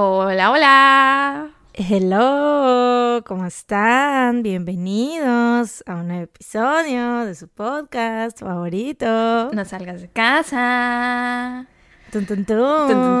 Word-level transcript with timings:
Hola, 0.00 0.52
hola. 0.52 1.50
Hello, 1.72 3.20
¿cómo 3.26 3.46
están? 3.46 4.44
Bienvenidos 4.44 5.82
a 5.86 5.96
un 5.96 6.12
episodio 6.12 7.24
de 7.24 7.34
su 7.34 7.48
podcast 7.48 8.38
favorito. 8.38 9.50
No 9.52 9.64
salgas 9.64 10.00
de 10.00 10.08
casa. 10.08 11.66
Tun, 12.12 12.26
tun, 12.26 12.44
tun. 12.44 12.86
Tun, 12.86 13.20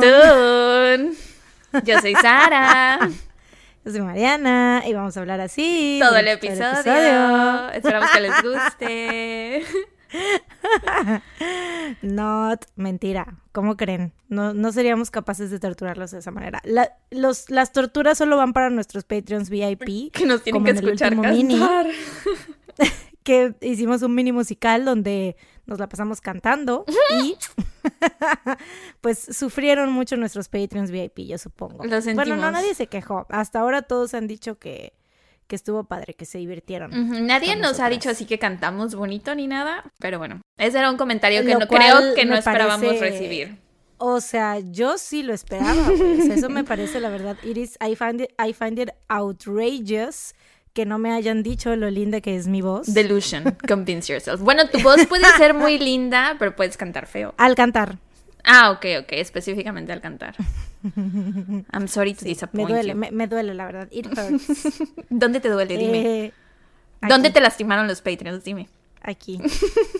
tun. 1.72 1.82
Yo 1.84 2.00
soy 2.00 2.14
Sara. 2.14 3.00
Yo 3.84 3.90
soy 3.90 4.00
Mariana 4.02 4.84
y 4.86 4.94
vamos 4.94 5.16
a 5.16 5.20
hablar 5.20 5.40
así. 5.40 5.98
Todo 6.00 6.16
el 6.16 6.26
durante 6.26 6.46
episodio. 6.46 7.70
Esperamos 7.70 8.08
que 8.10 8.20
les 8.20 8.40
guste. 8.40 9.64
Not, 12.02 12.66
mentira. 12.76 13.38
¿Cómo 13.52 13.76
creen? 13.76 14.12
No, 14.28 14.54
no 14.54 14.72
seríamos 14.72 15.10
capaces 15.10 15.50
de 15.50 15.58
torturarlos 15.58 16.10
de 16.10 16.18
esa 16.18 16.30
manera. 16.30 16.60
La- 16.64 16.96
los, 17.10 17.50
las 17.50 17.72
torturas 17.72 18.18
solo 18.18 18.36
van 18.36 18.52
para 18.52 18.70
nuestros 18.70 19.04
Patreons 19.04 19.50
VIP. 19.50 20.12
Que 20.12 20.26
nos 20.26 20.42
tienen 20.42 20.62
como 20.62 20.64
que 20.64 20.70
en 20.70 20.78
el 20.78 20.84
escuchar 20.84 21.14
último 21.16 21.32
mini. 21.34 21.60
que 23.22 23.54
hicimos 23.60 24.02
un 24.02 24.14
mini 24.14 24.32
musical 24.32 24.84
donde 24.84 25.36
nos 25.66 25.78
la 25.78 25.88
pasamos 25.88 26.20
cantando 26.22 26.86
y 27.22 27.36
pues 29.02 29.18
sufrieron 29.18 29.92
mucho 29.92 30.16
nuestros 30.16 30.48
Patreons 30.48 30.90
VIP, 30.90 31.18
yo 31.26 31.36
supongo. 31.36 31.84
Lo 31.84 32.00
Bueno, 32.14 32.36
no, 32.36 32.50
nadie 32.50 32.74
se 32.74 32.86
quejó. 32.86 33.26
Hasta 33.28 33.60
ahora 33.60 33.82
todos 33.82 34.14
han 34.14 34.26
dicho 34.28 34.58
que, 34.58 34.94
que 35.48 35.56
estuvo 35.56 35.82
padre, 35.84 36.14
que 36.14 36.24
se 36.26 36.38
divirtieron. 36.38 37.26
Nadie 37.26 37.56
nos 37.56 37.80
ha 37.80 37.88
dicho 37.88 38.10
así 38.10 38.24
que 38.26 38.38
cantamos 38.38 38.94
bonito 38.94 39.34
ni 39.34 39.46
nada, 39.48 39.82
pero 39.98 40.18
bueno, 40.18 40.40
ese 40.58 40.78
era 40.78 40.90
un 40.90 40.96
comentario 40.96 41.42
que 41.44 41.54
Lo 41.54 41.58
no 41.60 41.66
creo 41.66 42.14
que 42.14 42.24
no 42.26 42.36
esperábamos 42.36 42.86
parece- 42.86 43.00
recibir. 43.10 43.56
O 44.00 44.20
sea, 44.20 44.58
yo 44.60 44.96
sí 44.96 45.24
lo 45.24 45.34
esperaba. 45.34 45.90
eso 46.30 46.48
me 46.48 46.62
parece 46.62 47.00
la 47.00 47.08
verdad. 47.08 47.36
It 47.42 47.56
is, 47.56 47.76
I, 47.84 47.96
find 47.96 48.20
it, 48.20 48.30
I 48.40 48.52
find 48.52 48.78
it 48.78 48.90
outrageous 49.08 50.34
que 50.72 50.86
no 50.86 50.98
me 50.98 51.10
hayan 51.12 51.42
dicho 51.42 51.74
lo 51.74 51.90
linda 51.90 52.20
que 52.20 52.36
es 52.36 52.46
mi 52.46 52.62
voz. 52.62 52.94
Delusion, 52.94 53.56
convince 53.66 54.12
yourself. 54.12 54.40
Bueno, 54.40 54.68
tu 54.68 54.78
voz 54.80 55.04
puede 55.06 55.24
ser 55.36 55.52
muy 55.54 55.78
linda, 55.80 56.36
pero 56.38 56.54
puedes 56.54 56.76
cantar 56.76 57.06
feo. 57.06 57.34
Al 57.38 57.56
cantar. 57.56 57.98
Ah, 58.44 58.70
ok, 58.70 58.86
ok, 59.00 59.08
específicamente 59.12 59.92
al 59.92 60.00
cantar. 60.00 60.36
I'm 61.72 61.88
sorry 61.88 62.14
to 62.14 62.24
Me 62.24 62.30
disappoint 62.30 62.68
duele, 62.68 62.90
you. 62.90 62.94
me, 62.94 63.10
me 63.10 63.26
duele, 63.26 63.54
la 63.54 63.66
verdad. 63.66 63.88
It 63.90 64.06
hurts. 64.06 64.82
¿Dónde 65.10 65.40
te 65.40 65.48
duele? 65.48 65.76
Dime. 65.76 66.24
Eh, 66.26 66.32
¿Dónde 67.08 67.30
te 67.30 67.40
lastimaron 67.40 67.86
los 67.86 68.00
Patreons? 68.00 68.44
Dime. 68.44 68.68
Aquí, 69.02 69.40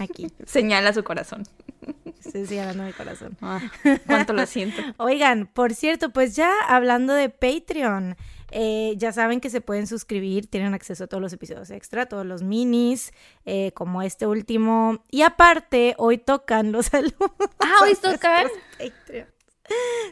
aquí. 0.01 0.29
Señala 0.47 0.93
su 0.93 1.05
corazón. 1.05 1.45
Estoy 2.25 2.47
señalando 2.47 2.83
mi 2.83 2.93
corazón. 2.93 3.37
Ah, 3.41 3.61
cuánto 4.07 4.33
lo 4.33 4.45
siento. 4.47 4.83
Oigan, 4.99 5.47
por 5.47 5.75
cierto, 5.75 6.11
pues 6.11 6.35
ya 6.37 6.53
hablando 6.67 7.15
de 7.15 7.29
Patreon, 7.31 8.17
eh, 8.51 8.95
ya 8.97 9.13
saben 9.13 9.41
que 9.41 9.51
se 9.51 9.61
pueden 9.61 9.87
suscribir, 9.87 10.49
tienen 10.49 10.75
acceso 10.75 11.05
a 11.05 11.07
todos 11.07 11.23
los 11.23 11.33
episodios 11.33 11.71
extra, 11.71 12.07
todos 12.07 12.27
los 12.27 12.43
minis, 12.43 13.13
eh, 13.47 13.73
como 13.73 14.03
este 14.03 14.27
último. 14.27 15.03
Y 15.11 15.23
aparte, 15.23 15.95
hoy 15.97 16.19
tocan 16.19 16.73
los 16.73 16.87
saludos. 16.87 17.15
Ah, 17.61 17.77
hoy 17.83 17.95
tocan. 17.95 18.49
Patreon. 18.79 19.29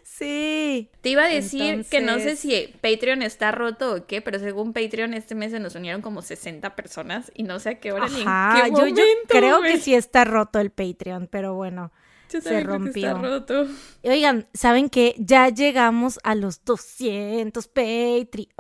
Sí. 0.03 0.91
Te 1.01 1.09
iba 1.11 1.25
a 1.25 1.29
decir 1.29 1.85
que 1.91 2.01
no 2.01 2.19
sé 2.19 2.37
si 2.37 2.75
Patreon 2.81 3.23
está 3.23 3.53
roto 3.53 3.95
o 3.95 4.07
qué, 4.07 4.23
pero 4.23 4.39
según 4.39 4.73
Patreon 4.73 5.15
este 5.15 5.35
mes 5.35 5.51
se 5.53 5.61
nos 5.61 5.75
unieron 5.75 6.01
como 6.03 6.23
60 6.23 6.75
personas 6.77 7.31
y 7.35 7.43
no 7.43 7.59
sé 7.59 7.71
a 7.71 7.81
qué 7.81 7.93
hora 7.93 8.09
ni 8.09 8.21
en 8.21 8.27
qué 8.27 8.71
yo, 8.71 8.77
yo 8.77 8.95
momento, 8.95 9.05
creo 9.29 9.63
que 9.63 9.79
sí 9.79 9.95
está 9.95 10.25
roto 10.25 10.59
el 10.59 10.71
Patreon, 10.71 11.29
pero 11.31 11.55
bueno. 11.55 11.93
Yo 12.31 12.41
se 12.41 12.59
está 12.59 12.69
rompió. 12.69 13.19
roto. 13.19 13.67
Oigan, 14.03 14.49
¿saben 14.53 14.89
qué? 14.89 15.15
Ya 15.19 15.49
llegamos 15.49 16.19
a 16.25 16.35
los 16.35 16.65
200 16.65 17.69
Patreons. 17.69 18.57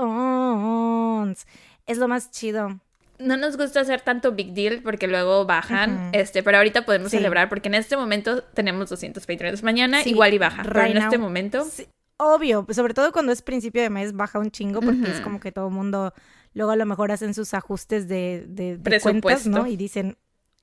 Es 1.86 1.98
lo 1.98 2.06
más 2.08 2.30
chido. 2.30 2.80
No 3.18 3.36
nos 3.36 3.56
gusta 3.56 3.80
hacer 3.80 4.00
tanto 4.02 4.32
big 4.32 4.52
deal 4.54 4.80
porque 4.82 5.06
luego 5.06 5.44
bajan, 5.46 6.10
este, 6.12 6.42
pero 6.42 6.58
ahorita 6.58 6.84
podemos 6.84 7.10
Sí. 7.10 7.16
celebrar 7.16 7.48
porque 7.48 7.68
en 7.68 7.74
este 7.74 7.96
momento 7.96 8.42
tenemos 8.42 8.88
200 8.90 9.26
Patreons. 9.26 9.62
Mañana 9.62 10.02
Sí, 10.02 10.10
igual 10.10 10.34
y 10.34 10.38
baja, 10.38 10.62
pero 10.62 10.80
right 10.82 10.96
en 10.96 11.02
este 11.02 11.18
momento 11.18 11.64
Sí, 11.64 11.86
obvio, 12.18 12.66
sobre 12.70 12.94
todo 12.94 13.12
cuando 13.12 13.32
es 13.32 13.42
principio 13.42 13.82
de 13.82 13.90
mes 13.90 14.12
baja 14.14 14.38
un 14.38 14.50
chingo 14.50 14.80
porque 14.80 15.10
es 15.10 15.20
como 15.20 15.40
que 15.40 15.52
todo 15.52 15.68
el 15.68 15.74
mundo 15.74 16.12
luego 16.54 16.72
a 16.72 16.76
lo 16.76 16.86
mejor 16.86 17.12
hacen 17.12 17.34
sus 17.34 17.52
ajustes 17.54 18.08
de, 18.08 18.44
de, 18.48 18.76
de 18.76 18.78
Presupuesto. 18.78 19.20
cuentas, 19.22 19.46
¿no? 19.46 19.66
Y 19.66 19.76
dicen, 19.76 20.16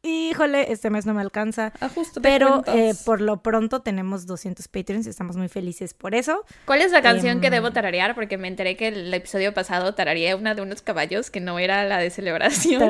híjole, 0.03 0.71
este 0.71 0.89
mes 0.89 1.05
no 1.05 1.13
me 1.13 1.21
alcanza. 1.21 1.73
ajuste 1.79 2.19
de 2.19 2.21
Pero 2.21 2.63
eh, 2.67 2.93
por 3.05 3.21
lo 3.21 3.41
pronto 3.41 3.81
tenemos 3.81 4.25
200 4.25 4.67
Patreons 4.67 5.07
y 5.07 5.09
estamos 5.09 5.37
muy 5.37 5.47
felices 5.47 5.93
por 5.93 6.13
eso. 6.13 6.45
¿Cuál 6.65 6.81
es 6.81 6.91
la 6.91 7.01
canción 7.01 7.41
que 7.41 7.47
Em, 7.47 7.53
debo 7.53 7.71
tararear? 7.71 8.13
Porque 8.13 8.37
me 8.37 8.47
enteré 8.47 8.75
que 8.75 8.89
el 8.89 9.13
episodio 9.13 9.53
pasado 9.53 9.95
tarareé 9.95 10.35
una 10.35 10.53
de 10.55 10.61
unos 10.61 10.81
caballos 10.81 11.31
que 11.31 11.39
no 11.39 11.57
era 11.59 11.83
la 11.85 11.97
de 11.97 12.09
celebración. 12.09 12.81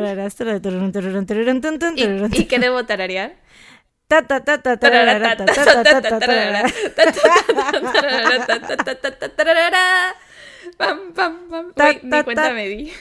¿Y, 2.34 2.42
y 2.42 2.46
qué 2.46 2.60
debo 2.60 2.86
tararear? 2.86 3.36
Pam, 10.78 11.14
pam, 11.14 11.50
pam. 11.50 11.68
Ni 12.04 12.10
ta, 12.10 12.24
cuenta 12.24 12.44
ta. 12.44 12.54
me 12.54 12.68
di. 12.68 12.92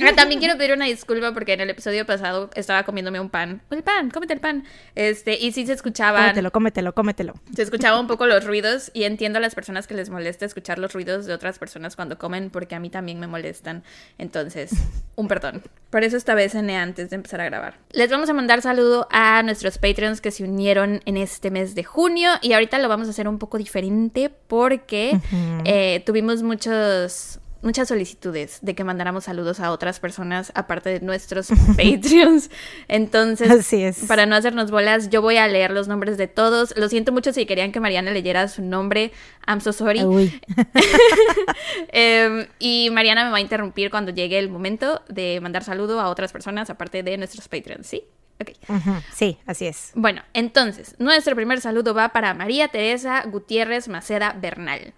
Ah, 0.00 0.12
También 0.14 0.40
quiero 0.40 0.56
pedir 0.58 0.72
una 0.74 0.86
disculpa 0.86 1.32
porque 1.32 1.52
en 1.52 1.60
el 1.60 1.70
episodio 1.70 2.04
pasado 2.06 2.50
estaba 2.54 2.82
comiéndome 2.84 3.20
un 3.20 3.30
pan. 3.30 3.62
El 3.70 3.82
pan, 3.82 4.10
cómete 4.10 4.32
el 4.34 4.40
pan. 4.40 4.64
Este, 4.94 5.38
y 5.38 5.52
sí 5.52 5.66
se 5.66 5.72
escuchaban, 5.72 6.22
Cómetelo, 6.22 6.50
cómetelo, 6.52 6.94
cómetelo. 6.94 7.34
se 7.54 7.62
escuchaba 7.62 7.98
un 8.00 8.06
poco 8.06 8.26
los 8.26 8.44
ruidos 8.44 8.90
y 8.94 9.04
entiendo 9.04 9.38
a 9.38 9.40
las 9.42 9.54
personas 9.54 9.86
que 9.86 9.94
les 9.94 10.10
molesta 10.10 10.44
escuchar 10.44 10.78
los 10.78 10.92
ruidos 10.92 11.26
de 11.26 11.34
otras 11.34 11.58
personas 11.58 11.96
cuando 11.96 12.18
comen 12.18 12.50
porque 12.50 12.74
a 12.74 12.80
mí 12.80 12.90
también 12.90 13.18
me 13.20 13.26
molestan. 13.26 13.82
Entonces, 14.18 14.72
un 15.16 15.28
perdón. 15.28 15.62
Por 15.90 16.04
eso 16.04 16.16
esta 16.16 16.34
vez 16.34 16.52
cené 16.52 16.76
antes 16.78 17.10
de 17.10 17.16
empezar 17.16 17.40
a 17.40 17.44
grabar. 17.44 17.74
Les 17.92 18.10
vamos 18.10 18.28
a 18.30 18.32
mandar 18.32 18.62
saludo 18.62 19.06
a 19.10 19.42
nuestros 19.42 19.78
Patreons 19.78 20.20
que 20.20 20.30
se 20.30 20.44
unieron 20.44 21.02
en 21.04 21.16
este 21.16 21.50
mes 21.50 21.74
de 21.74 21.84
junio 21.84 22.30
y 22.40 22.52
ahorita 22.54 22.78
lo 22.78 22.88
vamos 22.88 23.08
a 23.08 23.10
hacer 23.10 23.28
un 23.28 23.38
poco 23.38 23.58
diferente 23.58 24.30
porque 24.48 25.18
eh, 25.64 26.02
tuvimos 26.06 26.42
muchos 26.42 27.38
muchas 27.62 27.88
solicitudes 27.88 28.58
de 28.62 28.74
que 28.74 28.84
mandáramos 28.84 29.24
saludos 29.24 29.60
a 29.60 29.70
otras 29.70 30.00
personas 30.00 30.52
aparte 30.54 30.90
de 30.90 31.00
nuestros 31.00 31.48
Patreons. 31.76 32.50
Entonces, 32.88 33.50
Así 33.50 33.82
es. 33.82 34.04
para 34.06 34.26
no 34.26 34.36
hacernos 34.36 34.70
bolas, 34.70 35.08
yo 35.10 35.22
voy 35.22 35.36
a 35.36 35.48
leer 35.48 35.70
los 35.70 35.88
nombres 35.88 36.18
de 36.18 36.26
todos. 36.26 36.74
Lo 36.76 36.88
siento 36.88 37.12
mucho 37.12 37.32
si 37.32 37.46
querían 37.46 37.72
que 37.72 37.80
Mariana 37.80 38.10
leyera 38.10 38.48
su 38.48 38.62
nombre. 38.62 39.12
I'm 39.46 39.60
so 39.60 39.72
sorry. 39.72 40.02
Uy. 40.04 40.40
Em, 41.92 42.46
y 42.58 42.90
Mariana 42.90 43.24
me 43.24 43.30
va 43.30 43.36
a 43.38 43.40
interrumpir 43.40 43.90
cuando 43.90 44.12
llegue 44.12 44.38
el 44.38 44.48
momento 44.48 45.02
de 45.08 45.40
mandar 45.40 45.64
saludo 45.64 46.00
a 46.00 46.08
otras 46.08 46.32
personas 46.32 46.70
aparte 46.70 47.02
de 47.02 47.16
nuestros 47.16 47.48
Patreons, 47.48 47.86
¿sí? 47.86 48.04
Ok. 48.40 48.50
Ujú, 48.68 48.90
Sí, 49.14 49.38
así 49.46 49.66
es. 49.66 49.92
Bueno, 49.94 50.22
entonces, 50.34 50.96
nuestro 50.98 51.36
primer 51.36 51.60
saludo 51.60 51.94
va 51.94 52.08
para 52.10 52.34
María 52.34 52.68
Teresa 52.68 53.22
Gutiérrez 53.26 53.88
Maceda 53.88 54.36
Bernal. 54.40 54.94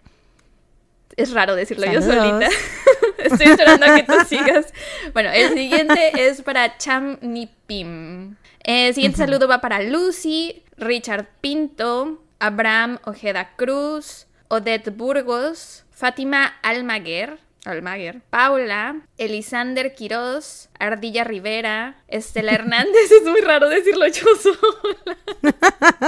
Es 1.17 1.33
raro 1.33 1.55
decirlo 1.55 1.87
yo 1.91 2.03
solita. 2.03 2.49
Estoy 3.19 3.47
esperando 3.47 3.87
a 3.87 3.97
que 3.97 4.03
tú 4.03 4.15
sigas. 4.27 4.73
Bueno, 5.13 5.31
el 5.31 5.55
siguiente 5.55 6.27
es 6.27 6.43
para 6.43 6.77
Cham 6.79 7.19
Nipim. 7.21 8.37
El 8.61 8.95
siguiente 8.95 9.19
saludo 9.19 9.47
va 9.47 9.61
para 9.61 9.83
Lucy, 9.83 10.63
Richard 10.77 11.27
Pinto, 11.41 12.23
Abraham 12.39 12.99
Ojeda 13.05 13.55
Cruz, 13.57 14.27
Odette 14.49 14.91
Burgos, 14.91 15.85
Fátima 15.91 16.55
Almaguer, 16.63 17.39
Almaguer, 17.65 18.21
Paula, 18.31 19.01
Elisander 19.19 19.95
Quiroz, 19.95 20.69
Ardilla 20.79 21.25
Rivera, 21.25 22.03
Estela 22.09 22.53
Hernández. 22.55 23.11
Es 23.11 23.27
muy 23.27 23.41
raro 23.41 23.69
decirlo 23.69 24.07
yo 24.07 24.25
sola. 24.41 25.17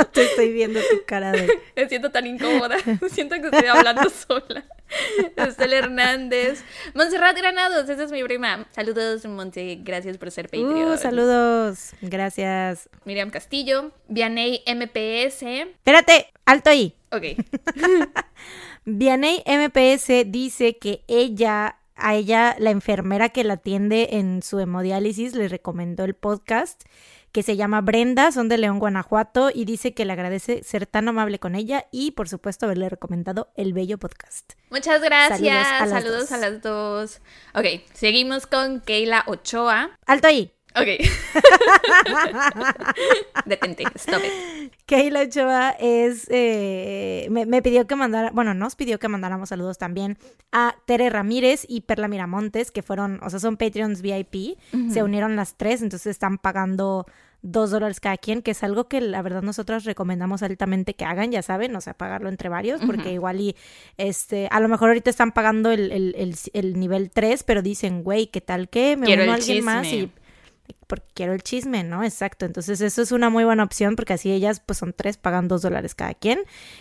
Te 0.12 0.24
estoy 0.24 0.52
viendo 0.52 0.80
tu 0.80 1.04
cara 1.06 1.32
de... 1.32 1.48
Me 1.76 1.88
siento 1.88 2.10
tan 2.10 2.26
incómoda. 2.26 2.76
Siento 3.10 3.36
que 3.36 3.46
estoy 3.46 3.66
hablando 3.66 4.08
sola. 4.10 4.64
Estela 5.36 5.76
Hernández. 5.76 6.62
Montserrat 6.94 7.36
Granados, 7.36 7.88
esa 7.88 8.04
es 8.04 8.12
mi 8.12 8.22
prima. 8.22 8.66
Saludos, 8.70 9.24
Monte. 9.26 9.78
Gracias 9.82 10.18
por 10.18 10.30
ser 10.30 10.46
Patreon. 10.46 10.92
Uh, 10.92 10.96
saludos. 10.96 11.92
Gracias. 12.00 12.88
Miriam 13.04 13.30
Castillo. 13.30 13.92
Vianey 14.08 14.62
MPS. 14.66 15.42
Espérate, 15.42 16.32
alto 16.44 16.70
ahí. 16.70 16.94
Ok. 17.10 17.24
Vianey 18.86 19.42
MPS 19.46 20.30
dice 20.30 20.78
que 20.78 21.04
ella, 21.08 21.80
a 21.96 22.14
ella, 22.14 22.54
la 22.60 22.70
enfermera 22.70 23.30
que 23.30 23.42
la 23.42 23.54
atiende 23.54 24.10
en 24.12 24.42
su 24.42 24.60
hemodiálisis, 24.60 25.34
le 25.34 25.48
recomendó 25.48 26.04
el 26.04 26.14
podcast 26.14 26.84
que 27.32 27.42
se 27.42 27.56
llama 27.56 27.80
Brenda, 27.80 28.30
son 28.32 28.48
de 28.48 28.56
León, 28.56 28.78
Guanajuato, 28.78 29.50
y 29.52 29.64
dice 29.64 29.92
que 29.92 30.04
le 30.04 30.12
agradece 30.12 30.62
ser 30.62 30.86
tan 30.86 31.08
amable 31.08 31.38
con 31.38 31.54
ella 31.54 31.86
y, 31.90 32.12
por 32.12 32.28
supuesto, 32.28 32.64
haberle 32.64 32.88
recomendado 32.88 33.52
el 33.56 33.74
bello 33.74 33.98
podcast. 33.98 34.52
Muchas 34.70 35.02
gracias. 35.02 35.66
Saludos 35.68 35.80
a 35.80 35.86
las 35.86 35.90
Saludos 35.90 36.20
dos. 36.20 36.32
a 36.32 36.36
las 36.38 36.62
dos. 36.62 37.20
Ok, 37.54 37.82
seguimos 37.92 38.46
con 38.46 38.80
Keila 38.80 39.24
Ochoa. 39.26 39.90
Alto 40.06 40.28
ahí. 40.28 40.55
Ok. 40.76 40.86
Detente, 43.46 43.84
stop 43.94 44.20
it. 44.22 44.72
Keila 44.84 45.22
Ochoa 45.22 45.70
es, 45.70 46.26
eh, 46.30 47.28
me, 47.30 47.62
pidió 47.62 47.86
que 47.86 47.96
mandara, 47.96 48.30
bueno, 48.30 48.52
nos 48.52 48.76
pidió 48.76 48.98
que 48.98 49.08
mandáramos 49.08 49.48
saludos 49.48 49.78
también 49.78 50.18
a 50.52 50.76
Tere 50.86 51.08
Ramírez 51.08 51.64
y 51.66 51.80
Perla 51.82 52.08
Miramontes, 52.08 52.70
que 52.70 52.82
fueron, 52.82 53.20
o 53.22 53.30
sea, 53.30 53.40
son 53.40 53.56
Patreons 53.56 54.02
VIP, 54.02 54.58
se 54.90 55.02
unieron 55.02 55.34
las 55.34 55.56
tres, 55.56 55.80
entonces 55.80 56.08
están 56.08 56.38
pagando 56.38 57.06
dos 57.42 57.70
dólares 57.70 58.00
cada 58.00 58.16
quien, 58.16 58.42
que 58.42 58.50
es 58.50 58.62
algo 58.62 58.88
que 58.88 59.00
la 59.00 59.22
verdad 59.22 59.42
nosotros 59.42 59.84
recomendamos 59.84 60.42
altamente 60.42 60.94
que 60.94 61.04
hagan, 61.04 61.30
ya 61.30 61.42
saben, 61.42 61.74
o 61.74 61.80
sea, 61.80 61.94
pagarlo 61.94 62.28
entre 62.28 62.48
varios, 62.48 62.80
porque 62.82 63.12
igual 63.12 63.40
y, 63.40 63.56
este, 63.96 64.48
a 64.50 64.60
lo 64.60 64.68
mejor 64.68 64.90
ahorita 64.90 65.10
están 65.10 65.32
pagando 65.32 65.70
el, 65.70 65.92
el, 65.92 66.36
el, 66.52 66.78
nivel 66.78 67.10
3, 67.10 67.42
pero 67.44 67.62
dicen, 67.62 68.02
güey, 68.02 68.26
¿qué 68.26 68.40
tal 68.40 68.68
que 68.68 68.96
me 68.96 69.12
uno 69.14 69.32
a 69.32 69.36
alguien 69.36 69.64
más 69.64 69.86
y 69.86 70.10
porque 70.86 71.06
quiero 71.14 71.32
el 71.32 71.42
chisme, 71.42 71.84
¿no? 71.84 72.04
Exacto. 72.04 72.46
Entonces 72.46 72.80
eso 72.80 73.02
es 73.02 73.12
una 73.12 73.30
muy 73.30 73.44
buena 73.44 73.62
opción 73.62 73.96
porque 73.96 74.12
así 74.12 74.30
ellas 74.30 74.60
pues 74.64 74.78
son 74.78 74.92
tres, 74.92 75.16
pagan 75.16 75.48
dos 75.48 75.62
dólares 75.62 75.94
cada 75.94 76.14
quien 76.14 76.40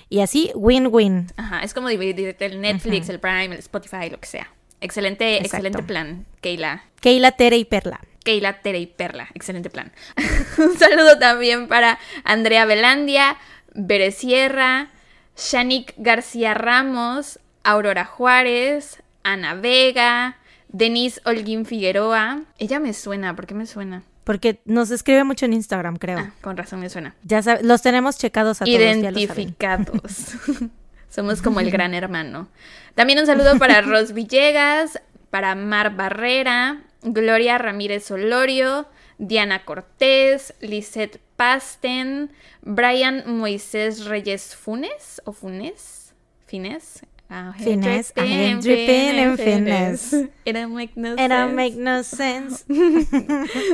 y 0.10 0.22
así 0.22 0.52
win-win. 0.56 1.28
Ajá, 1.38 1.62
es 1.62 1.74
como 1.74 1.90
dividir 1.90 2.36
el 2.40 2.62
Netflix, 2.62 3.10
el 3.10 3.20
Prime, 3.20 3.46
el 3.46 3.60
Spotify, 3.60 4.10
lo 4.10 4.20
que 4.20 4.28
sea. 4.28 4.52
Excelente, 4.82 5.38
excelente 5.38 5.82
plan, 5.84 6.26
Keila. 6.42 6.84
Keila, 7.02 7.32
Tere 7.32 7.58
y 7.58 7.66
Perla. 7.66 8.02
Keila, 8.24 8.62
Tere 8.62 8.80
y 8.80 8.88
Perla. 8.88 9.30
Excelente 9.34 9.70
plan. 9.70 9.92
Un 10.58 10.78
saludo 10.78 11.18
también 11.18 11.68
para 11.68 12.00
Andrea 12.24 12.66
Velandia, 12.66 13.38
Bere 13.74 14.12
Sierra, 14.12 14.90
Shanik 15.38 15.94
García 15.98 16.54
Ramos, 16.54 17.40
Aurora 17.64 18.06
Juárez, 18.06 19.02
Ana 19.24 19.56
Vega, 19.56 20.38
Denise 20.78 21.22
Holguín 21.24 21.66
Figueroa. 21.66 22.42
Ella 22.58 22.80
me 22.82 22.92
suena, 22.92 23.34
¿por 23.34 23.48
qué 23.48 23.54
me 23.54 23.66
suena? 23.66 24.04
Porque 24.26 24.60
nos 24.66 24.92
escribe 24.92 25.24
mucho 25.24 25.46
en 25.46 25.54
Instagram, 25.54 25.96
creo. 25.96 26.20
Ah, 26.20 26.32
con 26.42 26.58
razón 26.58 26.82
me 26.82 26.90
suena. 26.90 27.16
Ya 27.24 27.42
sabes, 27.42 27.64
los 27.64 27.82
tenemos 27.82 28.18
checados 28.18 28.62
a 28.62 28.66
todos. 28.66 28.78
Identificados. 28.78 30.34
Somos 31.10 31.42
como 31.42 31.62
el 31.62 31.72
gran 31.72 31.94
hermano. 31.94 32.50
También 32.94 33.20
un 33.20 33.26
saludo 33.26 33.58
para 33.58 33.80
Ros 33.84 34.12
Villegas, 34.12 35.00
para 35.30 35.56
Mar 35.56 35.96
Barrera, 35.96 36.82
Gloria 37.04 37.58
Ramírez 37.58 38.12
Olorio, 38.12 38.86
Diana 39.18 39.64
Cortés, 39.64 40.56
Lisette 40.60 41.22
Pasten, 41.38 42.32
Brian 42.64 43.24
Moisés 43.28 44.04
Reyes 44.04 44.54
Funes 44.54 45.22
o 45.24 45.32
Funes, 45.32 46.14
Fines, 46.46 47.04
Fines, 47.28 48.14
I'm 48.16 48.60
dripping 48.60 49.18
in 49.18 49.38
fitness. 49.38 50.14
It 50.14 50.54
don't 50.54 50.74
make 50.74 50.96
no 50.96 51.14
It 51.14 51.30
don't 51.30 51.56
make 51.56 51.76
no 51.76 52.04
sense. 52.04 52.66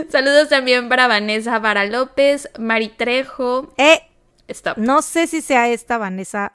Saludos 0.10 0.50
también 0.50 0.88
para 0.88 1.08
Vanessa 1.08 1.60
Vara 1.60 1.86
López, 1.86 2.50
Mari 2.58 2.90
Trejo. 2.90 3.74
Eh, 3.78 4.02
Stop. 4.48 4.78
No 4.78 5.02
sé 5.02 5.28
si 5.28 5.42
sea 5.42 5.70
esta 5.70 5.98
Vanessa, 5.98 6.54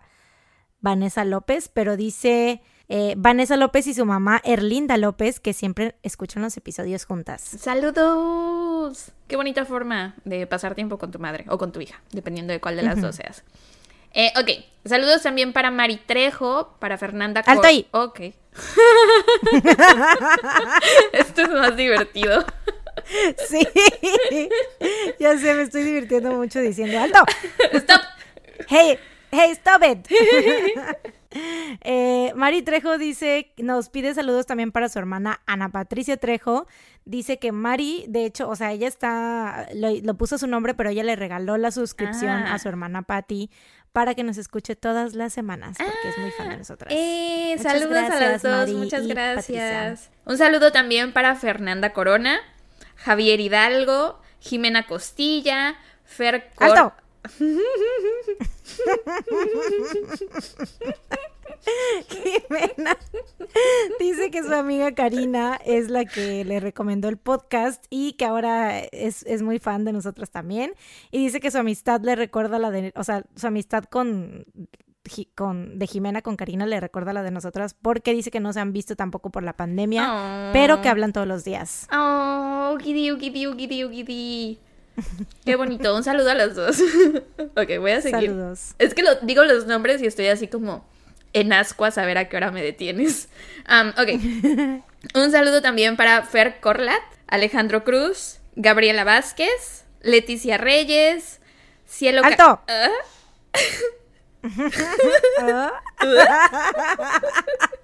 Vanessa 0.80 1.24
López, 1.24 1.70
pero 1.72 1.96
dice 1.96 2.62
eh, 2.88 3.14
Vanessa 3.16 3.56
López 3.56 3.86
y 3.86 3.94
su 3.94 4.04
mamá 4.06 4.40
Erlinda 4.44 4.96
López, 4.96 5.40
que 5.40 5.52
siempre 5.52 5.96
escuchan 6.02 6.42
los 6.42 6.56
episodios 6.56 7.04
juntas. 7.04 7.42
¡Saludos! 7.42 9.12
Qué 9.26 9.36
bonita 9.36 9.64
forma 9.64 10.14
de 10.24 10.46
pasar 10.46 10.74
tiempo 10.74 10.98
con 10.98 11.10
tu 11.10 11.18
madre 11.18 11.44
o 11.48 11.58
con 11.58 11.72
tu 11.72 11.80
hija, 11.80 12.00
dependiendo 12.12 12.52
de 12.52 12.60
cuál 12.60 12.76
de 12.76 12.82
las 12.82 13.00
dos 13.00 13.16
seas. 13.16 13.42
Eh, 14.18 14.32
ok, 14.34 14.48
saludos 14.86 15.22
también 15.22 15.52
para 15.52 15.70
Mari 15.70 15.98
Trejo, 15.98 16.74
para 16.78 16.96
Fernanda 16.96 17.42
¡Alto 17.44 17.66
ahí! 17.66 17.86
Ok. 17.90 18.20
Esto 21.12 21.42
es 21.42 21.50
más 21.50 21.76
divertido. 21.76 22.44
Sí. 23.48 23.60
Ya 25.20 25.38
sé, 25.38 25.54
me 25.54 25.62
estoy 25.62 25.84
divirtiendo 25.84 26.32
mucho 26.32 26.58
diciendo 26.60 26.98
¡Alto! 26.98 27.20
¡Stop! 27.72 28.00
¡Hey! 28.68 28.98
¡Hey, 29.30 29.50
stop 29.52 29.82
it! 29.84 30.08
Eh, 31.82 32.32
Mari 32.34 32.62
Trejo 32.62 32.96
dice, 32.96 33.52
nos 33.58 33.90
pide 33.90 34.14
saludos 34.14 34.46
también 34.46 34.72
para 34.72 34.88
su 34.88 34.98
hermana 34.98 35.42
Ana 35.44 35.68
Patricia 35.70 36.16
Trejo. 36.16 36.66
Dice 37.04 37.38
que 37.38 37.52
Mari, 37.52 38.06
de 38.08 38.24
hecho, 38.24 38.48
o 38.48 38.56
sea, 38.56 38.72
ella 38.72 38.88
está, 38.88 39.68
lo, 39.74 40.14
puso 40.14 40.38
su 40.38 40.46
nombre, 40.46 40.72
pero 40.72 40.88
ella 40.88 41.04
le 41.04 41.14
regaló 41.14 41.58
la 41.58 41.72
suscripción 41.72 42.30
a 42.30 42.54
ah. 42.54 42.58
su 42.58 42.68
hermana 42.68 43.02
Patti 43.02 43.50
para 43.96 44.14
que 44.14 44.22
nos 44.22 44.36
escuche 44.36 44.76
todas 44.76 45.14
las 45.14 45.32
semanas, 45.32 45.78
porque 45.78 46.08
es 46.10 46.18
muy 46.18 46.30
fan 46.30 46.50
de 46.50 46.56
ah, 46.56 46.58
nosotras. 46.58 46.92
Eh, 46.94 47.56
saludos 47.62 47.96
a 47.96 48.20
las 48.20 48.42
dos, 48.42 48.70
muchas 48.72 49.06
gracias. 49.06 50.10
Un 50.26 50.36
saludo 50.36 50.70
también 50.70 51.14
para 51.14 51.34
Fernanda 51.34 51.94
Corona, 51.94 52.40
Javier 52.96 53.40
Hidalgo, 53.40 54.20
Jimena 54.38 54.86
Costilla, 54.86 55.76
Fer 56.04 56.50
¡Alto! 56.58 56.92
Jimena 62.08 62.96
dice 63.98 64.30
que 64.30 64.42
su 64.42 64.52
amiga 64.52 64.94
Karina 64.94 65.58
es 65.64 65.90
la 65.90 66.04
que 66.04 66.44
le 66.44 66.60
recomendó 66.60 67.08
el 67.08 67.16
podcast 67.16 67.84
y 67.90 68.12
que 68.14 68.24
ahora 68.24 68.78
es, 68.80 69.24
muy 69.42 69.58
fan 69.58 69.84
de 69.84 69.92
nosotras 69.92 70.30
también. 70.30 70.74
Y 71.10 71.18
dice 71.18 71.40
que 71.40 71.50
su 71.50 71.58
amistad 71.58 72.00
le 72.00 72.16
recuerda 72.16 72.58
la 72.58 72.70
de, 72.70 72.92
o 72.96 73.04
sea, 73.04 73.24
su 73.34 73.46
amistad 73.46 73.84
con, 73.84 74.46
con 75.34 75.78
de 75.78 75.86
Jimena 75.86 76.22
con 76.22 76.36
Karina 76.36 76.66
le 76.66 76.80
recuerda 76.80 77.12
la 77.12 77.22
de 77.22 77.30
nosotras 77.30 77.74
porque 77.74 78.12
dice 78.12 78.30
que 78.30 78.40
no 78.40 78.52
se 78.52 78.60
han 78.60 78.72
visto 78.72 78.96
tampoco 78.96 79.30
por 79.30 79.42
la 79.42 79.54
pandemia, 79.54 80.50
pero 80.52 80.82
que 80.82 80.88
hablan 80.88 81.12
todos 81.12 81.26
los 81.26 81.44
días. 81.44 81.86
Oh, 81.92 82.76
gidi, 82.80 83.10
Qué 85.44 85.56
bonito. 85.56 85.94
Un 85.94 86.04
saludo 86.04 86.30
a 86.30 86.34
las 86.34 86.54
dos. 86.54 86.80
ok, 87.56 87.78
voy 87.78 87.90
a 87.90 88.00
seguir. 88.00 88.30
Saludos. 88.30 88.74
Es 88.78 88.94
que 88.94 89.02
lo, 89.02 89.14
digo 89.22 89.44
los 89.44 89.66
nombres 89.66 90.02
y 90.02 90.06
estoy 90.06 90.26
así 90.28 90.48
como 90.48 90.84
en 91.32 91.52
asco 91.52 91.84
a 91.84 91.90
saber 91.90 92.18
a 92.18 92.28
qué 92.28 92.36
hora 92.36 92.50
me 92.50 92.62
detienes. 92.62 93.28
ok. 93.68 94.08
Un 95.14 95.30
saludo 95.30 95.62
también 95.62 95.96
para 95.96 96.22
Fer 96.22 96.60
Corlat, 96.60 97.02
Alejandro 97.26 97.84
Cruz, 97.84 98.38
Gabriela 98.56 99.04
Vázquez, 99.04 99.84
Leticia 100.00 100.58
Reyes, 100.58 101.40
Cielo... 101.86 102.22
¡Alto! 102.24 102.60
¿Ah? 102.68 102.88
¿Ah? 105.40 105.72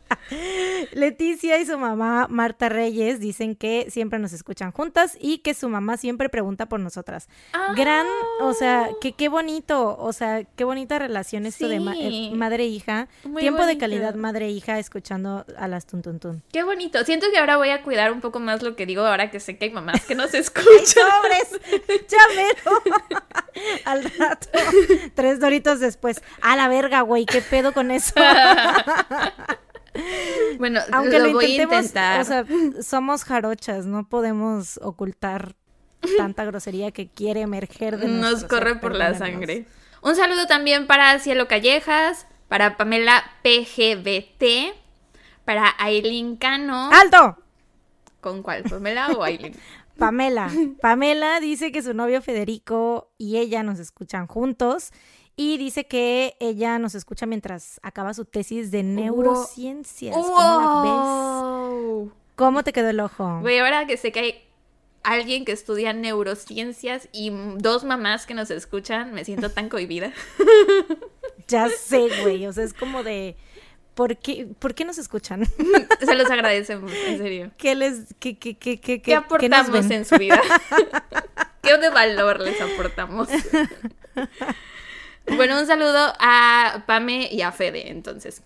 Leticia 0.92 1.58
y 1.58 1.66
su 1.66 1.78
mamá 1.78 2.26
Marta 2.28 2.68
Reyes 2.68 3.20
dicen 3.20 3.54
que 3.54 3.86
siempre 3.90 4.18
nos 4.18 4.32
escuchan 4.32 4.72
juntas 4.72 5.16
y 5.20 5.38
que 5.38 5.54
su 5.54 5.68
mamá 5.68 5.96
siempre 5.96 6.28
pregunta 6.28 6.66
por 6.66 6.80
nosotras. 6.80 7.28
Gran, 7.76 8.06
o 8.40 8.52
sea, 8.54 8.88
que 9.00 9.12
qué 9.12 9.28
bonito, 9.28 9.96
o 9.98 10.12
sea, 10.12 10.44
qué 10.44 10.64
bonita 10.64 10.98
relación 10.98 11.46
esto 11.46 11.68
de 11.68 11.76
eh, 11.76 12.30
madre-hija. 12.34 13.08
E 13.24 13.40
Tiempo 13.40 13.66
de 13.66 13.78
calidad 13.78 14.14
madre-hija 14.14 14.76
e 14.76 14.80
escuchando 14.80 15.44
a 15.56 15.68
las 15.68 15.86
tuntuntun. 15.86 16.42
Qué 16.52 16.62
bonito. 16.62 17.04
Siento 17.04 17.26
que 17.32 17.38
ahora 17.38 17.56
voy 17.56 17.70
a 17.70 17.82
cuidar 17.82 18.12
un 18.12 18.20
poco 18.20 18.40
más 18.40 18.62
lo 18.62 18.76
que 18.76 18.86
digo 18.86 19.02
ahora 19.02 19.30
que 19.30 19.40
sé 19.40 19.56
que 19.56 19.66
hay 19.66 19.70
mamás 19.70 20.04
que 20.04 20.14
nos 20.14 20.34
escuchan. 20.34 21.04
¡Ay, 21.30 21.42
Al 23.84 24.04
rato, 24.18 24.48
tres 25.14 25.40
doritos 25.40 25.80
después. 25.80 26.22
A 26.40 26.56
la 26.56 26.68
verga, 26.68 27.02
güey, 27.02 27.26
¿qué 27.26 27.42
pedo 27.42 27.72
con 27.72 27.90
eso? 27.90 28.14
Bueno, 30.58 30.80
aunque 30.92 31.18
lo, 31.18 31.32
voy 31.32 31.58
a 31.58 31.62
intentar. 31.62 32.20
O 32.20 32.24
sea, 32.24 32.44
somos 32.82 33.24
jarochas, 33.24 33.86
no 33.86 34.08
podemos 34.08 34.78
ocultar 34.82 35.54
tanta 36.16 36.44
grosería 36.44 36.90
que 36.90 37.08
quiere 37.08 37.40
emerger 37.40 37.98
de 37.98 38.08
Nos 38.08 38.44
corre 38.44 38.76
por 38.76 38.94
la 38.94 39.14
sangre. 39.14 39.66
Un 40.02 40.16
saludo 40.16 40.46
también 40.46 40.86
para 40.86 41.18
Cielo 41.20 41.48
Callejas, 41.48 42.26
para 42.48 42.76
Pamela 42.76 43.22
PGBT, 43.42 44.74
para 45.44 45.74
Aileen 45.78 46.36
Cano. 46.36 46.90
¡Alto! 46.92 47.38
¿Con 48.20 48.42
cuál? 48.42 48.64
¿Pamela 48.64 49.08
o 49.08 49.22
Aileen? 49.22 49.54
Pamela. 49.98 50.50
Pamela 50.80 51.38
dice 51.40 51.70
que 51.70 51.82
su 51.82 51.94
novio 51.94 52.22
Federico 52.22 53.12
y 53.18 53.38
ella 53.38 53.62
nos 53.62 53.78
escuchan 53.78 54.26
juntos 54.26 54.90
y 55.42 55.58
dice 55.58 55.86
que 55.86 56.36
ella 56.38 56.78
nos 56.78 56.94
escucha 56.94 57.26
mientras 57.26 57.80
acaba 57.82 58.14
su 58.14 58.24
tesis 58.24 58.70
de 58.70 58.84
neurociencias. 58.84 60.14
¿Cómo 60.14 62.04
ves? 62.04 62.12
¿Cómo 62.36 62.62
te 62.62 62.72
quedó 62.72 62.90
el 62.90 63.00
ojo? 63.00 63.40
Güey, 63.40 63.58
ahora 63.58 63.86
que 63.86 63.96
sé 63.96 64.12
que 64.12 64.20
hay 64.20 64.42
alguien 65.02 65.44
que 65.44 65.50
estudia 65.50 65.92
neurociencias 65.92 67.08
y 67.12 67.32
dos 67.56 67.82
mamás 67.82 68.24
que 68.24 68.34
nos 68.34 68.52
escuchan, 68.52 69.12
me 69.14 69.24
siento 69.24 69.50
tan 69.50 69.68
cohibida. 69.68 70.12
ya 71.48 71.68
sé, 71.68 72.08
güey. 72.22 72.46
O 72.46 72.52
sea, 72.52 72.62
es 72.62 72.72
como 72.72 73.02
de. 73.02 73.36
¿Por 73.94 74.16
qué, 74.16 74.46
¿Por 74.60 74.74
qué 74.74 74.84
nos 74.84 74.96
escuchan? 74.96 75.44
Se 76.00 76.14
los 76.14 76.30
agradecemos, 76.30 76.92
en 76.92 77.18
serio. 77.18 77.50
¿Qué 77.58 77.74
les, 77.74 78.14
qué, 78.20 78.38
qué, 78.38 78.56
qué, 78.56 78.80
qué, 78.80 79.02
¿Qué 79.02 79.14
aportamos 79.16 79.90
en 79.90 80.04
su 80.04 80.16
vida? 80.18 80.40
¿Qué 81.62 81.76
de 81.78 81.90
valor 81.90 82.40
les 82.40 82.60
aportamos? 82.60 83.28
Bueno, 85.26 85.58
un 85.58 85.66
saludo 85.66 86.12
a 86.18 86.84
Pame 86.86 87.28
y 87.30 87.42
a 87.42 87.52
Fede, 87.52 87.90
entonces. 87.90 88.42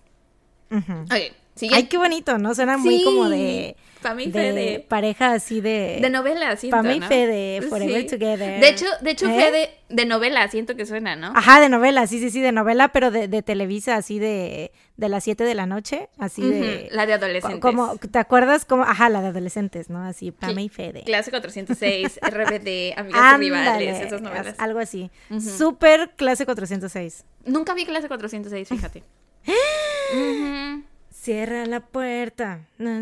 Ok, 0.70 1.32
Siguiente. 1.56 1.84
Ay, 1.84 1.88
qué 1.88 1.96
bonito, 1.96 2.36
¿no? 2.36 2.54
Suena 2.54 2.76
muy 2.76 3.02
como 3.02 3.30
de, 3.30 3.76
Pam 4.08 4.20
y 4.20 4.26
de 4.26 4.32
Fede. 4.32 4.86
pareja 4.88 5.32
así 5.32 5.60
de... 5.60 5.98
De 6.00 6.10
novela, 6.10 6.56
siento, 6.56 6.76
Pam 6.76 6.90
y 6.92 7.00
¿no? 7.00 7.06
Fede, 7.08 7.62
Forever 7.62 8.02
Sí. 8.02 8.06
Together. 8.06 8.60
De 8.60 8.68
hecho, 8.68 8.86
de 9.00 9.10
hecho, 9.10 9.26
¿Eh? 9.28 9.34
Fede 9.40 9.70
de 9.88 10.04
novela, 10.06 10.46
siento 10.48 10.76
que 10.76 10.86
suena, 10.86 11.16
¿no? 11.16 11.32
Ajá, 11.34 11.60
de 11.60 11.68
novela, 11.68 12.06
sí, 12.06 12.18
sí, 12.20 12.30
sí, 12.30 12.40
de 12.40 12.52
novela, 12.52 12.88
pero 12.88 13.10
de, 13.10 13.26
de 13.28 13.42
Televisa, 13.42 13.96
así 13.96 14.18
de, 14.18 14.70
de 14.96 15.08
las 15.08 15.24
7 15.24 15.42
de 15.44 15.54
la 15.54 15.66
noche, 15.66 16.08
así 16.18 16.42
de... 16.48 16.88
La 16.92 17.06
de 17.06 17.14
adolescentes. 17.14 17.60
Como, 17.60 17.96
¿te 17.96 18.18
acuerdas? 18.18 18.64
Como, 18.64 18.84
ajá, 18.84 19.08
la 19.08 19.20
de 19.22 19.28
adolescentes, 19.28 19.90
¿no? 19.90 20.02
Así, 20.04 20.30
Pam 20.30 20.58
y 20.58 20.68
Fede. 20.68 21.02
Clase 21.04 21.30
406, 21.30 22.20
RBD, 22.22 22.98
Amigas 22.98 23.38
Rivales, 23.38 24.00
esas 24.06 24.22
novelas. 24.22 24.46
as- 24.48 24.60
algo 24.60 24.78
así. 24.78 25.10
Ujú. 25.30 25.40
Súper 25.40 26.10
clase 26.16 26.44
406. 26.46 27.24
Nunca 27.44 27.74
vi 27.74 27.84
clase 27.84 28.06
406, 28.08 28.68
fíjate. 28.68 29.02
Ujú. 30.12 30.82
Cierra 31.26 31.66
la 31.66 31.80
puerta. 31.80 32.60
Na, 32.78 33.00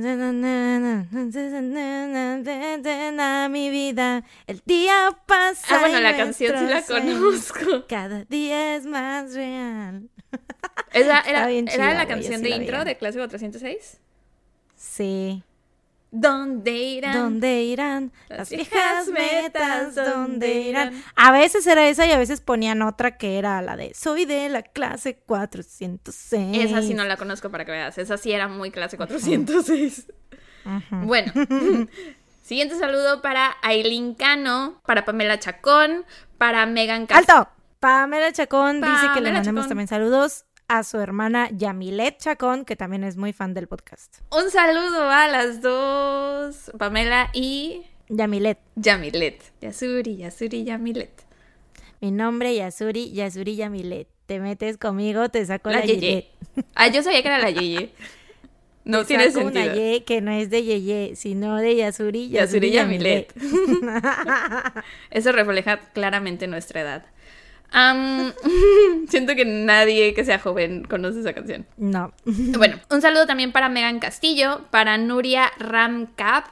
mi 3.50 3.68
vida. 3.68 4.24
El 4.46 4.62
día 4.64 5.10
pasa. 5.26 5.76
Ah, 5.76 5.80
bueno, 5.80 6.00
la 6.00 6.16
canción 6.16 6.58
sí 6.58 6.64
la 6.64 6.80
conozco. 6.80 7.86
Cada 7.86 8.24
día 8.24 8.76
es 8.76 8.86
más 8.86 9.34
real. 9.34 10.08
¿Esa 10.94 11.20
era, 11.20 11.48
chida, 11.48 11.74
¿era 11.74 11.92
la 11.92 12.08
canción 12.08 12.40
de 12.40 12.48
intro 12.48 12.78
vi. 12.78 12.84
de 12.86 12.96
Clásico 12.96 13.28
306? 13.28 14.00
Sí. 14.74 15.42
¿Dónde 16.16 16.70
irán? 16.70 17.12
¿Dónde 17.12 17.62
irán 17.64 18.12
Las 18.28 18.48
viejas 18.48 19.08
metas? 19.08 19.96
¿dónde 19.96 20.10
¿Dónde 20.12 20.60
irán? 20.60 21.02
A 21.16 21.32
veces 21.32 21.66
era 21.66 21.88
esa 21.88 22.06
y 22.06 22.12
a 22.12 22.18
veces 22.18 22.40
ponían 22.40 22.82
otra 22.82 23.16
que 23.16 23.36
era 23.36 23.60
la 23.62 23.76
de 23.76 23.92
Soy 23.94 24.24
de 24.24 24.48
la 24.48 24.62
clase 24.62 25.16
406. 25.16 26.56
Esa 26.70 26.82
sí 26.82 26.94
no 26.94 27.04
la 27.04 27.16
conozco 27.16 27.50
para 27.50 27.64
que 27.64 27.72
veas. 27.72 27.98
Esa 27.98 28.16
sí 28.16 28.30
era 28.32 28.46
muy 28.46 28.70
clase 28.70 28.96
406. 28.96 30.06
Ujú. 30.64 30.96
Bueno. 31.06 31.32
Siguiente 32.42 32.78
saludo 32.78 33.20
para 33.22 33.56
Aileen 33.62 34.14
Cano, 34.14 34.80
para 34.86 35.04
Pamela 35.04 35.40
Chacón, 35.40 36.04
para 36.38 36.64
Megan 36.66 37.06
Cas- 37.06 37.18
¡Alto! 37.28 37.48
Pamela 37.80 38.32
Chacón 38.32 38.80
dice 38.80 39.06
que 39.14 39.20
le 39.20 39.32
mandemos 39.32 39.62
Chacón. 39.62 39.68
también 39.68 39.88
saludos 39.88 40.44
a 40.68 40.82
su 40.84 40.98
hermana 40.98 41.48
Yamilet 41.50 42.18
Chacón, 42.18 42.64
que 42.64 42.76
también 42.76 43.04
es 43.04 43.16
muy 43.16 43.32
fan 43.32 43.54
del 43.54 43.68
podcast. 43.68 44.18
Un 44.30 44.50
saludo 44.50 45.08
a 45.10 45.28
las 45.28 45.60
dos, 45.60 46.72
Pamela 46.78 47.30
y 47.32 47.82
Yamilet. 48.08 48.58
Yamilet. 48.76 49.42
Yasuri, 49.60 50.16
Yasuri, 50.16 50.64
Yamilet. 50.64 51.22
Mi 52.00 52.10
nombre 52.10 52.54
Yasuri, 52.54 53.12
Yasuri 53.12 53.56
Yamilet. 53.56 54.08
Te 54.26 54.40
metes 54.40 54.78
conmigo, 54.78 55.28
te 55.28 55.44
saco 55.44 55.70
la, 55.70 55.80
La 55.80 55.84
Yeye. 55.84 56.00
Yeye. 56.00 56.30
Ah, 56.74 56.88
yo 56.88 57.02
sabía 57.02 57.20
que 57.22 57.28
era 57.28 57.38
la 57.38 57.50
Yeye. 57.50 57.92
No 58.84 59.00
Te 59.00 59.06
tiene 59.06 59.30
saco 59.30 59.46
una. 59.46 59.74
Ye 59.74 60.04
que 60.04 60.20
no 60.20 60.30
es 60.30 60.50
de 60.50 60.62
Yeye, 60.62 61.16
sino 61.16 61.56
de 61.56 61.74
Yasuri, 61.76 62.28
Yasuri 62.28 62.68
Yasuri 62.68 62.70
Yamilet. 62.70 63.34
Yamilet. 63.34 64.84
Eso 65.10 65.32
refleja 65.32 65.78
claramente 65.94 66.46
nuestra 66.48 66.82
edad. 66.82 67.06
Am, 67.76 68.32
siento 69.08 69.34
que 69.34 69.44
nadie 69.44 70.14
que 70.14 70.24
sea 70.24 70.38
joven 70.38 70.84
conoce 70.84 71.20
esa 71.20 71.32
canción. 71.32 71.66
no. 71.76 72.12
Bueno, 72.56 72.78
un 72.88 73.02
saludo 73.02 73.26
también 73.26 73.50
para 73.52 73.68
Megan 73.68 73.98
Castillo, 73.98 74.62
para 74.70 74.96
Nuria 74.96 75.50
Ramcap, 75.58 76.46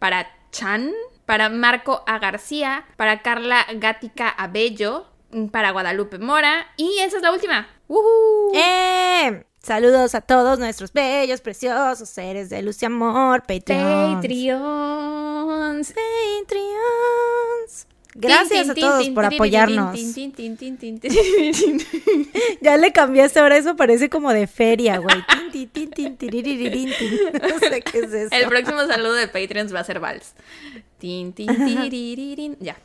para 0.00 0.26
Chan, 0.50 0.90
para 1.26 1.48
Marco 1.48 2.02
A. 2.06 2.18
García, 2.18 2.84
para 2.96 3.22
Carla 3.22 3.64
Gática 3.76 4.28
Abello, 4.28 5.06
para 5.52 5.70
Guadalupe 5.70 6.18
Mora 6.18 6.66
y 6.76 6.98
esa 6.98 7.16
es 7.18 7.22
la 7.22 7.32
última. 7.32 7.68
¡Woohoo! 7.88 8.52
¡Eh! 8.54 9.44
Saludos 9.62 10.14
a 10.14 10.20
todos 10.20 10.58
nuestros 10.58 10.92
bellos, 10.92 11.40
preciosos 11.40 12.08
seres 12.08 12.50
de 12.50 12.62
luz 12.62 12.82
y 12.82 12.86
amor, 12.86 13.42
Patreons. 13.46 14.16
Patreons. 14.16 15.94
Patreons. 16.44 17.86
Gracias 18.14 18.68
a 18.68 18.74
todos 18.74 19.08
por 19.10 19.24
apoyarnos. 19.24 19.98
Ya 22.60 22.76
le 22.76 22.92
cambiaste 22.92 23.40
ahora 23.40 23.56
eso, 23.56 23.76
parece 23.76 24.08
como 24.08 24.32
de 24.32 24.46
feria, 24.46 24.98
güey. 24.98 25.16
No 27.42 27.58
sé 27.58 27.82
qué 27.82 27.98
es 27.98 28.12
eso. 28.12 28.34
El 28.34 28.46
próximo 28.48 28.86
saludo 28.86 29.14
de 29.14 29.28
Patreons 29.28 29.74
va 29.74 29.80
a 29.80 29.84
ser 29.84 30.00
Vals. 30.00 30.34
Ya. 32.60 32.76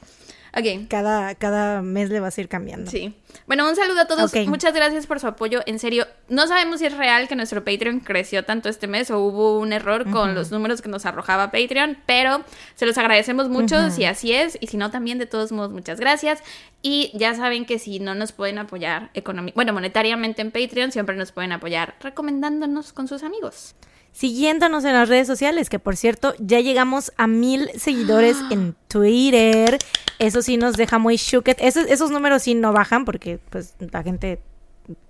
Ok. 0.57 0.87
Cada, 0.89 1.35
cada 1.35 1.81
mes 1.81 2.09
le 2.09 2.19
vas 2.19 2.37
a 2.37 2.41
ir 2.41 2.49
cambiando. 2.49 2.89
Sí. 2.89 3.13
Bueno, 3.47 3.67
un 3.67 3.75
saludo 3.75 4.01
a 4.01 4.05
todos. 4.05 4.33
Ok. 4.33 4.47
Muchas 4.47 4.73
gracias 4.73 5.07
por 5.07 5.19
su 5.19 5.27
apoyo. 5.27 5.61
En 5.65 5.79
serio, 5.79 6.07
no 6.27 6.47
sabemos 6.47 6.79
si 6.79 6.85
es 6.85 6.97
real 6.97 7.27
que 7.27 7.35
nuestro 7.35 7.63
Patreon 7.63 7.99
creció 7.99 8.43
tanto 8.45 8.69
este 8.69 8.87
mes 8.87 9.11
o 9.11 9.19
hubo 9.19 9.59
un 9.59 9.73
error 9.73 10.09
con 10.09 10.35
los 10.35 10.51
números 10.51 10.81
que 10.81 10.89
nos 10.89 11.05
arrojaba 11.05 11.51
Patreon, 11.51 11.97
pero 12.05 12.43
se 12.75 12.85
los 12.85 12.97
agradecemos 12.97 13.49
mucho 13.49 13.89
si 13.91 14.05
así 14.05 14.33
es 14.33 14.57
y 14.59 14.67
si 14.67 14.77
no 14.77 14.91
también 14.91 15.19
de 15.19 15.25
todos 15.25 15.51
modos 15.51 15.71
muchas 15.71 15.99
gracias. 15.99 16.41
Y 16.81 17.11
ya 17.13 17.35
saben 17.35 17.65
que 17.65 17.77
si 17.77 17.99
no 17.99 18.15
nos 18.15 18.31
pueden 18.31 18.57
apoyar 18.57 19.09
económicamente, 19.13 19.55
bueno, 19.55 19.73
monetariamente 19.73 20.41
en 20.41 20.51
Patreon, 20.51 20.91
siempre 20.91 21.15
nos 21.15 21.31
pueden 21.31 21.51
apoyar 21.51 21.95
recomendándonos 21.99 22.93
con 22.93 23.07
sus 23.07 23.23
amigos. 23.23 23.75
Siguiéndonos 24.11 24.83
en 24.85 24.93
las 24.93 25.07
redes 25.07 25.27
sociales, 25.27 25.69
que 25.69 25.79
por 25.79 25.95
cierto, 25.95 26.33
ya 26.39 26.59
llegamos 26.59 27.11
a 27.17 27.27
mil 27.27 27.69
seguidores 27.77 28.37
en 28.51 28.75
Twitter. 28.87 29.77
Eso 30.19 30.41
sí 30.41 30.57
nos 30.57 30.75
deja 30.75 30.97
muy 30.97 31.15
shooked. 31.17 31.57
Esos, 31.59 31.85
esos 31.85 32.11
números 32.11 32.43
sí 32.43 32.55
no 32.55 32.73
bajan 32.73 33.05
porque 33.05 33.39
pues 33.49 33.75
la 33.91 34.03
gente 34.03 34.41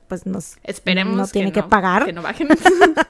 pues 0.08 0.26
nos 0.26 0.58
Esperemos 0.64 1.16
no 1.16 1.28
tiene 1.28 1.52
que, 1.52 1.62
no- 1.62 1.70
pagar. 1.70 2.06
Que 2.06 2.14
no 2.14 2.22
bajen. 2.24 2.48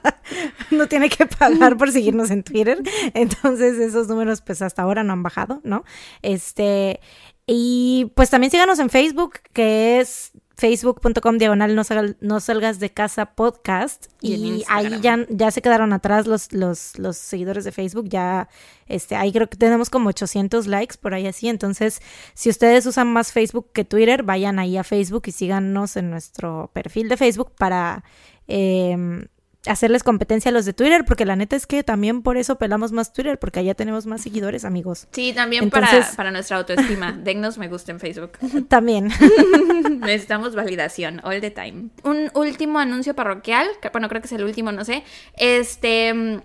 no 0.70 0.86
tiene 0.86 1.08
que 1.08 1.26
pagar 1.26 1.76
por 1.76 1.90
seguirnos 1.90 2.30
en 2.30 2.42
Twitter. 2.42 2.78
Entonces, 3.14 3.78
esos 3.78 4.06
números, 4.08 4.42
pues 4.42 4.60
hasta 4.62 4.82
ahora 4.82 5.02
no 5.02 5.14
han 5.14 5.22
bajado, 5.22 5.60
¿no? 5.64 5.84
Este. 6.22 7.00
Y 7.46 8.12
pues 8.14 8.30
también 8.30 8.50
síganos 8.50 8.78
en 8.78 8.90
Facebook, 8.90 9.40
que 9.52 9.98
es 10.00 10.32
facebook.com 10.60 11.38
diagonal 11.38 11.74
no, 11.74 11.82
sal- 11.84 12.16
no 12.20 12.38
salgas 12.38 12.78
de 12.78 12.90
casa 12.90 13.34
podcast. 13.34 14.06
Y 14.20 14.64
ahí 14.68 15.00
ya, 15.00 15.26
ya 15.30 15.50
se 15.50 15.62
quedaron 15.62 15.92
atrás 15.94 16.26
los, 16.26 16.52
los, 16.52 16.98
los 16.98 17.16
seguidores 17.16 17.64
de 17.64 17.72
Facebook. 17.72 18.08
Ya, 18.10 18.48
este, 18.86 19.16
ahí 19.16 19.32
creo 19.32 19.48
que 19.48 19.56
tenemos 19.56 19.88
como 19.88 20.10
800 20.10 20.66
likes 20.66 20.96
por 21.00 21.14
ahí 21.14 21.26
así. 21.26 21.48
Entonces, 21.48 22.00
si 22.34 22.50
ustedes 22.50 22.84
usan 22.84 23.10
más 23.12 23.32
Facebook 23.32 23.70
que 23.72 23.84
Twitter, 23.86 24.22
vayan 24.22 24.58
ahí 24.58 24.76
a 24.76 24.84
Facebook 24.84 25.22
y 25.26 25.32
síganos 25.32 25.96
en 25.96 26.10
nuestro 26.10 26.70
perfil 26.74 27.08
de 27.08 27.16
Facebook 27.16 27.52
para 27.56 28.04
em, 28.46 29.24
hacerles 29.66 30.02
competencia 30.02 30.50
a 30.50 30.52
los 30.52 30.64
de 30.64 30.72
Twitter, 30.72 31.04
porque 31.04 31.26
la 31.26 31.36
neta 31.36 31.54
es 31.54 31.66
que 31.66 31.84
también 31.84 32.22
por 32.22 32.36
eso 32.36 32.56
pelamos 32.56 32.92
más 32.92 33.12
Twitter, 33.12 33.38
porque 33.38 33.60
allá 33.60 33.74
tenemos 33.74 34.06
más 34.06 34.22
seguidores, 34.22 34.64
amigos. 34.64 35.06
Sí, 35.12 35.32
también 35.32 35.64
Entonces- 35.64 36.06
para, 36.06 36.16
para 36.16 36.30
nuestra 36.30 36.56
autoestima. 36.56 37.12
Dennos 37.24 37.58
me 37.58 37.68
gusta 37.68 37.92
en 37.92 38.00
Facebook. 38.00 38.32
También. 38.68 39.10
Necesitamos 40.00 40.54
validación 40.54 41.20
all 41.24 41.40
the 41.40 41.50
time. 41.50 41.90
Un 42.04 42.30
último 42.34 42.78
anuncio 42.78 43.14
parroquial, 43.14 43.68
que, 43.82 43.90
bueno, 43.90 44.08
creo 44.08 44.20
que 44.22 44.26
es 44.26 44.32
el 44.32 44.44
último, 44.44 44.72
no 44.72 44.84
sé. 44.84 45.04
Este 45.36 46.14
mm, 46.14 46.40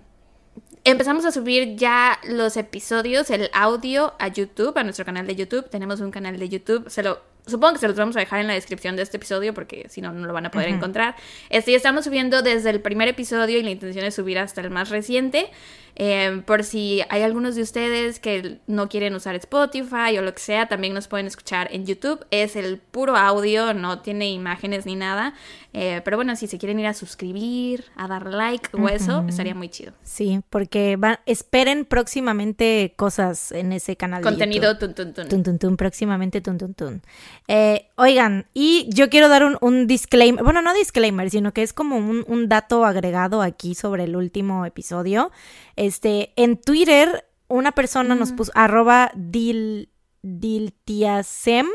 empezamos 0.84 1.24
a 1.24 1.32
subir 1.32 1.76
ya 1.76 2.18
los 2.28 2.56
episodios, 2.56 3.30
el 3.30 3.50
audio 3.54 4.14
a 4.18 4.28
YouTube, 4.28 4.76
a 4.76 4.84
nuestro 4.84 5.04
canal 5.04 5.26
de 5.26 5.36
YouTube. 5.36 5.68
Tenemos 5.70 6.00
un 6.00 6.10
canal 6.10 6.38
de 6.38 6.48
YouTube, 6.48 6.88
se 6.90 7.02
lo 7.02 7.20
supongo 7.46 7.74
que 7.74 7.78
se 7.80 7.88
los 7.88 7.96
vamos 7.96 8.16
a 8.16 8.20
dejar 8.20 8.40
en 8.40 8.46
la 8.46 8.54
descripción 8.54 8.96
de 8.96 9.02
este 9.02 9.16
episodio 9.16 9.54
porque 9.54 9.86
si 9.88 10.00
no 10.00 10.12
no 10.12 10.26
lo 10.26 10.32
van 10.32 10.46
a 10.46 10.50
poder 10.50 10.68
encontrar. 10.68 11.14
Este 11.50 11.70
ya 11.70 11.76
estamos 11.76 12.04
subiendo 12.04 12.42
desde 12.42 12.70
el 12.70 12.80
primer 12.80 13.08
episodio 13.08 13.58
y 13.58 13.62
la 13.62 13.70
intención 13.70 14.04
es 14.04 14.14
subir 14.14 14.38
hasta 14.38 14.60
el 14.60 14.70
más 14.70 14.90
reciente. 14.90 15.50
Eh, 15.98 16.42
por 16.44 16.62
si 16.62 17.02
hay 17.08 17.22
algunos 17.22 17.54
de 17.54 17.62
ustedes 17.62 18.20
que 18.20 18.58
no 18.66 18.88
quieren 18.88 19.14
usar 19.14 19.34
Spotify 19.36 20.18
o 20.18 20.22
lo 20.22 20.34
que 20.34 20.40
sea, 20.40 20.68
también 20.68 20.92
nos 20.92 21.08
pueden 21.08 21.26
escuchar 21.26 21.68
en 21.72 21.86
YouTube. 21.86 22.26
Es 22.30 22.54
el 22.54 22.76
puro 22.78 23.16
audio, 23.16 23.72
no 23.72 24.00
tiene 24.00 24.28
imágenes 24.28 24.84
ni 24.84 24.94
nada. 24.94 25.32
Eh, 25.78 26.00
pero 26.06 26.16
bueno, 26.16 26.34
si 26.36 26.46
se 26.46 26.56
quieren 26.56 26.80
ir 26.80 26.86
a 26.86 26.94
suscribir, 26.94 27.84
a 27.96 28.08
dar 28.08 28.32
like 28.32 28.70
o 28.72 28.88
eso, 28.88 29.22
estaría 29.28 29.54
muy 29.54 29.68
chido. 29.68 29.92
Sí, 30.02 30.40
porque 30.48 30.96
van, 30.96 31.18
esperen 31.26 31.84
próximamente 31.84 32.94
cosas 32.96 33.52
en 33.52 33.74
ese 33.74 33.94
canal. 33.94 34.22
de 34.22 34.24
Contenido 34.30 34.72
YouTube. 34.72 34.94
tun, 34.94 35.12
tun, 35.12 35.12
tun. 35.12 35.28
Tun, 35.28 35.42
tun, 35.42 35.58
tun, 35.58 35.76
próximamente 35.76 36.40
tun, 36.40 36.56
tun, 36.56 36.72
tun. 36.72 37.02
Eh, 37.46 37.90
oigan, 37.96 38.46
y 38.54 38.88
yo 38.88 39.10
quiero 39.10 39.28
dar 39.28 39.44
un, 39.44 39.58
un 39.60 39.86
disclaimer, 39.86 40.42
bueno, 40.42 40.62
no 40.62 40.72
disclaimer, 40.72 41.28
sino 41.28 41.52
que 41.52 41.62
es 41.62 41.74
como 41.74 41.98
un, 41.98 42.24
un 42.26 42.48
dato 42.48 42.86
agregado 42.86 43.42
aquí 43.42 43.74
sobre 43.74 44.04
el 44.04 44.16
último 44.16 44.64
episodio. 44.64 45.30
Este, 45.76 46.32
en 46.36 46.56
Twitter, 46.56 47.26
una 47.48 47.72
persona 47.72 48.14
nos 48.14 48.32
puso, 48.32 48.50
arroba 48.54 49.12
dil, 49.14 49.90
diltiasem, 50.22 51.66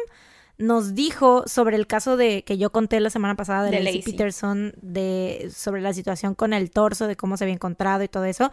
nos 0.62 0.96
dijo 0.96 1.44
sobre 1.48 1.76
el 1.76 1.88
caso 1.88 2.18
de 2.18 2.44
que 2.44 2.58
yo 2.58 2.72
conté 2.72 3.00
la 3.00 3.10
semana 3.10 3.36
pasada 3.36 3.64
de, 3.64 3.72
De 3.72 3.84
Lacey. 3.84 4.04
Peterson, 4.04 4.74
de, 4.82 5.52
sobre 5.54 5.82
la 5.82 5.94
situación 5.94 6.36
con 6.36 6.54
el 6.54 6.72
torso, 6.72 7.08
de 7.08 7.16
cómo 7.16 7.38
se 7.38 7.44
había 7.44 7.56
encontrado 7.56 8.04
y 8.04 8.08
todo 8.08 8.26
eso. 8.26 8.52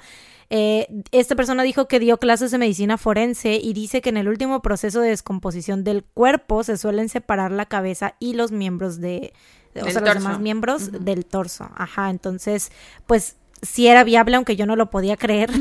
Eh, 0.51 0.89
esta 1.13 1.37
persona 1.37 1.63
dijo 1.63 1.89
que 1.89 2.01
dio 2.01 2.17
clases 2.19 2.51
de 2.51 2.59
medicina 2.59 2.97
forense 2.97 3.57
y 3.57 3.73
dice 3.75 4.01
que 4.01 4.09
en 4.09 4.17
el 4.17 4.29
último 4.29 4.63
proceso 4.63 5.01
de 5.01 5.11
descomposición 5.11 5.85
del 5.85 6.05
cuerpo 6.05 6.65
se 6.65 6.77
suelen 6.77 7.09
separar 7.09 7.53
la 7.53 7.67
cabeza 7.67 8.15
y 8.19 8.33
los 8.33 8.51
miembros 8.51 9.01
de, 9.01 9.33
o 9.75 9.85
los 9.85 9.95
torso. 9.95 10.15
demás 10.15 10.41
miembros 10.41 10.91
del 11.05 11.27
torso. 11.27 11.69
Ajá, 11.77 12.11
entonces, 12.11 12.73
pues 13.07 13.37
sí 13.63 13.87
era 13.87 14.05
viable, 14.05 14.37
aunque 14.37 14.57
yo 14.57 14.67
no 14.67 14.77
lo 14.77 14.91
podía 14.91 15.17
creer. 15.17 15.51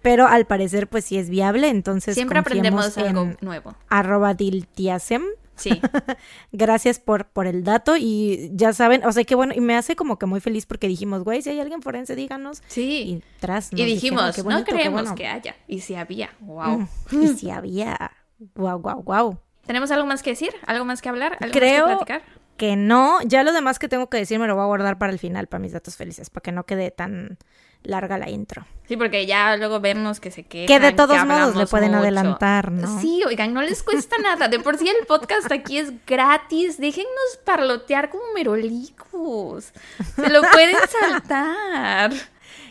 Pero 0.00 0.26
al 0.26 0.46
parecer, 0.46 0.88
pues 0.88 1.04
sí 1.04 1.18
es 1.18 1.28
viable, 1.28 1.68
entonces 1.68 2.14
Siempre 2.14 2.38
aprendemos 2.38 2.96
algo 2.98 3.34
nuevo. 3.40 3.74
Arroba 3.88 4.34
diltiasem. 4.34 5.22
Sí. 5.56 5.80
Gracias 6.52 6.98
por, 6.98 7.26
por 7.26 7.46
el 7.46 7.62
dato 7.62 7.96
y 7.96 8.50
ya 8.54 8.72
saben, 8.72 9.04
o 9.04 9.12
sea 9.12 9.24
que 9.24 9.34
bueno, 9.34 9.52
y 9.54 9.60
me 9.60 9.76
hace 9.76 9.94
como 9.96 10.18
que 10.18 10.26
muy 10.26 10.40
feliz 10.40 10.66
porque 10.66 10.88
dijimos, 10.88 11.22
güey, 11.24 11.42
si 11.42 11.50
hay 11.50 11.60
alguien 11.60 11.82
forense, 11.82 12.16
díganos. 12.16 12.62
Sí. 12.66 13.02
Y 13.02 13.22
tras 13.38 13.70
y 13.72 13.84
dijimos, 13.84 14.44
no 14.44 14.64
creemos 14.64 15.12
que 15.12 15.26
haya. 15.26 15.54
Y 15.68 15.80
si 15.80 15.94
había, 15.94 16.30
wow. 16.40 16.88
Y 17.10 17.28
si 17.28 17.50
había, 17.50 18.12
wow, 18.54 18.78
wow, 18.78 19.02
wow. 19.02 19.38
¿Tenemos 19.66 19.90
algo 19.90 20.06
más 20.06 20.22
que 20.22 20.30
decir? 20.30 20.52
¿Algo 20.66 20.84
más 20.84 21.02
que 21.02 21.08
hablar? 21.08 21.36
¿Algo 21.40 21.52
Creo 21.52 21.86
más 21.86 21.98
que 21.98 22.04
platicar? 22.04 22.42
que 22.56 22.76
no. 22.76 23.20
Ya 23.22 23.42
lo 23.42 23.52
demás 23.52 23.78
que 23.78 23.88
tengo 23.88 24.08
que 24.08 24.18
decir 24.18 24.38
me 24.38 24.46
lo 24.46 24.54
voy 24.54 24.64
a 24.64 24.66
guardar 24.66 24.98
para 24.98 25.12
el 25.12 25.18
final, 25.18 25.46
para 25.46 25.60
mis 25.60 25.72
datos 25.72 25.96
felices, 25.96 26.30
para 26.30 26.42
que 26.42 26.52
no 26.52 26.64
quede 26.64 26.90
tan 26.90 27.38
larga 27.84 28.18
la 28.18 28.30
intro. 28.30 28.64
Sí, 28.88 28.96
porque 28.96 29.24
ya 29.26 29.56
luego 29.56 29.80
vemos 29.80 30.20
que 30.20 30.30
se 30.30 30.42
quedan. 30.42 30.66
Que 30.66 30.78
de 30.80 30.92
todos 30.92 31.24
modos 31.24 31.56
le 31.56 31.66
pueden 31.66 31.90
mucho. 31.92 32.00
adelantar, 32.02 32.70
¿no? 32.72 33.00
Sí, 33.00 33.22
oigan, 33.26 33.54
no 33.54 33.62
les 33.62 33.82
cuesta 33.82 34.16
nada. 34.18 34.48
De 34.48 34.58
por 34.60 34.76
sí 34.76 34.86
el 34.88 35.06
podcast 35.06 35.50
aquí 35.50 35.78
es 35.78 35.92
gratis. 36.06 36.78
Déjennos 36.78 37.38
parlotear 37.44 38.10
como 38.10 38.24
merolicos. 38.34 39.72
Se 40.16 40.28
lo 40.28 40.42
pueden 40.42 40.76
saltar. 41.00 42.12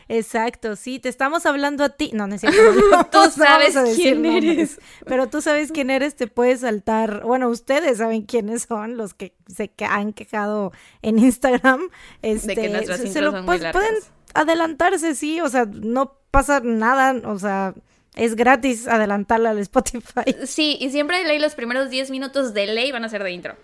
Exacto, 0.09 0.75
sí, 0.75 0.99
te 0.99 1.07
estamos 1.07 1.45
hablando 1.45 1.85
a 1.85 1.89
ti. 1.89 2.11
No, 2.13 2.27
no 2.27 2.35
es 2.35 2.41
cierto. 2.41 2.59
no 2.91 3.05
Tú 3.05 3.29
sabes 3.31 3.75
a 3.77 3.83
decir 3.83 4.03
quién 4.03 4.21
nombres. 4.21 4.43
eres. 4.57 4.79
Pero 5.05 5.27
tú 5.27 5.41
sabes 5.41 5.71
quién 5.71 5.89
eres, 5.89 6.15
te 6.17 6.27
puedes 6.27 6.59
saltar. 6.61 7.21
Bueno, 7.23 7.47
ustedes 7.47 7.99
saben 7.99 8.23
quiénes 8.23 8.63
son 8.63 8.97
los 8.97 9.13
que 9.13 9.33
se 9.47 9.69
que 9.69 9.85
han 9.85 10.11
quejado 10.11 10.73
en 11.01 11.17
Instagram. 11.17 11.89
Este, 12.21 12.55
que 12.55 12.69
nuestras 12.69 12.99
se- 12.99 13.07
se 13.07 13.21
lo- 13.21 13.31
son 13.31 13.45
muy 13.45 13.57
pues, 13.57 13.71
pueden. 13.71 13.95
Adelantarse, 14.33 15.15
sí, 15.15 15.41
o 15.41 15.49
sea, 15.49 15.65
no 15.65 16.17
pasa 16.31 16.61
nada, 16.63 17.15
o 17.27 17.37
sea, 17.39 17.73
es 18.15 18.35
gratis 18.35 18.87
adelantarla 18.87 19.51
al 19.51 19.59
Spotify. 19.59 20.21
Sí, 20.45 20.77
y 20.79 20.89
siempre 20.89 21.17
de 21.19 21.25
ley 21.25 21.39
los 21.39 21.55
primeros 21.55 21.89
10 21.89 22.11
minutos 22.11 22.53
de 22.53 22.67
ley 22.67 22.91
van 22.91 23.05
a 23.05 23.09
ser 23.09 23.23
de 23.23 23.31
intro. 23.31 23.55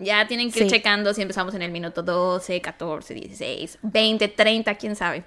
Ya 0.00 0.28
tienen 0.28 0.52
que 0.52 0.60
ir 0.60 0.64
Sí. 0.66 0.70
checando 0.70 1.12
si 1.12 1.22
empezamos 1.22 1.54
en 1.54 1.62
el 1.62 1.72
minuto 1.72 2.02
12, 2.02 2.60
14, 2.60 3.14
16, 3.14 3.78
20, 3.82 4.28
30, 4.28 4.74
quién 4.76 4.94
sabe. 4.94 5.24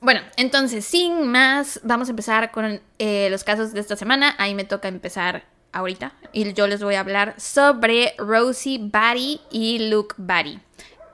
Bueno, 0.00 0.20
entonces, 0.36 0.84
sin 0.84 1.26
más, 1.28 1.80
vamos 1.82 2.08
a 2.08 2.10
empezar 2.10 2.50
con 2.52 2.80
eh, 2.98 3.28
los 3.30 3.42
casos 3.42 3.72
de 3.72 3.80
esta 3.80 3.96
semana. 3.96 4.34
Ahí 4.38 4.54
me 4.54 4.64
toca 4.64 4.86
empezar 4.86 5.44
ahorita. 5.72 6.12
Y 6.32 6.52
yo 6.52 6.66
les 6.66 6.82
voy 6.82 6.94
a 6.96 7.00
hablar 7.00 7.34
sobre 7.38 8.14
Rosie 8.18 8.78
Batty 8.80 9.40
y 9.50 9.88
Luke 9.90 10.14
Batty. 10.18 10.60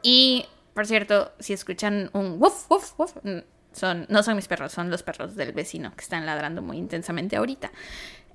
Y, 0.02 0.45
por 0.75 0.87
cierto, 0.87 1.33
si 1.39 1.53
escuchan 1.53 2.11
un 2.12 2.41
woof, 2.41 2.71
woof, 2.71 2.99
woof, 2.99 3.17
son, 3.73 4.07
no 4.09 4.23
son 4.23 4.37
mis 4.37 4.49
perros, 4.49 4.73
son 4.73 4.91
los 4.91 5.03
perros 5.03 5.37
del 5.37 5.53
vecino 5.53 5.93
que 5.97 6.03
están 6.03 6.27
ladrando 6.27 6.62
muy 6.62 6.77
intensamente 6.77 7.37
ahorita. 7.37 7.71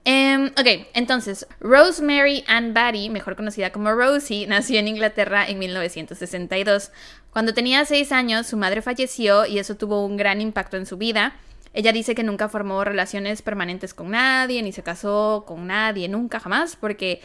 Em, 0.08 0.48
ok, 0.50 0.88
entonces, 0.94 1.48
Rosemary 1.60 2.44
Ann 2.48 2.76
Batty, 2.76 3.10
mejor 3.10 3.36
conocida 3.36 3.72
como 3.72 3.92
Rosie, 3.92 4.46
nació 4.46 4.80
en 4.80 4.88
Inglaterra 4.88 5.48
en 5.48 5.58
1962. 5.58 6.92
Cuando 7.32 7.56
tenía 7.56 7.84
seis 7.86 8.12
años, 8.12 8.46
su 8.46 8.56
madre 8.56 8.84
falleció 8.84 9.48
y 9.48 9.58
eso 9.58 9.76
tuvo 9.76 10.06
un 10.06 10.16
gran 10.16 10.42
impacto 10.42 10.78
en 10.78 10.86
su 10.86 10.98
vida. 10.98 11.34
Ella 11.74 11.92
dice 11.92 12.14
que 12.14 12.24
nunca 12.24 12.50
formó 12.50 12.84
relaciones 12.84 13.42
permanentes 13.42 13.96
con 13.96 14.12
nadie, 14.12 14.62
ni 14.62 14.72
se 14.72 14.84
casó 14.84 15.44
con 15.48 15.66
nadie, 15.68 16.08
nunca, 16.08 16.40
jamás, 16.40 16.76
porque 16.76 17.22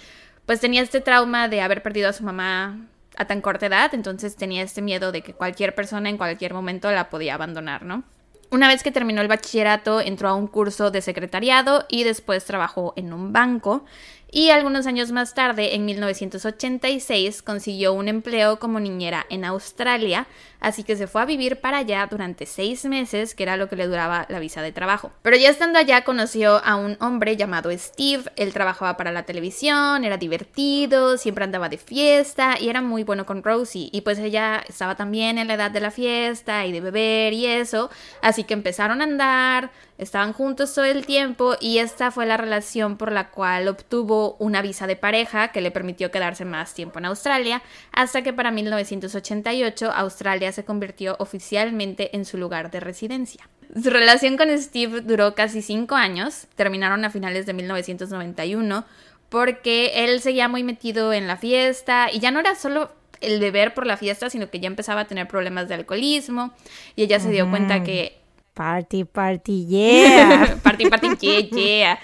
pues 0.47 0.59
tenía 0.59 0.81
este 0.81 1.03
trauma 1.03 1.49
de 1.49 1.61
haber 1.61 1.83
perdido 1.83 2.09
a 2.09 2.15
su 2.15 2.25
mamá 2.25 2.89
a 3.17 3.27
tan 3.27 3.41
corta 3.41 3.67
edad, 3.67 3.95
entonces 3.95 4.37
tenía 4.37 4.63
este 4.63 4.83
miedo 4.83 5.13
de 5.13 5.23
que 5.23 5.35
cualquier 5.35 5.75
persona 5.75 6.09
en 6.09 6.17
cualquier 6.17 6.55
momento 6.55 6.91
la 6.91 7.11
podía 7.11 7.35
abandonar, 7.35 7.83
¿no? 7.85 8.05
Una 8.53 8.67
vez 8.67 8.83
que 8.83 8.91
terminó 8.91 9.21
el 9.21 9.29
bachillerato, 9.29 10.01
entró 10.01 10.29
a 10.29 10.35
un 10.35 10.49
curso 10.49 10.91
de 10.91 11.03
secretariado 11.03 11.87
y 11.89 12.03
después 12.03 12.45
trabajó 12.45 12.93
en 12.97 13.13
un 13.13 13.33
banco. 13.33 13.85
Y 14.33 14.51
algunos 14.51 14.87
años 14.87 15.11
más 15.11 15.35
tarde, 15.35 15.75
en 15.75 15.85
1986, 15.85 17.43
consiguió 17.43 17.93
un 17.93 18.07
empleo 18.07 18.61
como 18.61 18.79
niñera 18.79 19.27
en 19.29 19.45
Australia, 19.45 20.29
así 20.61 20.85
que 20.85 20.95
se 20.95 21.09
fue 21.09 21.23
a 21.23 21.25
vivir 21.25 21.61
para 21.61 21.79
allá 21.79 22.07
durante 22.09 22.47
seis 22.47 22.85
meses, 22.85 23.35
que 23.35 23.43
era 23.43 23.57
lo 23.57 23.69
que 23.69 23.75
le 23.75 23.89
duraba 23.89 24.27
la 24.29 24.39
visa 24.39 24.63
de 24.63 24.71
trabajo. 24.71 25.11
Pero 25.23 25.37
ya 25.37 25.51
estando 25.51 25.81
allá 25.81 26.05
conoció 26.05 26.65
a 26.65 26.77
un 26.77 26.97
hombre 27.01 27.37
llamado 27.37 27.77
Steve, 27.77 28.31
él 28.37 28.53
trabajaba 28.53 28.97
para 28.97 29.11
la 29.11 29.25
televisión, 29.25 30.05
era 30.05 30.17
divertido, 30.17 31.17
siempre 31.17 31.43
andaba 31.43 31.69
de 31.69 31.79
fiesta 31.79 32.57
y 32.61 32.69
era 32.69 32.83
muy 32.83 33.03
bueno 33.03 33.27
con 33.27 33.43
Rosie. 33.43 33.91
Y 33.93 34.03
pues 34.03 34.19
ella 34.19 34.63
estaba 34.69 34.95
también 34.95 35.39
en 35.39 35.49
la 35.49 35.55
edad 35.55 35.73
de 35.73 35.81
la 35.81 35.91
fiesta 35.91 36.67
y 36.67 36.73
de 36.73 36.81
beber 36.81 37.33
y 37.33 37.47
eso, 37.47 37.91
así 38.23 38.45
que 38.45 38.55
empezaron 38.55 39.01
a 39.01 39.05
andar, 39.05 39.73
estaban 40.01 40.33
juntos 40.33 40.75
todo 40.75 40.87
el 40.87 41.05
tiempo 41.05 41.57
y 41.61 41.79
esta 41.79 42.11
fue 42.11 42.25
la 42.25 42.39
relación 42.39 42.97
por 42.97 43.13
la 43.13 43.29
cual 43.29 43.69
obtuvo 43.69 44.35
una 44.39 44.63
visa 44.63 44.87
de 44.87 44.97
pareja 44.97 45.49
que 45.49 45.61
le 45.61 45.71
permitió 45.71 46.11
quedarse 46.11 46.47
más 46.47 46.73
tiempo 46.73 46.99
en 46.99 47.05
Australia, 47.05 47.63
hasta 47.93 48.23
que 48.23 48.33
para 48.33 48.51
1988 48.51 49.93
Australia 49.93 50.53
se 50.53 50.65
convirtió 50.65 51.17
oficialmente 51.19 52.17
en 52.17 52.25
su 52.25 52.39
lugar 52.39 52.71
de 52.71 52.81
residencia. 52.81 53.49
Su 53.81 53.91
relación 53.91 54.37
con 54.37 54.49
Steve 54.59 55.03
duró 55.03 55.35
casi 55.35 55.61
cinco 55.61 55.95
años, 55.95 56.47
terminaron 56.57 57.05
a 57.05 57.11
finales 57.11 57.45
de 57.47 57.53
1991, 57.53 58.85
porque 59.29 60.05
él 60.05 60.21
seguía 60.21 60.49
muy 60.49 60.65
metido 60.65 61.13
en 61.13 61.29
la 61.29 61.37
fiesta 61.37 62.09
y 62.11 62.19
ya 62.19 62.31
no 62.31 62.41
era 62.41 62.55
solo 62.55 62.91
el 63.21 63.39
beber 63.39 63.75
por 63.75 63.87
la 63.87 63.97
fiesta, 63.97 64.31
sino 64.31 64.51
que 64.51 64.61
ya 64.61 64.67
empezaba 64.67 65.03
a 65.03 65.07
tener 65.07 65.29
problemas 65.29 65.69
de 65.69 65.75
alcoholismo 65.75 66.53
y 66.97 67.03
ella 67.03 67.21
se 67.21 67.31
dio 67.31 67.49
cuenta 67.51 67.85
que 67.85 68.20
Party, 68.61 69.05
party, 69.05 69.65
yeah. 69.69 70.59
party, 70.63 70.91
party, 70.91 71.09
yeah, 71.19 71.41
yeah. 71.49 71.99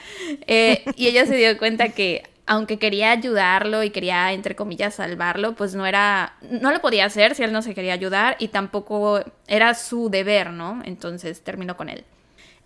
Eh, 0.47 0.83
y 0.97 1.09
ella 1.09 1.27
se 1.27 1.37
dio 1.37 1.59
cuenta 1.59 1.91
que 1.91 2.23
aunque 2.47 2.79
quería 2.79 3.11
ayudarlo 3.11 3.83
y 3.83 3.91
quería, 3.91 4.33
entre 4.33 4.57
comillas, 4.57 4.95
salvarlo, 4.95 5.55
pues 5.55 5.75
no 5.75 5.85
era, 5.85 6.39
no 6.41 6.73
lo 6.73 6.81
podía 6.81 7.05
hacer 7.05 7.35
si 7.35 7.43
él 7.43 7.53
no 7.53 7.61
se 7.61 7.75
quería 7.75 7.93
ayudar 7.93 8.37
y 8.39 8.49
tampoco 8.49 9.21
era 9.47 9.75
su 9.75 10.09
deber, 10.09 10.51
¿no? 10.51 10.81
Entonces 10.87 11.43
terminó 11.45 11.77
con 11.77 11.91
él. 11.91 12.07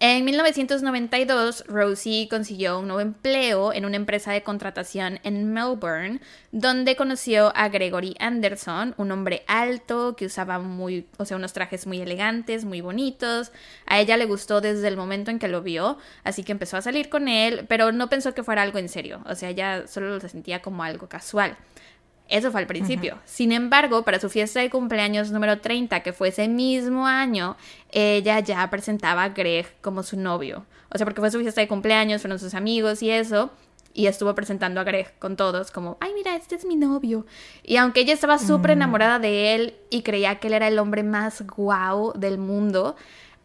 En 0.03 0.25
1992, 0.25 1.65
Rosie 1.67 2.27
consiguió 2.31 2.79
un 2.79 2.87
nuevo 2.87 3.03
empleo 3.03 3.71
en 3.75 3.85
una 3.85 3.97
empresa 3.97 4.33
de 4.33 4.43
contratación 4.43 5.21
en 5.25 5.53
Melbourne, 5.53 6.23
donde 6.53 6.97
conoció 6.97 7.53
a 7.55 7.69
Gregory 7.69 8.17
Anderson, 8.19 8.95
un 8.97 9.13
hombre 9.13 9.43
alto 9.47 10.17
que 10.17 10.25
usaba 10.25 10.59
muy, 10.59 11.07
o 11.19 11.27
sea, 11.27 11.37
unos 11.37 11.53
trajes 11.53 11.87
muy 11.87 12.01
elegantes, 12.01 12.65
muy 12.65 12.81
bonitos. 12.81 13.53
A 13.85 14.01
ella 14.01 14.17
le 14.17 14.25
gustó 14.25 14.63
desde 14.63 14.89
el 14.89 14.97
momento 14.97 15.31
en 15.31 15.39
que 15.39 15.49
lo 15.49 15.61
vio, 15.61 15.99
así 16.25 16.45
que 16.45 16.53
empezó 16.53 16.79
a 16.79 16.83
salir 16.83 17.11
con 17.11 17.29
él, 17.29 17.67
pero 17.69 17.93
no 17.93 18.09
pensó 18.09 18.33
que 18.33 18.43
fuera 18.43 18.63
algo 18.63 18.79
en 18.79 18.89
serio, 18.89 19.21
o 19.27 19.35
sea, 19.35 19.51
ella 19.51 19.87
solo 19.87 20.09
lo 20.09 20.21
sentía 20.21 20.63
como 20.63 20.83
algo 20.83 21.11
casual. 21.11 21.59
Eso 22.31 22.53
fue 22.53 22.61
al 22.61 22.67
principio. 22.69 23.19
Sin 23.25 23.51
embargo, 23.51 24.05
para 24.05 24.21
su 24.21 24.31
fiesta 24.31 24.61
de 24.61 24.71
cumpleaños 24.71 25.33
número 25.33 25.61
30, 25.61 26.01
que 26.01 26.13
fue 26.13 26.29
ese 26.29 26.47
mismo 26.47 27.07
año, 27.07 27.57
ella 27.91 28.39
ya 28.39 28.71
presentaba 28.71 29.25
a 29.25 29.29
Greg 29.31 29.67
como 29.81 30.05
su 30.05 30.17
novio. 30.17 30.65
O 30.91 30.97
sea, 30.97 31.05
porque 31.05 31.21
fue 31.21 31.33
su 31.33 31.41
fiesta 31.41 31.61
de 31.61 31.67
cumpleaños, 31.69 32.23
fueron 32.23 32.39
sus 32.39 32.55
amigos 32.55 33.03
y 33.03 33.11
eso. 33.11 33.51
Y 33.93 34.07
estuvo 34.07 34.33
presentando 34.37 34.81
a 34.81 34.85
Greg 34.85 35.19
con 35.19 35.35
todos, 35.35 35.73
como, 35.73 35.99
ay, 36.01 36.13
mira, 36.15 36.37
este 36.37 36.55
es 36.55 36.65
mi 36.65 36.77
novio. 36.77 37.27
Y 37.65 37.77
aunque 37.77 38.01
ella 38.03 38.15
estaba 38.15 38.39
súper 38.39 38.71
enamorada 38.71 39.19
de 39.19 39.57
él 39.57 39.75
y 39.91 40.03
creía 40.03 40.37
que 40.37 40.47
él 40.47 40.55
era 40.55 40.69
el 40.69 40.79
hombre 40.79 41.03
más 41.03 41.45
guau 41.45 42.13
del 42.17 42.39
mundo, 42.39 42.95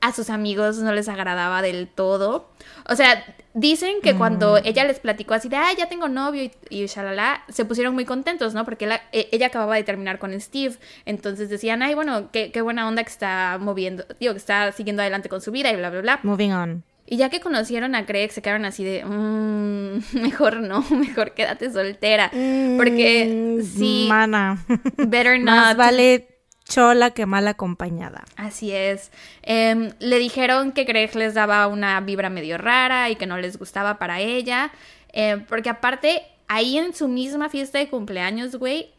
a 0.08 0.12
sus 0.13 0.30
amigos 0.30 0.78
no 0.78 0.91
les 0.94 1.08
agradaba 1.10 1.62
del 1.62 1.88
todo. 1.88 2.50
O 2.88 2.96
sea, 2.96 3.24
dicen 3.54 3.96
que 4.04 4.15
cuando 4.15 4.58
ella 4.58 4.84
les 4.86 5.00
platicó 5.00 5.34
así 5.34 5.50
de, 5.50 5.56
ay, 5.56 5.76
ya 5.78 5.88
tengo 5.89 6.08
novio 6.08 6.44
y, 6.44 6.52
y 6.70 6.86
shalala, 6.88 7.44
se 7.50 7.65
pusieron 7.65 7.94
muy 7.94 8.06
contentos, 8.06 8.54
¿no? 8.54 8.65
Porque 8.65 8.86
la- 8.88 9.02
e- 9.12 9.30
ella 9.32 9.48
acababa 9.48 9.76
de 9.76 9.84
terminar 9.84 10.20
con 10.20 10.39
Steve. 10.39 10.76
Entonces 11.06 11.50
decían, 11.50 11.82
ay, 11.82 11.96
bueno, 11.96 12.30
qué, 12.32 12.52
qué 12.52 12.62
buena 12.62 12.88
onda 12.88 13.04
que 13.04 13.10
está 13.10 13.58
moviendo, 13.60 14.06
digo, 14.20 14.34
que 14.34 14.38
está 14.39 14.72
siguiendo 14.72 15.02
adelante 15.02 15.30
con 15.30 15.41
su 15.41 15.52
vida 15.52 15.72
y 15.72 15.76
bla, 15.76 15.89
bla, 15.89 16.02
bla. 16.02 16.20
Moving 16.24 16.52
on. 16.54 16.84
Y 17.08 17.18
ya 17.18 17.30
que 17.30 17.39
conocieron 17.39 17.94
a 17.94 18.02
Greg, 18.02 18.32
se 18.32 18.41
quedaron 18.41 18.65
así 18.65 18.84
de, 18.84 19.06
"Mm, 19.06 20.00
mejor 20.22 20.58
no, 20.58 20.82
mejor 20.91 21.34
quédate 21.34 21.72
soltera. 21.72 22.30
Porque 22.78 23.58
Mm, 23.60 23.63
sí, 23.63 24.06
Mana. 24.10 24.63
better 24.98 25.39
Más 25.41 25.70
not. 25.70 25.78
vale 25.78 26.28
chola 26.67 27.12
que 27.12 27.25
mal 27.25 27.47
acompañada. 27.47 28.23
Así 28.38 28.71
es. 28.71 29.12
Em, 29.43 29.91
le 29.99 30.17
dijeron 30.19 30.71
que 30.71 30.84
Greg 30.84 31.15
les 31.15 31.34
daba 31.34 31.67
una 31.67 31.99
vibra 32.01 32.30
medio 32.30 32.58
rara 32.58 33.10
y 33.10 33.15
que 33.15 33.28
no 33.28 33.38
les 33.38 33.58
gustaba 33.58 33.97
para 33.99 34.19
ella. 34.19 34.71
em, 35.13 35.45
porque 35.45 35.69
aparte, 35.69 36.23
ahí 36.49 36.78
en 36.78 36.93
su 36.93 37.08
misma 37.08 37.47
fiesta 37.49 37.78
de 37.80 37.88
cumpleaños, 37.89 38.56
güey, 38.58 38.91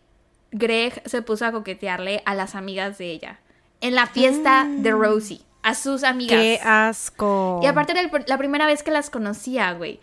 Greg 0.52 1.02
se 1.04 1.20
puso 1.22 1.44
a 1.44 1.52
coquetearle 1.52 2.22
a 2.24 2.34
las 2.34 2.54
amigas 2.54 2.96
de 2.98 3.10
ella. 3.10 3.38
En 3.82 3.94
la 3.94 4.06
fiesta 4.06 4.66
de 4.68 4.90
Rosie. 4.92 5.40
A 5.62 5.74
sus 5.74 6.04
amigas. 6.04 6.40
Qué 6.40 6.60
asco. 6.64 7.60
Y 7.62 7.66
aparte 7.66 7.92
era 7.92 8.00
el- 8.00 8.10
la 8.28 8.38
primera 8.38 8.64
vez 8.66 8.82
que 8.82 8.90
las 8.92 9.10
conocía, 9.10 9.72
güey. 9.72 10.00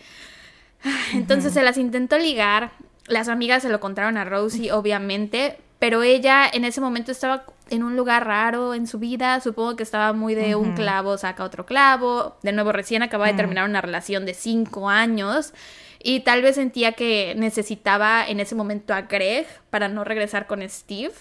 Entonces 1.13 1.53
se 1.53 1.63
las 1.63 1.77
intentó 1.77 2.17
ligar. 2.17 2.71
Las 3.07 3.27
amigas 3.29 3.63
se 3.63 3.69
lo 3.69 3.79
contaron 3.79 4.17
a 4.17 4.25
Rosie, 4.25 4.71
obviamente. 4.71 5.57
Pero 5.83 6.01
ella 6.01 6.49
en 6.49 6.63
ese 6.63 6.79
momento 6.79 7.11
estaba 7.11 7.43
en 7.69 7.83
un 7.83 7.97
lugar 7.97 8.25
raro 8.25 8.73
en 8.73 8.87
su 8.87 8.99
vida, 8.99 9.41
supongo 9.41 9.75
que 9.75 9.83
estaba 9.83 10.13
muy 10.13 10.33
de 10.33 10.55
un 10.55 10.75
clavo 10.75 11.17
saca 11.17 11.43
otro 11.43 11.65
clavo, 11.65 12.37
de 12.41 12.53
nuevo 12.53 12.71
recién 12.71 13.03
acaba 13.03 13.27
de 13.27 13.33
terminar 13.33 13.67
una 13.67 13.81
relación 13.81 14.25
de 14.25 14.33
cinco 14.33 14.89
años 14.89 15.53
y 16.01 16.21
tal 16.21 16.41
vez 16.41 16.55
sentía 16.55 16.93
que 16.93 17.33
necesitaba 17.35 18.25
en 18.25 18.39
ese 18.39 18.55
momento 18.55 18.93
a 18.93 19.01
Greg 19.01 19.45
para 19.69 19.89
no 19.89 20.05
regresar 20.05 20.47
con 20.47 20.61
Steve. 20.69 21.15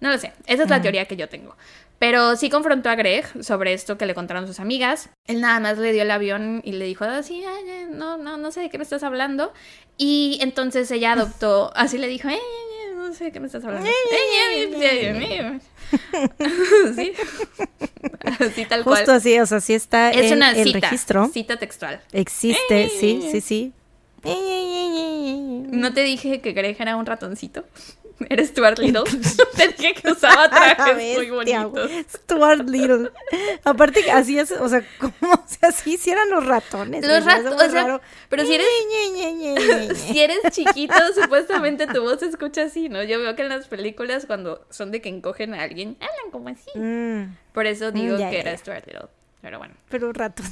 No 0.00 0.10
lo 0.10 0.18
sé, 0.18 0.32
esa 0.46 0.64
es 0.64 0.70
la 0.70 0.82
teoría 0.82 1.04
que 1.04 1.16
yo 1.16 1.28
tengo. 1.28 1.56
Pero 2.00 2.34
sí 2.34 2.50
confrontó 2.50 2.90
a 2.90 2.96
Greg 2.96 3.26
sobre 3.44 3.74
esto 3.74 3.96
que 3.96 4.06
le 4.06 4.16
contaron 4.16 4.48
sus 4.48 4.58
amigas. 4.58 5.10
Él 5.26 5.40
nada 5.40 5.60
más 5.60 5.78
le 5.78 5.92
dio 5.92 6.02
el 6.02 6.10
avión 6.10 6.62
y 6.64 6.72
le 6.72 6.86
dijo 6.86 7.04
así, 7.04 7.44
no, 7.90 8.18
no, 8.18 8.38
no 8.38 8.50
sé 8.50 8.60
de 8.62 8.70
qué 8.70 8.78
me 8.78 8.82
estás 8.82 9.04
hablando. 9.04 9.52
Y 9.98 10.38
entonces 10.40 10.90
ella 10.90 11.12
adoptó, 11.12 11.70
así 11.76 11.96
le 11.96 12.08
dijo, 12.08 12.28
no 13.10 13.16
sé 13.16 13.24
de 13.24 13.32
qué 13.32 13.40
me 13.40 13.46
estás 13.46 13.64
hablando. 13.64 13.90
sí. 16.94 17.12
Así 18.38 18.64
tal 18.66 18.84
cual. 18.84 18.98
Justo 18.98 19.12
así, 19.12 19.38
o 19.40 19.46
sea, 19.46 19.60
sí 19.60 19.74
está 19.74 20.12
es 20.12 20.30
en 20.30 20.36
una 20.38 20.52
el 20.52 20.64
cita, 20.64 20.80
registro. 20.80 21.28
Cita 21.32 21.56
textual. 21.58 22.00
Existe, 22.12 22.88
sí, 22.88 23.28
sí, 23.32 23.40
sí. 23.40 23.72
¿No 25.72 25.92
te 25.92 26.02
dije 26.04 26.40
que 26.40 26.52
Greg 26.52 26.76
era 26.78 26.96
un 26.96 27.06
ratoncito? 27.06 27.64
Eres 28.28 28.48
Stuart 28.48 28.78
Little. 28.78 29.04
Te 29.56 29.68
dije 29.68 29.94
que 29.94 30.12
usaba 30.12 30.48
trajes 30.76 31.16
muy 31.16 31.30
bonitos. 31.30 31.90
Stuart 32.08 32.68
Little. 32.68 33.10
Aparte, 33.64 34.10
así 34.10 34.38
es, 34.38 34.50
o 34.52 34.68
sea, 34.68 34.84
como, 34.98 35.32
o 35.32 35.44
sea, 35.46 35.70
así 35.70 35.98
eran 36.06 36.30
los 36.30 36.46
ratones. 36.46 37.06
Los 37.06 37.24
ratones, 37.24 37.52
o 37.52 37.70
sea, 37.70 38.00
pero 38.28 38.44
si 38.44 38.54
eres, 38.54 38.66
si 39.98 40.20
eres 40.20 40.38
chiquito, 40.50 40.94
supuestamente 41.14 41.86
tu 41.86 42.02
voz 42.02 42.20
se 42.20 42.26
escucha 42.26 42.64
así, 42.64 42.88
¿no? 42.88 43.02
Yo 43.02 43.18
veo 43.18 43.34
que 43.36 43.42
en 43.42 43.48
las 43.48 43.68
películas, 43.68 44.26
cuando 44.26 44.66
son 44.70 44.90
de 44.90 45.00
que 45.00 45.08
encogen 45.08 45.54
a 45.54 45.62
alguien, 45.62 45.96
hablan 46.00 46.30
como 46.30 46.48
así. 46.48 46.70
Mm. 46.78 47.36
Por 47.52 47.66
eso 47.66 47.90
digo 47.90 48.16
mm, 48.16 48.30
que 48.30 48.40
era 48.40 48.56
Stuart 48.56 48.86
Little. 48.86 49.08
Pero 49.40 49.58
bueno. 49.58 49.74
Pero 49.88 50.12
ratón. 50.12 50.46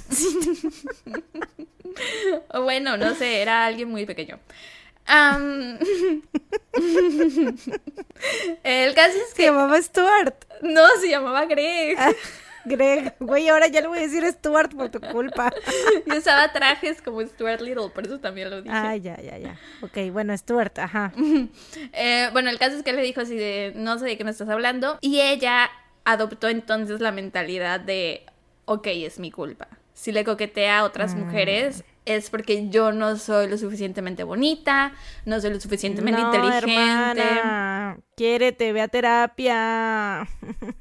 o 2.48 2.62
bueno, 2.62 2.96
no 2.96 3.14
sé, 3.14 3.42
era 3.42 3.66
alguien 3.66 3.90
muy 3.90 4.06
pequeño. 4.06 4.38
el 8.62 8.94
caso 8.94 9.16
es 9.16 9.34
que. 9.34 9.42
Se 9.42 9.44
llamaba 9.44 9.80
Stuart. 9.80 10.44
No, 10.62 10.86
se 11.00 11.08
llamaba 11.08 11.46
Greg. 11.46 11.96
Ah, 11.98 12.12
Greg, 12.64 13.14
güey, 13.18 13.48
ahora 13.48 13.68
ya 13.68 13.80
le 13.80 13.88
voy 13.88 13.98
a 13.98 14.02
decir 14.02 14.24
Stuart 14.26 14.74
por 14.74 14.90
tu 14.90 15.00
culpa. 15.00 15.52
y 16.06 16.16
usaba 16.16 16.52
trajes 16.52 17.00
como 17.00 17.22
Stuart 17.22 17.60
Little, 17.60 17.88
por 17.94 18.06
eso 18.06 18.18
también 18.18 18.50
lo 18.50 18.62
dije. 18.62 18.74
Ah, 18.74 18.96
ya, 18.96 19.16
ya, 19.20 19.38
ya. 19.38 19.58
Ok, 19.80 20.12
bueno, 20.12 20.36
Stuart, 20.36 20.78
ajá. 20.78 21.12
Eh, 21.92 22.28
bueno, 22.32 22.50
el 22.50 22.58
caso 22.58 22.76
es 22.76 22.82
que 22.82 22.92
le 22.92 23.02
dijo 23.02 23.20
así 23.20 23.36
de, 23.36 23.72
no 23.74 23.98
sé 23.98 24.04
de 24.04 24.18
qué 24.18 24.24
me 24.24 24.30
estás 24.30 24.48
hablando. 24.48 24.98
Y 25.00 25.20
ella 25.20 25.70
adoptó 26.04 26.48
entonces 26.48 27.00
la 27.00 27.12
mentalidad 27.12 27.80
de, 27.80 28.26
ok, 28.66 28.86
es 28.88 29.18
mi 29.18 29.30
culpa. 29.30 29.68
Si 29.94 30.12
le 30.12 30.24
coquetea 30.24 30.80
a 30.80 30.84
otras 30.84 31.14
mm. 31.14 31.18
mujeres, 31.18 31.84
es 32.08 32.30
porque 32.30 32.68
yo 32.70 32.92
no 32.92 33.16
soy 33.16 33.48
lo 33.48 33.58
suficientemente 33.58 34.24
bonita, 34.24 34.92
no 35.24 35.40
soy 35.40 35.50
lo 35.50 35.60
suficientemente 35.60 36.20
no, 36.20 36.34
inteligente. 36.34 37.20
Hermana, 37.20 37.98
quiérete, 38.16 38.72
ve 38.72 38.80
a 38.80 38.88
terapia. 38.88 40.28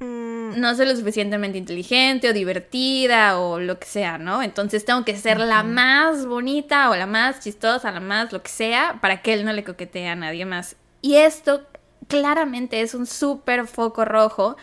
no 0.00 0.74
soy 0.74 0.86
lo 0.86 0.96
suficientemente 0.96 1.58
inteligente 1.58 2.30
o 2.30 2.32
divertida 2.32 3.38
o 3.38 3.60
lo 3.60 3.78
que 3.78 3.86
sea, 3.86 4.18
¿no? 4.18 4.42
Entonces 4.42 4.84
tengo 4.84 5.04
que 5.04 5.16
ser 5.16 5.38
la 5.38 5.62
más 5.62 6.26
bonita 6.26 6.90
o 6.90 6.96
la 6.96 7.06
más 7.06 7.40
chistosa, 7.40 7.92
la 7.92 8.00
más 8.00 8.32
lo 8.32 8.42
que 8.42 8.50
sea, 8.50 8.98
para 9.00 9.22
que 9.22 9.34
él 9.34 9.44
no 9.44 9.52
le 9.52 9.64
coquetee 9.64 10.08
a 10.08 10.16
nadie 10.16 10.44
más. 10.44 10.76
Y 11.02 11.16
esto 11.16 11.66
claramente 12.08 12.80
es 12.80 12.94
un 12.94 13.06
súper 13.06 13.66
foco 13.66 14.04
rojo. 14.04 14.56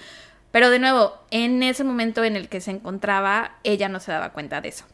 Pero 0.52 0.70
de 0.70 0.80
nuevo, 0.80 1.14
en 1.32 1.64
ese 1.64 1.84
momento 1.84 2.24
en 2.24 2.38
el 2.38 2.48
que 2.48 2.62
se 2.62 2.72
encontraba, 2.72 3.58
ella 3.64 3.90
no 3.90 4.00
se 4.00 4.14
daba 4.14 4.32
cuenta 4.32 4.62
de 4.62 4.70
eso. 4.70 4.86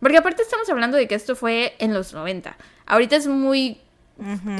Porque 0.00 0.18
aparte 0.18 0.42
estamos 0.42 0.68
hablando 0.68 0.96
de 0.96 1.08
que 1.08 1.14
esto 1.14 1.36
fue 1.36 1.74
en 1.78 1.94
los 1.94 2.12
90. 2.12 2.56
Ahorita 2.86 3.16
es 3.16 3.26
muy 3.26 3.80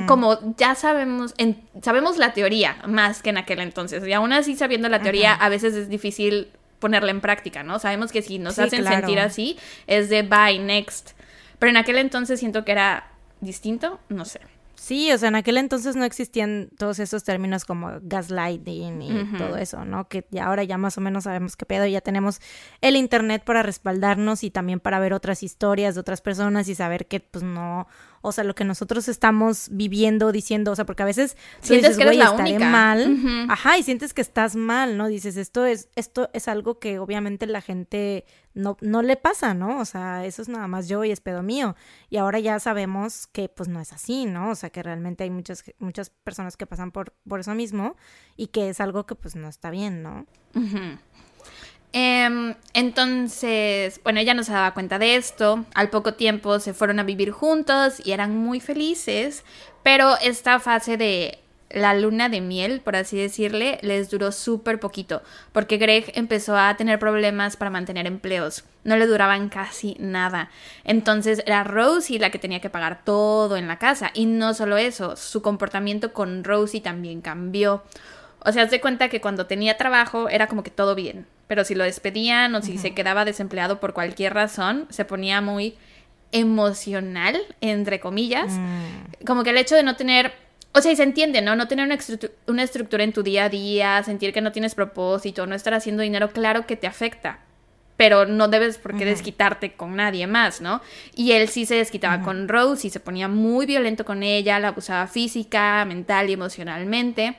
como 0.06 0.56
ya 0.56 0.74
sabemos, 0.74 1.34
sabemos 1.80 2.18
la 2.18 2.32
teoría 2.32 2.76
más 2.88 3.22
que 3.22 3.30
en 3.30 3.38
aquel 3.38 3.60
entonces. 3.60 4.06
Y 4.06 4.12
aún 4.12 4.32
así 4.32 4.56
sabiendo 4.56 4.88
la 4.88 5.00
teoría, 5.00 5.34
a 5.34 5.48
veces 5.48 5.74
es 5.74 5.88
difícil 5.88 6.48
ponerla 6.80 7.12
en 7.12 7.20
práctica, 7.20 7.62
¿no? 7.62 7.78
Sabemos 7.78 8.10
que 8.10 8.20
si 8.20 8.38
nos 8.38 8.58
hacen 8.58 8.84
sentir 8.84 9.20
así, 9.20 9.56
es 9.86 10.08
de 10.08 10.22
bye, 10.22 10.58
next. 10.58 11.12
Pero 11.58 11.70
en 11.70 11.76
aquel 11.76 11.98
entonces 11.98 12.40
siento 12.40 12.64
que 12.64 12.72
era 12.72 13.12
distinto, 13.40 14.00
no 14.08 14.24
sé. 14.24 14.40
Sí, 14.84 15.10
o 15.12 15.16
sea, 15.16 15.30
en 15.30 15.34
aquel 15.36 15.56
entonces 15.56 15.96
no 15.96 16.04
existían 16.04 16.68
todos 16.76 16.98
esos 16.98 17.24
términos 17.24 17.64
como 17.64 17.92
gaslighting 18.02 19.00
y 19.00 19.38
todo 19.38 19.56
eso, 19.56 19.86
¿no? 19.86 20.08
Que 20.10 20.26
ya 20.30 20.44
ahora 20.44 20.62
ya 20.62 20.76
más 20.76 20.98
o 20.98 21.00
menos 21.00 21.24
sabemos 21.24 21.56
qué 21.56 21.64
pedo, 21.64 21.86
ya 21.86 22.02
tenemos 22.02 22.38
el 22.82 22.96
internet 22.96 23.44
para 23.46 23.62
respaldarnos 23.62 24.44
y 24.44 24.50
también 24.50 24.80
para 24.80 24.98
ver 24.98 25.14
otras 25.14 25.42
historias 25.42 25.94
de 25.94 26.02
otras 26.02 26.20
personas 26.20 26.68
y 26.68 26.74
saber 26.74 27.06
que 27.06 27.20
pues 27.20 27.42
no, 27.42 27.86
o 28.26 28.32
sea, 28.32 28.42
lo 28.42 28.54
que 28.54 28.64
nosotros 28.64 29.06
estamos 29.08 29.68
viviendo, 29.70 30.32
diciendo, 30.32 30.72
o 30.72 30.76
sea, 30.76 30.86
porque 30.86 31.02
a 31.02 31.06
veces 31.06 31.36
sientes 31.60 31.98
que 31.98 32.04
eres 32.04 32.16
la 32.16 32.30
única. 32.30 32.70
mal, 32.70 33.46
ajá, 33.50 33.76
y 33.76 33.82
sientes 33.82 34.14
que 34.14 34.22
estás 34.22 34.56
mal, 34.56 34.96
¿no? 34.96 35.08
Dices, 35.08 35.36
esto 35.36 35.66
es, 35.66 35.90
esto 35.94 36.30
es 36.32 36.48
algo 36.48 36.78
que 36.78 36.98
obviamente 36.98 37.46
la 37.46 37.60
gente 37.60 38.24
no, 38.54 38.78
no 38.80 39.02
le 39.02 39.16
pasa, 39.16 39.52
¿no? 39.52 39.78
O 39.78 39.84
sea, 39.84 40.24
eso 40.24 40.40
es 40.40 40.48
nada 40.48 40.66
más 40.68 40.88
yo 40.88 41.04
y 41.04 41.10
es 41.10 41.20
pedo 41.20 41.42
mío. 41.42 41.76
Y 42.08 42.16
ahora 42.16 42.38
ya 42.38 42.58
sabemos 42.60 43.26
que 43.26 43.50
pues 43.50 43.68
no 43.68 43.78
es 43.78 43.92
así, 43.92 44.24
¿no? 44.24 44.50
O 44.50 44.54
sea, 44.54 44.70
que 44.70 44.82
realmente 44.82 45.24
hay 45.24 45.30
muchas, 45.30 45.62
muchas 45.78 46.08
personas 46.08 46.56
que 46.56 46.64
pasan 46.64 46.92
por, 46.92 47.12
por 47.28 47.40
eso 47.40 47.54
mismo 47.54 47.94
y 48.36 48.46
que 48.46 48.70
es 48.70 48.80
algo 48.80 49.04
que 49.04 49.16
pues 49.16 49.36
no 49.36 49.48
está 49.48 49.68
bien, 49.68 50.02
¿no? 50.02 50.24
Em, 51.96 52.56
entonces, 52.72 54.00
bueno, 54.02 54.18
ella 54.18 54.34
no 54.34 54.42
se 54.42 54.52
daba 54.52 54.74
cuenta 54.74 54.98
de 54.98 55.14
esto. 55.14 55.64
Al 55.74 55.90
poco 55.90 56.14
tiempo 56.14 56.58
se 56.58 56.74
fueron 56.74 56.98
a 56.98 57.04
vivir 57.04 57.30
juntos 57.30 58.04
y 58.04 58.10
eran 58.10 58.36
muy 58.36 58.58
felices. 58.58 59.44
Pero 59.84 60.16
esta 60.20 60.58
fase 60.58 60.96
de 60.96 61.38
la 61.70 61.94
luna 61.94 62.28
de 62.28 62.40
miel, 62.40 62.80
por 62.80 62.96
así 62.96 63.16
decirle, 63.16 63.78
les 63.82 64.10
duró 64.10 64.32
súper 64.32 64.80
poquito. 64.80 65.22
Porque 65.52 65.76
Greg 65.76 66.10
empezó 66.16 66.56
a 66.56 66.76
tener 66.76 66.98
problemas 66.98 67.56
para 67.56 67.70
mantener 67.70 68.08
empleos. 68.08 68.64
No 68.82 68.96
le 68.96 69.06
duraban 69.06 69.48
casi 69.48 69.96
nada. 70.00 70.50
Entonces 70.82 71.44
era 71.46 71.62
Rosie 71.62 72.18
la 72.18 72.30
que 72.30 72.40
tenía 72.40 72.60
que 72.60 72.70
pagar 72.70 73.04
todo 73.04 73.56
en 73.56 73.68
la 73.68 73.78
casa. 73.78 74.10
Y 74.14 74.26
no 74.26 74.52
solo 74.54 74.78
eso, 74.78 75.14
su 75.14 75.42
comportamiento 75.42 76.12
con 76.12 76.42
Rosie 76.42 76.80
también 76.80 77.20
cambió. 77.20 77.84
O 78.40 78.50
sea, 78.50 78.68
se 78.68 78.80
cuenta 78.80 79.08
que 79.08 79.20
cuando 79.20 79.46
tenía 79.46 79.76
trabajo 79.76 80.28
era 80.28 80.48
como 80.48 80.64
que 80.64 80.70
todo 80.72 80.96
bien 80.96 81.26
pero 81.46 81.64
si 81.64 81.74
lo 81.74 81.84
despedían 81.84 82.54
o 82.54 82.62
si 82.62 82.78
se 82.78 82.94
quedaba 82.94 83.24
desempleado 83.24 83.80
por 83.80 83.92
cualquier 83.92 84.34
razón, 84.34 84.86
se 84.90 85.04
ponía 85.04 85.40
muy 85.40 85.76
emocional, 86.32 87.40
entre 87.60 88.00
comillas. 88.00 88.52
Mm. 88.52 89.24
Como 89.24 89.44
que 89.44 89.50
el 89.50 89.58
hecho 89.58 89.76
de 89.76 89.82
no 89.82 89.96
tener, 89.96 90.32
o 90.72 90.80
sea, 90.80 90.90
y 90.90 90.96
se 90.96 91.04
entiende, 91.04 91.42
¿no? 91.42 91.54
No 91.54 91.68
tener 91.68 91.86
una, 92.46 92.62
estructura 92.62 93.04
en 93.04 93.12
tu 93.12 93.22
día 93.22 93.44
a 93.44 93.48
día, 93.48 94.02
sentir 94.02 94.32
que 94.32 94.40
no 94.40 94.50
tienes 94.50 94.74
propósito, 94.74 95.46
no 95.46 95.54
estar 95.54 95.74
haciendo 95.74 96.02
dinero, 96.02 96.30
claro 96.30 96.66
que 96.66 96.76
te 96.76 96.86
afecta. 96.86 97.38
Pero 97.96 98.26
no 98.26 98.48
debes 98.48 98.78
por 98.78 98.96
qué 98.96 99.04
desquitarte 99.04 99.74
con 99.74 99.94
nadie 99.94 100.26
más, 100.26 100.60
¿no? 100.60 100.82
Y 101.14 101.30
él 101.30 101.48
sí 101.48 101.64
se 101.64 101.76
desquitaba 101.76 102.22
con 102.22 102.48
Rose 102.48 102.88
y 102.88 102.90
se 102.90 102.98
ponía 102.98 103.28
muy 103.28 103.66
violento 103.66 104.04
con 104.04 104.24
ella, 104.24 104.58
la 104.58 104.68
abusaba 104.68 105.06
física, 105.06 105.84
mental 105.84 106.28
y 106.28 106.32
emocionalmente. 106.32 107.36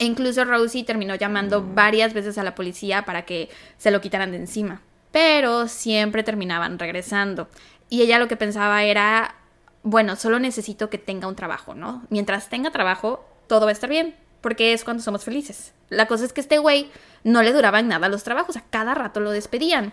E 0.00 0.06
incluso 0.06 0.46
Rosie 0.46 0.82
terminó 0.82 1.14
llamando 1.14 1.60
mm. 1.60 1.74
varias 1.74 2.14
veces 2.14 2.38
a 2.38 2.42
la 2.42 2.54
policía 2.54 3.04
para 3.04 3.26
que 3.26 3.50
se 3.76 3.90
lo 3.90 4.00
quitaran 4.00 4.32
de 4.32 4.38
encima. 4.38 4.80
Pero 5.12 5.68
siempre 5.68 6.22
terminaban 6.22 6.78
regresando. 6.78 7.48
Y 7.90 8.00
ella 8.00 8.18
lo 8.18 8.26
que 8.26 8.36
pensaba 8.36 8.82
era, 8.82 9.34
bueno, 9.82 10.16
solo 10.16 10.38
necesito 10.38 10.88
que 10.88 10.96
tenga 10.96 11.28
un 11.28 11.36
trabajo, 11.36 11.74
¿no? 11.74 12.02
Mientras 12.08 12.48
tenga 12.48 12.70
trabajo, 12.70 13.24
todo 13.46 13.66
va 13.66 13.68
a 13.68 13.72
estar 13.72 13.90
bien, 13.90 14.14
porque 14.40 14.72
es 14.72 14.84
cuando 14.84 15.02
somos 15.02 15.22
felices. 15.22 15.74
La 15.90 16.06
cosa 16.06 16.24
es 16.24 16.32
que 16.32 16.40
este 16.40 16.56
güey 16.56 16.88
no 17.22 17.42
le 17.42 17.52
duraban 17.52 17.88
nada 17.88 18.08
los 18.08 18.22
trabajos, 18.22 18.56
a 18.56 18.64
cada 18.70 18.94
rato 18.94 19.20
lo 19.20 19.32
despedían. 19.32 19.92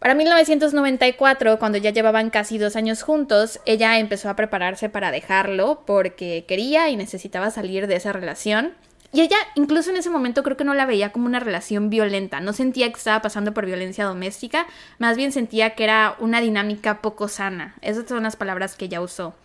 Para 0.00 0.14
1994, 0.14 1.58
cuando 1.60 1.78
ya 1.78 1.90
llevaban 1.90 2.30
casi 2.30 2.58
dos 2.58 2.74
años 2.74 3.02
juntos, 3.02 3.60
ella 3.64 3.98
empezó 3.98 4.28
a 4.28 4.34
prepararse 4.34 4.88
para 4.88 5.12
dejarlo 5.12 5.84
porque 5.86 6.44
quería 6.48 6.88
y 6.88 6.96
necesitaba 6.96 7.50
salir 7.50 7.86
de 7.86 7.96
esa 7.96 8.12
relación. 8.12 8.74
Y 9.14 9.20
ella 9.20 9.36
incluso 9.54 9.90
en 9.90 9.96
ese 9.96 10.10
momento 10.10 10.42
creo 10.42 10.56
que 10.56 10.64
no 10.64 10.74
la 10.74 10.86
veía 10.86 11.12
como 11.12 11.26
una 11.26 11.38
relación 11.38 11.88
violenta, 11.88 12.40
no 12.40 12.52
sentía 12.52 12.90
que 12.90 12.98
estaba 12.98 13.22
pasando 13.22 13.54
por 13.54 13.64
violencia 13.64 14.04
doméstica, 14.04 14.66
más 14.98 15.16
bien 15.16 15.30
sentía 15.30 15.76
que 15.76 15.84
era 15.84 16.16
una 16.18 16.40
dinámica 16.40 17.00
poco 17.00 17.28
sana. 17.28 17.76
Esas 17.80 18.08
son 18.08 18.24
las 18.24 18.34
palabras 18.34 18.74
que 18.74 18.86
ella 18.86 19.00
usó. 19.00 19.36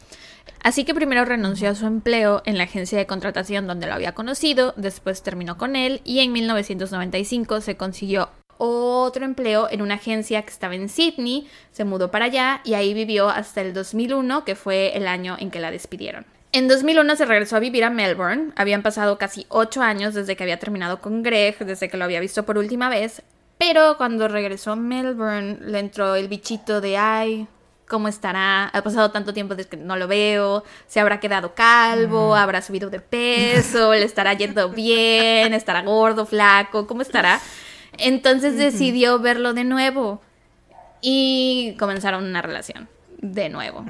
Así 0.64 0.86
que 0.86 0.96
primero 0.96 1.24
renunció 1.24 1.70
a 1.70 1.76
su 1.76 1.86
empleo 1.86 2.42
en 2.46 2.58
la 2.58 2.64
agencia 2.64 2.98
de 2.98 3.06
contratación 3.06 3.68
donde 3.68 3.86
lo 3.86 3.94
había 3.94 4.16
conocido, 4.16 4.74
después 4.76 5.22
terminó 5.22 5.60
con 5.60 5.76
él 5.76 6.02
y 6.04 6.22
en 6.22 6.32
1995 6.32 7.62
se 7.62 7.78
consiguió 7.78 8.30
otro 8.58 9.24
empleo 9.24 9.68
en 9.70 9.84
una 9.84 9.94
agencia 9.94 10.42
que 10.42 10.50
estaba 10.50 10.74
en 10.74 10.90
Sydney, 10.90 11.48
se 11.72 11.86
mudó 11.86 12.10
para 12.10 12.26
allá 12.26 12.62
y 12.66 12.74
ahí 12.74 12.96
vivió 12.96 13.30
hasta 13.30 13.62
el 13.62 13.76
2001, 13.76 14.46
que 14.46 14.56
fue 14.56 14.98
el 14.98 15.08
año 15.08 15.38
en 15.40 15.52
que 15.52 15.60
la 15.60 15.70
despidieron. 15.70 16.26
En 16.52 16.68
2001 16.68 17.16
se 17.16 17.26
regresó 17.26 17.58
a 17.58 17.60
vivir 17.60 17.84
a 17.84 17.92
Melbourne. 17.92 18.52
Habían 18.56 18.82
pasado 18.82 19.20
casi 19.20 19.46
ocho 19.50 19.84
años 19.84 20.16
desde 20.16 20.36
que 20.36 20.44
había 20.44 20.58
terminado 20.58 21.00
con 21.00 21.22
Greg, 21.22 21.58
desde 21.60 21.90
que 21.90 21.98
lo 21.98 22.06
había 22.06 22.20
visto 22.20 22.44
por 22.44 22.58
última 22.58 22.90
vez. 22.90 23.22
Pero 23.60 23.98
cuando 23.98 24.28
regresó 24.28 24.72
a 24.72 24.76
Melbourne 24.76 25.58
le 25.62 25.78
entró 25.78 26.16
el 26.16 26.28
bichito 26.28 26.82
de, 26.82 26.98
ay, 26.98 27.48
¿cómo 27.88 28.08
estará? 28.08 28.66
Ha 28.70 28.82
pasado 28.82 29.12
tanto 29.12 29.32
tiempo 29.32 29.54
desde 29.54 29.70
que 29.70 29.78
no 29.78 29.96
lo 29.96 30.08
veo. 30.08 30.64
¿Se 30.88 31.00
habrá 31.00 31.20
quedado 31.20 31.54
calvo? 31.54 32.36
¿Habrá 32.36 32.64
subido 32.64 32.90
de 32.90 33.00
peso? 33.00 33.94
¿Le 33.94 34.04
estará 34.04 34.34
yendo 34.34 34.70
bien? 34.70 35.54
¿Estará 35.54 35.84
gordo, 35.84 36.26
flaco? 36.26 36.88
¿Cómo 36.88 37.04
estará? 37.04 37.40
Entonces 38.00 38.58
decidió 38.58 39.20
verlo 39.20 39.54
de 39.54 39.66
nuevo. 39.66 40.22
Y 41.02 41.76
comenzaron 41.78 42.24
una 42.24 42.42
relación. 42.42 42.90
De 43.22 43.50
nuevo. 43.50 43.86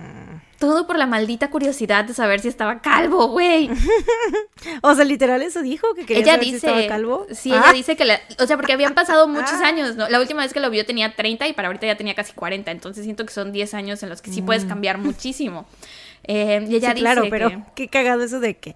Todo 0.60 0.86
por 0.88 0.98
la 0.98 1.06
maldita 1.06 1.50
curiosidad 1.50 2.04
de 2.04 2.14
saber 2.14 2.42
si 2.42 2.50
estaba 2.50 2.82
calvo, 2.82 3.28
güey. 3.30 3.70
o 4.82 4.94
sea, 4.94 5.06
literal 5.06 5.42
eso 5.42 5.62
dijo 5.62 5.94
que 5.96 6.06
quería 6.06 6.22
ella 6.24 6.32
saber 6.34 6.46
dice, 6.46 6.60
si 6.60 6.66
estaba 6.68 6.88
calvo. 6.88 7.26
Sí, 7.32 7.52
Ah, 7.54 7.62
ella 7.64 7.74
dice 7.74 7.96
que, 7.96 8.04
la- 8.06 8.20
o 8.40 8.46
sea, 8.46 8.58
porque 8.58 8.74
habían 8.74 8.94
pasado 8.94 9.28
muchos 9.30 9.54
Ah. 9.62 9.68
años, 9.68 9.96
¿no? 9.96 10.10
La 10.10 10.20
última 10.20 10.42
vez 10.44 10.52
que 10.54 10.60
lo 10.60 10.70
vio 10.70 10.86
tenía 10.86 11.16
30 11.16 11.48
y 11.48 11.54
para 11.54 11.70
ahorita 11.70 11.88
ya 11.88 11.96
tenía 11.96 12.14
casi 12.14 12.34
40, 12.34 12.72
entonces 12.72 13.06
siento 13.06 13.26
que 13.26 13.32
son 13.34 13.52
10 13.54 13.74
años 13.74 14.04
en 14.04 14.10
los 14.10 14.22
que 14.22 14.32
sí 14.32 14.42
puedes 14.42 14.66
cambiar 14.66 14.98
muchísimo. 14.98 15.66
Eh, 16.26 16.66
y 16.70 16.76
ella 16.76 16.90
Mm. 16.90 16.92
sí, 16.92 16.96
dice 16.96 17.00
claro, 17.00 17.24
que- 17.24 17.30
pero 17.30 17.66
qué 17.76 17.88
cagado 17.88 18.22
eso 18.24 18.40
de 18.42 18.58
que 18.58 18.76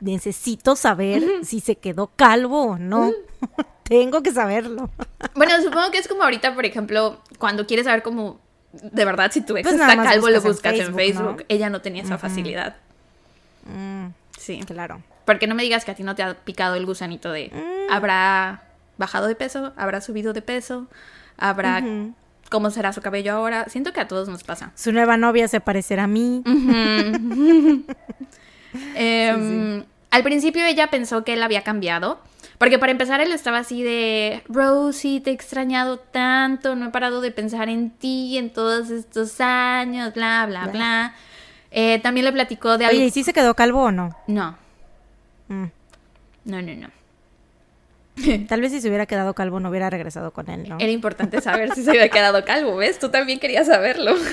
necesito 0.00 0.74
saber 0.76 1.22
si 1.44 1.60
se 1.60 1.76
quedó 1.76 2.10
calvo 2.16 2.62
o 2.64 2.78
no. 2.78 3.12
Tengo 3.84 4.22
que 4.22 4.32
saberlo. 4.32 4.90
Bueno, 5.34 5.60
supongo 5.62 5.90
que 5.90 5.98
es 5.98 6.06
como 6.08 6.22
ahorita, 6.24 6.54
por 6.54 6.64
ejemplo, 6.64 7.20
cuando 7.38 7.66
quieres 7.66 7.86
saber 7.86 8.02
cómo 8.02 8.40
de 8.72 9.04
verdad 9.04 9.30
si 9.32 9.40
tu 9.40 9.56
ex 9.56 9.68
Pues 9.68 9.80
está 9.80 10.02
calvo, 10.02 10.28
lo 10.30 10.40
buscas 10.40 10.74
en 10.74 10.94
Facebook. 10.94 11.44
Ella 11.48 11.70
no 11.70 11.80
tenía 11.80 12.02
esa 12.02 12.18
facilidad. 12.18 12.76
Mm, 13.64 14.08
Sí. 14.38 14.60
claro. 14.66 15.02
Porque 15.24 15.46
no 15.46 15.54
me 15.54 15.62
digas 15.62 15.84
que 15.84 15.90
a 15.90 15.94
ti 15.94 16.02
no 16.02 16.14
te 16.14 16.22
ha 16.22 16.34
picado 16.34 16.74
el 16.76 16.86
gusanito 16.86 17.30
de 17.30 17.50
Mm. 17.52 17.92
habrá 17.92 18.62
bajado 18.98 19.26
de 19.28 19.34
peso, 19.34 19.72
habrá 19.76 20.00
subido 20.00 20.32
de 20.32 20.42
peso, 20.42 20.86
habrá 21.36 21.82
cómo 22.50 22.70
será 22.70 22.92
su 22.92 23.00
cabello 23.00 23.32
ahora. 23.34 23.66
Siento 23.68 23.92
que 23.92 24.00
a 24.00 24.08
todos 24.08 24.28
nos 24.28 24.42
pasa. 24.44 24.72
Su 24.74 24.92
nueva 24.92 25.16
novia 25.16 25.46
se 25.48 25.60
parecerá 25.60 26.04
a 26.04 26.08
mí. 26.08 26.42
Em, 28.94 29.84
Al 30.10 30.22
principio 30.22 30.64
ella 30.64 30.88
pensó 30.88 31.24
que 31.24 31.32
él 31.34 31.42
había 31.42 31.62
cambiado. 31.62 32.20
Porque 32.60 32.78
para 32.78 32.92
empezar 32.92 33.22
él 33.22 33.32
estaba 33.32 33.56
así 33.58 33.82
de, 33.82 34.42
Rosie, 34.46 35.20
te 35.22 35.30
he 35.30 35.32
extrañado 35.32 35.98
tanto, 35.98 36.76
no 36.76 36.88
he 36.88 36.90
parado 36.90 37.22
de 37.22 37.30
pensar 37.30 37.70
en 37.70 37.88
ti 37.88 38.36
en 38.36 38.50
todos 38.50 38.90
estos 38.90 39.40
años, 39.40 40.12
bla, 40.12 40.44
bla, 40.46 40.64
Bla. 40.64 40.72
bla. 40.72 41.14
Eh, 41.70 42.00
también 42.02 42.26
le 42.26 42.32
platicó 42.32 42.76
de 42.76 42.84
algo... 42.84 42.98
Oye, 42.98 43.06
¿y 43.06 43.10
si 43.10 43.24
se 43.24 43.32
quedó 43.32 43.54
calvo 43.54 43.84
o 43.84 43.90
no? 43.90 44.14
No, 44.26 44.58
Mm. 45.48 45.64
no, 46.44 46.62
no, 46.62 46.74
no. 46.76 46.88
Tal 48.48 48.60
vez 48.60 48.72
si 48.72 48.82
se 48.82 48.88
hubiera 48.88 49.06
quedado 49.06 49.32
calvo 49.34 49.58
no 49.58 49.70
hubiera 49.70 49.88
regresado 49.88 50.32
con 50.32 50.50
él, 50.50 50.68
¿no? 50.68 50.76
Era 50.80 50.90
importante 50.92 51.40
saber 51.40 51.74
si 51.74 51.82
se 51.82 51.90
había 51.90 52.10
quedado 52.10 52.44
calvo, 52.44 52.76
¿ves? 52.76 52.98
Tú 52.98 53.08
también 53.08 53.40
querías 53.40 53.68
saberlo. 53.68 54.14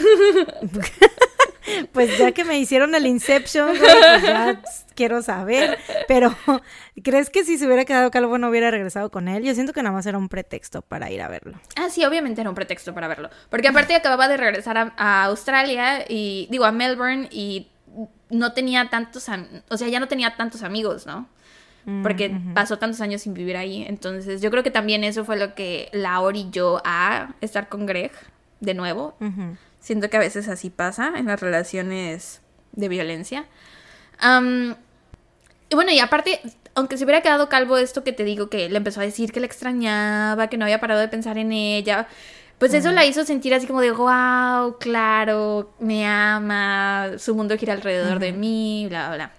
Pues 1.91 2.17
ya 2.17 2.31
que 2.31 2.45
me 2.45 2.57
hicieron 2.59 2.95
el 2.95 3.05
Inception, 3.05 3.67
pues 3.77 4.21
ya 4.23 4.61
quiero 4.97 5.21
saber. 5.21 5.77
Pero, 6.09 6.35
¿crees 7.03 7.29
que 7.29 7.45
si 7.45 7.57
se 7.57 7.65
hubiera 7.65 7.85
quedado 7.85 8.11
calvo 8.11 8.37
no 8.37 8.49
hubiera 8.49 8.69
regresado 8.71 9.09
con 9.09 9.29
él? 9.29 9.43
Yo 9.43 9.53
siento 9.53 9.71
que 9.71 9.81
nada 9.81 9.93
más 9.95 10.05
era 10.05 10.17
un 10.17 10.27
pretexto 10.27 10.81
para 10.81 11.09
ir 11.09 11.21
a 11.21 11.29
verlo. 11.29 11.57
Ah, 11.77 11.89
sí, 11.89 12.03
obviamente 12.03 12.41
era 12.41 12.49
un 12.49 12.55
pretexto 12.55 12.93
para 12.93 13.07
verlo. 13.07 13.29
Porque 13.49 13.69
aparte 13.69 13.95
acababa 13.95 14.27
de 14.27 14.35
regresar 14.35 14.77
a, 14.77 14.93
a 14.97 15.23
Australia 15.25 16.03
y, 16.09 16.47
digo, 16.51 16.65
a 16.65 16.73
Melbourne 16.73 17.29
y 17.31 17.69
no 18.29 18.53
tenía 18.53 18.89
tantos, 18.89 19.29
o 19.69 19.77
sea, 19.77 19.87
ya 19.87 19.99
no 19.99 20.07
tenía 20.07 20.35
tantos 20.35 20.63
amigos, 20.63 21.05
¿no? 21.05 21.29
Porque 22.03 22.37
pasó 22.53 22.77
tantos 22.77 22.99
años 22.99 23.21
sin 23.21 23.33
vivir 23.33 23.55
ahí. 23.55 23.85
Entonces, 23.87 24.41
yo 24.41 24.51
creo 24.51 24.61
que 24.61 24.71
también 24.71 25.05
eso 25.05 25.23
fue 25.23 25.37
lo 25.37 25.55
que 25.55 25.87
la 25.93 26.19
orilló 26.19 26.81
a 26.83 27.33
estar 27.39 27.69
con 27.69 27.85
Greg 27.85 28.11
de 28.59 28.73
nuevo. 28.73 29.15
Siento 29.79 30.09
que 30.09 30.17
a 30.17 30.19
veces 30.19 30.49
así 30.49 30.69
pasa 30.69 31.13
en 31.15 31.27
las 31.27 31.39
relaciones 31.39 32.41
de 32.73 32.89
violencia. 32.89 33.45
Y 35.69 35.75
bueno, 35.75 35.91
y 35.91 35.99
aparte, 35.99 36.41
aunque 36.75 36.97
se 36.97 37.03
hubiera 37.03 37.21
quedado 37.21 37.49
calvo 37.49 37.77
esto 37.77 38.03
que 38.03 38.13
te 38.13 38.23
digo, 38.23 38.49
que 38.49 38.69
le 38.69 38.77
empezó 38.77 39.01
a 39.01 39.03
decir 39.03 39.31
que 39.31 39.39
le 39.39 39.45
extrañaba, 39.45 40.47
que 40.47 40.57
no 40.57 40.65
había 40.65 40.79
parado 40.79 41.01
de 41.01 41.07
pensar 41.07 41.37
en 41.37 41.51
ella, 41.51 42.07
pues 42.57 42.73
eso 42.73 42.91
la 42.91 43.05
hizo 43.05 43.23
sentir 43.23 43.53
así 43.53 43.67
como 43.67 43.81
de, 43.81 43.91
wow, 43.91 44.77
claro, 44.79 45.73
me 45.79 46.07
ama, 46.07 47.11
su 47.17 47.35
mundo 47.35 47.57
gira 47.57 47.73
alrededor 47.73 48.19
de 48.19 48.31
mí, 48.31 48.85
bla, 48.89 49.07
bla, 49.07 49.15
bla. 49.15 49.31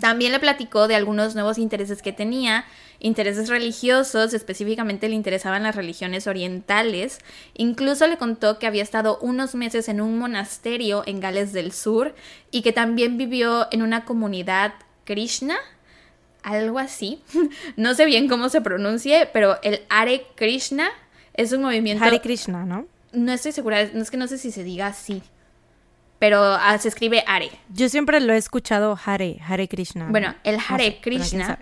También 0.00 0.32
le 0.32 0.40
platicó 0.40 0.88
de 0.88 0.96
algunos 0.96 1.34
nuevos 1.34 1.56
intereses 1.56 2.02
que 2.02 2.12
tenía, 2.12 2.64
intereses 2.98 3.48
religiosos, 3.48 4.34
específicamente 4.34 5.08
le 5.08 5.14
interesaban 5.14 5.62
las 5.62 5.76
religiones 5.76 6.26
orientales. 6.26 7.18
Incluso 7.54 8.06
le 8.06 8.18
contó 8.18 8.58
que 8.58 8.66
había 8.66 8.82
estado 8.82 9.18
unos 9.20 9.54
meses 9.54 9.88
en 9.88 10.00
un 10.00 10.18
monasterio 10.18 11.02
en 11.06 11.20
Gales 11.20 11.52
del 11.52 11.72
Sur 11.72 12.14
y 12.50 12.62
que 12.62 12.72
también 12.72 13.16
vivió 13.16 13.68
en 13.70 13.82
una 13.82 14.04
comunidad 14.04 14.74
Krishna, 15.06 15.56
algo 16.42 16.78
así. 16.78 17.22
No 17.76 17.94
sé 17.94 18.04
bien 18.04 18.28
cómo 18.28 18.50
se 18.50 18.60
pronuncie, 18.60 19.30
pero 19.32 19.58
el 19.62 19.80
Hare 19.88 20.26
Krishna 20.34 20.90
es 21.32 21.52
un 21.52 21.62
movimiento... 21.62 22.04
Hare 22.04 22.20
Krishna, 22.20 22.66
¿no? 22.66 22.86
No 23.12 23.32
estoy 23.32 23.52
segura, 23.52 23.88
no 23.94 24.02
es 24.02 24.10
que 24.10 24.18
no 24.18 24.28
sé 24.28 24.36
si 24.36 24.52
se 24.52 24.62
diga 24.62 24.88
así, 24.88 25.22
pero 26.18 26.42
ah, 26.42 26.76
se 26.78 26.88
escribe 26.88 27.24
Hare. 27.26 27.50
Yo 27.72 27.88
siempre 27.88 28.20
lo 28.20 28.34
he 28.34 28.36
escuchado 28.36 28.98
Hare, 29.02 29.38
Hare 29.48 29.68
Krishna. 29.68 30.08
Bueno, 30.10 30.34
el 30.44 30.56
No 30.56 30.62
Hare 30.68 30.84
sé, 30.84 30.98
Krishna. 31.00 31.58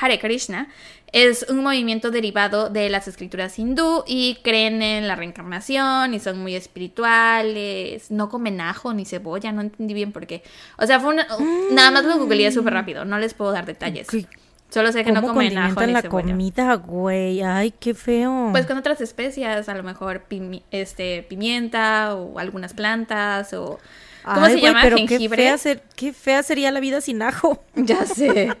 Hare 0.00 0.18
Krishna, 0.18 0.68
es 1.12 1.46
un 1.48 1.62
movimiento 1.62 2.10
derivado 2.10 2.70
de 2.70 2.88
las 2.90 3.06
escrituras 3.06 3.58
hindú 3.58 4.02
y 4.06 4.38
creen 4.42 4.82
en 4.82 5.06
la 5.06 5.14
reencarnación 5.14 6.12
y 6.14 6.18
son 6.20 6.40
muy 6.40 6.56
espirituales, 6.56 8.10
no 8.10 8.28
comen 8.28 8.60
ajo 8.60 8.92
ni 8.94 9.04
cebolla, 9.04 9.52
no 9.52 9.60
entendí 9.60 9.94
bien 9.94 10.12
por 10.12 10.26
qué. 10.26 10.42
O 10.78 10.86
sea, 10.86 11.00
fue 11.00 11.10
una- 11.14 11.26
nada 11.70 11.90
más 11.90 12.04
lo 12.04 12.18
googleé 12.18 12.50
súper 12.52 12.74
rápido, 12.74 13.04
no 13.04 13.18
les 13.18 13.34
puedo 13.34 13.52
dar 13.52 13.66
detalles. 13.66 14.08
¿Qué- 14.08 14.26
Solo 14.70 14.90
sé 14.90 15.04
que 15.04 15.12
no 15.12 15.20
¿Cómo 15.20 15.34
comen 15.34 15.56
ajo 15.56 15.80
ni 15.86 15.92
la 15.92 16.02
cebolla. 16.02 16.30
comida, 16.32 16.74
güey? 16.74 17.42
Ay, 17.42 17.70
qué 17.78 17.94
feo. 17.94 18.48
Pues 18.50 18.66
con 18.66 18.76
otras 18.76 19.00
especias, 19.00 19.68
a 19.68 19.74
lo 19.74 19.84
mejor 19.84 20.24
pimi- 20.28 20.62
este, 20.72 21.22
pimienta 21.28 22.16
o 22.16 22.40
algunas 22.40 22.72
plantas 22.74 23.52
o... 23.54 23.78
¿Cómo 24.24 24.46
Ay, 24.46 24.54
se 24.54 24.60
llama? 24.60 24.80
pero 24.82 24.96
Jengibre. 24.96 25.36
Qué 25.36 25.42
fea, 25.44 25.58
ser- 25.58 25.82
qué 25.96 26.12
fea 26.12 26.42
sería 26.42 26.70
la 26.70 26.80
vida 26.80 27.00
sin 27.00 27.22
ajo. 27.22 27.62
Ya 27.74 28.04
sé. 28.06 28.56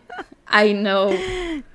I 0.52 0.74
know. 0.74 1.10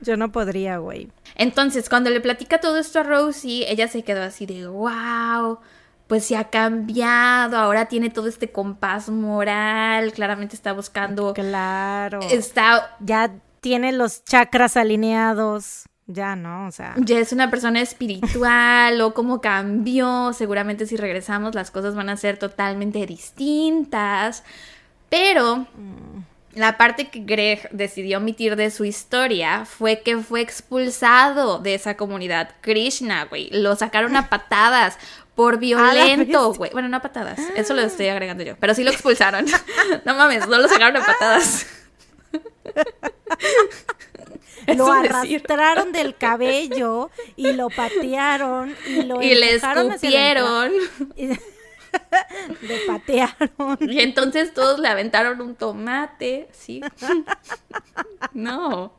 Yo 0.02 0.16
no 0.16 0.32
podría, 0.32 0.78
güey. 0.78 1.10
Entonces, 1.36 1.90
cuando 1.90 2.10
le 2.10 2.22
platica 2.22 2.60
todo 2.60 2.78
esto 2.78 3.00
a 3.00 3.04
Rosie, 3.04 3.66
ella 3.72 3.88
se 3.88 4.04
quedó 4.04 4.22
así 4.24 4.46
de, 4.46 4.68
wow, 4.68 5.60
pues 6.08 6.26
se 6.26 6.36
ha 6.38 6.46
cambiado, 6.50 7.58
ahora 7.58 7.86
tiene 7.88 8.10
todo 8.10 8.28
este 8.28 8.52
compás 8.52 9.10
moral, 9.10 10.12
claramente 10.14 10.56
está 10.56 10.74
buscando, 10.74 11.34
Claro. 11.34 12.20
está, 12.30 12.96
Ya 13.00 13.32
tiene 13.62 13.92
los 13.92 14.24
chakras 14.24 14.78
alineados. 14.78 15.86
Ya, 16.12 16.36
¿no? 16.36 16.66
O 16.66 16.72
sea. 16.72 16.96
ya 16.98 17.20
es 17.20 17.32
una 17.34 17.52
persona 17.52 17.82
espiritual 17.82 19.00
o 19.00 19.14
cómo 19.14 19.42
cambió, 19.42 20.34
seguramente 20.34 20.88
si 20.88 20.98
regresamos 20.98 21.54
las 21.54 21.70
cosas 21.70 21.94
van 21.94 22.10
a 22.10 22.18
ser 22.18 22.38
totalmente 22.38 23.06
distintas, 23.06 24.44
pero... 25.10 25.68
La 26.56 26.78
parte 26.78 27.10
que 27.10 27.20
Greg 27.20 27.70
decidió 27.72 28.18
omitir 28.18 28.56
de 28.56 28.72
su 28.72 28.84
historia 28.84 29.66
fue 29.66 30.02
que 30.02 30.18
fue 30.18 30.42
expulsado 30.42 31.60
de 31.60 31.76
esa 31.76 31.96
comunidad. 31.96 32.56
Krishna, 32.62 33.26
güey. 33.26 33.52
Lo 33.52 33.76
sacaron 33.76 34.16
a 34.16 34.30
patadas 34.30 34.98
por 35.36 35.58
violento, 35.60 36.52
güey. 36.56 36.72
Bueno, 36.72 36.90
no 36.90 36.98
a 36.98 37.02
patadas. 37.02 37.40
Eso 37.56 37.76
lo 37.76 37.82
estoy 37.82 38.08
agregando 38.08 38.44
yo. 38.44 38.56
Pero 38.60 38.74
sí 38.74 38.84
lo 38.84 38.90
expulsaron. 38.90 39.46
no 40.06 40.16
mames, 40.16 40.48
no 40.48 40.58
lo 40.58 40.68
sacaron 40.68 40.98
a 40.98 41.06
patadas. 41.06 41.68
Lo 44.76 44.92
arrastraron 44.92 45.92
del 45.92 46.16
cabello 46.18 47.10
y 47.36 47.54
lo 47.54 47.70
patearon 47.70 48.76
y 48.88 49.04
lo 49.04 49.22
Y 49.22 49.36
le 49.36 49.56
escupieron. 49.56 50.72
Le 52.62 52.78
patearon. 52.86 53.78
Y 53.82 54.00
entonces 54.00 54.54
todos 54.54 54.80
le 54.80 54.88
aventaron 54.88 55.42
un 55.42 55.56
tomate, 55.56 56.48
sí. 56.52 56.82
No, 58.34 58.94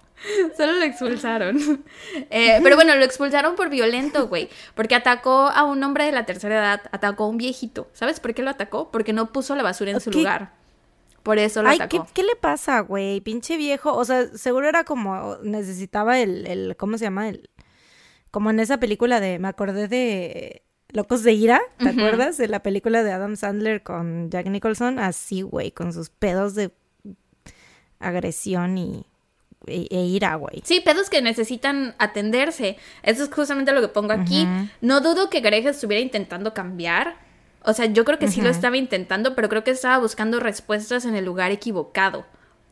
solo 0.57 0.73
lo 0.73 0.83
expulsaron. 0.83 1.85
Eh, 2.31 2.59
pero 2.64 2.75
bueno, 2.75 2.96
lo 2.96 3.05
expulsaron 3.05 3.55
por 3.55 3.68
violento, 3.68 4.27
güey. 4.27 4.49
Porque 4.75 4.96
atacó 4.96 5.51
a 5.55 5.62
un 5.62 5.83
hombre 5.85 6.05
de 6.05 6.12
la 6.12 6.27
tercera 6.27 6.57
edad, 6.57 6.83
atacó 6.90 7.25
a 7.25 7.29
un 7.29 7.37
viejito. 7.37 7.88
¿Sabes 7.92 8.18
por 8.18 8.35
qué 8.35 8.42
lo 8.42 8.51
atacó? 8.51 8.90
Porque 8.90 9.12
no 9.12 9.33
puso 9.33 9.55
la 9.55 9.62
basura 9.62 9.92
en 9.92 10.01
su 10.01 10.11
lugar. 10.11 10.51
Por 11.22 11.38
eso 11.38 11.62
lo 11.62 11.68
Ay, 11.68 11.78
¿qué, 11.78 11.85
atacó. 11.98 12.09
qué 12.14 12.22
le 12.22 12.37
pasa, 12.37 12.80
güey? 12.80 13.20
Pinche 13.20 13.56
viejo. 13.56 13.94
O 13.94 14.04
sea, 14.04 14.26
seguro 14.37 14.68
era 14.68 14.85
como. 14.85 15.37
Necesitaba 15.42 16.18
el. 16.18 16.46
el 16.46 16.76
¿Cómo 16.76 16.98
se 16.98 17.04
llama? 17.04 17.28
El, 17.28 17.50
como 18.30 18.50
en 18.50 18.61
esa 18.61 18.78
película 18.78 19.20
de. 19.20 19.38
Me 19.38 19.48
acordé 19.48 19.88
de. 19.88 20.62
Locos 20.92 21.22
de 21.22 21.33
Ira. 21.33 21.61
¿Te 21.78 21.90
acuerdas? 21.90 22.37
De 22.37 22.48
la 22.48 22.62
película 22.62 23.04
de 23.04 23.12
Adam 23.12 23.37
Sandler 23.37 23.83
con 23.83 24.30
Jack 24.30 24.46
Nicholson. 24.46 24.98
Así, 24.98 25.42
güey. 25.42 25.70
Con 25.70 25.92
sus 25.92 26.11
pedos 26.11 26.54
de 26.54 26.72
agresión 28.00 28.76
y, 28.78 29.06
e, 29.66 29.87
e 29.90 30.04
ira, 30.06 30.35
güey. 30.35 30.62
Sí, 30.64 30.80
pedos 30.80 31.11
que 31.11 31.22
necesitan 31.22 31.94
atenderse. 31.98 32.76
Eso 33.02 33.22
es 33.24 33.30
justamente 33.33 33.72
lo 33.72 33.80
que 33.80 33.88
pongo 33.88 34.12
aquí. 34.12 34.46
No 34.80 35.00
dudo 35.00 35.30
que 35.30 35.40
Greg 35.40 35.66
estuviera 35.66 36.02
intentando 36.02 36.54
cambiar. 36.54 37.29
O 37.62 37.73
sea, 37.73 37.87
yo 37.87 38.05
creo 38.05 38.18
que 38.18 38.29
sí 38.29 38.40
lo 38.40 38.49
estaba 38.49 38.77
intentando, 38.77 39.35
pero 39.35 39.49
creo 39.49 39.64
que 39.64 39.70
estaba 39.70 39.99
buscando 39.99 40.40
respuestas 40.40 41.05
en 41.05 41.14
el 41.14 41.25
lugar 41.25 41.51
equivocado. 41.51 42.25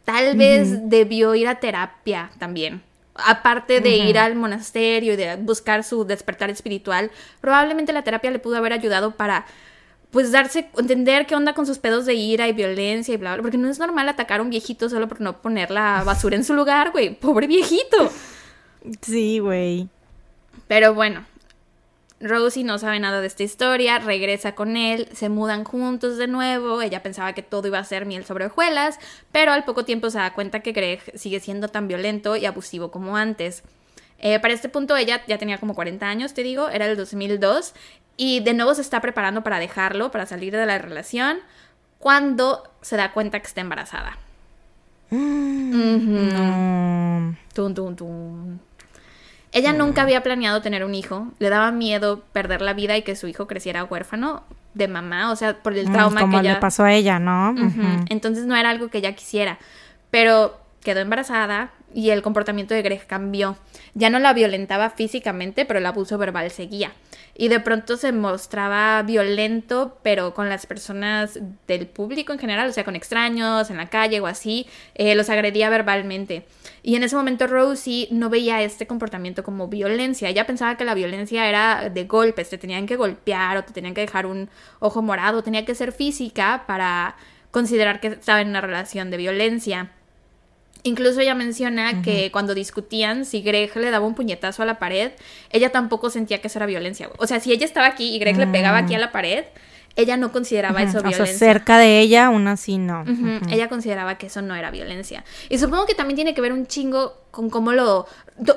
Tal 0.04 0.36
vez 0.36 0.88
debió 0.88 1.34
ir 1.34 1.48
a 1.48 1.60
terapia 1.60 2.30
también. 2.38 2.82
Aparte 3.14 3.80
de 3.80 3.96
ir 3.96 4.18
al 4.18 4.36
monasterio 4.36 5.12
y 5.12 5.16
de 5.16 5.36
buscar 5.36 5.84
su 5.84 6.04
despertar 6.04 6.50
espiritual, 6.50 7.10
probablemente 7.40 7.92
la 7.92 8.04
terapia 8.04 8.30
le 8.30 8.38
pudo 8.38 8.56
haber 8.56 8.72
ayudado 8.72 9.10
para 9.10 9.44
pues 10.10 10.32
darse, 10.32 10.70
entender 10.78 11.26
qué 11.26 11.34
onda 11.34 11.52
con 11.52 11.66
sus 11.66 11.78
pedos 11.78 12.06
de 12.06 12.14
ira 12.14 12.48
y 12.48 12.52
violencia 12.52 13.12
y 13.12 13.16
bla, 13.18 13.34
bla, 13.34 13.42
porque 13.42 13.58
no 13.58 13.68
es 13.68 13.78
normal 13.78 14.08
atacar 14.08 14.40
a 14.40 14.42
un 14.42 14.50
viejito 14.50 14.88
solo 14.88 15.08
por 15.08 15.20
no 15.20 15.42
poner 15.42 15.70
la 15.70 16.02
basura 16.04 16.36
en 16.36 16.44
su 16.44 16.54
lugar, 16.54 16.92
güey, 16.92 17.14
pobre 17.14 17.46
viejito. 17.46 18.10
Sí, 19.02 19.38
güey. 19.38 19.88
Pero 20.66 20.94
bueno, 20.94 21.24
Rosie 22.20 22.64
no 22.64 22.78
sabe 22.78 22.98
nada 22.98 23.20
de 23.20 23.28
esta 23.28 23.44
historia, 23.44 24.00
regresa 24.00 24.54
con 24.54 24.76
él, 24.76 25.08
se 25.12 25.28
mudan 25.28 25.64
juntos 25.64 26.16
de 26.16 26.26
nuevo, 26.26 26.82
ella 26.82 27.02
pensaba 27.02 27.32
que 27.32 27.42
todo 27.42 27.68
iba 27.68 27.78
a 27.78 27.84
ser 27.84 28.06
miel 28.06 28.24
sobre 28.24 28.46
hojuelas, 28.46 28.98
pero 29.30 29.52
al 29.52 29.64
poco 29.64 29.84
tiempo 29.84 30.10
se 30.10 30.18
da 30.18 30.34
cuenta 30.34 30.60
que 30.60 30.72
Greg 30.72 31.00
sigue 31.14 31.38
siendo 31.38 31.68
tan 31.68 31.86
violento 31.86 32.34
y 32.34 32.46
abusivo 32.46 32.90
como 32.90 33.16
antes. 33.16 33.62
Eh, 34.18 34.40
para 34.40 34.52
este 34.52 34.68
punto 34.68 34.96
ella 34.96 35.22
ya 35.28 35.38
tenía 35.38 35.58
como 35.58 35.76
40 35.76 36.06
años, 36.06 36.34
te 36.34 36.42
digo, 36.42 36.68
era 36.68 36.86
el 36.86 36.96
2002, 36.96 37.74
y 38.16 38.40
de 38.40 38.52
nuevo 38.52 38.74
se 38.74 38.82
está 38.82 39.00
preparando 39.00 39.44
para 39.44 39.60
dejarlo, 39.60 40.10
para 40.10 40.26
salir 40.26 40.56
de 40.56 40.66
la 40.66 40.78
relación, 40.78 41.38
cuando 42.00 42.64
se 42.82 42.96
da 42.96 43.12
cuenta 43.12 43.38
que 43.38 43.46
está 43.46 43.60
embarazada. 43.60 44.18
Ella 49.52 49.72
nunca 49.72 50.02
había 50.02 50.22
planeado 50.22 50.60
tener 50.60 50.84
un 50.84 50.94
hijo, 50.94 51.28
le 51.38 51.48
daba 51.48 51.70
miedo 51.70 52.22
perder 52.32 52.60
la 52.60 52.74
vida 52.74 52.96
y 52.96 53.02
que 53.02 53.16
su 53.16 53.28
hijo 53.28 53.46
creciera 53.46 53.84
huérfano 53.84 54.42
de 54.74 54.88
mamá, 54.88 55.32
o 55.32 55.36
sea, 55.36 55.56
por 55.62 55.76
el 55.76 55.88
mm, 55.88 55.92
trauma 55.92 56.20
como 56.20 56.40
que 56.40 56.48
le 56.48 56.56
pasó 56.56 56.84
a 56.84 56.92
ella, 56.92 57.18
¿no? 57.18 57.54
Entonces 58.10 58.44
no 58.44 58.54
era 58.54 58.70
algo 58.70 58.88
que 58.88 58.98
ella 58.98 59.14
quisiera, 59.14 59.58
pero 60.10 60.60
quedó 60.82 61.00
embarazada 61.00 61.70
y 61.94 62.10
el 62.10 62.22
comportamiento 62.22 62.74
de 62.74 62.82
Greg 62.82 63.06
cambió. 63.06 63.56
Ya 63.94 64.10
no 64.10 64.18
la 64.18 64.32
violentaba 64.32 64.90
físicamente, 64.90 65.64
pero 65.64 65.78
el 65.78 65.86
abuso 65.86 66.18
verbal 66.18 66.50
seguía 66.50 66.92
y 67.40 67.46
de 67.48 67.60
pronto 67.60 67.96
se 67.96 68.10
mostraba 68.10 69.00
violento, 69.02 69.98
pero 70.02 70.34
con 70.34 70.48
las 70.48 70.66
personas 70.66 71.38
del 71.68 71.86
público 71.86 72.32
en 72.32 72.40
general, 72.40 72.68
o 72.68 72.72
sea, 72.72 72.84
con 72.84 72.96
extraños 72.96 73.70
en 73.70 73.76
la 73.76 73.88
calle 73.88 74.20
o 74.20 74.26
así, 74.26 74.66
eh, 74.96 75.14
los 75.14 75.30
agredía 75.30 75.70
verbalmente. 75.70 76.44
Y 76.82 76.96
en 76.96 77.04
ese 77.04 77.14
momento 77.14 77.46
Rosie 77.46 78.08
no 78.10 78.28
veía 78.28 78.62
este 78.62 78.88
comportamiento 78.88 79.44
como 79.44 79.68
violencia, 79.68 80.28
ella 80.28 80.46
pensaba 80.46 80.76
que 80.76 80.84
la 80.84 80.94
violencia 80.94 81.48
era 81.48 81.88
de 81.90 82.04
golpes, 82.04 82.50
te 82.50 82.58
tenían 82.58 82.86
que 82.86 82.96
golpear 82.96 83.56
o 83.56 83.64
te 83.64 83.72
tenían 83.72 83.94
que 83.94 84.00
dejar 84.00 84.26
un 84.26 84.50
ojo 84.80 85.00
morado, 85.00 85.44
tenía 85.44 85.64
que 85.64 85.76
ser 85.76 85.92
física 85.92 86.64
para 86.66 87.14
considerar 87.52 88.00
que 88.00 88.08
estaba 88.08 88.40
en 88.40 88.48
una 88.48 88.60
relación 88.60 89.12
de 89.12 89.16
violencia. 89.16 89.92
Incluso 90.84 91.20
ella 91.20 91.34
menciona 91.34 92.02
que 92.02 92.30
cuando 92.30 92.54
discutían, 92.54 93.24
si 93.24 93.42
Greg 93.42 93.74
le 93.76 93.90
daba 93.90 94.06
un 94.06 94.14
puñetazo 94.14 94.62
a 94.62 94.66
la 94.66 94.78
pared, 94.78 95.12
ella 95.50 95.70
tampoco 95.70 96.08
sentía 96.08 96.40
que 96.40 96.46
eso 96.48 96.58
era 96.58 96.66
violencia. 96.66 97.10
O 97.18 97.26
sea, 97.26 97.40
si 97.40 97.52
ella 97.52 97.64
estaba 97.64 97.86
aquí 97.86 98.14
y 98.14 98.18
Greg 98.18 98.36
le 98.36 98.46
pegaba 98.46 98.78
aquí 98.78 98.94
a 98.94 98.98
la 98.98 99.10
pared, 99.12 99.44
ella 99.98 100.16
no 100.16 100.30
consideraba 100.30 100.80
eso 100.80 101.00
violencia. 101.02 101.24
O 101.24 101.26
sea, 101.26 101.36
cerca 101.36 101.76
de 101.76 101.98
ella, 101.98 102.26
aún 102.26 102.46
así 102.46 102.78
no. 102.78 103.04
Ella 103.50 103.68
consideraba 103.68 104.16
que 104.16 104.28
eso 104.28 104.40
no 104.42 104.54
era 104.54 104.70
violencia. 104.70 105.24
Y 105.48 105.58
supongo 105.58 105.86
que 105.86 105.94
también 105.96 106.14
tiene 106.14 106.34
que 106.34 106.40
ver 106.40 106.52
un 106.52 106.66
chingo 106.68 107.14
con 107.32 107.50
cómo 107.50 107.72
lo 107.72 108.06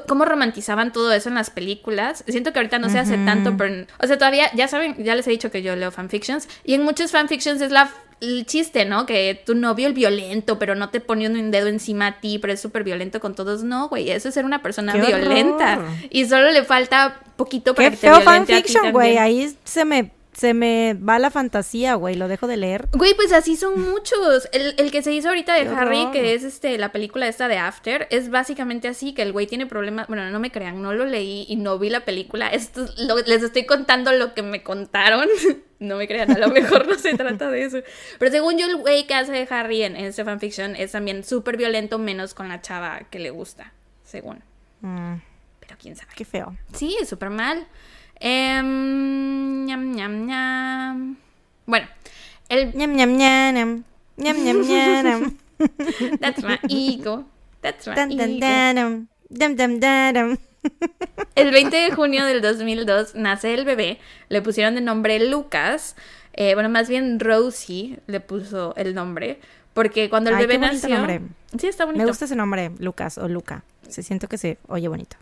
cómo 0.08 0.26
romantizaban 0.26 0.94
todo 0.94 1.12
eso 1.12 1.30
en 1.30 1.36
las 1.36 1.50
películas. 1.50 2.24
Siento 2.28 2.54
que 2.54 2.60
ahorita 2.60 2.78
no 2.78 2.90
se 2.90 3.00
hace 3.00 3.18
tanto, 3.18 3.58
pero 3.58 3.86
o 4.00 4.08
sea, 4.08 4.20
todavía 4.20 4.52
ya 4.54 4.68
saben, 4.68 5.04
ya 5.04 5.16
les 5.16 5.26
he 5.26 5.32
dicho 5.32 5.50
que 5.50 5.64
yo 5.64 5.76
leo 5.76 5.90
fanfictions 5.90 6.48
y 6.64 6.76
en 6.76 6.84
muchos 6.84 7.12
fanfictions 7.12 7.60
es 7.60 7.72
la 7.72 7.90
el 8.22 8.46
chiste, 8.46 8.86
¿no? 8.86 9.08
Que 9.08 9.42
tu 9.44 9.56
novio 9.56 9.88
el 9.88 9.94
violento, 9.94 10.60
pero 10.60 10.76
no 10.76 10.90
te 10.92 11.00
pone 11.00 11.28
un 11.28 11.50
dedo 11.50 11.70
encima 11.70 12.06
a 12.06 12.20
ti, 12.20 12.38
pero 12.38 12.54
es 12.54 12.62
súper 12.62 12.84
violento 12.84 13.20
con 13.20 13.34
todos. 13.34 13.64
No, 13.64 13.90
güey, 13.90 14.12
eso 14.12 14.28
es 14.28 14.36
ser 14.36 14.46
una 14.46 14.62
persona 14.62 14.94
violenta. 14.94 15.80
Y 16.12 16.26
solo 16.26 16.52
le 16.52 16.64
falta 16.64 17.20
poquito 17.36 17.74
para 17.74 17.90
Qué 17.90 17.96
que 17.96 18.02
te 18.02 18.08
feo 18.08 18.22
fanfiction, 18.22 18.92
güey. 18.92 19.18
Ahí 19.18 19.58
se 19.64 19.86
me 19.86 20.12
se 20.42 20.56
me 20.56 20.96
va 20.96 21.20
la 21.20 21.30
fantasía, 21.30 21.94
güey, 21.94 22.16
lo 22.16 22.28
dejo 22.28 22.48
de 22.48 22.58
leer. 22.58 22.88
Güey, 22.94 23.14
pues 23.14 23.32
así 23.32 23.56
son 23.56 23.80
muchos. 23.80 24.50
El, 24.52 24.90
que 24.90 25.04
se 25.04 25.12
hizo 25.12 25.28
ahorita 25.28 25.54
de 25.54 25.68
Harry, 25.68 26.08
que 26.12 26.34
es 26.34 26.44
este 26.44 26.80
la 26.80 26.92
película 26.92 27.28
esta 27.28 27.48
de 27.48 27.60
After, 27.60 28.08
es 28.10 28.32
básicamente 28.32 28.88
así, 28.88 29.14
que 29.14 29.22
el 29.22 29.34
güey 29.34 29.46
tiene 29.46 29.68
problemas. 29.68 30.08
Bueno, 30.08 30.28
no 30.32 30.40
me 30.40 30.50
crean, 30.50 30.82
no 30.82 30.94
lo 30.94 31.06
leí 31.06 31.46
y 31.48 31.58
no 31.58 31.78
vi 31.78 31.92
la 31.92 32.06
película. 32.06 32.48
Esto 32.48 32.88
les 33.28 33.44
estoy 33.44 33.68
contando 33.68 34.12
lo 34.14 34.34
que 34.34 34.42
me 34.42 34.64
contaron. 34.64 35.28
no 35.80 35.98
me 35.98 36.08
crean, 36.08 36.32
a 36.32 36.40
lo 36.40 36.48
mejor 36.48 36.88
no 36.88 36.96
se 36.96 37.14
trata 37.18 37.52
de 37.52 37.64
eso. 37.64 37.78
Pero 38.18 38.32
según 38.32 38.58
yo, 38.58 38.66
el 38.66 38.78
güey 38.78 39.06
que 39.06 39.14
hace 39.14 39.32
de 39.32 39.48
Harry 39.48 39.84
en, 39.84 39.96
ese 39.96 40.26
fanfiction 40.26 40.76
es 40.76 40.94
también 40.94 41.24
súper 41.24 41.56
violento, 41.56 42.00
menos 42.00 42.34
con 42.34 42.50
la 42.50 42.62
chava 42.62 43.02
que 43.12 43.20
le 43.20 43.30
gusta, 43.30 43.74
según. 44.04 44.44
Mm. 44.80 45.18
Pero 45.60 45.76
quién 45.80 45.96
sabe. 45.96 46.14
Qué 46.16 46.26
feo. 46.26 46.58
Sí, 46.74 46.98
es 47.00 47.10
súper 47.10 47.30
mal. 47.30 47.68
Em, 48.24 49.66
ñam, 49.66 49.96
ñam, 49.96 50.26
ñam. 50.28 51.18
Bueno, 51.66 51.88
el... 52.50 52.76
Ñam, 52.76 52.94
ñam, 52.94 53.18
ñam, 53.18 53.84
ñam, 54.16 54.38
ñam, 54.44 54.62
ñam, 54.62 55.38
That's 56.22 56.44
my 56.44 56.60
ego. 56.70 57.26
That's 57.62 57.88
my 57.88 57.96
El 61.36 61.52
20 61.52 61.76
de 61.76 61.92
junio 61.92 62.26
del 62.26 62.42
2002 62.44 63.16
nace 63.16 63.56
el 63.56 63.66
bebé. 63.66 63.98
Le 64.30 64.44
pusieron 64.44 64.76
de 64.76 64.82
nombre 64.82 65.20
Lucas. 65.28 65.96
Eh, 66.34 66.54
bueno, 66.54 66.70
más 66.70 66.90
bien 66.90 67.20
Rosie 67.20 68.00
le 68.06 68.20
puso 68.20 68.76
el 68.76 68.94
nombre. 68.94 69.40
Porque 69.74 70.12
cuando 70.12 70.30
el 70.30 70.38
bebé 70.38 70.60
nació. 70.60 70.98
Nombre. 70.98 71.22
Sí, 71.58 71.68
está 71.68 71.86
bonito. 71.86 72.04
Me 72.04 72.08
gusta 72.08 72.26
ese 72.26 72.36
nombre, 72.36 72.72
Lucas 72.78 73.18
o 73.18 73.28
Luca. 73.28 73.64
Se 73.90 74.04
siento 74.04 74.28
que 74.28 74.38
se 74.38 74.60
oye 74.68 74.88
bonito. 74.88 75.18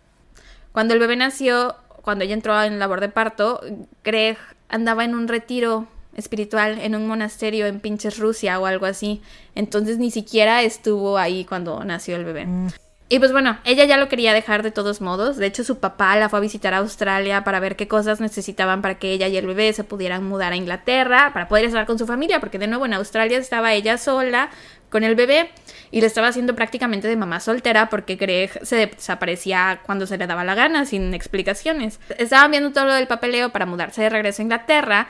Cuando 0.74 0.94
el 0.94 1.00
bebé 1.00 1.16
nació, 1.16 1.76
cuando 2.10 2.26
ella 2.26 2.34
entró 2.34 2.60
en 2.64 2.80
labor 2.80 3.02
de 3.02 3.10
parto, 3.10 3.62
Greg 4.04 4.36
andaba 4.68 5.06
en 5.06 5.14
un 5.14 5.28
retiro 5.28 5.86
espiritual 6.16 6.80
en 6.80 6.96
un 6.96 7.06
monasterio 7.08 7.68
en 7.68 7.80
pinches 7.80 8.18
Rusia 8.18 8.60
o 8.60 8.66
algo 8.66 8.88
así. 8.88 9.22
Entonces 9.54 10.00
ni 10.00 10.10
siquiera 10.10 10.64
estuvo 10.64 11.20
ahí 11.20 11.46
cuando 11.46 11.84
nació 11.84 12.16
el 12.16 12.26
bebé. 12.26 12.48
Mm. 12.48 12.70
Y 13.12 13.20
pues 13.20 13.32
bueno, 13.32 13.60
ella 13.64 13.86
ya 13.86 13.98
lo 13.98 14.10
quería 14.10 14.34
dejar 14.34 14.64
de 14.64 14.72
todos 14.72 15.02
modos. 15.02 15.38
De 15.38 15.46
hecho, 15.46 15.64
su 15.64 15.78
papá 15.78 16.16
la 16.16 16.30
fue 16.30 16.40
a 16.40 16.42
visitar 16.42 16.74
a 16.74 16.78
Australia 16.78 17.44
para 17.44 17.60
ver 17.60 17.76
qué 17.76 17.88
cosas 17.88 18.20
necesitaban 18.20 18.82
para 18.82 18.98
que 18.98 19.12
ella 19.12 19.28
y 19.28 19.38
el 19.38 19.46
bebé 19.46 19.72
se 19.74 19.84
pudieran 19.84 20.24
mudar 20.24 20.54
a 20.54 20.56
Inglaterra, 20.56 21.30
para 21.32 21.48
poder 21.48 21.66
estar 21.66 21.86
con 21.86 22.00
su 22.00 22.08
familia, 22.08 22.40
porque 22.40 22.58
de 22.58 22.66
nuevo 22.66 22.88
en 22.88 22.94
Australia 22.94 23.38
estaba 23.38 23.74
ella 23.74 24.00
sola 24.00 24.50
con 24.90 25.04
el 25.04 25.16
bebé 25.16 25.50
y 25.92 26.02
le 26.02 26.08
estaba 26.08 26.28
haciendo 26.28 26.56
prácticamente 26.56 27.08
de 27.08 27.16
mamá 27.16 27.40
soltera 27.40 27.90
porque 27.90 28.16
Greg 28.16 28.66
se 28.66 28.76
desaparecía 28.76 29.82
cuando 29.86 30.06
se 30.08 30.18
le 30.18 30.28
daba 30.28 30.44
la 30.44 30.56
gana, 30.56 30.86
sin 30.86 31.14
explicaciones. 31.14 32.00
Estaban 32.18 32.52
viendo 32.52 32.72
todo 32.72 32.86
lo 32.86 32.94
del 32.94 33.08
papeleo 33.08 33.52
para 33.52 33.66
mudarse 33.66 34.02
de 34.02 34.10
regreso 34.10 34.42
a 34.42 34.44
Inglaterra 34.44 35.08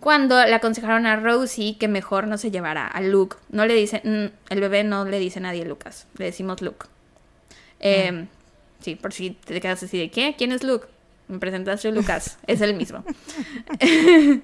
cuando 0.00 0.44
le 0.44 0.54
aconsejaron 0.54 1.06
a 1.06 1.16
Rosie 1.16 1.76
que 1.78 1.88
mejor 1.88 2.26
no 2.26 2.38
se 2.38 2.50
llevara 2.50 2.86
a 2.86 3.00
Luke. 3.00 3.36
No 3.50 3.66
le 3.66 3.74
dicen, 3.74 4.00
mm, 4.02 4.52
el 4.52 4.60
bebé 4.60 4.82
no 4.84 5.04
le 5.04 5.18
dice 5.18 5.38
a 5.38 5.42
nadie 5.42 5.64
Lucas, 5.64 6.06
le 6.16 6.26
decimos 6.26 6.62
Luke. 6.62 6.86
Eh, 7.80 8.26
sí, 8.80 8.94
por 8.94 9.12
si 9.12 9.30
te 9.30 9.60
quedas 9.60 9.82
así 9.82 9.98
de 9.98 10.10
¿qué? 10.10 10.34
¿Quién 10.36 10.52
es 10.52 10.64
Luke? 10.64 10.86
Me 11.30 11.38
presentaste 11.38 11.92
Lucas, 11.92 12.38
es 12.46 12.60
el 12.60 12.74
mismo. 12.74 13.04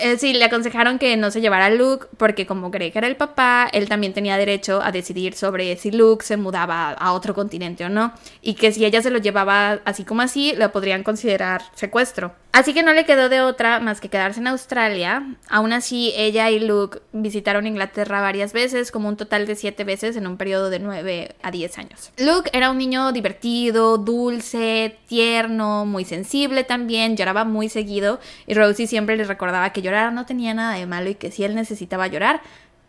Eh, 0.00 0.16
sí, 0.16 0.32
le 0.32 0.44
aconsejaron 0.44 0.98
que 0.98 1.16
no 1.18 1.30
se 1.30 1.42
llevara 1.42 1.66
a 1.66 1.70
Luke 1.70 2.06
porque 2.16 2.46
como 2.46 2.70
que 2.70 2.90
era 2.94 3.06
el 3.06 3.16
papá, 3.16 3.68
él 3.70 3.86
también 3.86 4.14
tenía 4.14 4.38
derecho 4.38 4.80
a 4.82 4.92
decidir 4.92 5.34
sobre 5.34 5.76
si 5.76 5.90
Luke 5.90 6.24
se 6.24 6.38
mudaba 6.38 6.92
a 6.92 7.12
otro 7.12 7.34
continente 7.34 7.84
o 7.84 7.90
no. 7.90 8.14
Y 8.40 8.54
que 8.54 8.72
si 8.72 8.86
ella 8.86 9.02
se 9.02 9.10
lo 9.10 9.18
llevaba 9.18 9.80
así 9.84 10.04
como 10.04 10.22
así, 10.22 10.54
lo 10.56 10.72
podrían 10.72 11.02
considerar 11.02 11.62
secuestro. 11.74 12.32
Así 12.52 12.72
que 12.72 12.82
no 12.82 12.92
le 12.92 13.04
quedó 13.04 13.28
de 13.28 13.40
otra 13.40 13.78
más 13.78 14.00
que 14.00 14.08
quedarse 14.08 14.40
en 14.40 14.46
Australia. 14.46 15.36
Aún 15.48 15.72
así, 15.72 16.12
ella 16.16 16.50
y 16.50 16.58
Luke 16.58 17.00
visitaron 17.12 17.66
Inglaterra 17.66 18.20
varias 18.20 18.52
veces, 18.52 18.90
como 18.90 19.08
un 19.08 19.16
total 19.16 19.46
de 19.46 19.54
siete 19.54 19.84
veces 19.84 20.16
en 20.16 20.26
un 20.26 20.36
periodo 20.38 20.70
de 20.70 20.78
9 20.78 21.36
a 21.42 21.50
10 21.50 21.78
años. 21.78 22.10
Luke 22.16 22.50
era 22.52 22.70
un 22.70 22.78
niño 22.78 23.12
divertido, 23.12 23.98
dulce, 23.98 24.98
tierno, 25.06 25.84
muy 25.84 25.97
sensible 26.04 26.64
también, 26.64 27.16
lloraba 27.16 27.44
muy 27.44 27.68
seguido 27.68 28.20
y 28.46 28.54
Rosie 28.54 28.86
siempre 28.86 29.16
le 29.16 29.24
recordaba 29.24 29.72
que 29.72 29.82
llorar 29.82 30.12
no 30.12 30.26
tenía 30.26 30.54
nada 30.54 30.74
de 30.74 30.86
malo 30.86 31.10
y 31.10 31.14
que 31.14 31.30
si 31.30 31.44
él 31.44 31.54
necesitaba 31.54 32.06
llorar, 32.06 32.40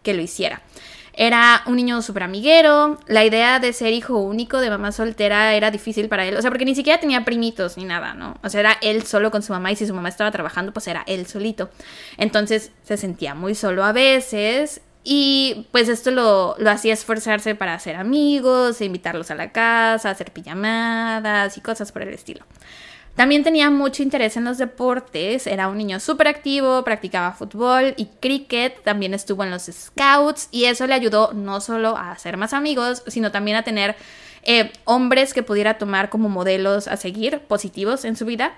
que 0.03 0.13
lo 0.13 0.21
hiciera. 0.21 0.61
Era 1.13 1.63
un 1.65 1.75
niño 1.75 2.01
súper 2.01 2.23
amiguero, 2.23 2.97
la 3.07 3.25
idea 3.25 3.59
de 3.59 3.73
ser 3.73 3.91
hijo 3.91 4.19
único 4.19 4.61
de 4.61 4.69
mamá 4.69 4.91
soltera 4.93 5.53
era 5.53 5.69
difícil 5.69 6.07
para 6.07 6.25
él, 6.25 6.37
o 6.37 6.41
sea, 6.41 6.49
porque 6.49 6.63
ni 6.63 6.75
siquiera 6.75 6.99
tenía 6.99 7.25
primitos 7.25 7.75
ni 7.77 7.83
nada, 7.83 8.13
¿no? 8.13 8.37
O 8.41 8.49
sea, 8.49 8.61
era 8.61 8.77
él 8.81 9.03
solo 9.03 9.29
con 9.29 9.43
su 9.43 9.51
mamá 9.51 9.71
y 9.71 9.75
si 9.75 9.85
su 9.85 9.93
mamá 9.93 10.07
estaba 10.07 10.31
trabajando, 10.31 10.71
pues 10.71 10.87
era 10.87 11.03
él 11.07 11.25
solito. 11.25 11.69
Entonces 12.17 12.71
se 12.83 12.95
sentía 12.95 13.35
muy 13.35 13.53
solo 13.53 13.83
a 13.83 13.91
veces 13.91 14.81
y 15.03 15.67
pues 15.71 15.89
esto 15.89 16.11
lo, 16.11 16.55
lo 16.57 16.69
hacía 16.69 16.93
esforzarse 16.93 17.55
para 17.55 17.73
hacer 17.73 17.95
amigos, 17.95 18.79
invitarlos 18.79 19.31
a 19.31 19.35
la 19.35 19.51
casa, 19.51 20.11
hacer 20.11 20.31
pijamadas 20.31 21.57
y 21.57 21.61
cosas 21.61 21.91
por 21.91 22.03
el 22.03 22.13
estilo. 22.13 22.45
También 23.15 23.43
tenía 23.43 23.69
mucho 23.69 24.01
interés 24.01 24.37
en 24.37 24.45
los 24.45 24.57
deportes, 24.57 25.45
era 25.45 25.67
un 25.67 25.77
niño 25.77 25.99
súper 25.99 26.29
activo, 26.29 26.83
practicaba 26.83 27.33
fútbol 27.33 27.93
y 27.97 28.05
cricket, 28.21 28.81
también 28.83 29.13
estuvo 29.13 29.43
en 29.43 29.51
los 29.51 29.63
scouts 29.63 30.47
y 30.51 30.65
eso 30.65 30.87
le 30.87 30.93
ayudó 30.93 31.33
no 31.33 31.59
solo 31.59 31.97
a 31.97 32.11
hacer 32.11 32.37
más 32.37 32.53
amigos, 32.53 33.03
sino 33.07 33.31
también 33.31 33.57
a 33.57 33.63
tener 33.63 33.97
eh, 34.43 34.71
hombres 34.85 35.33
que 35.33 35.43
pudiera 35.43 35.77
tomar 35.77 36.09
como 36.09 36.29
modelos 36.29 36.87
a 36.87 36.97
seguir 36.97 37.39
positivos 37.41 38.05
en 38.05 38.15
su 38.15 38.25
vida. 38.25 38.53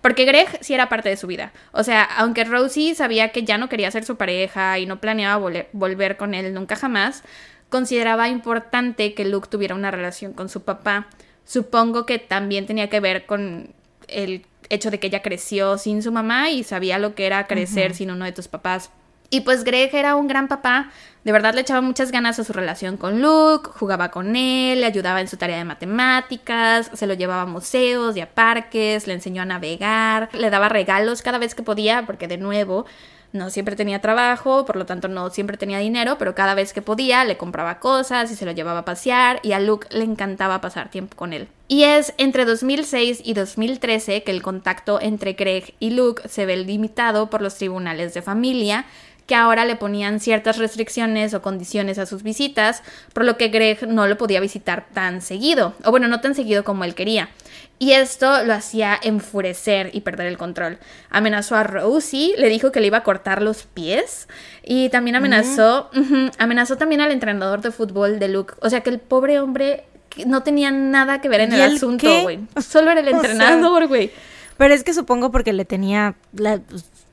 Porque 0.00 0.24
Greg 0.24 0.48
sí 0.62 0.74
era 0.74 0.88
parte 0.88 1.08
de 1.08 1.16
su 1.16 1.26
vida. 1.26 1.52
O 1.72 1.84
sea, 1.84 2.02
aunque 2.02 2.44
Rosie 2.44 2.94
sabía 2.94 3.30
que 3.30 3.44
ya 3.44 3.58
no 3.58 3.68
quería 3.68 3.90
ser 3.90 4.04
su 4.04 4.16
pareja 4.16 4.78
y 4.78 4.86
no 4.86 5.00
planeaba 5.00 5.36
volver 5.72 6.16
con 6.16 6.34
él 6.34 6.54
nunca 6.54 6.76
jamás, 6.76 7.22
consideraba 7.68 8.28
importante 8.28 9.14
que 9.14 9.24
Luke 9.24 9.48
tuviera 9.50 9.74
una 9.74 9.90
relación 9.90 10.32
con 10.32 10.48
su 10.48 10.62
papá. 10.62 11.08
Supongo 11.44 12.06
que 12.06 12.18
también 12.18 12.66
tenía 12.66 12.88
que 12.88 13.00
ver 13.00 13.26
con 13.26 13.74
el 14.08 14.44
hecho 14.68 14.90
de 14.90 14.98
que 14.98 15.08
ella 15.08 15.22
creció 15.22 15.78
sin 15.78 16.02
su 16.02 16.12
mamá 16.12 16.50
y 16.50 16.64
sabía 16.64 16.98
lo 16.98 17.14
que 17.14 17.26
era 17.26 17.46
crecer 17.46 17.94
sin 17.94 18.10
uno 18.10 18.24
de 18.24 18.32
tus 18.32 18.48
papás. 18.48 18.90
Y 19.28 19.40
pues 19.40 19.64
Greg 19.64 19.94
era 19.94 20.14
un 20.14 20.28
gran 20.28 20.46
papá, 20.46 20.90
de 21.24 21.32
verdad 21.32 21.54
le 21.54 21.62
echaba 21.62 21.80
muchas 21.80 22.12
ganas 22.12 22.38
a 22.38 22.44
su 22.44 22.52
relación 22.52 22.98
con 22.98 23.22
Luke, 23.22 23.70
jugaba 23.78 24.10
con 24.10 24.36
él, 24.36 24.80
le 24.80 24.86
ayudaba 24.86 25.22
en 25.22 25.28
su 25.28 25.38
tarea 25.38 25.56
de 25.56 25.64
matemáticas, 25.64 26.90
se 26.92 27.06
lo 27.06 27.14
llevaba 27.14 27.42
a 27.42 27.46
museos 27.46 28.14
y 28.14 28.20
a 28.20 28.28
parques, 28.34 29.06
le 29.06 29.14
enseñó 29.14 29.40
a 29.40 29.46
navegar, 29.46 30.28
le 30.34 30.50
daba 30.50 30.68
regalos 30.68 31.22
cada 31.22 31.38
vez 31.38 31.54
que 31.54 31.62
podía, 31.62 32.04
porque 32.04 32.28
de 32.28 32.36
nuevo 32.36 32.84
no 33.32 33.50
siempre 33.50 33.76
tenía 33.76 34.00
trabajo, 34.00 34.64
por 34.64 34.76
lo 34.76 34.86
tanto 34.86 35.08
no 35.08 35.30
siempre 35.30 35.56
tenía 35.56 35.78
dinero, 35.78 36.16
pero 36.18 36.34
cada 36.34 36.54
vez 36.54 36.72
que 36.72 36.82
podía 36.82 37.24
le 37.24 37.36
compraba 37.36 37.80
cosas 37.80 38.30
y 38.30 38.36
se 38.36 38.44
lo 38.44 38.52
llevaba 38.52 38.80
a 38.80 38.84
pasear 38.84 39.40
y 39.42 39.52
a 39.52 39.60
Luke 39.60 39.88
le 39.90 40.04
encantaba 40.04 40.60
pasar 40.60 40.90
tiempo 40.90 41.16
con 41.16 41.32
él. 41.32 41.48
Y 41.68 41.84
es 41.84 42.12
entre 42.18 42.44
2006 42.44 43.22
y 43.24 43.32
2013 43.32 44.22
que 44.24 44.30
el 44.30 44.42
contacto 44.42 45.00
entre 45.00 45.32
Greg 45.32 45.74
y 45.80 45.90
Luke 45.90 46.28
se 46.28 46.44
ve 46.44 46.58
limitado 46.58 47.30
por 47.30 47.40
los 47.40 47.54
tribunales 47.54 48.12
de 48.12 48.20
familia, 48.20 48.84
que 49.32 49.36
ahora 49.36 49.64
le 49.64 49.76
ponían 49.76 50.20
ciertas 50.20 50.58
restricciones 50.58 51.32
o 51.32 51.40
condiciones 51.40 51.98
a 51.98 52.04
sus 52.04 52.22
visitas, 52.22 52.82
por 53.14 53.24
lo 53.24 53.38
que 53.38 53.48
Greg 53.48 53.88
no 53.88 54.06
lo 54.06 54.18
podía 54.18 54.40
visitar 54.40 54.84
tan 54.92 55.22
seguido, 55.22 55.72
o 55.86 55.90
bueno, 55.90 56.06
no 56.06 56.20
tan 56.20 56.34
seguido 56.34 56.64
como 56.64 56.84
él 56.84 56.94
quería. 56.94 57.30
Y 57.78 57.92
esto 57.92 58.44
lo 58.44 58.52
hacía 58.52 59.00
enfurecer 59.02 59.88
y 59.94 60.02
perder 60.02 60.26
el 60.26 60.36
control. 60.36 60.76
Amenazó 61.08 61.56
a 61.56 61.62
Rosie, 61.62 62.34
le 62.36 62.50
dijo 62.50 62.72
que 62.72 62.80
le 62.80 62.88
iba 62.88 62.98
a 62.98 63.04
cortar 63.04 63.40
los 63.40 63.62
pies 63.62 64.28
y 64.62 64.90
también 64.90 65.16
amenazó, 65.16 65.88
amenazó 66.36 66.76
también 66.76 67.00
al 67.00 67.10
entrenador 67.10 67.62
de 67.62 67.70
fútbol 67.70 68.18
de 68.18 68.28
Luke. 68.28 68.52
O 68.60 68.68
sea 68.68 68.82
que 68.82 68.90
el 68.90 68.98
pobre 68.98 69.40
hombre 69.40 69.84
no 70.26 70.42
tenía 70.42 70.70
nada 70.70 71.22
que 71.22 71.30
ver 71.30 71.40
en 71.40 71.54
el, 71.54 71.62
asunto, 71.62 72.20
güey. 72.20 72.40
Solo 72.60 72.90
era 72.90 73.00
el 73.00 73.08
entrenador, 73.16 73.88
güey. 73.88 74.10
Pero 74.58 74.74
es 74.74 74.84
que 74.84 74.92
supongo 74.92 75.32
porque 75.32 75.52
le 75.52 75.64
tenía, 75.64 76.16
pues, 76.36 76.60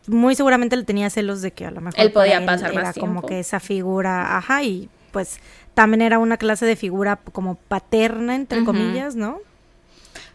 muy 0.10 0.36
seguramente 0.36 0.76
le 0.76 0.84
tenía 0.84 1.10
celos 1.10 1.42
de 1.42 1.52
que 1.52 1.66
a 1.66 1.72
lo 1.72 1.82
mejor 1.82 2.00
él 2.00 2.12
podía 2.12 2.46
pasar 2.46 2.74
era 2.74 2.94
como 2.94 3.26
que 3.26 3.40
esa 3.40 3.60
figura, 3.60 4.38
ajá, 4.38 4.64
y 4.64 4.90
pues 5.12 5.40
también 5.74 6.02
era 6.02 6.20
una 6.20 6.38
clase 6.38 6.66
de 6.66 6.76
figura 6.76 7.18
como 7.32 7.56
paterna, 7.56 8.36
entre 8.36 8.64
comillas, 8.64 9.16
¿no? 9.16 9.40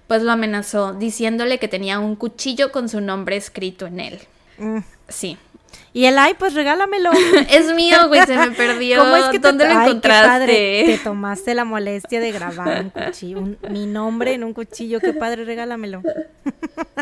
pues 0.07 0.22
lo 0.22 0.33
amenazó 0.33 0.93
diciéndole 0.93 1.59
que 1.59 1.68
tenía 1.68 1.99
un 1.99 2.16
cuchillo 2.16 2.72
con 2.72 2.89
su 2.89 3.01
nombre 3.01 3.37
escrito 3.37 3.87
en 3.87 4.01
él. 4.01 4.20
Mm. 4.59 4.79
Sí. 5.09 5.39
Y 5.93 6.07
el 6.07 6.18
ay, 6.18 6.35
pues 6.39 6.55
regálamelo. 6.55 7.11
es 7.51 7.75
mío, 7.75 8.09
güey, 8.09 8.25
se 8.27 8.37
me 8.37 8.51
perdió. 8.57 8.99
¿Cómo 8.99 9.16
es 9.16 9.25
que 9.27 9.39
¿Dónde 9.39 9.66
lo 9.66 9.72
encontraste? 9.72 10.29
padre. 10.29 10.85
Te 10.87 10.99
tomaste 10.99 11.55
la 11.55 11.64
molestia 11.64 12.20
de 12.20 12.33
grabar 12.33 12.83
un 12.83 12.91
cuchillo, 12.91 13.43
mi 13.70 13.87
nombre 13.87 14.35
en 14.35 14.45
un 14.45 14.53
cuchillo, 14.53 15.01
qué 15.01 15.12
padre, 15.12 15.45
regálamelo. 15.45 16.03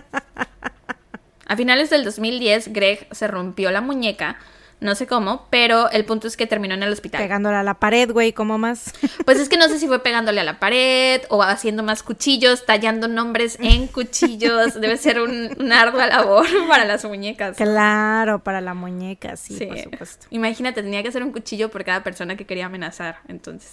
A 1.52 1.56
finales 1.56 1.90
del 1.90 2.02
2010, 2.02 2.72
Greg 2.72 3.06
se 3.10 3.28
rompió 3.28 3.70
la 3.70 3.82
muñeca 3.82 4.38
no 4.82 4.96
sé 4.96 5.06
cómo, 5.06 5.46
pero 5.48 5.90
el 5.90 6.04
punto 6.04 6.26
es 6.26 6.36
que 6.36 6.46
terminó 6.46 6.74
en 6.74 6.82
el 6.82 6.92
hospital. 6.92 7.22
Pegándole 7.22 7.56
a 7.56 7.62
la 7.62 7.74
pared, 7.74 8.10
güey, 8.10 8.32
¿cómo 8.32 8.58
más? 8.58 8.92
Pues 9.24 9.38
es 9.38 9.48
que 9.48 9.56
no 9.56 9.68
sé 9.68 9.78
si 9.78 9.86
fue 9.86 10.02
pegándole 10.02 10.40
a 10.40 10.44
la 10.44 10.58
pared 10.58 11.22
o 11.28 11.42
haciendo 11.42 11.84
más 11.84 12.02
cuchillos, 12.02 12.66
tallando 12.66 13.06
nombres 13.06 13.56
en 13.60 13.86
cuchillos. 13.86 14.74
Debe 14.80 14.96
ser 14.96 15.20
un, 15.20 15.54
una 15.60 15.82
ardua 15.82 16.08
labor 16.08 16.46
para 16.68 16.84
las 16.84 17.04
muñecas. 17.04 17.56
Claro, 17.56 18.42
para 18.42 18.60
la 18.60 18.74
muñeca, 18.74 19.36
sí, 19.36 19.64
por 19.64 19.78
supuesto. 19.78 20.26
Imagínate, 20.30 20.82
tenía 20.82 21.02
que 21.02 21.10
hacer 21.10 21.22
un 21.22 21.30
cuchillo 21.30 21.70
por 21.70 21.84
cada 21.84 22.02
persona 22.02 22.36
que 22.36 22.44
quería 22.44 22.66
amenazar, 22.66 23.18
entonces. 23.28 23.70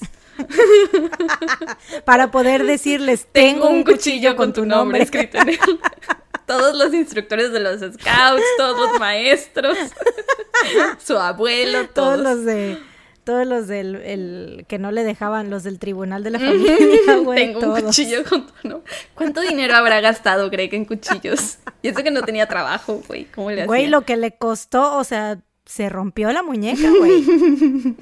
para 2.06 2.30
poder 2.30 2.66
decirles, 2.66 3.28
tengo, 3.32 3.68
un 3.70 3.84
cuchillo, 3.84 4.36
con, 4.36 4.54
tu 4.54 4.66
nombre 4.66 5.02
escrito 5.02 5.40
en 5.40 5.50
él 5.50 5.60
todos 6.50 6.76
los 6.76 6.92
instructores 6.96 7.52
de 7.52 7.60
los 7.60 7.80
scouts, 7.80 8.44
todos 8.58 8.80
los 8.80 9.00
maestros, 9.00 9.78
su 10.98 11.16
abuelo, 11.16 11.88
todos. 11.90 12.16
todos 12.16 12.20
los 12.20 12.44
de 12.44 12.80
todos 13.24 13.46
los 13.46 13.68
del 13.68 13.98
el, 13.98 14.66
que 14.68 14.80
no 14.80 14.92
le 14.92 15.04
dejaban 15.04 15.52
los 15.52 15.62
del 15.62 15.78
tribunal 15.78 16.24
de 16.24 16.32
la 16.32 16.40
familia, 16.40 17.18
güey. 17.24 17.54
Tengo 17.54 17.76
un 17.76 17.82
cuchillo 17.82 18.24
con 18.24 18.48
tu 18.48 18.82
¿Cuánto 19.14 19.42
dinero 19.42 19.76
habrá 19.76 20.02
gastado 20.02 20.50
Greg 20.50 20.74
en 20.74 20.86
cuchillos? 20.86 21.60
Y 21.84 21.90
eso 21.90 22.02
que 22.02 22.10
no 22.10 22.24
tenía 22.24 22.48
trabajo, 22.48 23.04
güey. 23.08 23.26
¿Cómo 23.26 23.52
le 23.52 23.58
hacía? 23.58 23.68
Güey, 23.68 23.88
lo 23.88 24.02
que 24.02 24.18
le 24.18 24.36
costó, 24.36 24.98
o 24.98 25.04
sea, 25.04 25.38
se 25.70 25.88
rompió 25.88 26.32
la 26.32 26.42
muñeca, 26.42 26.90
güey. 26.98 27.24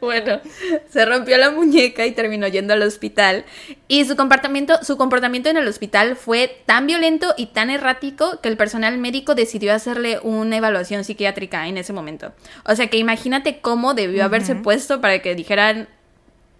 bueno, 0.00 0.40
se 0.88 1.04
rompió 1.04 1.36
la 1.38 1.50
muñeca 1.50 2.06
y 2.06 2.12
terminó 2.12 2.46
yendo 2.46 2.72
al 2.72 2.82
hospital. 2.82 3.44
Y 3.88 4.04
su 4.04 4.14
comportamiento, 4.14 4.78
su 4.84 4.96
comportamiento 4.96 5.48
en 5.48 5.56
el 5.56 5.66
hospital 5.66 6.14
fue 6.14 6.62
tan 6.66 6.86
violento 6.86 7.34
y 7.36 7.46
tan 7.46 7.70
errático 7.70 8.40
que 8.40 8.48
el 8.48 8.56
personal 8.56 8.96
médico 8.98 9.34
decidió 9.34 9.74
hacerle 9.74 10.20
una 10.22 10.56
evaluación 10.56 11.02
psiquiátrica 11.02 11.66
en 11.66 11.78
ese 11.78 11.92
momento. 11.92 12.32
O 12.64 12.76
sea 12.76 12.86
que 12.86 12.98
imagínate 12.98 13.58
cómo 13.58 13.94
debió 13.94 14.24
haberse 14.24 14.54
puesto 14.54 15.00
para 15.00 15.18
que 15.18 15.34
dijeran, 15.34 15.88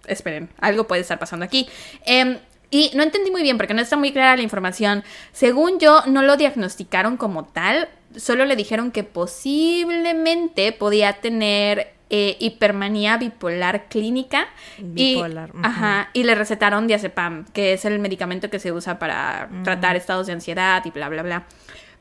esperen, 0.05 0.49
algo 0.59 0.85
puede 0.85 0.99
estar 0.99 1.17
pasando 1.17 1.45
aquí. 1.45 1.69
Eh, 2.05 2.39
y 2.69 2.91
no 2.93 3.03
entendí 3.03 3.31
muy 3.31 3.43
bien 3.43 3.57
porque 3.57 3.73
no 3.73 3.81
está 3.81 3.97
muy 3.97 4.11
clara 4.11 4.35
la 4.35 4.41
información. 4.41 5.03
Según 5.31 5.79
yo, 5.79 6.03
no 6.07 6.21
lo 6.21 6.37
diagnosticaron 6.37 7.17
como 7.17 7.45
tal, 7.45 7.89
solo 8.15 8.45
le 8.45 8.55
dijeron 8.55 8.91
que 8.91 9.03
posiblemente 9.03 10.71
podía 10.71 11.13
tener 11.13 11.93
eh, 12.09 12.37
hipermanía 12.39 13.17
bipolar 13.17 13.87
clínica 13.89 14.47
bipolar, 14.77 15.49
y, 15.53 15.65
ajá, 15.65 16.09
y 16.13 16.23
le 16.23 16.35
recetaron 16.35 16.85
diazepam, 16.85 17.45
que 17.45 17.73
es 17.73 17.83
el 17.85 17.97
medicamento 17.99 18.49
que 18.49 18.59
se 18.59 18.71
usa 18.71 18.99
para 18.99 19.49
tratar 19.63 19.95
estados 19.95 20.27
de 20.27 20.33
ansiedad 20.33 20.83
y 20.85 20.91
bla, 20.91 21.09
bla, 21.09 21.23
bla. 21.23 21.47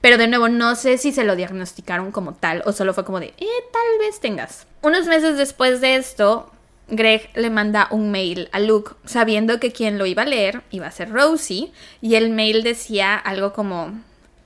Pero 0.03 0.19
de 0.19 0.29
nuevo, 0.29 0.51
no 0.51 0.77
sé 0.77 0.99
si 0.99 1.13
se 1.13 1.25
lo 1.25 1.35
diagnosticaron 1.35 2.13
como 2.13 2.35
tal 2.35 2.63
o 2.67 2.73
solo 2.73 2.93
fue 2.93 3.07
como 3.07 3.21
de, 3.21 3.29
eh, 3.39 3.47
tal 3.73 3.99
vez 3.99 4.21
tengas. 4.21 4.67
Unos 4.83 5.07
meses 5.07 5.39
después 5.39 5.81
de 5.81 5.97
esto, 5.97 6.53
Greg 6.89 7.31
le 7.35 7.51
manda 7.51 7.89
un 7.91 8.11
mail 8.11 8.49
a 8.53 8.61
Luke 8.61 8.93
sabiendo 9.05 9.59
que 9.59 9.73
quien 9.73 9.99
lo 9.99 10.07
iba 10.07 10.23
a 10.23 10.27
leer 10.27 10.63
iba 10.71 10.87
a 10.87 10.93
ser 10.93 11.11
Rosie 11.11 11.73
y 12.01 12.15
el 12.17 12.31
mail 12.31 12.63
decía 12.63 13.17
algo 13.17 13.53
como 13.53 13.93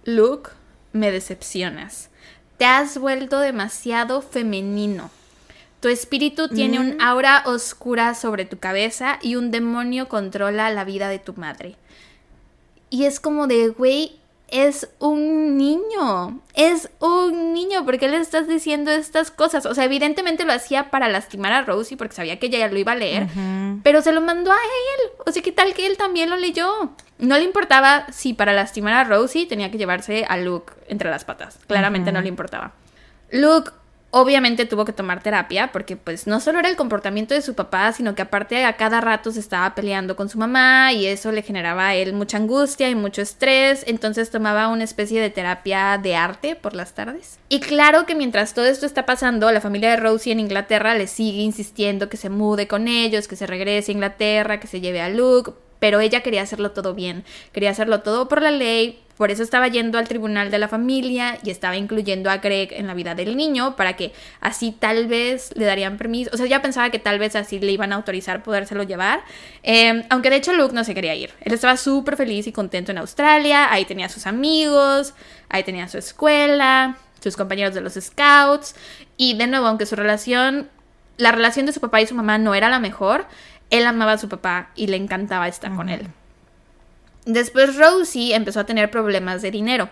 Luke, 0.05 0.51
me 0.93 1.11
decepcionas. 1.11 2.11
Te 2.57 2.64
has 2.64 2.99
vuelto 2.99 3.41
demasiado 3.41 4.22
femenino. 4.22 5.11
Tu 5.80 5.89
espíritu 5.89 6.49
tiene 6.49 6.80
un 6.80 6.97
mm. 6.97 7.01
aura 7.01 7.43
oscura 7.47 8.14
sobre 8.14 8.45
tu 8.45 8.59
cabeza 8.59 9.18
y 9.22 9.36
un 9.36 9.51
demonio 9.51 10.09
controla 10.09 10.70
la 10.70 10.84
vida 10.84 11.09
de 11.09 11.20
tu 11.20 11.34
madre. 11.34 11.76
Y 12.91 13.05
es 13.05 13.20
como 13.20 13.47
de, 13.47 13.68
güey, 13.68 14.16
es 14.49 14.88
un 14.99 15.57
niño, 15.57 16.40
es 16.55 16.90
un 17.01 17.53
niño, 17.53 17.84
¿por 17.84 17.99
qué 17.99 18.09
le 18.09 18.16
estás 18.16 18.49
diciendo 18.49 18.90
estas 18.90 19.30
cosas? 19.30 19.66
O 19.66 19.74
sea, 19.74 19.84
evidentemente 19.84 20.44
lo 20.44 20.53
hacía 20.53 20.90
para 20.90 21.09
lastimar 21.09 21.53
a 21.53 21.62
Rosie 21.62 21.96
porque 21.96 22.14
sabía 22.14 22.38
que 22.38 22.46
ella 22.46 22.59
ya 22.59 22.68
lo 22.68 22.78
iba 22.78 22.92
a 22.92 22.96
leer, 22.96 23.26
pero 23.82 24.01
se 24.03 24.12
lo 24.12 24.20
mandó 24.20 24.51
a 24.51 24.57
él, 24.57 25.11
o 25.26 25.30
sea, 25.30 25.42
¿qué 25.42 25.53
tal 25.53 25.74
que 25.74 25.86
él 25.86 25.96
también 25.96 26.30
lo 26.30 26.36
leyó? 26.36 26.92
No 27.18 27.36
le 27.36 27.44
importaba 27.44 28.07
si 28.11 28.32
para 28.32 28.53
lastimar 28.53 28.94
a 28.94 29.05
Rosie 29.05 29.46
tenía 29.46 29.70
que 29.70 29.78
llevarse 29.78 30.24
a 30.26 30.36
Luke 30.38 30.72
entre 30.88 31.11
las 31.11 31.24
patas, 31.24 31.59
claramente 31.66 32.11
no 32.12 32.22
le 32.22 32.28
importaba. 32.28 32.72
Luke 33.30 33.70
Obviamente 34.11 34.64
tuvo 34.64 34.86
que 34.86 34.94
tomar 34.94 35.22
terapia 35.22 35.70
porque 35.70 35.96
pues 35.96 36.26
no 36.26 36.40
solo 36.40 36.61
era 36.61 36.70
el 36.70 36.76
comportamiento 36.76 37.34
de 37.34 37.42
su 37.42 37.54
papá, 37.54 37.92
sino 37.92 38.14
que 38.14 38.22
aparte 38.22 38.64
a 38.64 38.76
cada 38.76 39.02
rato 39.02 39.30
se 39.32 39.40
estaba 39.40 39.74
peleando 39.74 40.16
con 40.16 40.30
su 40.30 40.38
mamá 40.38 40.94
y 40.94 41.06
eso 41.06 41.30
le 41.30 41.42
generaba 41.42 41.88
a 41.88 41.94
él 41.94 42.14
mucha 42.14 42.38
angustia 42.38 42.88
y 42.88 42.94
mucho 42.94 43.20
estrés, 43.20 43.84
entonces 43.86 44.30
tomaba 44.30 44.68
una 44.68 44.84
especie 44.84 45.20
de 45.20 45.28
terapia 45.28 45.98
de 46.02 46.16
arte 46.16 46.56
por 46.56 46.74
las 46.74 46.94
tardes. 46.94 47.38
Y 47.50 47.61
claro 47.61 48.06
que 48.06 48.14
mientras 48.14 48.54
todo 48.54 48.64
esto 48.64 48.86
está 48.86 49.04
pasando, 49.04 49.52
la 49.52 49.61
familia 49.61 49.90
de 49.90 49.96
Rosie 49.96 50.32
en 50.32 50.40
Inglaterra 50.40 50.94
le 50.94 51.06
sigue 51.06 51.42
insistiendo 51.42 52.09
que 52.09 52.16
se 52.16 52.30
mude 52.30 52.66
con 52.66 52.88
ellos, 52.88 53.28
que 53.28 53.36
se 53.36 53.46
regrese 53.46 53.92
a 53.92 53.94
Inglaterra, 53.94 54.59
que 54.59 54.68
se 54.68 54.80
lleve 54.80 55.02
a 55.02 55.11
Luke, 55.11 55.52
pero 55.80 56.00
ella 56.00 56.22
quería 56.22 56.42
hacerlo 56.42 56.70
todo 56.70 56.94
bien, 56.94 57.24
quería 57.52 57.70
hacerlo 57.70 58.00
todo 58.00 58.28
por 58.28 58.42
la 58.42 58.50
ley, 58.50 59.00
Por 59.18 59.32
eso 59.32 59.42
estaba 59.42 59.66
yendo 59.66 59.98
al 59.98 60.06
tribunal 60.06 60.52
de 60.52 60.60
la 60.60 60.68
familia 60.68 61.38
y 61.42 61.50
estaba 61.50 61.76
incluyendo 61.76 62.30
a 62.30 62.36
Greg 62.36 62.72
en 62.72 62.86
la 62.86 62.94
vida 62.94 63.16
del 63.16 63.36
niño 63.36 63.74
para 63.74 63.96
que 63.96 64.12
así 64.40 64.70
tal 64.70 65.08
vez 65.08 65.50
le 65.56 65.64
darían 65.64 65.98
permiso. 65.98 66.30
O 66.32 66.36
sea, 66.36 66.46
ya 66.46 66.62
pensaba 66.62 66.90
que 66.90 67.00
tal 67.00 67.18
vez 67.18 67.34
así 67.34 67.58
le 67.58 67.72
iban 67.72 67.92
a 67.92 67.96
autorizar 67.96 68.44
podérselo 68.44 68.84
llevar. 68.84 69.24
Em, 69.64 70.04
aunque 70.08 70.30
de 70.30 70.36
hecho 70.36 70.52
Luke 70.52 70.72
no 70.72 70.84
se 70.84 70.94
quería 70.94 71.16
ir. 71.16 71.32
Él 71.40 71.52
estaba 71.52 71.76
súper 71.76 72.16
feliz 72.16 72.46
y 72.46 72.52
contento 72.52 72.92
en 72.92 72.98
Australia. 72.98 73.72
Ahí 73.72 73.84
tenía 73.84 74.06
a 74.06 74.08
sus 74.08 74.24
amigos, 74.28 75.14
ahí 75.48 75.64
tenía 75.64 75.88
su 75.88 75.98
escuela, 75.98 76.96
sus 77.20 77.36
compañeros 77.36 77.74
de 77.74 77.80
los 77.80 77.94
scouts. 77.94 78.76
Y 79.16 79.36
de 79.36 79.48
nuevo, 79.48 79.66
aunque 79.66 79.86
su 79.86 79.96
relación, 79.96 80.68
la 81.16 81.32
relación 81.32 81.66
de 81.66 81.72
su 81.72 81.80
papá 81.80 82.00
y 82.00 82.06
su 82.06 82.14
mamá 82.14 82.38
no 82.38 82.54
era 82.54 82.68
la 82.68 82.78
mejor, 82.78 83.26
él 83.70 83.84
amaba 83.84 84.12
a 84.12 84.18
su 84.18 84.28
papá 84.28 84.70
y 84.76 84.86
le 84.86 84.96
encantaba 84.96 85.48
estar 85.48 85.74
con 85.74 85.88
él. 85.88 86.06
Después 87.29 87.76
Rosie 87.76 88.35
empezó 88.35 88.61
a 88.61 88.64
tener 88.64 88.91
problemas 88.91 89.43
de 89.43 89.51
dinero. 89.51 89.91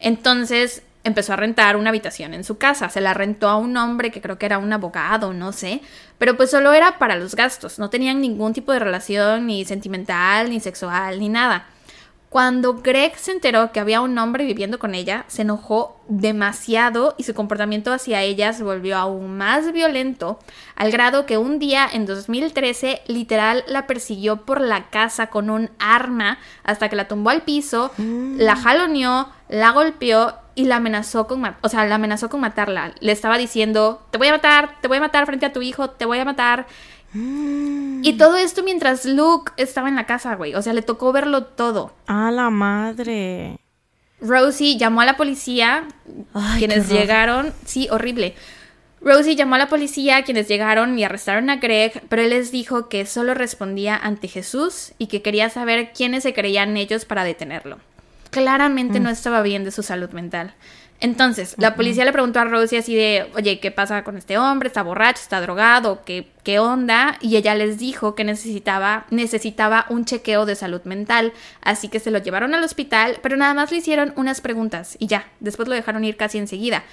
Entonces 0.00 0.82
empezó 1.02 1.32
a 1.32 1.36
rentar 1.36 1.76
una 1.76 1.88
habitación 1.88 2.34
en 2.34 2.44
su 2.44 2.58
casa. 2.58 2.90
Se 2.90 3.00
la 3.00 3.14
rentó 3.14 3.48
a 3.48 3.56
un 3.56 3.74
hombre 3.78 4.10
que 4.10 4.20
creo 4.20 4.38
que 4.38 4.44
era 4.44 4.58
un 4.58 4.70
abogado, 4.70 5.32
no 5.32 5.52
sé. 5.52 5.80
Pero 6.18 6.36
pues 6.36 6.50
solo 6.50 6.74
era 6.74 6.98
para 6.98 7.16
los 7.16 7.34
gastos. 7.34 7.78
No 7.78 7.88
tenían 7.88 8.20
ningún 8.20 8.52
tipo 8.52 8.70
de 8.70 8.80
relación 8.80 9.46
ni 9.46 9.64
sentimental, 9.64 10.50
ni 10.50 10.60
sexual, 10.60 11.20
ni 11.20 11.30
nada. 11.30 11.66
Cuando 12.34 12.74
Greg 12.82 13.16
se 13.16 13.30
enteró 13.30 13.70
que 13.70 13.78
había 13.78 14.00
un 14.00 14.18
hombre 14.18 14.44
viviendo 14.44 14.80
con 14.80 14.96
ella, 14.96 15.24
se 15.28 15.42
enojó 15.42 16.00
demasiado 16.08 17.14
y 17.16 17.22
su 17.22 17.32
comportamiento 17.32 17.92
hacia 17.92 18.22
ella 18.22 18.52
se 18.52 18.64
volvió 18.64 18.96
aún 18.96 19.36
más 19.36 19.70
violento, 19.70 20.40
al 20.74 20.90
grado 20.90 21.26
que 21.26 21.38
un 21.38 21.60
día 21.60 21.88
en 21.92 22.06
2013 22.06 23.02
literal 23.06 23.62
la 23.68 23.86
persiguió 23.86 24.44
por 24.44 24.60
la 24.60 24.90
casa 24.90 25.28
con 25.28 25.48
un 25.48 25.70
arma 25.78 26.38
hasta 26.64 26.88
que 26.88 26.96
la 26.96 27.06
tumbó 27.06 27.30
al 27.30 27.42
piso, 27.42 27.92
mm. 27.98 28.38
la 28.40 28.56
jaloneó, 28.56 29.28
la 29.48 29.70
golpeó 29.70 30.34
y 30.56 30.64
la 30.64 30.76
amenazó 30.76 31.28
con, 31.28 31.40
o 31.60 31.68
sea, 31.68 31.86
la 31.86 31.94
amenazó 31.94 32.30
con 32.30 32.40
matarla. 32.40 32.94
Le 32.98 33.12
estaba 33.12 33.38
diciendo, 33.38 34.02
"Te 34.10 34.18
voy 34.18 34.26
a 34.26 34.32
matar, 34.32 34.80
te 34.80 34.88
voy 34.88 34.96
a 34.96 35.02
matar 35.02 35.26
frente 35.26 35.46
a 35.46 35.52
tu 35.52 35.62
hijo, 35.62 35.90
te 35.90 36.04
voy 36.04 36.18
a 36.18 36.24
matar." 36.24 36.66
Y 37.14 38.14
todo 38.18 38.36
esto 38.36 38.62
mientras 38.62 39.06
Luke 39.06 39.52
estaba 39.56 39.88
en 39.88 39.96
la 39.96 40.06
casa, 40.06 40.34
güey. 40.34 40.54
O 40.54 40.62
sea, 40.62 40.72
le 40.72 40.82
tocó 40.82 41.12
verlo 41.12 41.44
todo. 41.44 41.94
A 42.06 42.30
la 42.30 42.50
madre. 42.50 43.58
Rosie 44.20 44.76
llamó 44.76 45.02
a 45.02 45.04
la 45.06 45.16
policía, 45.16 45.86
quienes 46.58 46.88
llegaron, 46.88 47.52
sí, 47.64 47.88
horrible. 47.90 48.34
Rosie 49.00 49.36
llamó 49.36 49.56
a 49.56 49.58
la 49.58 49.68
policía, 49.68 50.22
quienes 50.22 50.48
llegaron 50.48 50.98
y 50.98 51.04
arrestaron 51.04 51.50
a 51.50 51.56
Greg, 51.56 52.02
pero 52.08 52.22
él 52.22 52.30
les 52.30 52.50
dijo 52.50 52.88
que 52.88 53.04
solo 53.04 53.34
respondía 53.34 53.96
ante 53.96 54.28
Jesús 54.28 54.92
y 54.96 55.08
que 55.08 55.20
quería 55.20 55.50
saber 55.50 55.92
quiénes 55.92 56.22
se 56.22 56.32
creían 56.32 56.76
ellos 56.78 57.04
para 57.04 57.22
detenerlo. 57.22 57.78
Claramente 58.30 59.00
no 59.00 59.10
mm. 59.10 59.12
estaba 59.12 59.42
bien 59.42 59.62
de 59.64 59.70
su 59.70 59.82
salud 59.82 60.10
mental. 60.10 60.54
Entonces, 61.00 61.54
la 61.58 61.74
policía 61.74 62.04
le 62.04 62.12
preguntó 62.12 62.40
a 62.40 62.44
Rosie 62.44 62.78
así 62.78 62.94
de, 62.94 63.30
oye, 63.34 63.60
¿qué 63.60 63.70
pasa 63.70 64.04
con 64.04 64.16
este 64.16 64.38
hombre? 64.38 64.68
¿Está 64.68 64.82
borracho? 64.82 65.20
¿Está 65.20 65.40
drogado? 65.40 66.02
¿Qué, 66.04 66.28
qué 66.42 66.58
onda? 66.58 67.18
Y 67.20 67.36
ella 67.36 67.54
les 67.54 67.78
dijo 67.78 68.14
que 68.14 68.24
necesitaba, 68.24 69.06
necesitaba 69.10 69.86
un 69.90 70.06
chequeo 70.06 70.46
de 70.46 70.54
salud 70.54 70.80
mental. 70.84 71.32
Así 71.60 71.88
que 71.88 72.00
se 72.00 72.10
lo 72.10 72.18
llevaron 72.18 72.54
al 72.54 72.64
hospital, 72.64 73.18
pero 73.22 73.36
nada 73.36 73.52
más 73.54 73.70
le 73.70 73.78
hicieron 73.78 74.14
unas 74.16 74.40
preguntas 74.40 74.96
y 74.98 75.06
ya, 75.06 75.26
después 75.40 75.68
lo 75.68 75.74
dejaron 75.74 76.04
ir 76.04 76.16
casi 76.16 76.38
enseguida. 76.38 76.84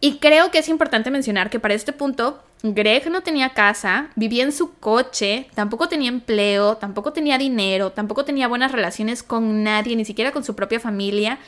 Y 0.00 0.18
creo 0.18 0.50
que 0.50 0.58
es 0.58 0.68
importante 0.68 1.10
mencionar 1.10 1.50
que 1.50 1.58
para 1.58 1.74
este 1.74 1.92
punto, 1.92 2.40
Greg 2.62 3.10
no 3.10 3.22
tenía 3.22 3.50
casa, 3.50 4.10
vivía 4.14 4.44
en 4.44 4.52
su 4.52 4.74
coche, 4.74 5.48
tampoco 5.54 5.88
tenía 5.88 6.08
empleo, 6.08 6.76
tampoco 6.76 7.12
tenía 7.12 7.36
dinero, 7.36 7.90
tampoco 7.90 8.24
tenía 8.24 8.46
buenas 8.46 8.70
relaciones 8.70 9.24
con 9.24 9.64
nadie, 9.64 9.96
ni 9.96 10.04
siquiera 10.04 10.30
con 10.30 10.44
su 10.44 10.54
propia 10.54 10.78
familia. 10.78 11.38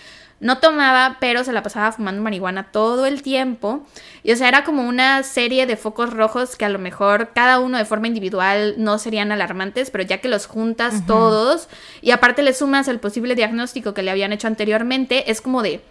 No 0.41 0.59
tomaba, 0.59 1.19
pero 1.21 1.45
se 1.45 1.53
la 1.53 1.63
pasaba 1.63 1.93
fumando 1.93 2.23
marihuana 2.23 2.73
todo 2.73 3.05
el 3.05 3.23
tiempo. 3.23 3.87
Y 4.23 4.33
o 4.33 4.37
sea, 4.37 4.49
era 4.49 4.65
como 4.65 4.89
una 4.89 5.23
serie 5.23 5.67
de 5.67 5.77
focos 5.77 6.11
rojos 6.13 6.57
que 6.57 6.65
a 6.65 6.71
lo 6.71 6.79
mejor 6.79 7.31
cada 7.35 7.59
uno 7.59 7.77
de 7.77 7.85
forma 7.85 8.07
individual 8.07 8.75
no 8.79 8.99
serían 8.99 9.33
alarmantes, 9.33 9.91
pero 9.91 10.03
ya 10.03 10.19
que 10.19 10.29
los 10.29 10.47
juntas 10.47 11.07
todos 11.07 11.69
y 12.01 12.11
aparte 12.11 12.43
le 12.43 12.55
sumas 12.55 12.89
el 12.89 13.01
posible 13.01 13.35
diagnóstico 13.35 13.95
que 13.95 14.03
le 14.03 14.11
habían 14.11 14.33
hecho 14.33 14.47
anteriormente, 14.47 15.31
es 15.31 15.41
como 15.41 15.63
de, 15.63 15.83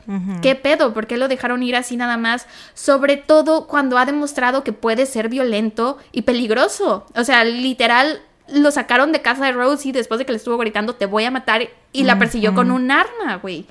¿qué 0.42 0.56
pedo? 0.56 0.94
¿Por 0.94 1.08
qué 1.08 1.18
lo 1.18 1.28
dejaron 1.28 1.64
ir 1.64 1.76
así 1.76 1.96
nada 1.96 2.18
más? 2.18 2.48
Sobre 2.74 3.18
todo 3.18 3.68
cuando 3.68 3.98
ha 3.98 4.06
demostrado 4.06 4.64
que 4.64 4.74
puede 4.74 5.06
ser 5.06 5.30
violento 5.30 5.98
y 6.12 6.24
peligroso. 6.24 7.06
O 7.16 7.24
sea, 7.24 7.44
literal, 7.44 8.22
lo 8.48 8.72
sacaron 8.72 9.12
de 9.12 9.22
casa 9.22 9.46
de 9.46 9.52
Rosie 9.52 9.94
después 9.94 10.18
de 10.18 10.26
que 10.26 10.32
le 10.32 10.38
estuvo 10.38 10.58
gritando, 10.58 10.96
te 10.96 11.06
voy 11.06 11.26
a 11.26 11.32
matar, 11.32 11.70
y 11.92 12.04
la 12.04 12.18
persiguió 12.20 12.54
con 12.54 12.72
un 12.72 12.92
arma, 12.92 13.38
güey. 13.38 13.66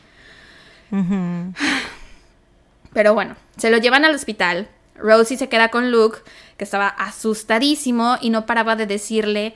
Pero 2.92 3.14
bueno, 3.14 3.36
se 3.56 3.70
lo 3.70 3.78
llevan 3.78 4.04
al 4.04 4.14
hospital. 4.14 4.68
Rosie 4.96 5.36
se 5.36 5.48
queda 5.48 5.68
con 5.68 5.90
Luke, 5.90 6.18
que 6.56 6.64
estaba 6.64 6.88
asustadísimo 6.88 8.16
y 8.20 8.30
no 8.30 8.46
paraba 8.46 8.74
de 8.76 8.86
decirle, 8.86 9.54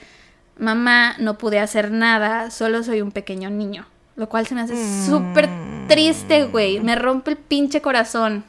mamá, 0.58 1.16
no 1.18 1.38
pude 1.38 1.58
hacer 1.58 1.90
nada, 1.90 2.50
solo 2.50 2.82
soy 2.82 3.02
un 3.02 3.10
pequeño 3.10 3.50
niño. 3.50 3.86
Lo 4.14 4.28
cual 4.28 4.46
se 4.46 4.54
me 4.54 4.60
hace 4.60 5.06
súper 5.06 5.48
triste, 5.88 6.44
güey. 6.44 6.80
Me 6.80 6.94
rompe 6.94 7.30
el 7.30 7.36
pinche 7.38 7.80
corazón. 7.80 8.44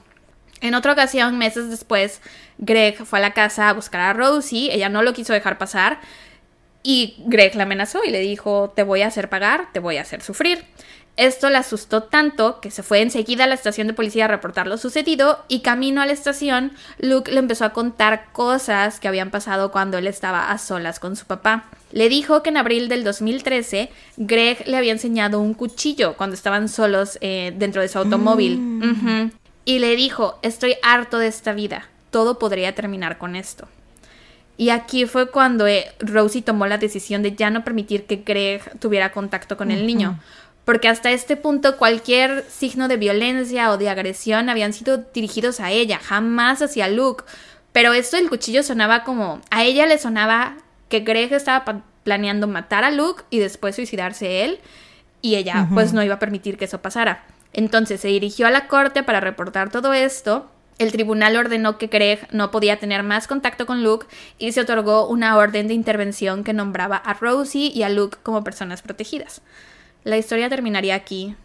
En 0.62 0.76
otra 0.76 0.94
ocasión, 0.94 1.38
meses 1.38 1.70
después, 1.70 2.22
Greg 2.58 3.06
fue 3.06 3.20
a 3.20 3.22
la 3.22 3.34
casa 3.34 3.70
a 3.70 3.74
buscar 3.74 4.02
a 4.02 4.14
Rosie. 4.14 4.74
Ella 4.74 4.90
no 4.90 5.02
lo 5.04 5.14
quiso 5.14 5.34
dejar 5.34 5.58
pasar. 5.58 6.00
Y 6.84 7.16
Greg 7.26 7.56
la 7.56 7.64
amenazó 7.64 8.04
y 8.04 8.12
le 8.12 8.20
dijo, 8.20 8.74
te 8.76 8.84
voy 8.84 9.02
a 9.02 9.08
hacer 9.08 9.30
pagar, 9.30 9.70
te 9.72 9.80
voy 9.80 9.98
a 9.98 10.02
hacer 10.02 10.22
sufrir. 10.22 10.66
Esto 11.16 11.52
le 11.52 11.58
asustó 11.58 12.02
tanto 12.02 12.60
que 12.60 12.72
se 12.72 12.82
fue 12.82 13.02
enseguida 13.02 13.44
a 13.44 13.48
la 13.48 13.54
estación 13.54 13.86
de 13.86 13.94
policía 13.94 14.26
a 14.26 14.28
reportar 14.28 14.66
lo 14.66 14.78
sucedido 14.78 15.46
y 15.48 15.60
camino 15.60 16.02
a 16.02 16.08
la 16.08 16.14
estación, 16.14 16.72
Luke 16.98 17.32
le 17.32 17.38
empezó 17.38 17.66
a 17.66 17.74
contar 17.74 18.32
cosas 18.32 19.00
que 19.00 19.08
habían 19.08 19.30
pasado 19.30 19.72
cuando 19.72 20.00
él 20.00 20.08
estaba 20.08 20.50
a 20.50 20.58
solas 20.58 21.00
con 21.00 21.16
su 21.16 21.26
papá. 21.26 21.66
Le 21.92 22.10
dijo 22.10 22.42
que 22.42 22.50
en 22.50 22.58
abril 22.58 22.90
del 22.90 23.04
2013 23.04 23.92
Greg 24.18 24.68
le 24.68 24.76
había 24.76 24.92
enseñado 24.92 25.40
un 25.40 25.54
cuchillo 25.54 26.16
cuando 26.18 26.34
estaban 26.34 26.68
solos 26.68 27.20
eh, 27.22 27.54
dentro 27.56 27.84
de 27.84 27.90
su 27.90 28.00
automóvil. 28.00 28.58
Mm. 28.58 29.32
Y 29.66 29.80
le 29.80 29.96
dijo, 29.96 30.40
estoy 30.42 30.78
harto 30.82 31.20
de 31.20 31.28
esta 31.28 31.54
vida, 31.54 31.88
todo 32.10 32.40
podría 32.40 32.74
terminar 32.74 33.20
con 33.20 33.36
esto. 33.36 33.68
Y 34.58 34.70
aquí 34.70 35.06
fue 35.06 35.30
cuando 35.30 35.68
eh, 35.68 35.92
Rosie 36.00 36.42
tomó 36.42 36.68
la 36.68 36.78
decisión 36.78 37.24
de 37.24 37.36
ya 37.36 37.50
no 37.50 37.64
permitir 37.64 38.06
que 38.06 38.18
Greg 38.18 38.80
tuviera 38.80 39.12
contacto 39.12 39.58
con 39.58 39.72
el 39.72 39.88
niño 39.88 40.20
porque 40.66 40.88
hasta 40.88 41.12
este 41.12 41.36
punto 41.36 41.78
cualquier 41.78 42.46
signo 42.50 42.88
de 42.88 42.98
violencia 42.98 43.72
o 43.72 43.78
de 43.78 43.90
agresión 43.90 44.50
habían 44.50 44.74
sido 44.74 44.98
dirigidos 45.14 45.60
a 45.60 45.72
ella, 45.72 46.00
jamás 46.00 46.62
hacia 46.62 46.88
Luke. 46.88 47.26
Pero 47.72 47.94
esto 47.94 48.18
del 48.18 48.30
cuchillo 48.30 48.64
sonaba 48.64 49.04
como, 49.04 49.42
a 49.50 49.64
ella 49.64 49.86
le 49.86 49.98
sonaba 49.98 50.58
que 50.90 51.02
Greg 51.02 51.34
estaba 51.34 51.84
planeando 52.04 52.48
matar 52.48 52.84
a 52.84 52.92
Luke 52.92 53.24
y 53.30 53.40
después 53.40 53.76
suicidarse 53.76 54.44
él, 54.44 54.60
y 55.22 55.36
ella 55.36 55.68
pues 55.74 55.94
no 55.94 56.04
iba 56.04 56.16
a 56.16 56.20
permitir 56.20 56.58
que 56.58 56.66
eso 56.66 56.82
pasara. 56.82 57.26
Entonces 57.54 58.02
se 58.02 58.10
dirigió 58.10 58.46
a 58.46 58.52
la 58.52 58.68
corte 58.68 59.04
para 59.04 59.22
reportar 59.22 59.70
todo 59.70 59.94
esto. 59.94 60.50
El 60.80 60.92
tribunal 60.92 61.38
ordenó 61.38 61.78
que 61.78 61.88
Greg 61.88 62.28
no 62.32 62.52
podía 62.52 62.80
tener 62.80 63.04
más 63.04 63.28
contacto 63.28 63.66
con 63.66 63.84
Luke 63.84 64.08
y 64.38 64.52
se 64.52 64.62
otorgó 64.62 65.08
una 65.08 65.38
orden 65.38 65.68
de 65.68 65.76
intervención 65.76 66.44
que 66.44 66.52
nombraba 66.52 66.98
a 66.98 67.14
Rosie 67.14 67.72
y 67.74 67.84
a 67.84 67.90
Luke 67.90 68.18
como 68.22 68.44
personas 68.44 68.82
protegidas. 68.82 69.42
La 70.04 70.18
historia 70.18 70.50
terminaría 70.50 70.96
aquí 70.96 71.36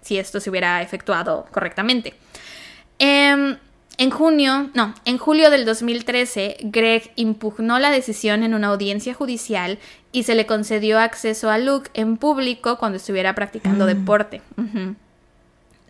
si 0.00 0.18
esto 0.18 0.40
se 0.40 0.50
hubiera 0.50 0.82
efectuado 0.82 1.46
correctamente. 1.50 2.14
Em, 2.98 3.56
en 3.98 4.10
junio, 4.10 4.70
no, 4.74 4.94
en 5.04 5.18
julio 5.18 5.50
del 5.50 5.64
2013, 5.64 6.58
Greg 6.60 7.10
impugnó 7.16 7.78
la 7.78 7.90
decisión 7.90 8.42
en 8.42 8.54
una 8.54 8.68
audiencia 8.68 9.14
judicial 9.14 9.78
y 10.12 10.22
se 10.22 10.34
le 10.34 10.46
concedió 10.46 11.00
acceso 11.00 11.50
a 11.50 11.58
Luke 11.58 11.90
en 11.94 12.16
público 12.16 12.78
cuando 12.78 12.96
estuviera 12.96 13.34
practicando 13.34 13.84
mm. 13.84 13.88
deporte. 13.88 14.42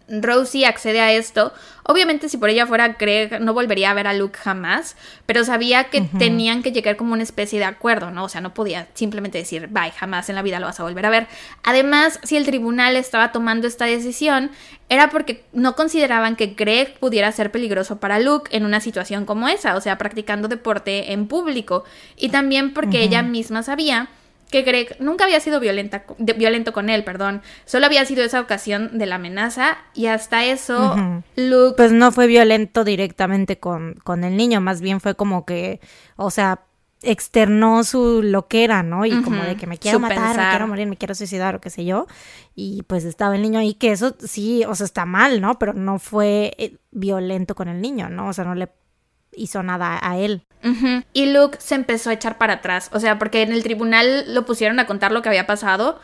Rosie 0.09 0.66
accede 0.66 1.00
a 1.00 1.12
esto. 1.12 1.52
Obviamente, 1.82 2.28
si 2.28 2.36
por 2.36 2.48
ella 2.48 2.66
fuera 2.66 2.88
Greg, 2.98 3.40
no 3.40 3.54
volvería 3.54 3.90
a 3.90 3.94
ver 3.94 4.07
a 4.07 4.14
Luke 4.14 4.38
jamás, 4.38 4.96
pero 5.24 5.44
sabía 5.44 5.84
que 5.84 6.00
tenían 6.00 6.62
que 6.62 6.72
llegar 6.72 6.96
como 6.96 7.12
una 7.12 7.22
especie 7.22 7.59
de 7.59 7.64
acuerdo, 7.64 8.11
¿no? 8.11 8.24
O 8.24 8.28
sea, 8.28 8.40
no 8.40 8.54
podía 8.54 8.88
simplemente 8.94 9.38
decir, 9.38 9.68
bye, 9.68 9.92
jamás 9.92 10.28
en 10.28 10.34
la 10.34 10.42
vida 10.42 10.61
lo 10.61 10.66
vas 10.66 10.80
a 10.80 10.84
volver 10.84 11.07
a 11.07 11.11
ver. 11.11 11.26
Además, 11.62 12.20
si 12.22 12.36
el 12.36 12.44
tribunal 12.44 12.96
estaba 12.96 13.32
tomando 13.32 13.66
esta 13.66 13.84
decisión, 13.84 14.50
era 14.88 15.11
porque 15.11 15.44
no 15.52 15.74
consideraban 15.74 16.36
que 16.36 16.48
Greg 16.48 16.98
pudiera 16.98 17.30
ser 17.32 17.50
peligroso 17.50 17.98
para 17.98 18.20
Luke 18.20 18.57
en 18.57 18.64
una 18.64 18.80
situación 18.80 19.24
como 19.26 19.48
esa, 19.48 19.76
o 19.76 19.80
sea, 19.80 19.98
practicando 19.98 20.48
deporte 20.48 21.12
en 21.12 21.26
público. 21.26 21.84
Y 22.16 22.28
también 22.28 22.74
porque 22.74 23.02
ella 23.02 23.22
misma 23.22 23.62
sabía 23.62 24.09
que 24.51 24.62
Greg 24.62 24.97
nunca 25.01 25.24
había 25.24 25.40
sido 25.40 25.61
violenta, 25.61 26.05
violento 26.18 26.72
con 26.72 26.88
él, 26.88 27.05
perdón. 27.05 27.42
Solo 27.64 27.86
había 27.86 28.05
sido 28.05 28.24
esa 28.24 28.40
ocasión 28.40 28.99
de 28.99 29.07
la 29.07 29.16
amenaza 29.16 29.78
y 29.94 30.07
hasta 30.07 30.44
eso 30.44 31.22
Luke... 31.36 31.76
Pues 31.76 31.92
no 31.92 32.12
fue 32.12 32.26
violento 32.26 32.84
directamente 32.84 33.59
con, 33.59 33.94
con 34.05 34.24
el 34.24 34.36
niño, 34.36 34.61
más 34.61 34.80
bien 34.80 35.01
fue 35.01 35.14
como 35.14 35.44
que, 35.44 35.80
o 36.16 36.30
sea, 36.30 36.61
externó 37.03 37.84
su 37.84 38.22
loquera, 38.22 38.82
¿no? 38.82 39.05
Y 39.05 39.22
como 39.22 39.42
de 39.42 39.57
que 39.57 39.66
me 39.66 39.78
quiero 39.78 40.01
matar, 40.01 40.36
me 40.36 40.51
quiero 40.51 40.66
morir, 40.66 40.86
me 40.86 40.97
quiero 40.97 41.14
suicidar 41.14 41.55
o 41.55 41.61
qué 41.61 41.70
sé 41.70 41.84
yo. 41.84 42.07
Y 42.55 42.82
pues 42.84 43.05
estaba 43.05 43.36
el 43.36 43.42
niño 43.42 43.59
ahí, 43.59 43.74
que 43.74 43.92
eso 43.92 44.16
sí, 44.18 44.64
o 44.66 44.74
sea, 44.74 44.86
está 44.86 45.05
mal, 45.05 45.40
¿no? 45.40 45.59
Pero 45.59 45.72
no 45.74 45.99
fue 45.99 46.55
eh, 46.59 46.76
violento 46.90 47.55
con 47.55 47.68
el 47.68 47.80
niño, 47.80 48.09
¿no? 48.09 48.28
O 48.28 48.32
sea, 48.32 48.44
no 48.44 48.55
le 48.55 48.68
hizo 49.37 49.62
nada 49.62 49.99
a 50.03 50.18
él. 50.18 50.43
Y 51.12 51.26
Luke 51.26 51.59
se 51.61 51.76
empezó 51.76 52.11
a 52.11 52.12
echar 52.12 52.39
para 52.39 52.55
atrás, 52.55 52.91
o 52.93 52.99
sea, 52.99 53.20
porque 53.20 53.43
en 53.43 53.53
el 53.53 53.62
tribunal 53.62 54.34
lo 54.34 54.45
pusieron 54.45 54.80
a 54.80 54.87
contar 54.87 55.12
lo 55.12 55.22
que 55.22 55.28
había 55.28 55.47
pasado. 55.47 56.01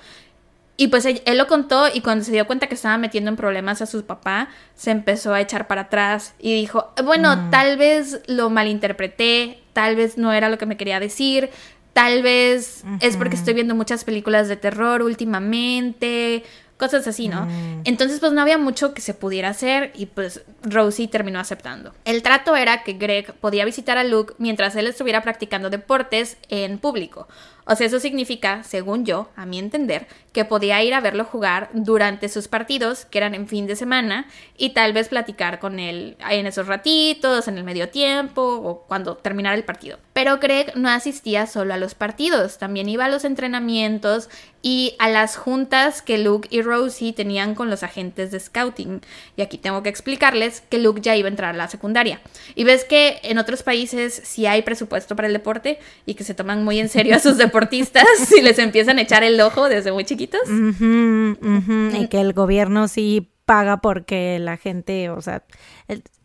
Y 0.76 0.88
pues 0.88 1.04
él, 1.04 1.20
lo 1.36 1.46
contó 1.48 1.86
y 1.92 2.00
cuando 2.00 2.24
se 2.24 2.32
dio 2.32 2.46
cuenta 2.46 2.66
que 2.66 2.74
estaba 2.74 2.96
metiendo 2.96 3.30
en 3.30 3.36
problemas 3.36 3.82
a 3.82 3.86
su 3.86 4.04
papá, 4.04 4.48
se 4.74 4.90
empezó 4.90 5.34
a 5.34 5.40
echar 5.40 5.66
para 5.66 5.82
atrás 5.82 6.34
y 6.38 6.54
dijo, 6.54 6.92
bueno, 7.04 7.36
mm. 7.36 7.50
tal 7.50 7.76
vez 7.76 8.20
lo 8.26 8.50
malinterpreté, 8.50 9.62
tal 9.72 9.96
vez 9.96 10.16
no 10.16 10.32
era 10.32 10.48
lo 10.48 10.58
que 10.58 10.66
me 10.66 10.76
quería 10.76 10.98
decir, 10.98 11.50
tal 11.92 12.22
vez 12.22 12.84
es 13.00 13.16
porque 13.16 13.36
estoy 13.36 13.54
viendo 13.54 13.74
muchas 13.74 14.04
películas 14.04 14.48
de 14.48 14.56
terror 14.56 15.02
últimamente, 15.02 16.42
cosas 16.82 17.06
así, 17.06 17.28
¿no? 17.28 17.46
Mm. 17.46 17.82
Entonces, 17.84 18.18
pues 18.18 18.32
no 18.32 18.40
había 18.40 18.58
mucho 18.58 18.92
que 18.92 19.00
se 19.00 19.14
pudiera 19.14 19.50
hacer 19.50 19.92
y 19.94 20.06
pues 20.06 20.42
Rosie 20.64 21.06
terminó 21.06 21.38
aceptando. 21.38 21.94
El 22.04 22.24
trato 22.24 22.56
era 22.56 22.82
que 22.82 22.94
Greg 22.94 23.34
podía 23.34 23.64
visitar 23.64 23.98
a 23.98 24.04
Luke 24.04 24.34
mientras 24.38 24.74
él 24.74 24.88
estuviera 24.88 25.22
practicando 25.22 25.70
deportes 25.70 26.38
en 26.48 26.78
público. 26.78 27.28
O 27.64 27.76
sea, 27.76 27.86
eso 27.86 28.00
significa, 28.00 28.62
según 28.64 29.04
yo, 29.04 29.28
a 29.36 29.46
mi 29.46 29.58
entender, 29.58 30.06
que 30.32 30.44
podía 30.44 30.82
ir 30.82 30.94
a 30.94 31.00
verlo 31.00 31.24
jugar 31.24 31.70
durante 31.72 32.28
sus 32.28 32.48
partidos, 32.48 33.04
que 33.04 33.18
eran 33.18 33.34
en 33.34 33.46
fin 33.46 33.66
de 33.66 33.76
semana, 33.76 34.26
y 34.56 34.70
tal 34.70 34.92
vez 34.92 35.08
platicar 35.08 35.58
con 35.58 35.78
él 35.78 36.16
en 36.30 36.46
esos 36.46 36.66
ratitos, 36.66 37.48
en 37.48 37.58
el 37.58 37.64
medio 37.64 37.88
tiempo 37.90 38.42
o 38.42 38.82
cuando 38.88 39.16
terminara 39.16 39.54
el 39.54 39.64
partido. 39.64 39.98
Pero 40.12 40.38
Greg 40.38 40.76
no 40.76 40.88
asistía 40.88 41.46
solo 41.46 41.74
a 41.74 41.76
los 41.76 41.94
partidos, 41.94 42.58
también 42.58 42.88
iba 42.88 43.04
a 43.04 43.08
los 43.08 43.24
entrenamientos 43.24 44.28
y 44.62 44.94
a 44.98 45.08
las 45.08 45.36
juntas 45.36 46.02
que 46.02 46.18
Luke 46.18 46.48
y 46.50 46.62
Rosie 46.62 47.12
tenían 47.12 47.54
con 47.54 47.68
los 47.68 47.82
agentes 47.82 48.30
de 48.30 48.38
scouting. 48.38 49.00
Y 49.36 49.42
aquí 49.42 49.58
tengo 49.58 49.82
que 49.82 49.88
explicarles 49.88 50.62
que 50.68 50.78
Luke 50.78 51.00
ya 51.00 51.16
iba 51.16 51.28
a 51.28 51.30
entrar 51.30 51.54
a 51.54 51.58
la 51.58 51.68
secundaria. 51.68 52.20
Y 52.54 52.64
ves 52.64 52.84
que 52.84 53.18
en 53.24 53.38
otros 53.38 53.62
países 53.62 54.22
sí 54.24 54.46
hay 54.46 54.62
presupuesto 54.62 55.16
para 55.16 55.26
el 55.26 55.34
deporte 55.34 55.80
y 56.06 56.14
que 56.14 56.24
se 56.24 56.34
toman 56.34 56.64
muy 56.64 56.78
en 56.78 56.88
serio 56.88 57.16
a 57.16 57.18
sus 57.18 57.36
deportistas 57.52 58.06
y 58.36 58.40
les 58.40 58.58
empiezan 58.58 58.98
a 58.98 59.02
echar 59.02 59.22
el 59.22 59.40
ojo 59.40 59.68
desde 59.68 59.92
muy 59.92 60.04
chiquitos 60.04 60.40
y 60.48 62.08
que 62.08 62.20
el 62.20 62.32
gobierno 62.32 62.88
sí 62.88 63.30
paga 63.44 63.80
porque 63.80 64.38
la 64.38 64.56
gente, 64.56 65.10
o 65.10 65.20
sea, 65.20 65.44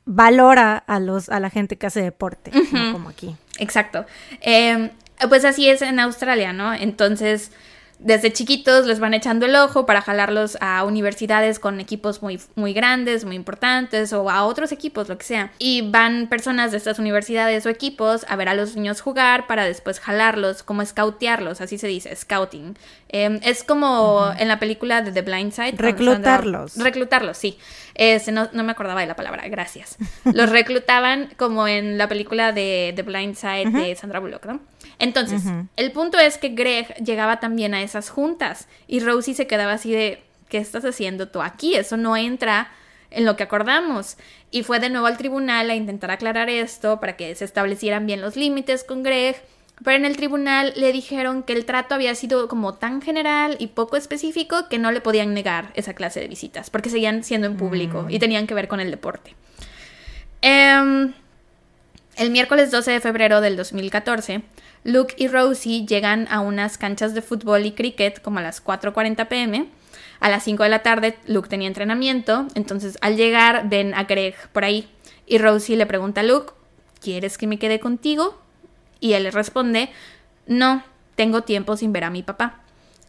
valora 0.05 0.77
a 0.77 0.99
los 0.99 1.29
a 1.29 1.39
la 1.39 1.49
gente 1.49 1.77
que 1.77 1.87
hace 1.87 2.01
deporte, 2.01 2.51
como 2.91 3.09
aquí. 3.09 3.35
Exacto. 3.59 4.05
Em, 4.41 4.91
pues 5.29 5.45
así 5.45 5.69
es 5.69 5.81
en 5.81 5.99
Australia, 5.99 6.53
¿no? 6.53 6.73
Entonces, 6.73 7.51
desde 7.99 8.31
chiquitos 8.31 8.85
les 8.85 8.99
van 8.99 9.13
echando 9.13 9.45
el 9.45 9.55
ojo 9.55 9.85
para 9.85 10.01
jalarlos 10.01 10.57
a 10.61 10.83
universidades 10.83 11.57
con 11.57 11.79
equipos 11.79 12.21
muy, 12.21 12.39
muy 12.55 12.73
grandes, 12.73 13.25
muy 13.25 13.35
importantes 13.35 14.13
o 14.13 14.29
a 14.29 14.45
otros 14.45 14.71
equipos, 14.71 15.09
lo 15.09 15.17
que 15.17 15.25
sea. 15.25 15.51
Y 15.57 15.89
van 15.89 16.27
personas 16.27 16.71
de 16.71 16.77
estas 16.77 16.99
universidades 16.99 17.65
o 17.65 17.69
equipos 17.69 18.25
a 18.29 18.35
ver 18.35 18.49
a 18.49 18.53
los 18.53 18.75
niños 18.75 19.01
jugar 19.01 19.47
para 19.47 19.65
después 19.65 19.99
jalarlos, 19.99 20.61
como 20.61 20.85
scoutearlos, 20.85 21.59
así 21.59 21.77
se 21.77 21.87
dice, 21.87 22.15
scouting. 22.15 22.77
Em, 23.09 23.39
es 23.43 23.63
como 23.63 24.31
en 24.37 24.47
la 24.47 24.59
película 24.59 25.01
de 25.01 25.11
The 25.11 25.21
Blind 25.21 25.51
Side. 25.51 25.73
Reclutarlos. 25.77 26.77
Reclutarlos, 26.77 27.37
sí. 27.37 27.57
Este, 27.95 28.31
no, 28.31 28.47
me 28.51 28.71
acordaba 28.71 29.01
de 29.01 29.07
la 29.07 29.15
palabra, 29.15 29.47
gracias. 29.47 29.97
Los 30.25 30.49
reclutaban 30.51 31.29
como 31.35 31.67
en 31.67 31.97
la 31.97 32.07
película 32.07 32.51
de 32.51 32.93
The 32.95 33.01
Blind 33.01 33.35
Side 33.35 33.71
de 33.71 33.95
Sandra 33.95 34.19
Bullock, 34.19 34.45
¿no? 34.45 34.59
Entonces, 34.99 35.43
el 35.75 35.91
punto 35.91 36.17
es 36.17 36.37
que 36.37 36.49
Greg 36.49 36.95
llegaba 36.95 37.39
también 37.39 37.73
a 37.73 37.81
esas 37.81 38.09
juntas 38.09 38.67
y 38.87 38.99
Rosie 38.99 39.35
se 39.35 39.45
quedaba 39.45 39.73
así 39.73 39.91
de, 39.91 40.23
¿qué 40.49 40.57
estás 40.57 40.85
haciendo 40.85 41.27
tú 41.27 41.41
aquí? 41.41 41.75
Eso 41.75 41.97
no 41.97 42.17
entra 42.17 42.71
en 43.11 43.25
lo 43.25 43.35
que 43.35 43.43
acordamos. 43.43 44.17
Y 44.49 44.63
fue 44.63 44.79
de 44.79 44.89
nuevo 44.89 45.07
al 45.07 45.17
tribunal 45.17 45.69
a 45.69 45.75
intentar 45.75 46.11
aclarar 46.11 46.49
esto 46.49 46.99
para 46.99 47.15
que 47.15 47.35
se 47.35 47.45
establecieran 47.45 48.05
bien 48.07 48.21
los 48.21 48.35
límites 48.35 48.83
con 48.83 49.03
Greg. 49.03 49.35
Pero 49.83 49.97
en 49.97 50.05
el 50.05 50.17
tribunal 50.17 50.73
le 50.75 50.91
dijeron 50.91 51.43
que 51.43 51.53
el 51.53 51.65
trato 51.65 51.93
había 51.93 52.15
sido 52.15 52.47
como 52.47 52.73
tan 52.73 53.01
general 53.01 53.57
y 53.59 53.67
poco 53.67 53.95
específico 53.95 54.67
que 54.69 54.79
no 54.79 54.91
le 54.91 55.01
podían 55.01 55.35
negar 55.35 55.71
esa 55.75 55.93
clase 55.93 56.19
de 56.19 56.27
visitas, 56.27 56.71
porque 56.71 56.89
seguían 56.89 57.23
siendo 57.23 57.45
en 57.45 57.57
público 57.57 58.07
y 58.09 58.17
mm. 58.17 58.19
tenían 58.19 58.47
que 58.47 58.55
ver 58.55 58.67
con 58.67 58.79
el 58.79 58.89
deporte. 58.89 59.35
Em, 60.41 61.13
el 62.17 62.31
miércoles 62.31 62.71
12 62.71 62.91
de 62.91 62.99
febrero 62.99 63.41
del 63.41 63.55
2014, 63.55 64.41
Luke 64.83 65.13
y 65.17 65.27
Rosie 65.27 65.85
llegan 65.85 66.27
a 66.29 66.39
unas 66.39 66.77
canchas 66.77 67.13
de 67.13 67.21
fútbol 67.21 67.65
y 67.65 67.73
cricket 67.73 68.21
como 68.21 68.39
a 68.39 68.41
las 68.41 68.63
4.40 68.63 69.27
pm. 69.27 69.67
A 70.19 70.29
las 70.29 70.43
5 70.43 70.63
de 70.63 70.69
la 70.69 70.81
tarde 70.81 71.15
Luke 71.27 71.47
tenía 71.47 71.67
entrenamiento, 71.67 72.47
entonces 72.55 72.97
al 73.01 73.17
llegar 73.17 73.69
ven 73.69 73.93
a 73.93 74.05
Greg 74.05 74.35
por 74.51 74.63
ahí 74.63 74.89
y 75.27 75.37
Rosie 75.37 75.77
le 75.77 75.85
pregunta 75.85 76.21
a 76.21 76.23
Luke, 76.23 76.53
¿quieres 76.99 77.37
que 77.37 77.45
me 77.45 77.59
quede 77.59 77.79
contigo? 77.79 78.41
Y 78.99 79.13
él 79.13 79.23
le 79.23 79.31
responde, 79.31 79.89
no, 80.47 80.83
tengo 81.15 81.43
tiempo 81.43 81.77
sin 81.77 81.93
ver 81.93 82.03
a 82.03 82.09
mi 82.09 82.23
papá. 82.23 82.61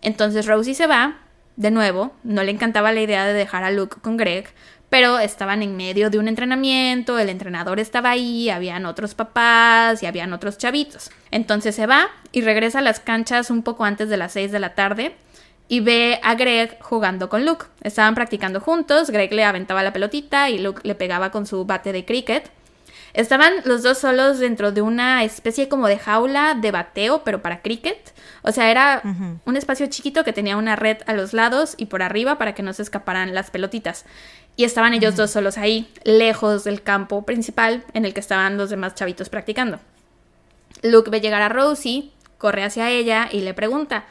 Entonces 0.03 0.47
Rosie 0.47 0.75
se 0.75 0.87
va, 0.87 1.17
de 1.57 1.71
nuevo, 1.71 2.13
no 2.25 2.43
le 2.43 2.53
encantaba 2.53 2.93
la 2.93 3.01
idea 3.01 3.27
de 3.27 3.33
dejar 3.33 3.65
a 3.65 3.71
Luke 3.71 3.97
con 4.03 4.19
Greg, 4.19 4.49
pero 4.91 5.19
estaban 5.19 5.63
en 5.63 5.77
medio 5.77 6.11
de 6.11 6.19
un 6.19 6.29
entrenamiento, 6.29 7.19
el 7.19 7.29
entrenador 7.29 7.79
estaba 7.81 8.11
ahí, 8.11 8.49
habían 8.51 8.87
otros 8.87 9.15
papás 9.15 10.03
y 10.03 10.07
habían 10.07 10.33
otros 10.33 10.59
chavitos. 10.59 11.11
Entonces 11.31 11.75
se 11.75 11.87
va 11.87 12.09
y 12.33 12.41
regresa 12.41 12.79
a 12.79 12.83
las 12.83 13.01
canchas 13.01 13.51
un 13.51 13.63
poco 13.63 13.85
antes 13.85 14.09
de 14.09 14.17
las 14.17 14.33
6 14.33 14.53
de 14.53 14.59
la 14.59 14.75
tarde 14.75 15.15
y 15.69 15.81
ve 15.81 16.19
a 16.23 16.35
Greg 16.35 16.79
jugando 16.81 17.29
con 17.29 17.45
Luke. 17.45 17.67
Estaban 17.83 18.15
practicando 18.15 18.61
juntos, 18.61 19.11
Greg 19.11 19.33
le 19.33 19.45
aventaba 19.45 19.83
la 19.83 19.93
pelotita 19.93 20.49
y 20.49 20.59
Luke 20.59 20.81
le 20.85 20.95
pegaba 20.95 21.31
con 21.31 21.47
su 21.47 21.65
bate 21.67 21.93
de 21.93 22.05
cricket. 22.05 22.51
Estaban 23.15 23.53
los 23.65 23.83
dos 23.83 23.99
solos 23.99 24.39
dentro 24.39 24.71
de 24.71 24.83
una 24.83 25.25
especie 25.25 25.69
como 25.69 25.89
de 25.89 25.99
jaula 25.99 26.55
de 26.55 26.71
bateo, 26.71 27.25
pero 27.25 27.43
para 27.43 27.63
cricket. 27.63 28.15
O 28.43 28.53
sea, 28.53 28.71
era 28.71 29.03
un 29.45 29.57
espacio 29.57 29.87
chiquito 29.89 30.25
que 30.25 30.33
tenía 30.33 30.57
una 30.57 30.77
red 30.77 30.99
a 31.07 31.15
los 31.15 31.33
lados 31.33 31.75
y 31.77 31.87
por 31.87 32.03
arriba 32.03 32.39
para 32.39 32.55
que 32.55 32.63
no 32.63 32.73
se 32.73 32.83
escaparan 32.83 33.35
las 33.35 33.51
pelotitas. 33.51 34.05
Y 34.59 34.65
estaban 34.65 34.93
ellos 34.93 35.15
dos 35.15 35.31
solos 35.31 35.57
ahí, 35.57 35.89
lejos 36.03 36.65
del 36.65 36.83
campo 36.83 37.23
principal 37.23 37.85
en 37.95 38.05
el 38.05 38.13
que 38.13 38.19
estaban 38.19 38.59
los 38.59 38.71
demás 38.71 38.97
chavitos 38.97 39.29
practicando. 39.29 39.79
Luke 40.83 41.11
ve 41.11 41.21
llegar 41.21 41.43
a 41.43 41.49
Rosie, 41.49 42.11
corre 42.39 42.65
hacia 42.65 42.91
ella 42.91 43.29
y 43.31 43.43
le 43.43 43.55
pregunta, 43.55 44.07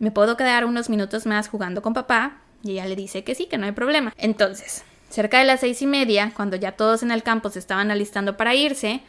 ¿me 0.00 0.10
puedo 0.10 0.36
quedar 0.36 0.64
unos 0.64 0.90
minutos 0.90 1.26
más 1.26 1.46
jugando 1.46 1.80
con 1.80 1.94
papá? 1.94 2.38
Y 2.64 2.72
ella 2.72 2.86
le 2.86 2.96
dice 2.96 3.22
que 3.22 3.36
sí, 3.36 3.46
que 3.46 3.56
no 3.56 3.66
hay 3.66 3.72
problema. 3.72 4.12
Entonces, 4.16 4.82
cerca 5.10 5.38
de 5.38 5.44
las 5.44 5.60
seis 5.60 5.80
y 5.80 5.86
media, 5.86 6.32
cuando 6.34 6.56
ya 6.56 6.72
todos 6.72 7.04
en 7.04 7.12
el 7.12 7.22
campo 7.22 7.48
se 7.48 7.60
estaban 7.60 7.92
alistando 7.92 8.36
para 8.36 8.56
irse, 8.56 9.02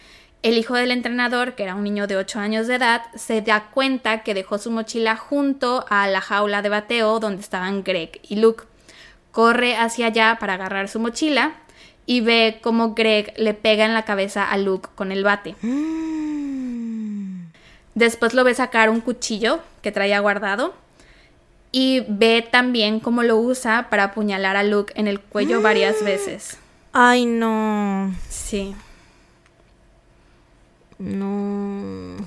el 0.44 0.56
hijo 0.56 0.76
del 0.76 0.92
entrenador, 0.92 1.56
que 1.56 1.64
era 1.64 1.74
un 1.74 1.84
niño 1.84 2.06
de 2.06 2.16
8 2.16 2.38
años 2.38 2.68
de 2.68 2.76
edad, 2.76 3.02
se 3.16 3.42
da 3.42 3.72
cuenta 3.72 4.22
que 4.22 4.36
dejó 4.36 4.60
su 4.60 4.70
mochila 4.70 5.16
junto 5.16 5.84
a 5.90 6.08
la 6.08 6.22
jaula 6.22 6.62
de 6.62 6.70
bateo 6.70 7.20
donde 7.20 7.42
estaban 7.42 7.84
Greg 7.84 8.22
y 8.22 8.36
Luke 8.36 8.66
corre 9.32 9.76
hacia 9.76 10.08
allá 10.08 10.38
para 10.40 10.56
agarrar 10.56 10.90
su 10.90 11.00
mochila 11.00 11.54
y 12.06 12.22
ve 12.22 12.60
cómo 12.62 12.96
Greg 12.96 13.34
le 13.38 13.54
pega 13.54 13.86
en 13.86 13.94
la 13.94 14.04
cabeza 14.04 14.50
a 14.50 14.58
Luke 14.58 14.90
con 14.96 15.12
el 15.12 15.24
bate. 15.24 15.56
Después 17.96 18.34
lo 18.34 18.44
ve 18.44 18.54
sacar 18.56 18.90
un 18.90 19.02
cuchillo 19.02 19.60
que 19.82 19.92
traía 19.92 20.20
guardado 20.20 20.74
y 21.72 22.04
ve 22.08 22.48
también 22.50 23.00
cómo 23.00 23.24
lo 23.24 23.38
usa 23.38 23.90
para 23.90 24.06
apuñalar 24.06 24.58
a 24.58 24.64
Luke 24.64 24.94
en 24.96 25.08
el 25.08 25.20
cuello 25.20 25.62
varias 25.62 26.04
veces. 26.04 26.58
Ay, 26.94 27.26
no. 27.26 28.14
Sí. 28.28 28.74
No. 30.98 32.18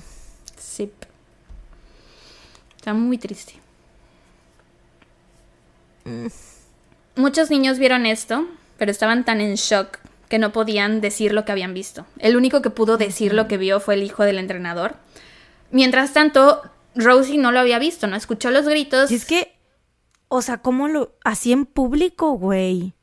Sí. 0.57 0.91
Está 2.77 2.93
muy 2.93 3.17
triste. 3.17 3.53
Mm. 6.05 6.27
Muchos 7.15 7.49
niños 7.51 7.79
vieron 7.79 8.05
esto, 8.05 8.47
pero 8.77 8.91
estaban 8.91 9.23
tan 9.23 9.39
en 9.39 9.55
shock 9.55 9.99
que 10.29 10.39
no 10.39 10.51
podían 10.51 10.99
decir 10.99 11.31
lo 11.31 11.45
que 11.45 11.51
habían 11.51 11.75
visto. 11.75 12.07
El 12.17 12.35
único 12.35 12.61
que 12.63 12.71
pudo 12.71 12.97
decir 12.97 13.33
lo 13.33 13.47
que 13.47 13.57
vio 13.57 13.79
fue 13.79 13.93
el 13.93 14.03
hijo 14.03 14.23
del 14.23 14.39
entrenador. 14.39 14.95
Mientras 15.69 16.13
tanto, 16.13 16.61
Rosie 16.95 17.37
no 17.37 17.51
lo 17.51 17.59
había 17.59 17.77
visto, 17.77 18.07
no 18.07 18.15
escuchó 18.15 18.49
los 18.49 18.67
gritos. 18.67 19.11
Y 19.11 19.15
es 19.15 19.25
que, 19.25 19.55
o 20.29 20.41
sea, 20.41 20.57
¿cómo 20.57 20.87
lo 20.87 21.15
hacía 21.23 21.53
en 21.53 21.67
público, 21.67 22.31
güey? 22.31 22.93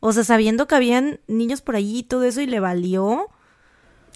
O 0.00 0.12
sea, 0.12 0.24
sabiendo 0.24 0.66
que 0.66 0.74
habían 0.74 1.20
niños 1.28 1.60
por 1.60 1.76
allí 1.76 1.98
y 1.98 2.02
todo 2.02 2.24
eso 2.24 2.40
y 2.40 2.46
le 2.46 2.58
valió. 2.58 3.28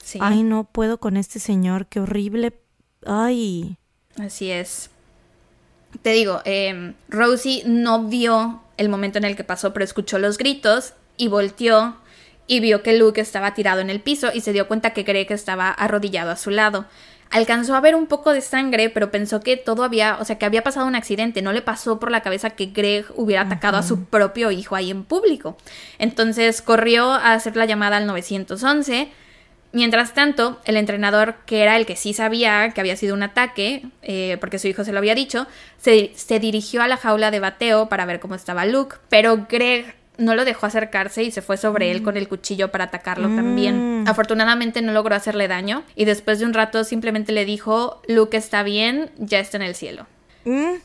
Sí. 0.02 0.18
Ay, 0.20 0.42
no 0.42 0.64
puedo 0.64 0.98
con 0.98 1.16
este 1.16 1.38
señor, 1.38 1.86
qué 1.86 2.00
horrible. 2.00 2.58
Ay. 3.06 3.76
Así 4.18 4.50
es. 4.50 4.90
Te 6.02 6.10
digo, 6.10 6.40
eh, 6.44 6.94
Rosie 7.08 7.62
no 7.66 8.08
vio 8.08 8.62
el 8.76 8.88
momento 8.88 9.18
en 9.18 9.24
el 9.24 9.36
que 9.36 9.44
pasó, 9.44 9.72
pero 9.72 9.84
escuchó 9.84 10.18
los 10.18 10.38
gritos 10.38 10.94
y 11.16 11.28
volteó 11.28 11.96
y 12.46 12.60
vio 12.60 12.82
que 12.82 12.96
Luke 12.96 13.20
estaba 13.20 13.54
tirado 13.54 13.80
en 13.80 13.90
el 13.90 14.00
piso 14.00 14.30
y 14.32 14.40
se 14.40 14.52
dio 14.52 14.68
cuenta 14.68 14.90
que 14.90 15.02
Greg 15.02 15.30
estaba 15.32 15.70
arrodillado 15.70 16.30
a 16.30 16.36
su 16.36 16.50
lado. 16.50 16.86
Alcanzó 17.30 17.74
a 17.74 17.80
ver 17.80 17.96
un 17.96 18.06
poco 18.06 18.32
de 18.32 18.40
sangre, 18.40 18.88
pero 18.88 19.10
pensó 19.10 19.40
que 19.40 19.56
todo 19.56 19.82
había, 19.82 20.16
o 20.20 20.24
sea, 20.24 20.38
que 20.38 20.46
había 20.46 20.62
pasado 20.62 20.86
un 20.86 20.94
accidente. 20.94 21.42
No 21.42 21.52
le 21.52 21.60
pasó 21.60 21.98
por 21.98 22.12
la 22.12 22.22
cabeza 22.22 22.50
que 22.50 22.66
Greg 22.66 23.04
hubiera 23.16 23.42
atacado 23.42 23.78
a 23.78 23.82
su 23.82 24.04
propio 24.04 24.52
hijo 24.52 24.76
ahí 24.76 24.92
en 24.92 25.04
público. 25.04 25.56
Entonces 25.98 26.62
corrió 26.62 27.10
a 27.10 27.32
hacer 27.32 27.56
la 27.56 27.64
llamada 27.64 27.96
al 27.96 28.06
911 28.06 29.08
Mientras 29.72 30.14
tanto, 30.14 30.60
el 30.64 30.76
entrenador, 30.76 31.34
que 31.44 31.62
era 31.62 31.76
el 31.76 31.86
que 31.86 31.96
sí 31.96 32.14
sabía 32.14 32.70
que 32.70 32.80
había 32.80 32.96
sido 32.96 33.14
un 33.14 33.22
ataque, 33.22 33.82
eh, 34.02 34.38
porque 34.40 34.58
su 34.58 34.68
hijo 34.68 34.84
se 34.84 34.92
lo 34.92 34.98
había 34.98 35.14
dicho, 35.14 35.46
se, 35.78 36.38
dirigió 36.38 36.82
a 36.82 36.88
la 36.88 36.96
jaula 36.96 37.30
de 37.30 37.40
bateo 37.40 37.88
para 37.88 38.06
ver 38.06 38.20
cómo 38.20 38.34
estaba 38.34 38.64
Luke, 38.64 38.96
pero 39.08 39.46
Greg 39.48 39.94
no 40.18 40.34
lo 40.34 40.46
dejó 40.46 40.66
acercarse 40.66 41.24
y 41.24 41.30
se 41.30 41.42
fue 41.42 41.58
sobre 41.58 41.90
él 41.90 42.00
mm. 42.00 42.04
con 42.04 42.16
el 42.16 42.26
cuchillo 42.26 42.70
para 42.70 42.84
atacarlo 42.84 43.28
también. 43.28 44.02
Mm. 44.02 44.08
Afortunadamente 44.08 44.80
no 44.80 44.92
logró 44.92 45.14
hacerle 45.14 45.46
daño 45.46 45.82
y 45.94 46.06
después 46.06 46.38
de 46.38 46.46
un 46.46 46.54
rato 46.54 46.84
simplemente 46.84 47.32
le 47.32 47.44
dijo, 47.44 48.00
Luke 48.08 48.36
está 48.36 48.62
bien, 48.62 49.10
ya 49.18 49.40
está 49.40 49.58
en 49.58 49.62
el 49.62 49.74
cielo. 49.74 50.06
Mm. 50.44 50.76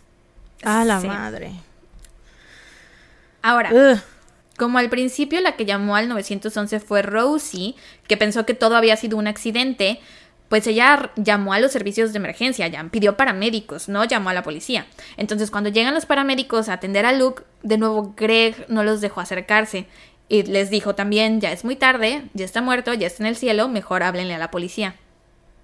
A 0.63 0.83
la 0.83 0.99
madre. 0.99 1.53
Ahora, 3.41 4.01
como 4.61 4.77
al 4.77 4.91
principio 4.91 5.41
la 5.41 5.53
que 5.53 5.65
llamó 5.65 5.95
al 5.95 6.07
911 6.07 6.81
fue 6.81 7.01
Rosie, 7.01 7.73
que 8.07 8.15
pensó 8.15 8.45
que 8.45 8.53
todo 8.53 8.75
había 8.75 8.95
sido 8.95 9.17
un 9.17 9.25
accidente, 9.25 9.99
pues 10.49 10.67
ella 10.67 11.11
llamó 11.15 11.53
a 11.53 11.59
los 11.59 11.71
servicios 11.71 12.13
de 12.13 12.19
emergencia, 12.19 12.67
ya 12.67 12.83
pidió 12.83 13.17
paramédicos, 13.17 13.89
no 13.89 14.03
llamó 14.03 14.29
a 14.29 14.35
la 14.35 14.43
policía. 14.43 14.85
Entonces 15.17 15.49
cuando 15.49 15.71
llegan 15.71 15.95
los 15.95 16.05
paramédicos 16.05 16.69
a 16.69 16.73
atender 16.73 17.07
a 17.07 17.11
Luke, 17.11 17.41
de 17.63 17.79
nuevo 17.79 18.13
Greg 18.15 18.67
no 18.69 18.83
los 18.83 19.01
dejó 19.01 19.19
acercarse 19.21 19.87
y 20.29 20.43
les 20.43 20.69
dijo 20.69 20.93
también, 20.93 21.41
ya 21.41 21.51
es 21.51 21.65
muy 21.65 21.75
tarde, 21.75 22.25
ya 22.35 22.45
está 22.45 22.61
muerto, 22.61 22.93
ya 22.93 23.07
está 23.07 23.23
en 23.23 23.29
el 23.29 23.37
cielo, 23.37 23.67
mejor 23.67 24.03
háblenle 24.03 24.35
a 24.35 24.37
la 24.37 24.51
policía. 24.51 24.93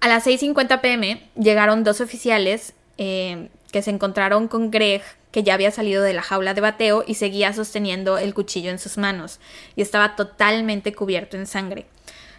A 0.00 0.08
las 0.08 0.26
6.50 0.26 0.80
pm 0.80 1.22
llegaron 1.36 1.84
dos 1.84 2.00
oficiales 2.00 2.74
eh, 2.96 3.48
que 3.70 3.80
se 3.80 3.90
encontraron 3.90 4.48
con 4.48 4.72
Greg 4.72 5.02
que 5.30 5.42
ya 5.42 5.54
había 5.54 5.70
salido 5.70 6.02
de 6.02 6.14
la 6.14 6.22
jaula 6.22 6.54
de 6.54 6.60
bateo 6.60 7.04
y 7.06 7.14
seguía 7.14 7.52
sosteniendo 7.52 8.18
el 8.18 8.34
cuchillo 8.34 8.70
en 8.70 8.78
sus 8.78 8.98
manos, 8.98 9.40
y 9.76 9.82
estaba 9.82 10.16
totalmente 10.16 10.94
cubierto 10.94 11.36
en 11.36 11.46
sangre. 11.46 11.86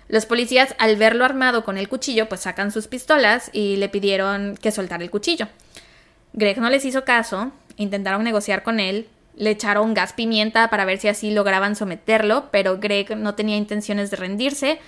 Los 0.07 0.25
policías, 0.25 0.75
al 0.79 0.95
verlo 0.95 1.23
armado 1.23 1.63
con 1.63 1.77
el 1.77 1.87
cuchillo, 1.87 2.27
pues 2.27 2.41
sacan 2.41 2.71
sus 2.71 2.87
pistolas 2.87 3.51
y 3.53 3.75
le 3.75 3.89
pidieron 3.89 4.57
que 4.57 4.71
soltara 4.71 5.03
el 5.03 5.11
cuchillo. 5.11 5.47
Greg 6.33 6.57
no 6.59 6.69
les 6.69 6.83
hizo 6.85 7.05
caso, 7.05 7.51
intentaron 7.77 8.23
negociar 8.23 8.63
con 8.63 8.79
él, 8.79 9.07
le 9.35 9.51
echaron 9.51 9.93
gas 9.93 10.13
pimienta 10.13 10.69
para 10.69 10.85
ver 10.85 10.97
si 10.97 11.07
así 11.07 11.31
lograban 11.31 11.75
someterlo, 11.75 12.49
pero 12.51 12.79
Greg 12.79 13.15
no 13.17 13.35
tenía 13.35 13.55
intenciones 13.55 14.09
de 14.09 14.17
rendirse, 14.17 14.79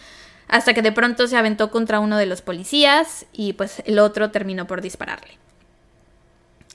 hasta 0.47 0.74
que 0.74 0.82
de 0.82 0.91
pronto 0.91 1.28
se 1.28 1.38
aventó 1.38 1.72
contra 1.72 1.99
uno 1.99 2.18
de 2.18 2.26
los 2.26 2.41
policías 2.41 3.26
y 3.32 3.54
pues 3.54 3.82
el 3.86 3.99
otro 3.99 4.32
terminó 4.32 4.68
por 4.68 4.82
dispararle. 4.82 5.38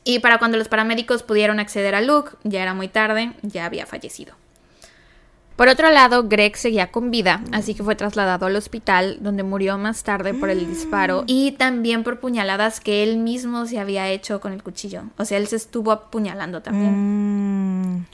Y 0.08 0.20
para 0.20 0.38
cuando 0.38 0.56
los 0.56 0.68
paramédicos 0.68 1.24
pudieron 1.24 1.58
acceder 1.58 1.96
a 1.96 2.00
Luke, 2.00 2.36
ya 2.44 2.62
era 2.62 2.74
muy 2.74 2.86
tarde, 2.86 3.32
ya 3.42 3.64
había 3.66 3.86
fallecido. 3.86 4.36
Por 5.56 5.66
otro 5.66 5.90
lado, 5.90 6.28
Greg 6.28 6.56
seguía 6.56 6.92
con 6.92 7.10
vida, 7.10 7.42
así 7.50 7.74
que 7.74 7.82
fue 7.82 7.96
trasladado 7.96 8.46
al 8.46 8.54
hospital, 8.54 9.16
donde 9.20 9.42
murió 9.42 9.78
más 9.78 10.04
tarde 10.04 10.32
por 10.32 10.48
el 10.48 10.64
disparo 10.68 11.24
y 11.26 11.52
también 11.52 12.04
por 12.04 12.20
puñaladas 12.20 12.78
que 12.78 13.02
él 13.02 13.16
mismo 13.16 13.66
se 13.66 13.80
había 13.80 14.08
hecho 14.08 14.40
con 14.40 14.52
el 14.52 14.62
cuchillo. 14.62 15.02
O 15.18 15.24
sea, 15.24 15.38
él 15.38 15.48
se 15.48 15.56
estuvo 15.56 15.90
apuñalando 15.90 16.62
también. 16.62 17.96
Mm. 17.96 18.06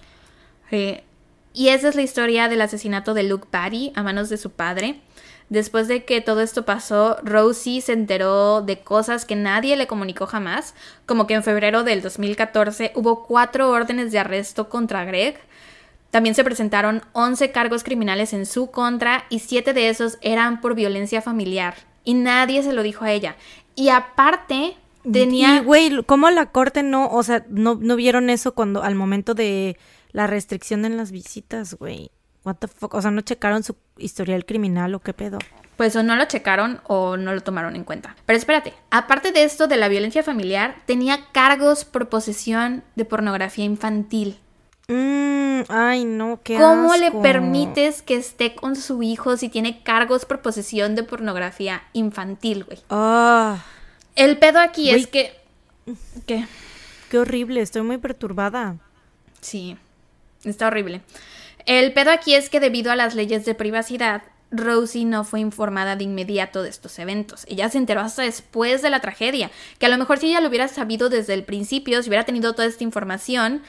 Y 1.52 1.68
esa 1.68 1.90
es 1.90 1.94
la 1.94 2.02
historia 2.02 2.48
del 2.48 2.62
asesinato 2.62 3.12
de 3.12 3.24
Luke 3.24 3.48
Patty 3.50 3.92
a 3.94 4.02
manos 4.02 4.30
de 4.30 4.38
su 4.38 4.48
padre. 4.48 5.00
Después 5.52 5.86
de 5.86 6.06
que 6.06 6.22
todo 6.22 6.40
esto 6.40 6.64
pasó, 6.64 7.18
Rosie 7.22 7.82
se 7.82 7.92
enteró 7.92 8.62
de 8.62 8.78
cosas 8.80 9.26
que 9.26 9.36
nadie 9.36 9.76
le 9.76 9.86
comunicó 9.86 10.26
jamás, 10.26 10.74
como 11.04 11.26
que 11.26 11.34
en 11.34 11.42
febrero 11.42 11.84
del 11.84 12.00
2014 12.00 12.92
hubo 12.94 13.26
cuatro 13.26 13.68
órdenes 13.68 14.12
de 14.12 14.18
arresto 14.18 14.70
contra 14.70 15.04
Greg. 15.04 15.36
También 16.10 16.34
se 16.34 16.42
presentaron 16.42 17.02
11 17.12 17.50
cargos 17.50 17.84
criminales 17.84 18.32
en 18.32 18.46
su 18.46 18.70
contra 18.70 19.26
y 19.28 19.40
siete 19.40 19.74
de 19.74 19.90
esos 19.90 20.16
eran 20.22 20.62
por 20.62 20.74
violencia 20.74 21.20
familiar. 21.20 21.74
Y 22.02 22.14
nadie 22.14 22.62
se 22.62 22.72
lo 22.72 22.82
dijo 22.82 23.04
a 23.04 23.12
ella. 23.12 23.36
Y 23.74 23.90
aparte, 23.90 24.74
tenía... 25.02 25.60
güey, 25.60 26.02
¿cómo 26.04 26.30
la 26.30 26.46
corte 26.46 26.82
no, 26.82 27.10
o 27.10 27.22
sea, 27.22 27.44
no, 27.50 27.74
no 27.74 27.96
vieron 27.96 28.30
eso 28.30 28.54
cuando, 28.54 28.82
al 28.82 28.94
momento 28.94 29.34
de 29.34 29.76
la 30.12 30.26
restricción 30.26 30.86
en 30.86 30.96
las 30.96 31.12
visitas, 31.12 31.74
güey? 31.74 32.10
What 32.44 32.56
the 32.56 32.68
fuck? 32.68 32.94
O 32.94 33.02
sea, 33.02 33.10
¿no 33.10 33.20
checaron 33.20 33.62
su 33.62 33.76
historial 33.98 34.44
criminal 34.44 34.94
o 34.94 35.00
qué 35.00 35.12
pedo? 35.12 35.38
Pues 35.76 35.96
o 35.96 36.02
no 36.02 36.16
lo 36.16 36.24
checaron 36.26 36.80
o 36.86 37.16
no 37.16 37.34
lo 37.34 37.40
tomaron 37.40 37.76
en 37.76 37.84
cuenta. 37.84 38.16
Pero 38.26 38.36
espérate, 38.36 38.74
aparte 38.90 39.32
de 39.32 39.44
esto 39.44 39.68
de 39.68 39.76
la 39.76 39.88
violencia 39.88 40.22
familiar, 40.22 40.76
tenía 40.86 41.20
cargos 41.32 41.84
por 41.84 42.08
posesión 42.08 42.82
de 42.94 43.04
pornografía 43.04 43.64
infantil. 43.64 44.38
Mm, 44.88 45.62
ay, 45.68 46.04
no, 46.04 46.40
qué 46.42 46.56
¿Cómo 46.56 46.94
le 46.96 47.12
permites 47.12 48.02
que 48.02 48.16
esté 48.16 48.54
con 48.54 48.76
su 48.76 49.02
hijo 49.02 49.36
si 49.36 49.48
tiene 49.48 49.82
cargos 49.82 50.24
por 50.24 50.42
posesión 50.42 50.94
de 50.94 51.04
pornografía 51.04 51.84
infantil, 51.92 52.64
güey? 52.64 52.80
Ah. 52.90 53.64
El 54.16 54.38
pedo 54.38 54.60
aquí 54.60 54.90
es 54.90 55.06
que... 55.06 55.32
¿Qué? 56.26 56.46
Qué 57.10 57.18
horrible, 57.18 57.60
estoy 57.60 57.82
muy 57.82 57.98
perturbada. 57.98 58.76
Sí, 59.40 59.76
está 60.44 60.66
horrible. 60.66 61.02
El 61.66 61.92
pedo 61.92 62.10
aquí 62.10 62.34
es 62.34 62.50
que 62.50 62.60
debido 62.60 62.92
a 62.92 62.96
las 62.96 63.14
leyes 63.14 63.44
de 63.44 63.54
privacidad, 63.54 64.22
Rosie 64.50 65.04
no 65.04 65.24
fue 65.24 65.40
informada 65.40 65.96
de 65.96 66.04
inmediato 66.04 66.62
de 66.62 66.68
estos 66.68 66.98
eventos. 66.98 67.44
Ella 67.48 67.68
se 67.70 67.78
enteró 67.78 68.00
hasta 68.00 68.22
después 68.22 68.82
de 68.82 68.90
la 68.90 69.00
tragedia, 69.00 69.50
que 69.78 69.86
a 69.86 69.88
lo 69.88 69.98
mejor 69.98 70.18
si 70.18 70.28
ella 70.28 70.40
lo 70.40 70.48
hubiera 70.48 70.68
sabido 70.68 71.08
desde 71.08 71.34
el 71.34 71.44
principio, 71.44 72.02
si 72.02 72.10
hubiera 72.10 72.24
tenido 72.24 72.52
toda 72.52 72.68
esta 72.68 72.84
información, 72.84 73.62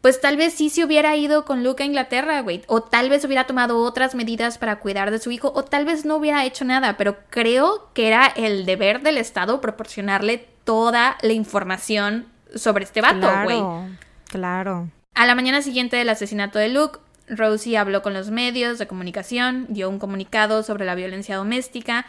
pues 0.00 0.20
tal 0.20 0.36
vez 0.36 0.54
sí 0.54 0.70
se 0.70 0.84
hubiera 0.84 1.16
ido 1.16 1.44
con 1.44 1.62
Luke 1.62 1.82
a 1.82 1.86
Inglaterra, 1.86 2.40
güey, 2.40 2.62
o 2.66 2.82
tal 2.82 3.08
vez 3.08 3.24
hubiera 3.24 3.46
tomado 3.46 3.78
otras 3.82 4.14
medidas 4.14 4.58
para 4.58 4.80
cuidar 4.80 5.10
de 5.10 5.18
su 5.18 5.30
hijo, 5.30 5.52
o 5.54 5.64
tal 5.64 5.84
vez 5.84 6.04
no 6.04 6.16
hubiera 6.16 6.44
hecho 6.44 6.64
nada, 6.64 6.96
pero 6.96 7.16
creo 7.30 7.88
que 7.94 8.08
era 8.08 8.26
el 8.26 8.66
deber 8.66 9.02
del 9.02 9.18
Estado 9.18 9.60
proporcionarle 9.60 10.46
toda 10.64 11.16
la 11.22 11.32
información 11.32 12.26
sobre 12.54 12.84
este 12.84 13.00
vato, 13.00 13.30
güey. 13.44 13.58
Claro, 13.58 13.88
claro. 14.24 14.88
A 15.14 15.26
la 15.26 15.34
mañana 15.34 15.62
siguiente 15.62 15.96
del 15.96 16.08
asesinato 16.08 16.58
de 16.58 16.68
Luke, 16.68 16.98
Rosie 17.28 17.78
habló 17.78 18.02
con 18.02 18.12
los 18.12 18.30
medios 18.30 18.78
de 18.78 18.86
comunicación, 18.86 19.66
dio 19.68 19.88
un 19.88 19.98
comunicado 19.98 20.62
sobre 20.62 20.84
la 20.84 20.94
violencia 20.94 21.36
doméstica, 21.36 22.06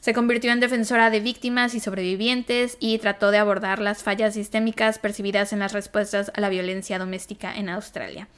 se 0.00 0.12
convirtió 0.12 0.52
en 0.52 0.60
defensora 0.60 1.10
de 1.10 1.20
víctimas 1.20 1.74
y 1.74 1.80
sobrevivientes 1.80 2.76
y 2.80 2.98
trató 2.98 3.30
de 3.30 3.38
abordar 3.38 3.80
las 3.80 4.02
fallas 4.02 4.34
sistémicas 4.34 4.98
percibidas 4.98 5.52
en 5.52 5.58
las 5.58 5.72
respuestas 5.72 6.30
a 6.34 6.40
la 6.40 6.48
violencia 6.48 6.98
doméstica 6.98 7.56
en 7.56 7.68
Australia. 7.68 8.28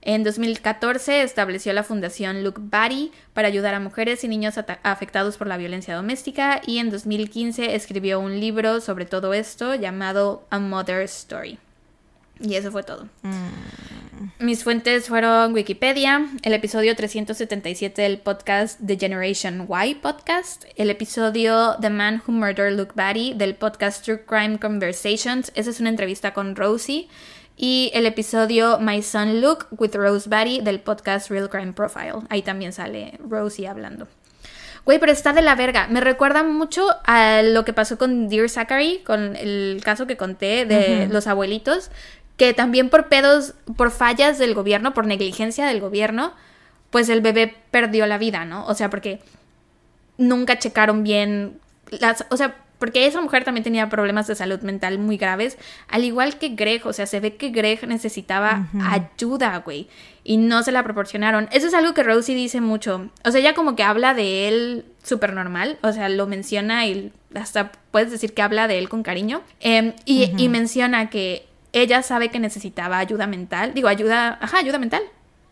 En 0.00 0.22
2014 0.22 1.22
estableció 1.22 1.72
la 1.72 1.82
fundación 1.82 2.44
Look 2.44 2.60
Body 2.60 3.10
para 3.32 3.48
ayudar 3.48 3.74
a 3.74 3.80
mujeres 3.80 4.22
y 4.22 4.28
niños 4.28 4.54
afectados 4.84 5.36
por 5.36 5.48
la 5.48 5.56
violencia 5.56 5.96
doméstica 5.96 6.60
y 6.64 6.78
en 6.78 6.90
2015 6.90 7.74
escribió 7.74 8.20
un 8.20 8.38
libro 8.38 8.80
sobre 8.80 9.06
todo 9.06 9.34
esto 9.34 9.74
llamado 9.74 10.46
A 10.50 10.60
Mother's 10.60 11.18
Story. 11.18 11.58
Y 12.40 12.54
eso 12.54 12.70
fue 12.70 12.82
todo. 12.82 13.08
Mm. 13.22 14.38
Mis 14.40 14.64
fuentes 14.64 15.08
fueron 15.08 15.54
Wikipedia, 15.54 16.28
el 16.42 16.52
episodio 16.52 16.96
377 16.96 18.02
del 18.02 18.18
podcast 18.18 18.80
The 18.84 18.96
Generation 18.96 19.68
Y 19.84 19.94
Podcast, 19.94 20.64
el 20.76 20.90
episodio 20.90 21.76
The 21.80 21.90
Man 21.90 22.22
Who 22.26 22.32
Murdered 22.32 22.76
Luke 22.76 22.92
Batty 22.96 23.34
del 23.34 23.54
podcast 23.54 24.04
True 24.04 24.24
Crime 24.24 24.58
Conversations, 24.58 25.52
esa 25.54 25.70
es 25.70 25.78
una 25.78 25.90
entrevista 25.90 26.34
con 26.34 26.56
Rosie, 26.56 27.08
y 27.56 27.90
el 27.94 28.06
episodio 28.06 28.78
My 28.80 29.02
Son 29.02 29.40
Luke 29.40 29.66
with 29.70 29.94
Rose 29.94 30.28
Batty 30.28 30.60
del 30.60 30.80
podcast 30.80 31.30
Real 31.30 31.48
Crime 31.48 31.72
Profile. 31.72 32.24
Ahí 32.28 32.42
también 32.42 32.72
sale 32.72 33.18
Rosie 33.20 33.68
hablando. 33.68 34.08
Güey, 34.84 34.98
pero 34.98 35.12
está 35.12 35.34
de 35.34 35.42
la 35.42 35.54
verga. 35.54 35.86
Me 35.88 36.00
recuerda 36.00 36.42
mucho 36.44 36.86
a 37.04 37.42
lo 37.42 37.66
que 37.66 37.74
pasó 37.74 37.98
con 37.98 38.30
Dear 38.30 38.48
Zachary, 38.48 39.02
con 39.04 39.36
el 39.36 39.82
caso 39.84 40.06
que 40.06 40.16
conté 40.16 40.64
de 40.64 41.08
los 41.08 41.26
abuelitos 41.26 41.90
que 42.38 42.54
también 42.54 42.88
por 42.88 43.08
pedos, 43.08 43.54
por 43.76 43.90
fallas 43.90 44.38
del 44.38 44.54
gobierno, 44.54 44.94
por 44.94 45.06
negligencia 45.06 45.66
del 45.66 45.80
gobierno, 45.80 46.32
pues 46.90 47.10
el 47.10 47.20
bebé 47.20 47.54
perdió 47.70 48.06
la 48.06 48.16
vida, 48.16 48.46
¿no? 48.46 48.64
O 48.66 48.74
sea, 48.74 48.88
porque 48.88 49.20
nunca 50.16 50.58
checaron 50.58 51.02
bien 51.02 51.58
las, 51.90 52.24
o 52.30 52.36
sea, 52.36 52.56
porque 52.78 53.06
esa 53.06 53.20
mujer 53.20 53.42
también 53.42 53.64
tenía 53.64 53.88
problemas 53.88 54.28
de 54.28 54.36
salud 54.36 54.60
mental 54.60 55.00
muy 55.00 55.16
graves, 55.16 55.58
al 55.88 56.04
igual 56.04 56.38
que 56.38 56.50
Greg, 56.50 56.86
o 56.86 56.92
sea, 56.92 57.06
se 57.06 57.18
ve 57.18 57.34
que 57.34 57.50
Greg 57.50 57.86
necesitaba 57.88 58.68
ayuda, 58.88 59.58
güey, 59.58 59.88
y 60.22 60.36
no 60.36 60.62
se 60.62 60.70
la 60.70 60.84
proporcionaron. 60.84 61.48
Eso 61.50 61.66
es 61.66 61.74
algo 61.74 61.92
que 61.92 62.04
Rosie 62.04 62.36
dice 62.36 62.60
mucho, 62.60 63.10
o 63.24 63.30
sea, 63.32 63.40
ella 63.40 63.54
como 63.54 63.74
que 63.74 63.82
habla 63.82 64.14
de 64.14 64.46
él 64.46 64.84
súper 65.02 65.32
normal, 65.32 65.76
o 65.82 65.90
sea, 65.90 66.08
lo 66.08 66.28
menciona 66.28 66.86
y 66.86 67.12
hasta 67.34 67.72
puedes 67.90 68.12
decir 68.12 68.32
que 68.32 68.42
habla 68.42 68.68
de 68.68 68.78
él 68.78 68.88
con 68.88 69.02
cariño, 69.02 69.42
em, 69.58 69.94
y, 70.04 70.30
y 70.36 70.48
menciona 70.48 71.10
que 71.10 71.47
ella 71.72 72.02
sabe 72.02 72.30
que 72.30 72.38
necesitaba 72.38 72.98
ayuda 72.98 73.26
mental. 73.26 73.74
Digo, 73.74 73.88
ayuda, 73.88 74.38
ajá, 74.40 74.58
ayuda 74.58 74.78
mental. 74.78 75.02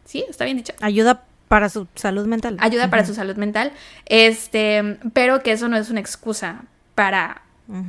Sí, 0.05 0.25
está 0.29 0.45
bien 0.45 0.57
dicho. 0.57 0.73
Ayuda 0.81 1.25
para 1.49 1.69
su 1.69 1.87
salud 1.95 2.27
mental. 2.27 2.57
Ayuda 2.61 2.91
para 2.91 3.05
su 3.05 3.15
salud 3.15 3.37
mental. 3.37 3.73
Este, 4.07 4.99
pero 5.13 5.43
que 5.43 5.53
eso 5.53 5.69
no 5.69 5.77
es 5.77 5.91
una 5.91 6.01
excusa 6.01 6.65
para 6.95 7.43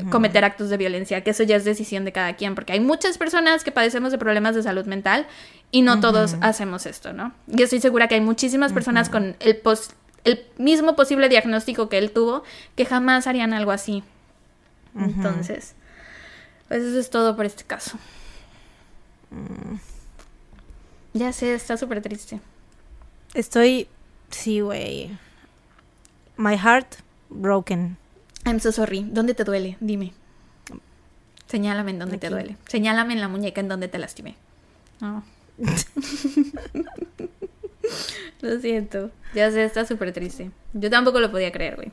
cometer 0.10 0.44
actos 0.44 0.70
de 0.70 0.78
violencia, 0.78 1.24
que 1.24 1.30
eso 1.30 1.44
ya 1.44 1.56
es 1.56 1.64
decisión 1.64 2.04
de 2.04 2.12
cada 2.12 2.34
quien, 2.34 2.56
porque 2.56 2.74
hay 2.74 2.80
muchas 2.80 3.20
personas 3.20 3.64
que 3.64 3.72
padecemos 3.72 4.12
de 4.12 4.18
problemas 4.18 4.56
de 4.56 4.64
salud 4.64 4.86
mental 4.86 5.28
y 5.70 5.84
no 5.84 6.00
todos 6.00 6.36
hacemos 6.42 6.88
esto, 6.88 7.14
¿no? 7.14 7.32
Y 7.48 7.62
estoy 7.62 7.80
segura 7.80 8.08
que 8.08 8.16
hay 8.16 8.22
muchísimas 8.22 8.74
personas 8.74 9.10
con 9.10 9.36
el, 9.40 9.62
el 10.24 10.46
mismo 10.58 10.96
posible 10.96 11.30
diagnóstico 11.30 11.90
que 11.90 12.00
él 12.00 12.10
tuvo 12.10 12.44
que 12.76 12.86
jamás 12.86 13.28
harían 13.28 13.54
algo 13.54 13.70
así. 13.72 14.04
Entonces, 15.00 15.76
pues 16.68 16.82
eso 16.82 17.00
es 17.00 17.12
todo 17.12 17.36
por 17.36 17.46
este 17.46 17.64
caso. 17.64 18.00
Mm. 19.32 19.78
Ya 21.14 21.34
sé, 21.34 21.54
está 21.54 21.78
súper 21.78 22.02
triste. 22.02 22.40
Estoy, 23.34 23.88
sí, 24.30 24.62
güey. 24.62 25.18
My 26.38 26.58
heart 26.58 26.96
broken. 27.30 27.98
I'm 28.46 28.60
so 28.60 28.72
sorry. 28.72 29.06
¿Dónde 29.10 29.34
te 29.34 29.44
duele? 29.44 29.78
Dime. 29.80 30.14
Señálame 31.48 31.92
en 31.92 32.00
dónde 32.00 32.18
te 32.18 32.30
duele. 32.30 32.58
Señálame 32.68 33.14
en 33.14 33.22
la 33.22 33.28
muñeca 33.28 33.62
en 33.62 33.68
donde 33.68 33.88
te 33.88 33.98
lastimé. 33.98 34.36
lo 38.42 38.60
siento. 38.60 39.12
Ya 39.34 39.50
sé, 39.52 39.64
está 39.64 39.86
súper 39.86 40.14
triste. 40.14 40.52
Yo 40.74 40.90
tampoco 40.90 41.20
lo 41.20 41.32
podía 41.32 41.52
creer, 41.52 41.76
güey. 41.76 41.92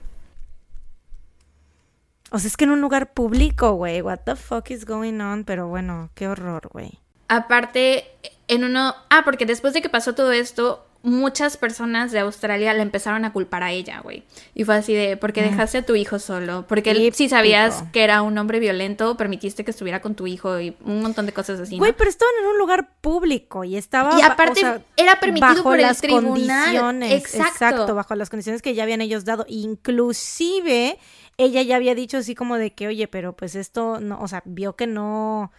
O 2.30 2.38
sea, 2.38 2.48
es 2.48 2.56
que 2.56 2.64
en 2.64 2.70
un 2.70 2.80
lugar 2.80 3.12
público, 3.12 3.72
güey. 3.74 4.02
What 4.02 4.20
the 4.24 4.34
fuck 4.36 4.70
is 4.70 4.84
going 4.84 5.20
on? 5.20 5.44
Pero 5.44 5.68
bueno, 5.68 6.10
qué 6.14 6.26
horror, 6.26 6.68
güey. 6.72 6.98
Aparte, 7.28 8.06
en 8.48 8.64
uno. 8.64 8.94
Ah, 9.10 9.22
porque 9.24 9.46
después 9.46 9.74
de 9.74 9.82
que 9.82 9.88
pasó 9.88 10.14
todo 10.14 10.32
esto, 10.32 10.84
muchas 11.04 11.58
personas 11.58 12.12
de 12.12 12.20
Australia 12.20 12.72
le 12.72 12.80
empezaron 12.80 13.26
a 13.26 13.32
culpar 13.32 13.62
a 13.62 13.70
ella, 13.70 14.00
güey. 14.00 14.24
Y 14.54 14.64
fue 14.64 14.74
así 14.74 14.94
de, 14.94 15.18
¿por 15.18 15.34
qué 15.34 15.42
dejaste 15.42 15.78
a 15.78 15.86
tu 15.86 15.94
hijo 15.94 16.18
solo? 16.18 16.64
Porque 16.66 17.12
si 17.14 17.28
sabías 17.28 17.84
que 17.92 18.02
era 18.02 18.22
un 18.22 18.36
hombre 18.38 18.58
violento, 18.58 19.14
permitiste 19.16 19.64
que 19.64 19.70
estuviera 19.70 20.00
con 20.00 20.14
tu 20.14 20.26
hijo 20.26 20.58
y 20.58 20.74
un 20.82 21.02
montón 21.02 21.26
de 21.26 21.32
cosas 21.32 21.60
así. 21.60 21.76
Güey, 21.76 21.92
pero 21.92 22.08
estaban 22.08 22.34
en 22.40 22.46
un 22.46 22.58
lugar 22.58 22.88
público 23.02 23.64
y 23.64 23.76
estaba... 23.76 24.18
Y 24.18 24.22
aparte 24.22 24.62
era 24.96 25.20
permitido 25.20 25.62
por 25.62 25.78
el 25.78 25.94
tribunal. 25.94 27.02
Exacto. 27.02 27.48
exacto, 27.48 27.94
bajo 27.94 28.14
las 28.14 28.30
condiciones 28.30 28.62
que 28.62 28.74
ya 28.74 28.82
habían 28.82 29.02
ellos 29.02 29.26
dado. 29.26 29.44
Inclusive 29.46 30.98
ella 31.36 31.60
ya 31.62 31.76
había 31.76 31.94
dicho 31.94 32.16
así 32.16 32.34
como 32.34 32.56
de 32.56 32.72
que, 32.72 32.86
oye, 32.86 33.08
pero 33.08 33.34
pues 33.34 33.56
esto, 33.56 34.00
no, 34.00 34.18
o 34.20 34.28
sea, 34.28 34.42
vio 34.46 34.74
que 34.74 34.86
no 34.86 35.52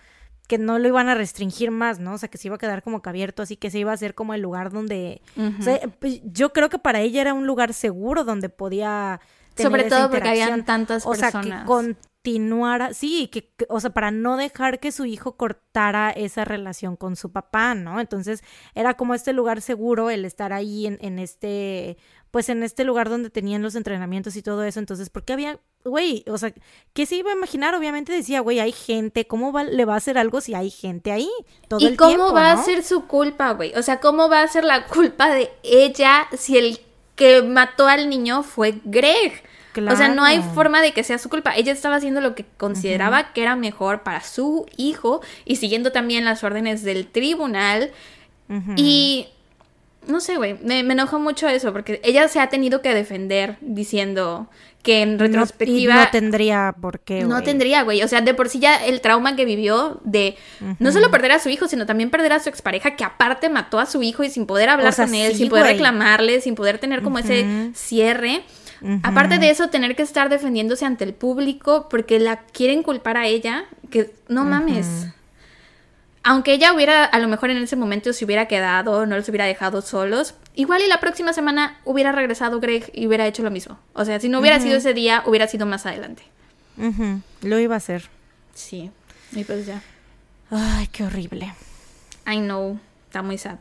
que 0.45 0.57
no 0.57 0.79
lo 0.79 0.87
iban 0.87 1.09
a 1.09 1.15
restringir 1.15 1.71
más, 1.71 1.99
¿no? 1.99 2.13
O 2.13 2.17
sea, 2.17 2.29
que 2.29 2.37
se 2.37 2.47
iba 2.47 2.55
a 2.55 2.59
quedar 2.59 2.83
como 2.83 3.01
que 3.01 3.09
abierto, 3.09 3.43
así 3.43 3.57
que 3.57 3.71
se 3.71 3.79
iba 3.79 3.91
a 3.91 3.95
hacer 3.95 4.15
como 4.15 4.33
el 4.33 4.41
lugar 4.41 4.71
donde... 4.71 5.21
o 5.37 5.61
sea, 5.61 5.79
pues, 5.99 6.21
yo 6.23 6.53
creo 6.53 6.69
que 6.69 6.79
para 6.79 7.01
ella 7.01 7.21
era 7.21 7.33
un 7.33 7.47
lugar 7.47 7.73
seguro 7.73 8.23
donde 8.23 8.49
podía... 8.49 9.19
Tener 9.53 9.71
Sobre 9.71 9.83
todo 9.89 10.11
porque 10.11 10.27
habían 10.27 10.65
tantas 10.65 11.05
personas. 11.05 11.35
O 11.35 11.41
sea, 11.43 11.59
que 11.59 11.65
continuara, 12.25 12.93
sí, 12.93 13.27
que, 13.27 13.53
o 13.69 13.79
sea, 13.79 13.91
para 13.91 14.11
no 14.11 14.35
dejar 14.35 14.79
que 14.81 14.91
su 14.91 15.05
hijo 15.05 15.37
cortara 15.37 16.09
esa 16.09 16.43
relación 16.43 16.97
con 16.97 17.15
su 17.15 17.31
papá, 17.31 17.73
¿no? 17.73 18.01
Entonces 18.01 18.43
era 18.73 18.95
como 18.95 19.13
este 19.13 19.31
lugar 19.31 19.61
seguro 19.61 20.09
el 20.09 20.25
estar 20.25 20.51
ahí 20.51 20.87
en, 20.87 20.97
en 21.01 21.19
este, 21.19 21.97
pues 22.31 22.49
en 22.49 22.63
este 22.63 22.83
lugar 22.83 23.07
donde 23.09 23.29
tenían 23.29 23.61
los 23.61 23.75
entrenamientos 23.75 24.35
y 24.35 24.41
todo 24.41 24.65
eso, 24.65 24.79
entonces, 24.79 25.09
porque 25.09 25.31
había 25.31 25.59
güey, 25.85 26.25
o 26.27 26.37
sea, 26.37 26.51
¿qué 26.93 27.05
se 27.05 27.15
iba 27.15 27.31
a 27.31 27.35
imaginar? 27.35 27.75
Obviamente 27.75 28.11
decía, 28.11 28.41
güey, 28.41 28.59
hay 28.59 28.71
gente, 28.71 29.25
¿cómo 29.25 29.51
va, 29.51 29.63
le 29.63 29.85
va 29.85 29.93
a 29.93 29.97
hacer 29.97 30.17
algo 30.17 30.41
si 30.41 30.53
hay 30.55 30.71
gente 30.71 31.11
ahí 31.11 31.29
todo 31.67 31.79
¿Y 31.79 31.95
cómo 31.95 32.33
va 32.33 32.51
a 32.51 32.57
ser 32.57 32.83
su 32.83 33.05
culpa, 33.05 33.51
güey? 33.51 33.73
O 33.75 33.83
sea, 33.83 33.99
¿cómo 33.99 34.27
va 34.27 34.41
a 34.41 34.47
ser 34.47 34.63
la 34.65 34.87
culpa 34.87 35.29
de 35.29 35.51
ella 35.63 36.27
si 36.35 36.57
el 36.57 36.79
que 37.15 37.43
mató 37.43 37.87
al 37.87 38.09
niño 38.09 38.43
fue 38.43 38.81
Greg? 38.83 39.43
O 39.77 39.95
sea, 39.95 40.07
no 40.07 40.23
hay 40.23 40.41
forma 40.41 40.81
de 40.81 40.93
que 40.93 41.03
sea 41.03 41.17
su 41.17 41.29
culpa. 41.29 41.53
Ella 41.55 41.73
estaba 41.73 41.97
haciendo 41.97 42.21
lo 42.21 42.33
que 42.33 42.45
consideraba 42.57 43.33
que 43.33 43.41
era 43.41 43.57
mejor 43.57 44.03
para 44.03 44.21
su 44.21 44.65
hijo 44.77 45.21
y 45.43 45.57
siguiendo 45.57 45.91
también 45.91 46.23
las 46.23 46.45
órdenes 46.45 46.83
del 46.83 47.07
tribunal. 47.07 47.91
Y 48.77 49.27
no 50.07 50.19
sé, 50.19 50.37
güey, 50.37 50.57
me, 50.63 50.83
me 50.83 50.93
enojó 50.93 51.19
mucho 51.19 51.47
eso 51.47 51.73
porque 51.73 51.99
ella 52.03 52.27
se 52.27 52.39
ha 52.39 52.49
tenido 52.49 52.81
que 52.81 52.93
defender 52.93 53.57
diciendo 53.61 54.49
que 54.85 55.01
en 55.01 55.17
retrospectiva... 55.17 55.95
No, 55.95 56.11
tendría 56.11 56.75
por 56.79 56.99
qué. 56.99 57.23
No 57.23 57.41
tendría, 57.41 57.81
güey. 57.81 58.03
O 58.03 58.07
sea, 58.07 58.21
de 58.21 58.35
por 58.35 58.49
sí 58.49 58.59
ya 58.59 58.85
el 58.85 59.01
trauma 59.01 59.35
que 59.35 59.43
vivió 59.43 59.99
de 60.03 60.37
no 60.79 60.91
solo 60.91 61.09
perder 61.09 61.31
a 61.31 61.39
su 61.39 61.49
hijo, 61.49 61.67
sino 61.67 61.87
también 61.87 62.11
perder 62.11 62.33
a 62.33 62.39
su 62.39 62.49
expareja, 62.49 62.95
que 62.95 63.03
aparte 63.03 63.49
mató 63.49 63.79
a 63.79 63.87
su 63.87 64.03
hijo 64.03 64.23
y 64.23 64.29
sin 64.29 64.45
poder 64.45 64.69
hablar 64.69 64.95
con 64.95 65.13
él, 65.15 65.35
sin 65.35 65.49
poder 65.49 65.65
reclamarle, 65.65 66.39
sin 66.39 66.53
poder 66.53 66.77
tener 66.77 67.01
como 67.01 67.17
ese 67.17 67.71
cierre. 67.73 68.43
Aparte 69.01 69.39
de 69.39 69.49
eso, 69.49 69.69
tener 69.69 69.95
que 69.95 70.03
estar 70.03 70.29
defendiéndose 70.29 70.85
ante 70.85 71.03
el 71.03 71.15
público 71.15 71.87
porque 71.89 72.19
la 72.19 72.43
quieren 72.43 72.83
culpar 72.83 73.17
a 73.17 73.25
ella, 73.25 73.65
que 73.89 74.11
no 74.27 74.45
mames 74.45 75.07
aunque 76.27 76.53
ella 76.53 76.73
hubiera, 76.73 77.05
a 77.05 77.19
lo 77.19 77.27
mejor 77.27 77.51
en 77.51 77.57
ese 77.57 77.75
momento 77.75 78.11
se 78.11 78.25
hubiera 78.25 78.47
quedado, 78.47 79.05
no 79.05 79.15
los 79.15 79.29
hubiera 79.29 79.45
dejado 79.45 79.83
solos, 79.83 80.33
igual 80.55 80.81
y 80.81 80.87
la 80.87 80.99
próxima 80.99 81.33
semana 81.33 81.79
hubiera 81.85 82.11
regresado 82.11 82.59
Greg 82.59 82.89
y 82.95 83.05
hubiera 83.05 83.27
hecho 83.27 83.43
lo 83.43 83.51
mismo. 83.51 83.77
O 83.93 84.05
sea, 84.05 84.19
si 84.19 84.27
no 84.27 84.39
hubiera 84.39 84.59
sido 84.59 84.77
ese 84.77 84.95
día, 84.95 85.21
hubiera 85.27 85.47
sido 85.47 85.67
más 85.67 85.85
adelante. 85.85 86.23
Lo 87.43 87.59
iba 87.59 87.75
a 87.75 87.77
hacer. 87.77 88.09
Sí, 88.55 88.89
y 89.33 89.43
pues 89.43 89.67
ya. 89.67 89.83
Ay, 90.49 90.87
qué 90.87 91.03
horrible. 91.03 91.53
I 92.25 92.37
know, 92.37 92.79
está 93.05 93.21
muy 93.21 93.37
sad. 93.37 93.59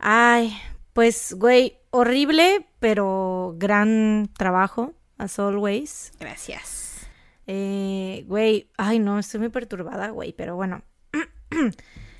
Ay, 0.00 0.52
pues, 0.94 1.36
güey, 1.38 1.78
horrible, 1.90 2.66
pero 2.80 3.54
gran 3.56 4.28
trabajo, 4.36 4.94
as 5.16 5.38
always. 5.38 6.12
Gracias. 6.18 7.06
Eh, 7.46 8.24
güey, 8.26 8.68
ay, 8.78 8.98
no, 8.98 9.20
estoy 9.20 9.38
muy 9.38 9.50
perturbada, 9.50 10.08
güey, 10.08 10.32
pero 10.32 10.56
bueno. 10.56 10.82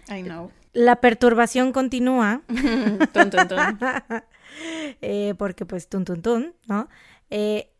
I 0.08 0.22
know. 0.22 0.50
La 0.72 1.00
perturbación 1.00 1.72
continúa. 1.72 2.42
tun, 3.12 3.30
eh, 5.00 5.34
porque 5.38 5.66
pues 5.66 5.88
tun, 5.88 6.04
tun, 6.04 6.22
tun, 6.22 6.54
¿no? 6.66 6.88
Eh, 7.30 7.70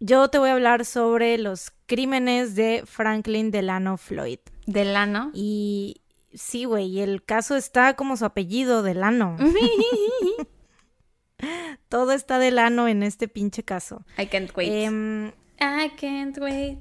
yo 0.00 0.28
te 0.28 0.38
voy 0.38 0.50
a 0.50 0.52
hablar 0.52 0.84
sobre 0.84 1.38
los 1.38 1.72
crímenes 1.86 2.54
de 2.54 2.82
Franklin 2.86 3.50
Delano 3.50 3.96
Floyd. 3.96 4.40
¿Delano? 4.66 5.30
Y 5.32 6.02
sí, 6.34 6.64
güey, 6.64 7.00
el 7.00 7.24
caso 7.24 7.56
está 7.56 7.94
como 7.94 8.16
su 8.16 8.24
apellido, 8.24 8.82
Delano. 8.82 9.36
Todo 11.88 12.12
está 12.12 12.38
Delano 12.38 12.88
en 12.88 13.02
este 13.02 13.28
pinche 13.28 13.64
caso. 13.64 14.04
I 14.18 14.26
can't 14.26 14.50
wait. 14.56 14.70
Em, 14.70 15.28
I 15.60 15.90
can't 15.96 16.38
wait. 16.38 16.78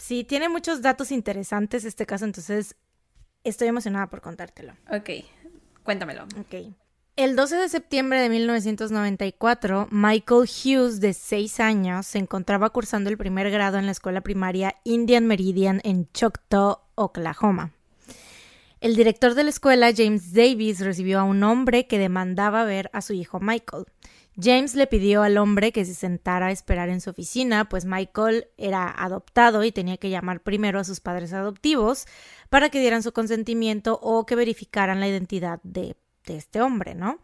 Sí, 0.00 0.24
tiene 0.24 0.48
muchos 0.48 0.80
datos 0.80 1.12
interesantes 1.12 1.84
este 1.84 2.06
caso, 2.06 2.24
entonces 2.24 2.74
estoy 3.44 3.68
emocionada 3.68 4.08
por 4.08 4.22
contártelo. 4.22 4.72
Ok, 4.90 5.10
cuéntamelo. 5.84 6.24
Ok. 6.40 6.74
El 7.16 7.36
12 7.36 7.56
de 7.56 7.68
septiembre 7.68 8.18
de 8.18 8.30
1994, 8.30 9.88
Michael 9.90 10.48
Hughes, 10.48 11.00
de 11.00 11.12
6 11.12 11.60
años, 11.60 12.06
se 12.06 12.18
encontraba 12.18 12.70
cursando 12.70 13.10
el 13.10 13.18
primer 13.18 13.50
grado 13.50 13.76
en 13.76 13.84
la 13.84 13.92
escuela 13.92 14.22
primaria 14.22 14.76
Indian 14.84 15.26
Meridian 15.26 15.82
en 15.84 16.10
Choctaw, 16.12 16.78
Oklahoma. 16.94 17.74
El 18.80 18.96
director 18.96 19.34
de 19.34 19.44
la 19.44 19.50
escuela, 19.50 19.92
James 19.94 20.32
Davis, 20.32 20.80
recibió 20.80 21.20
a 21.20 21.24
un 21.24 21.42
hombre 21.42 21.86
que 21.86 21.98
demandaba 21.98 22.64
ver 22.64 22.88
a 22.94 23.02
su 23.02 23.12
hijo 23.12 23.38
Michael. 23.38 23.84
James 24.40 24.74
le 24.74 24.86
pidió 24.86 25.22
al 25.22 25.38
hombre 25.38 25.72
que 25.72 25.84
se 25.84 25.94
sentara 25.94 26.46
a 26.46 26.50
esperar 26.50 26.88
en 26.88 27.00
su 27.00 27.10
oficina, 27.10 27.68
pues 27.68 27.84
Michael 27.84 28.46
era 28.56 28.88
adoptado 28.88 29.64
y 29.64 29.72
tenía 29.72 29.96
que 29.96 30.10
llamar 30.10 30.40
primero 30.40 30.78
a 30.78 30.84
sus 30.84 31.00
padres 31.00 31.32
adoptivos 31.32 32.06
para 32.48 32.68
que 32.70 32.80
dieran 32.80 33.02
su 33.02 33.12
consentimiento 33.12 33.98
o 34.02 34.26
que 34.26 34.36
verificaran 34.36 35.00
la 35.00 35.08
identidad 35.08 35.60
de, 35.62 35.96
este 36.26 36.60
hombre, 36.60 36.94
¿no? 36.94 37.18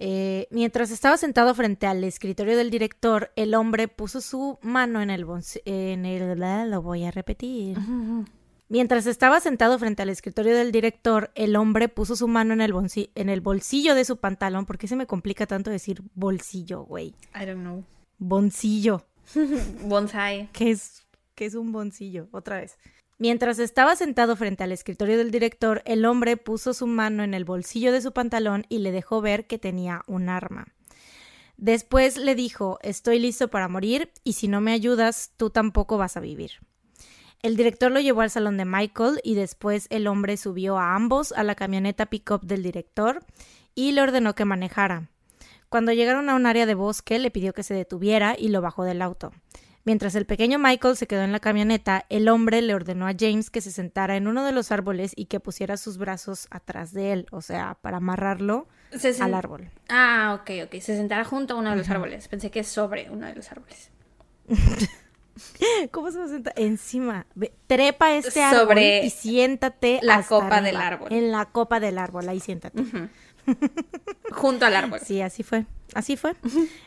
Eh, 0.00 0.48
mientras 0.50 0.90
estaba 0.90 1.16
sentado 1.16 1.54
frente 1.54 1.86
al 1.86 2.02
escritorio 2.02 2.56
del 2.56 2.70
director, 2.70 3.30
el 3.36 3.54
hombre 3.54 3.86
puso 3.86 4.20
su 4.20 4.58
mano 4.62 5.00
en 5.00 5.10
el, 5.10 5.24
en 5.64 6.04
el 6.04 6.70
lo 6.70 6.82
voy 6.82 7.04
a 7.04 7.12
repetir. 7.12 7.78
Mientras 8.72 9.04
estaba 9.06 9.38
sentado 9.38 9.78
frente 9.78 10.00
al 10.00 10.08
escritorio 10.08 10.56
del 10.56 10.72
director, 10.72 11.30
el 11.34 11.56
hombre 11.56 11.90
puso 11.90 12.16
su 12.16 12.26
mano 12.26 12.54
en 12.54 12.62
el, 12.62 12.72
en 13.14 13.28
el 13.28 13.42
bolsillo 13.42 13.94
de 13.94 14.06
su 14.06 14.16
pantalón. 14.16 14.64
¿Por 14.64 14.78
qué 14.78 14.88
se 14.88 14.96
me 14.96 15.06
complica 15.06 15.46
tanto 15.46 15.70
decir 15.70 16.00
bolsillo, 16.14 16.82
güey? 16.84 17.08
I 17.38 17.44
don't 17.44 17.60
know. 17.60 17.84
Boncillo. 18.16 19.04
Bonsai. 19.84 20.48
¿Qué 20.54 20.70
es, 20.70 21.04
¿Qué 21.34 21.44
es 21.44 21.54
un 21.54 21.70
boncillo? 21.70 22.28
Otra 22.30 22.56
vez. 22.56 22.78
Mientras 23.18 23.58
estaba 23.58 23.94
sentado 23.94 24.36
frente 24.36 24.64
al 24.64 24.72
escritorio 24.72 25.18
del 25.18 25.30
director, 25.30 25.82
el 25.84 26.06
hombre 26.06 26.38
puso 26.38 26.72
su 26.72 26.86
mano 26.86 27.24
en 27.24 27.34
el 27.34 27.44
bolsillo 27.44 27.92
de 27.92 28.00
su 28.00 28.12
pantalón 28.12 28.64
y 28.70 28.78
le 28.78 28.90
dejó 28.90 29.20
ver 29.20 29.46
que 29.46 29.58
tenía 29.58 30.00
un 30.06 30.30
arma. 30.30 30.66
Después 31.58 32.16
le 32.16 32.34
dijo, 32.34 32.78
estoy 32.80 33.18
listo 33.18 33.48
para 33.48 33.68
morir 33.68 34.10
y 34.24 34.32
si 34.32 34.48
no 34.48 34.62
me 34.62 34.72
ayudas, 34.72 35.32
tú 35.36 35.50
tampoco 35.50 35.98
vas 35.98 36.16
a 36.16 36.20
vivir. 36.20 36.52
El 37.42 37.56
director 37.56 37.90
lo 37.90 37.98
llevó 37.98 38.20
al 38.20 38.30
salón 38.30 38.56
de 38.56 38.64
Michael 38.64 39.20
y 39.24 39.34
después 39.34 39.88
el 39.90 40.06
hombre 40.06 40.36
subió 40.36 40.78
a 40.78 40.94
ambos 40.94 41.32
a 41.32 41.42
la 41.42 41.56
camioneta 41.56 42.06
pickup 42.06 42.44
del 42.44 42.62
director 42.62 43.24
y 43.74 43.90
le 43.90 44.00
ordenó 44.00 44.36
que 44.36 44.44
manejara. 44.44 45.08
Cuando 45.68 45.90
llegaron 45.92 46.30
a 46.30 46.36
un 46.36 46.46
área 46.46 46.66
de 46.66 46.74
bosque 46.74 47.18
le 47.18 47.32
pidió 47.32 47.52
que 47.52 47.64
se 47.64 47.74
detuviera 47.74 48.36
y 48.38 48.50
lo 48.50 48.60
bajó 48.60 48.84
del 48.84 49.02
auto. 49.02 49.32
Mientras 49.84 50.14
el 50.14 50.24
pequeño 50.24 50.60
Michael 50.60 50.96
se 50.96 51.08
quedó 51.08 51.22
en 51.22 51.32
la 51.32 51.40
camioneta, 51.40 52.06
el 52.10 52.28
hombre 52.28 52.62
le 52.62 52.76
ordenó 52.76 53.08
a 53.08 53.14
James 53.18 53.50
que 53.50 53.60
se 53.60 53.72
sentara 53.72 54.16
en 54.16 54.28
uno 54.28 54.44
de 54.44 54.52
los 54.52 54.70
árboles 54.70 55.12
y 55.16 55.24
que 55.24 55.40
pusiera 55.40 55.76
sus 55.76 55.98
brazos 55.98 56.46
atrás 56.52 56.92
de 56.92 57.12
él, 57.12 57.26
o 57.32 57.40
sea, 57.40 57.76
para 57.80 57.96
amarrarlo 57.96 58.68
al 59.20 59.34
árbol. 59.34 59.68
Ah, 59.88 60.38
ok, 60.40 60.50
ok. 60.66 60.80
Se 60.80 60.96
sentara 60.96 61.24
junto 61.24 61.54
a 61.54 61.56
uno 61.56 61.70
de 61.70 61.76
los 61.76 61.90
árboles. 61.90 62.28
Pensé 62.28 62.52
que 62.52 62.62
sobre 62.62 63.10
uno 63.10 63.26
de 63.26 63.34
los 63.34 63.50
árboles. 63.50 63.90
¿Cómo 65.90 66.10
se 66.10 66.18
va 66.18 66.24
a 66.24 66.28
sentar? 66.28 66.54
Encima. 66.56 67.26
trepa 67.66 68.14
este 68.14 68.42
árbol 68.42 68.78
y 68.78 69.10
siéntate. 69.10 70.00
La 70.02 70.22
copa 70.22 70.60
del 70.60 70.76
árbol. 70.76 71.12
En 71.12 71.32
la 71.32 71.46
copa 71.46 71.80
del 71.80 71.98
árbol, 71.98 72.28
ahí 72.28 72.40
siéntate. 72.40 72.82
Junto 74.32 74.66
al 74.66 74.76
árbol. 74.76 75.00
Sí, 75.04 75.20
así 75.20 75.42
fue. 75.42 75.66
Así 75.94 76.16
fue. 76.16 76.34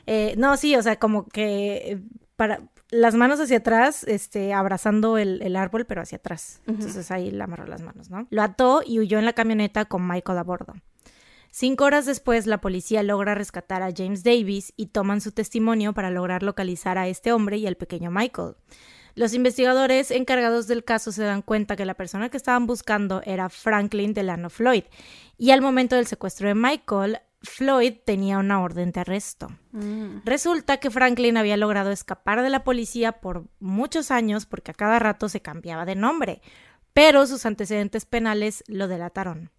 Eh, 0.08 0.36
no, 0.38 0.58
sí, 0.58 0.76
o 0.76 0.82
sea, 0.82 0.98
como 0.98 1.28
que 1.28 2.00
para 2.36 2.62
las 2.90 3.16
manos 3.16 3.40
hacia 3.40 3.58
atrás, 3.58 4.04
este, 4.04 4.54
abrazando 4.54 5.18
el, 5.18 5.56
árbol, 5.56 5.86
pero 5.86 6.02
hacia 6.02 6.18
atrás. 6.18 6.62
Entonces 6.68 7.12
ahí 7.12 7.32
le 7.32 7.44
amarró 7.44 7.66
las 7.66 7.82
manos, 7.82 8.10
¿no? 8.10 8.28
Lo 8.30 8.42
ató 8.42 8.82
y 8.86 9.00
huyó 9.00 9.20
en 9.20 9.26
la 9.26 9.34
camioneta 9.34 9.86
con 9.86 10.08
Michael 10.08 10.38
a 10.38 10.44
bordo. 10.44 10.74
Cinco 11.58 11.86
horas 11.86 12.06
después, 12.06 12.48
la 12.48 12.60
policía 12.60 13.02
logra 13.02 13.34
rescatar 13.34 13.82
a 13.82 13.94
James 13.96 14.24
Davis 14.26 14.74
y 14.76 14.88
toman 14.88 15.22
su 15.22 15.32
testimonio 15.32 15.94
para 15.94 16.12
lograr 16.12 16.44
localizar 16.44 16.98
a 16.98 17.08
este 17.08 17.32
hombre 17.32 17.56
y 17.56 17.66
al 17.66 17.78
pequeño 17.78 18.12
Michael. 18.12 18.56
Los 19.14 19.34
investigadores 19.34 20.12
encargados 20.12 20.68
del 20.68 20.84
caso 20.84 21.14
se 21.14 21.24
dan 21.24 21.42
cuenta 21.42 21.78
que 21.78 21.86
la 21.86 21.94
persona 21.94 22.28
que 22.28 22.36
estaban 22.36 22.68
buscando 22.68 23.22
era 23.24 23.48
Franklin 23.48 24.14
Delano 24.14 24.50
Floyd, 24.50 24.84
y 25.38 25.52
al 25.52 25.62
momento 25.62 25.96
del 25.96 26.08
secuestro 26.08 26.50
de 26.50 26.56
Michael, 26.56 27.20
Floyd 27.42 27.94
tenía 28.06 28.38
una 28.38 28.62
orden 28.62 28.92
de 28.92 29.00
arresto. 29.00 29.48
Mm. 29.72 30.26
Resulta 30.26 30.82
que 30.82 30.92
Franklin 30.92 31.38
había 31.38 31.56
logrado 31.56 31.90
escapar 31.92 32.42
de 32.42 32.50
la 32.50 32.66
policía 32.66 33.14
por 33.14 33.46
muchos 33.62 34.12
años 34.12 34.46
porque 34.46 34.72
a 34.72 34.74
cada 34.74 35.00
rato 35.00 35.30
se 35.30 35.40
cambiaba 35.40 35.86
de 35.86 35.96
nombre, 35.96 36.42
pero 36.92 37.26
sus 37.26 37.46
antecedentes 37.46 38.06
penales 38.06 38.62
lo 38.68 38.90
delataron. 38.90 39.52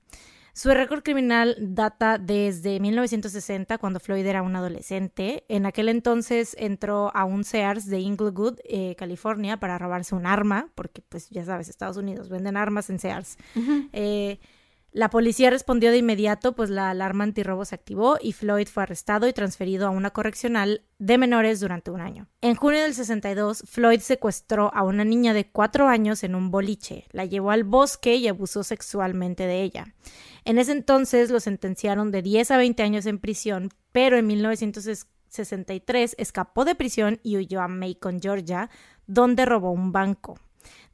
Su 0.56 0.70
récord 0.70 1.02
criminal 1.02 1.54
data 1.60 2.16
desde 2.16 2.80
1960, 2.80 3.76
cuando 3.76 4.00
Floyd 4.00 4.24
era 4.24 4.40
un 4.40 4.56
adolescente. 4.56 5.44
En 5.48 5.66
aquel 5.66 5.90
entonces 5.90 6.56
entró 6.58 7.14
a 7.14 7.26
un 7.26 7.44
Sears 7.44 7.84
de 7.84 8.00
Inglewood, 8.00 8.60
eh, 8.64 8.94
California, 8.96 9.58
para 9.58 9.76
robarse 9.76 10.14
un 10.14 10.24
arma, 10.24 10.70
porque 10.74 11.02
pues 11.06 11.28
ya 11.28 11.44
sabes, 11.44 11.68
Estados 11.68 11.98
Unidos 11.98 12.30
venden 12.30 12.56
armas 12.56 12.88
en 12.88 12.98
Sears. 12.98 13.36
La 14.96 15.10
policía 15.10 15.50
respondió 15.50 15.90
de 15.90 15.98
inmediato, 15.98 16.54
pues 16.54 16.70
la 16.70 16.88
alarma 16.88 17.24
antirrobo 17.24 17.66
se 17.66 17.74
activó 17.74 18.16
y 18.18 18.32
Floyd 18.32 18.66
fue 18.66 18.84
arrestado 18.84 19.28
y 19.28 19.34
transferido 19.34 19.86
a 19.86 19.90
una 19.90 20.10
correccional 20.10 20.86
de 20.98 21.18
menores 21.18 21.60
durante 21.60 21.90
un 21.90 22.00
año. 22.00 22.28
En 22.40 22.54
junio 22.54 22.80
del 22.80 22.94
62, 22.94 23.64
Floyd 23.66 24.00
secuestró 24.00 24.74
a 24.74 24.84
una 24.84 25.04
niña 25.04 25.34
de 25.34 25.50
cuatro 25.50 25.86
años 25.86 26.24
en 26.24 26.34
un 26.34 26.50
boliche, 26.50 27.04
la 27.12 27.26
llevó 27.26 27.50
al 27.50 27.64
bosque 27.64 28.14
y 28.14 28.26
abusó 28.26 28.64
sexualmente 28.64 29.46
de 29.46 29.64
ella. 29.64 29.94
En 30.46 30.56
ese 30.56 30.72
entonces 30.72 31.28
lo 31.28 31.40
sentenciaron 31.40 32.10
de 32.10 32.22
10 32.22 32.52
a 32.52 32.56
20 32.56 32.82
años 32.82 33.04
en 33.04 33.18
prisión, 33.18 33.68
pero 33.92 34.16
en 34.16 34.26
1963 34.26 36.14
escapó 36.16 36.64
de 36.64 36.74
prisión 36.74 37.20
y 37.22 37.36
huyó 37.36 37.60
a 37.60 37.68
Macon, 37.68 38.18
Georgia, 38.18 38.70
donde 39.06 39.44
robó 39.44 39.72
un 39.72 39.92
banco. 39.92 40.38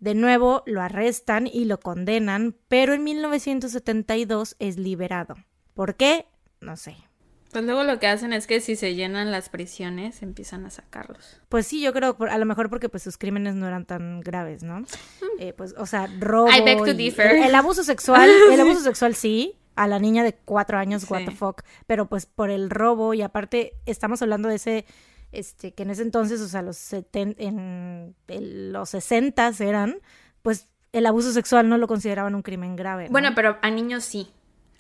De 0.03 0.17
nuevo 0.17 0.65
lo 0.67 0.83
arrestan 0.83 1.47
y 1.47 1.65
lo 1.65 1.79
condenan, 1.79 2.57
pero 2.67 2.93
en 2.93 3.05
1972 3.05 4.57
es 4.59 4.77
liberado. 4.77 5.37
¿Por 5.75 5.95
qué? 5.95 6.27
No 6.61 6.77
sé. 6.77 6.97
Pues 7.53 7.65
luego 7.65 7.85
lo 7.85 8.01
que 8.01 8.09
hacen 8.09 8.33
es 8.33 8.49
que 8.49 8.61
si 8.61 8.75
se 8.75 8.97
llenan 8.97 9.31
las 9.31 9.49
prisiones 9.49 10.21
empiezan 10.23 10.67
a 10.67 10.71
sacarlos. 10.71 11.41
Pues 11.49 11.69
sí, 11.69 11.81
yo 11.81 11.93
creo, 11.93 12.17
a 12.19 12.37
lo 12.37 12.47
mejor 12.47 12.69
porque 12.69 12.89
pues 12.89 13.05
sus 13.05 13.17
crímenes 13.17 13.55
no 13.55 13.69
eran 13.69 13.87
tan 13.87 14.23
graves, 14.23 14.65
¿no? 14.65 14.85
Eh, 15.39 15.53
pues, 15.53 15.73
o 15.79 15.87
sea, 15.87 16.09
robo. 16.19 16.51
I 16.51 16.63
beg 16.63 16.79
to 16.79 16.95
differ. 16.95 17.37
El, 17.37 17.55
abuso 17.55 17.85
sexual, 17.85 18.29
el 18.53 18.61
abuso 18.61 18.81
sexual 18.81 19.15
sí, 19.15 19.57
a 19.77 19.87
la 19.87 20.01
niña 20.01 20.25
de 20.25 20.35
cuatro 20.35 20.79
años, 20.79 21.09
what 21.09 21.27
the 21.27 21.31
fuck, 21.31 21.63
pero 21.87 22.09
pues 22.09 22.27
por 22.27 22.51
el 22.51 22.71
robo 22.71 23.15
y 23.15 23.23
aparte 23.23 23.75
estamos 23.87 24.21
hablando 24.21 24.49
de 24.49 24.57
ese 24.57 24.85
este, 25.33 25.73
que 25.73 25.83
en 25.83 25.91
ese 25.91 26.03
entonces, 26.03 26.41
o 26.41 26.49
sea, 26.49 26.63
los 26.63 26.93
en, 26.93 28.15
los 28.29 28.91
60 28.91 29.53
eran, 29.61 29.97
pues 30.43 30.69
el 30.93 31.07
abuso 31.07 31.33
sexual 31.33 31.69
no 31.69 31.79
lo 31.79 31.89
consideraban 31.89 32.35
un 32.35 32.43
crimen 32.43 32.77
grave. 32.77 33.09
Bueno, 33.11 33.31
pero 33.35 33.59
a 33.63 33.71
niños 33.71 34.05
sí. 34.05 34.31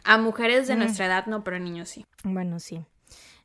A 0.05 0.19
mujeres 0.19 0.67
de 0.69 0.75
mm. 0.75 0.79
nuestra 0.79 1.07
edad 1.07 1.27
no, 1.27 1.43
pero 1.43 1.57
a 1.57 1.61
niños 1.61 1.89
sí. 1.89 2.05
Bueno, 2.25 2.61
sí. 2.61 2.85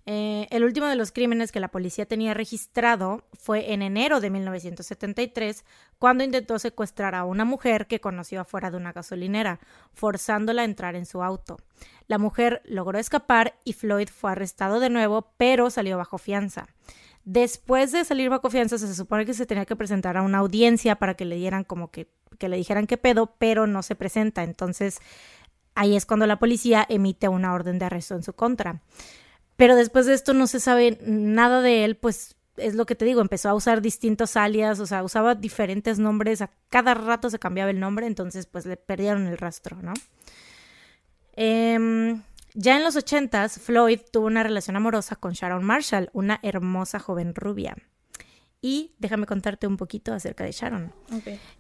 Eh, 0.09 0.47
el 0.51 0.63
último 0.63 0.87
de 0.87 0.95
los 0.95 1.11
crímenes 1.11 1.51
que 1.51 1.59
la 1.59 1.67
policía 1.67 2.05
tenía 2.05 2.33
registrado 2.33 3.25
fue 3.33 3.73
en 3.73 3.81
enero 3.81 4.21
de 4.21 4.29
1973, 4.29 5.65
cuando 5.99 6.23
intentó 6.23 6.57
secuestrar 6.59 7.13
a 7.13 7.25
una 7.25 7.43
mujer 7.43 7.87
que 7.87 7.99
conoció 7.99 8.39
afuera 8.39 8.71
de 8.71 8.77
una 8.77 8.93
gasolinera, 8.93 9.59
forzándola 9.93 10.61
a 10.61 10.65
entrar 10.65 10.95
en 10.95 11.05
su 11.05 11.23
auto. 11.23 11.57
La 12.07 12.19
mujer 12.19 12.61
logró 12.63 12.97
escapar 12.97 13.59
y 13.65 13.73
Floyd 13.73 14.07
fue 14.07 14.31
arrestado 14.31 14.79
de 14.79 14.89
nuevo, 14.89 15.33
pero 15.35 15.69
salió 15.69 15.97
bajo 15.97 16.17
fianza. 16.17 16.67
Después 17.25 17.91
de 17.91 18.05
salir 18.05 18.29
bajo 18.29 18.49
fianza, 18.49 18.77
se 18.77 18.95
supone 18.95 19.25
que 19.25 19.33
se 19.33 19.45
tenía 19.45 19.65
que 19.65 19.75
presentar 19.75 20.15
a 20.15 20.21
una 20.21 20.37
audiencia 20.37 20.95
para 20.95 21.15
que 21.15 21.25
le 21.25 21.35
dieran 21.35 21.65
como 21.65 21.91
que, 21.91 22.07
que 22.39 22.47
le 22.47 22.55
dijeran 22.55 22.87
qué 22.87 22.95
pedo, 22.95 23.35
pero 23.39 23.67
no 23.67 23.83
se 23.83 23.95
presenta. 23.95 24.43
Entonces, 24.43 25.01
ahí 25.75 25.97
es 25.97 26.05
cuando 26.05 26.27
la 26.27 26.39
policía 26.39 26.85
emite 26.87 27.27
una 27.27 27.53
orden 27.53 27.77
de 27.77 27.83
arresto 27.87 28.15
en 28.15 28.23
su 28.23 28.31
contra. 28.31 28.81
Pero 29.57 29.75
después 29.75 30.05
de 30.05 30.13
esto 30.13 30.33
no 30.33 30.47
se 30.47 30.59
sabe 30.59 30.97
nada 31.01 31.61
de 31.61 31.83
él, 31.83 31.97
pues 31.97 32.35
es 32.55 32.75
lo 32.75 32.85
que 32.85 32.95
te 32.95 33.05
digo, 33.05 33.21
empezó 33.21 33.49
a 33.49 33.53
usar 33.53 33.81
distintos 33.81 34.37
alias, 34.37 34.79
o 34.79 34.85
sea, 34.85 35.03
usaba 35.03 35.35
diferentes 35.35 35.99
nombres, 35.99 36.41
a 36.41 36.49
cada 36.69 36.93
rato 36.93 37.29
se 37.29 37.39
cambiaba 37.39 37.69
el 37.69 37.79
nombre, 37.79 38.07
entonces 38.07 38.45
pues 38.45 38.65
le 38.65 38.77
perdieron 38.77 39.27
el 39.27 39.37
rastro, 39.37 39.77
¿no? 39.81 39.93
Eh, 41.35 42.19
ya 42.53 42.77
en 42.77 42.83
los 42.83 42.95
ochentas, 42.95 43.59
Floyd 43.59 43.99
tuvo 44.11 44.25
una 44.25 44.41
relación 44.41 44.75
amorosa 44.75 45.15
con 45.15 45.33
Sharon 45.33 45.63
Marshall, 45.63 46.09
una 46.13 46.39
hermosa 46.41 46.97
joven 46.97 47.35
rubia. 47.35 47.75
Y 48.59 48.93
déjame 48.97 49.27
contarte 49.27 49.67
un 49.67 49.77
poquito 49.77 50.13
acerca 50.13 50.43
de 50.43 50.51
Sharon. 50.51 50.91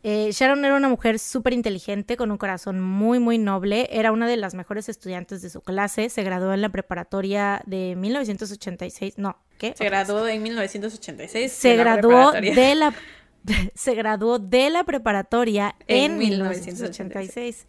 Eh, 0.03 0.31
Sharon 0.31 0.65
era 0.65 0.75
una 0.75 0.89
mujer 0.89 1.19
súper 1.19 1.53
inteligente, 1.53 2.17
con 2.17 2.31
un 2.31 2.37
corazón 2.37 2.81
muy, 2.81 3.19
muy 3.19 3.37
noble. 3.37 3.87
Era 3.91 4.11
una 4.11 4.27
de 4.27 4.35
las 4.35 4.55
mejores 4.55 4.89
estudiantes 4.89 5.43
de 5.43 5.51
su 5.51 5.61
clase. 5.61 6.09
Se 6.09 6.23
graduó 6.23 6.53
en 6.53 6.61
la 6.61 6.69
preparatoria 6.69 7.61
de 7.67 7.95
1986. 7.95 9.19
No, 9.19 9.37
¿qué? 9.59 9.75
Se 9.77 9.85
graduó 9.85 10.27
en 10.27 10.41
1986. 10.41 11.51
Se 11.51 11.75
graduó 11.75 12.31
de 12.31 12.75
la 12.75 12.95
se 13.75 13.95
graduó 13.95 14.39
de 14.39 14.69
la 14.69 14.83
preparatoria 14.83 15.75
en, 15.87 16.17
1986 16.17 17.65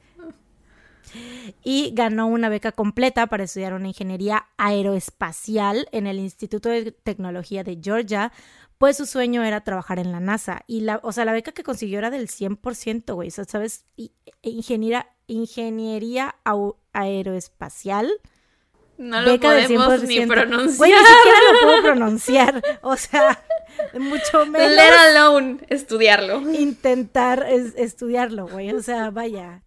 y 1.65 1.93
ganó 1.95 2.27
una 2.27 2.49
beca 2.49 2.73
completa 2.73 3.27
para 3.29 3.45
estudiar 3.45 3.73
una 3.73 3.89
ingeniería 3.89 4.47
aeroespacial 4.57 5.89
en 5.93 6.07
el 6.07 6.19
Instituto 6.19 6.69
de 6.69 6.93
Tecnología 6.93 7.65
de 7.65 7.79
Georgia, 7.83 8.33
pues 8.79 8.97
su 8.97 9.07
sueño 9.07 9.45
era 9.45 9.63
trabajar 9.63 9.99
en 9.99 10.13
la 10.13 10.21
NASA. 10.21 10.63
Y 10.67 10.81
la, 10.81 11.01
o 11.03 11.13
sea, 11.13 11.25
la 11.25 11.33
beca 11.33 11.53
que 11.53 11.63
consiguió 11.63 11.99
era 11.99 12.11
del 12.11 12.29
100%, 12.29 13.15
güey. 13.15 13.29
O 13.29 13.45
¿sabes? 13.45 13.85
Ingeniería, 14.43 15.09
ingeniería 15.27 16.37
aeroespacial. 16.93 18.11
No 18.97 19.21
lo 19.21 19.39
podemos 19.39 20.03
ni 20.05 20.27
pronunciar. 20.27 20.77
Güey, 20.79 20.93
ni 20.93 20.99
siquiera 20.99 21.39
lo 21.53 21.61
puedo 21.61 21.83
pronunciar. 21.83 22.63
O 22.83 22.97
sea, 22.97 23.45
mucho 23.95 24.47
menos. 24.47 24.71
Let 24.73 25.17
alone 25.17 25.59
estudiarlo. 25.69 26.41
Intentar 26.53 27.47
estudiarlo, 27.49 28.49
güey. 28.49 28.73
O 28.73 28.83
sea, 28.83 29.11
vaya 29.11 29.63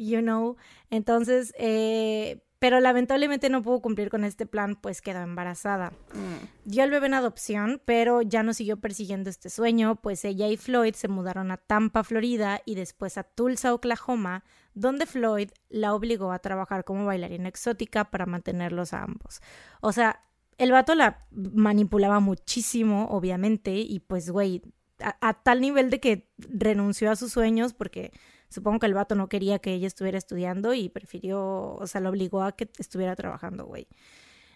you 0.00 0.20
know. 0.20 0.56
Entonces, 0.90 1.54
eh, 1.58 2.40
pero 2.60 2.78
lamentablemente 2.78 3.48
no 3.48 3.62
pudo 3.62 3.80
cumplir 3.80 4.10
con 4.10 4.22
este 4.22 4.44
plan, 4.44 4.76
pues 4.76 5.00
quedó 5.00 5.20
embarazada. 5.20 5.92
Mm. 6.12 6.68
Dio 6.70 6.82
al 6.82 6.90
bebé 6.90 7.06
en 7.06 7.14
adopción, 7.14 7.80
pero 7.86 8.20
ya 8.20 8.42
no 8.42 8.52
siguió 8.52 8.78
persiguiendo 8.78 9.30
este 9.30 9.48
sueño, 9.48 9.96
pues 9.96 10.26
ella 10.26 10.46
y 10.46 10.58
Floyd 10.58 10.94
se 10.94 11.08
mudaron 11.08 11.50
a 11.50 11.56
Tampa, 11.56 12.04
Florida, 12.04 12.60
y 12.66 12.74
después 12.74 13.16
a 13.16 13.22
Tulsa, 13.22 13.72
Oklahoma, 13.72 14.44
donde 14.74 15.06
Floyd 15.06 15.48
la 15.70 15.94
obligó 15.94 16.32
a 16.32 16.38
trabajar 16.38 16.84
como 16.84 17.06
bailarina 17.06 17.48
exótica 17.48 18.10
para 18.10 18.26
mantenerlos 18.26 18.92
a 18.92 19.04
ambos. 19.04 19.40
O 19.80 19.92
sea, 19.92 20.22
el 20.58 20.70
vato 20.70 20.94
la 20.94 21.26
manipulaba 21.30 22.20
muchísimo, 22.20 23.06
obviamente, 23.08 23.72
y 23.76 24.00
pues, 24.00 24.28
güey, 24.28 24.60
a 24.98 25.32
tal 25.42 25.62
nivel 25.62 25.88
de 25.88 25.98
que 25.98 26.30
renunció 26.36 27.10
a 27.10 27.16
sus 27.16 27.32
sueños 27.32 27.72
porque 27.72 28.12
Supongo 28.50 28.80
que 28.80 28.86
el 28.86 28.94
vato 28.94 29.14
no 29.14 29.28
quería 29.28 29.60
que 29.60 29.72
ella 29.72 29.86
estuviera 29.86 30.18
estudiando 30.18 30.74
y 30.74 30.88
prefirió, 30.88 31.74
o 31.74 31.86
sea, 31.86 32.00
lo 32.00 32.10
obligó 32.10 32.42
a 32.42 32.52
que 32.52 32.68
estuviera 32.78 33.14
trabajando, 33.16 33.64
güey. 33.64 33.86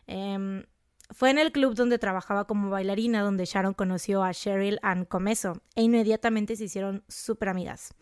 Em, 0.06 0.64
fue 1.10 1.30
en 1.30 1.38
el 1.38 1.52
club 1.52 1.74
donde 1.74 1.98
trabajaba 1.98 2.46
como 2.46 2.70
bailarina 2.70 3.22
donde 3.22 3.44
Sharon 3.44 3.74
conoció 3.74 4.24
a 4.24 4.32
Cheryl 4.32 4.78
Ann 4.82 5.04
Comeso 5.04 5.62
e 5.76 5.82
inmediatamente 5.82 6.56
se 6.56 6.64
hicieron 6.64 7.04
súper 7.08 7.50
amigas. 7.50 7.94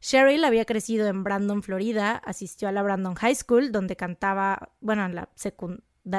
Cheryl 0.00 0.44
había 0.44 0.64
crecido 0.64 1.06
en 1.06 1.24
Brandon, 1.24 1.62
Florida, 1.62 2.16
asistió 2.24 2.68
a 2.68 2.72
la 2.72 2.82
Brandon 2.82 3.14
High 3.14 3.34
School 3.34 3.72
donde 3.72 3.96
cantaba, 3.96 4.70
bueno, 4.80 5.04
en 5.04 5.14
la 5.14 5.30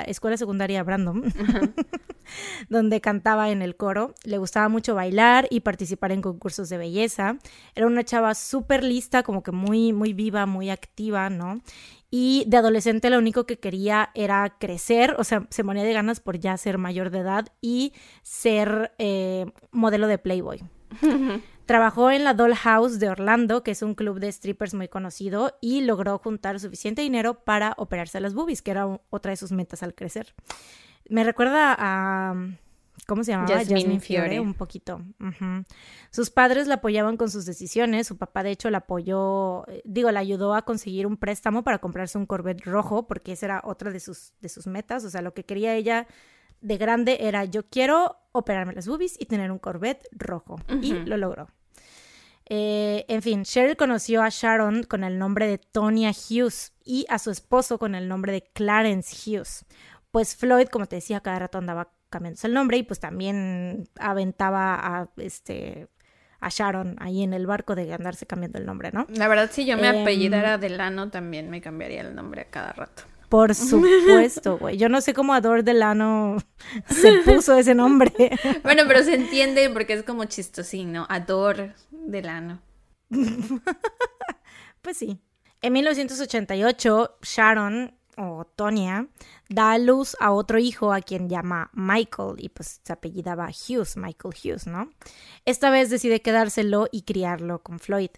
escuela 0.05 0.38
secundaria 0.38 0.83
Brandon. 0.83 1.23
donde 2.69 3.01
cantaba 3.01 3.49
en 3.49 3.61
el 3.61 3.75
coro. 3.75 4.13
Le 4.23 4.38
gustaba 4.38 4.69
mucho 4.69 4.95
bailar 4.95 5.47
y 5.49 5.61
participar 5.61 6.11
en 6.11 6.21
concursos 6.21 6.69
de 6.69 6.77
belleza. 6.77 7.38
Era 7.75 7.88
una 7.88 8.03
chava 8.03 8.33
súper 8.36 8.83
lista, 8.83 9.23
como 9.23 9.43
que 9.43 9.51
muy, 9.51 9.93
muy 9.93 10.13
viva, 10.13 10.45
muy 10.45 10.69
activa, 10.69 11.29
¿no? 11.29 11.61
Y 12.09 12.45
de 12.47 12.57
adolescente 12.57 13.09
lo 13.09 13.17
único 13.17 13.45
que 13.45 13.59
quería 13.59 14.11
era 14.13 14.57
crecer, 14.57 15.15
o 15.17 15.23
sea, 15.23 15.47
se 15.49 15.63
moría 15.63 15.83
de 15.83 15.93
ganas 15.93 16.19
por 16.19 16.39
ya 16.39 16.55
ser 16.57 16.77
mayor 16.77 17.09
de 17.09 17.19
edad 17.19 17.47
y 17.61 17.93
ser 18.21 18.93
eh, 18.99 19.47
modelo 19.71 20.07
de 20.07 20.17
Playboy. 20.17 20.63
Trabajó 21.65 22.11
en 22.11 22.23
la 22.23 22.35
Dollhouse 22.35 22.99
de 22.99 23.09
Orlando, 23.09 23.63
que 23.63 23.71
es 23.71 23.81
un 23.81 23.95
club 23.95 24.19
de 24.19 24.31
strippers 24.31 24.75
muy 24.75 24.87
conocido, 24.87 25.57
y 25.61 25.81
logró 25.81 26.19
juntar 26.19 26.59
suficiente 26.59 27.01
dinero 27.01 27.43
para 27.43 27.73
operarse 27.77 28.19
las 28.19 28.35
boobies, 28.35 28.61
que 28.61 28.71
era 28.71 28.99
otra 29.09 29.31
de 29.31 29.37
sus 29.37 29.51
metas 29.51 29.81
al 29.81 29.95
crecer. 29.95 30.35
Me 31.09 31.23
recuerda 31.23 31.75
a... 31.77 32.35
¿Cómo 33.07 33.23
se 33.23 33.31
llamaba? 33.31 33.59
Jasmine, 33.59 33.99
Fiore. 33.99 34.39
Un 34.39 34.55
poquito. 34.55 35.01
Sus 36.09 36.31
padres 36.31 36.65
la 36.65 36.75
apoyaban 36.75 37.17
con 37.17 37.29
sus 37.29 37.45
decisiones. 37.45 38.07
Su 38.07 38.17
papá, 38.17 38.41
de 38.41 38.51
hecho, 38.51 38.69
la 38.71 38.79
apoyó, 38.79 39.67
eh, 39.67 39.81
digo, 39.85 40.09
la 40.11 40.21
ayudó 40.21 40.55
a 40.55 40.63
conseguir 40.63 41.05
un 41.05 41.17
préstamo 41.17 41.63
para 41.63 41.77
comprarse 41.77 42.17
un 42.17 42.25
Corvette 42.25 42.65
rojo, 42.65 43.05
porque 43.05 43.33
esa 43.33 43.45
era 43.45 43.61
otra 43.63 43.91
de 43.91 43.99
sus, 43.99 44.33
de 44.41 44.49
sus 44.49 44.65
metas. 44.65 45.03
O 45.03 45.09
sea, 45.11 45.21
lo 45.21 45.35
que 45.35 45.43
quería 45.43 45.75
ella 45.75 46.07
de 46.66 46.78
grande 46.78 47.18
era 47.22 47.45
yo 47.45 47.68
quiero 47.70 48.18
operarme 48.32 48.74
las 48.74 48.88
boobies 48.88 49.16
y 49.20 49.28
tener 49.28 49.51
un 49.51 49.59
Corvette 49.59 50.07
rojo. 50.11 50.57
Y 50.82 50.93
lo 50.93 51.18
logró. 51.18 51.47
Eh, 52.47 53.05
en 53.07 53.22
fin, 53.22 53.43
Cheryl 53.43 53.76
conoció 53.76 54.22
a 54.22 54.30
Sharon 54.30 54.84
con 54.84 55.03
el 55.03 55.18
nombre 55.18 55.47
de 55.47 55.57
Tonya 55.57 56.11
Hughes 56.11 56.74
y 56.84 57.05
a 57.09 57.18
su 57.18 57.32
esposo 57.32 57.80
con 57.80 57.95
el 57.95 58.07
nombre 58.07 58.32
de 58.34 58.41
Clarence 58.53 59.16
Hughes. 59.16 59.66
Pues 60.11 60.36
Floyd, 60.36 60.68
como 60.68 60.86
te 60.86 60.97
decía, 60.97 61.22
cada 61.22 61.39
rato 61.39 61.57
andaba 61.57 61.91
cambiándose 62.09 62.47
el 62.47 62.53
nombre 62.53 62.78
y 62.78 62.84
pues 62.84 62.99
también 62.99 63.89
aventaba 63.99 64.76
a 64.76 65.09
este 65.18 65.88
a 66.39 66.49
Sharon 66.49 66.95
ahí 66.99 67.24
en 67.24 67.34
el 67.34 67.47
barco 67.47 67.74
de 67.74 67.91
andarse 67.93 68.28
cambiando 68.28 68.59
el 68.59 68.66
nombre, 68.66 68.91
¿no? 68.91 69.07
La 69.09 69.28
verdad, 69.28 69.49
si 69.51 69.66
yo 69.66 69.78
me 69.78 69.88
Em, 69.88 70.01
apellidara 70.01 70.57
Delano, 70.57 71.09
también 71.09 71.49
me 71.49 71.61
cambiaría 71.61 72.01
el 72.01 72.13
nombre 72.13 72.41
a 72.41 72.45
cada 72.45 72.74
rato. 72.74 73.03
Por 73.30 73.55
supuesto, 73.55 74.57
güey. 74.57 74.78
Yo 74.78 74.89
no 74.89 75.01
sé 75.01 75.13
cómo 75.13 75.34
Ador 75.34 75.63
Delano 75.63 76.38
se 76.89 77.21
puso 77.23 77.57
ese 77.57 77.76
nombre. 77.76 78.11
Bueno, 78.63 78.84
pero 78.88 79.03
se 79.03 79.15
entiende 79.15 79.69
porque 79.69 79.93
es 79.93 80.03
como 80.03 80.26
chistosín, 80.26 80.91
¿no? 80.91 81.05
Ador 81.09 81.73
Delano. 81.91 82.61
Pues 84.82 84.97
sí. 84.97 85.19
En 85.63 85.73
1988, 85.73 87.17
Sharon, 87.23 87.95
o 88.17 88.45
Tonya, 88.45 89.07
da 89.49 89.71
a 89.71 89.78
luz 89.80 90.15
a 90.19 90.32
otro 90.32 90.59
hijo 90.59 90.93
a 90.93 91.01
quien 91.01 91.28
llama 91.28 91.69
Michael 91.73 92.36
y 92.38 92.49
pues 92.49 92.82
se 92.84 92.93
apellidaba 92.93 93.47
Hughes, 93.49 93.97
Michael 93.97 94.36
Hughes, 94.36 94.67
¿no? 94.67 94.91
Esta 95.45 95.69
vez 95.69 95.89
decide 95.89 96.21
quedárselo 96.21 96.88
y 96.91 97.01
criarlo 97.01 97.63
con 97.63 97.80
Floyd. 97.80 98.11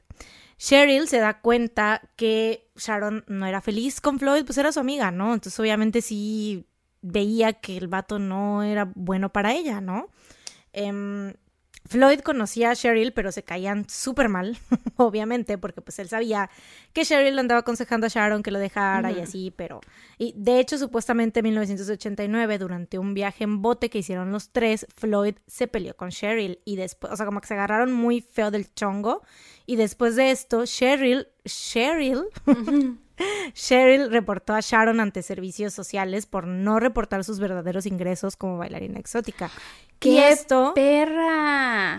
Cheryl 0.57 1.07
se 1.07 1.19
da 1.19 1.39
cuenta 1.41 2.01
que 2.15 2.69
Sharon 2.75 3.23
no 3.27 3.45
era 3.45 3.61
feliz 3.61 4.01
con 4.01 4.19
Floyd, 4.19 4.45
pues 4.45 4.57
era 4.57 4.71
su 4.71 4.79
amiga, 4.79 5.11
¿no? 5.11 5.33
Entonces 5.33 5.59
obviamente 5.59 6.01
sí 6.01 6.67
veía 7.01 7.53
que 7.53 7.77
el 7.77 7.87
vato 7.87 8.19
no 8.19 8.63
era 8.63 8.91
bueno 8.95 9.31
para 9.31 9.53
ella, 9.53 9.81
¿no? 9.81 10.07
Em, 10.73 11.33
Floyd 11.87 12.19
conocía 12.19 12.71
a 12.71 12.75
Cheryl, 12.75 13.13
pero 13.13 13.31
se 13.31 13.43
caían 13.43 13.89
súper 13.89 14.29
mal, 14.29 14.57
obviamente, 14.97 15.57
porque 15.57 15.81
pues 15.81 15.99
él 15.99 16.09
sabía 16.09 16.49
que 16.93 17.05
Cheryl 17.05 17.35
le 17.35 17.41
andaba 17.41 17.61
aconsejando 17.61 18.07
a 18.07 18.09
Sharon 18.09 18.43
que 18.43 18.51
lo 18.51 18.59
dejara 18.59 19.11
y 19.11 19.19
así, 19.19 19.53
pero... 19.55 19.81
Y 20.17 20.33
de 20.35 20.59
hecho, 20.59 20.77
supuestamente 20.77 21.39
en 21.39 21.45
1989, 21.45 22.57
durante 22.57 22.99
un 22.99 23.13
viaje 23.13 23.43
en 23.43 23.61
bote 23.61 23.89
que 23.89 23.99
hicieron 23.99 24.31
los 24.31 24.49
tres, 24.51 24.85
Floyd 24.95 25.35
se 25.47 25.67
peleó 25.67 25.95
con 25.95 26.09
Cheryl 26.09 26.59
y 26.65 26.75
después, 26.75 27.13
o 27.13 27.15
sea, 27.15 27.25
como 27.25 27.41
que 27.41 27.47
se 27.47 27.53
agarraron 27.53 27.93
muy 27.93 28.21
feo 28.21 28.51
del 28.51 28.73
chongo 28.73 29.23
y 29.65 29.75
después 29.75 30.15
de 30.15 30.31
esto, 30.31 30.65
Cheryl, 30.65 31.27
Cheryl, 31.45 32.25
Cheryl 33.53 34.11
reportó 34.11 34.53
a 34.53 34.59
Sharon 34.61 34.99
ante 34.99 35.21
servicios 35.23 35.73
sociales 35.73 36.25
por 36.25 36.47
no 36.47 36.79
reportar 36.79 37.23
sus 37.23 37.39
verdaderos 37.39 37.85
ingresos 37.85 38.35
como 38.35 38.57
bailarina 38.57 38.99
exótica. 38.99 39.49
y 39.49 39.97
¡Qué 39.99 40.29
esto... 40.29 40.73
perra! 40.75 41.97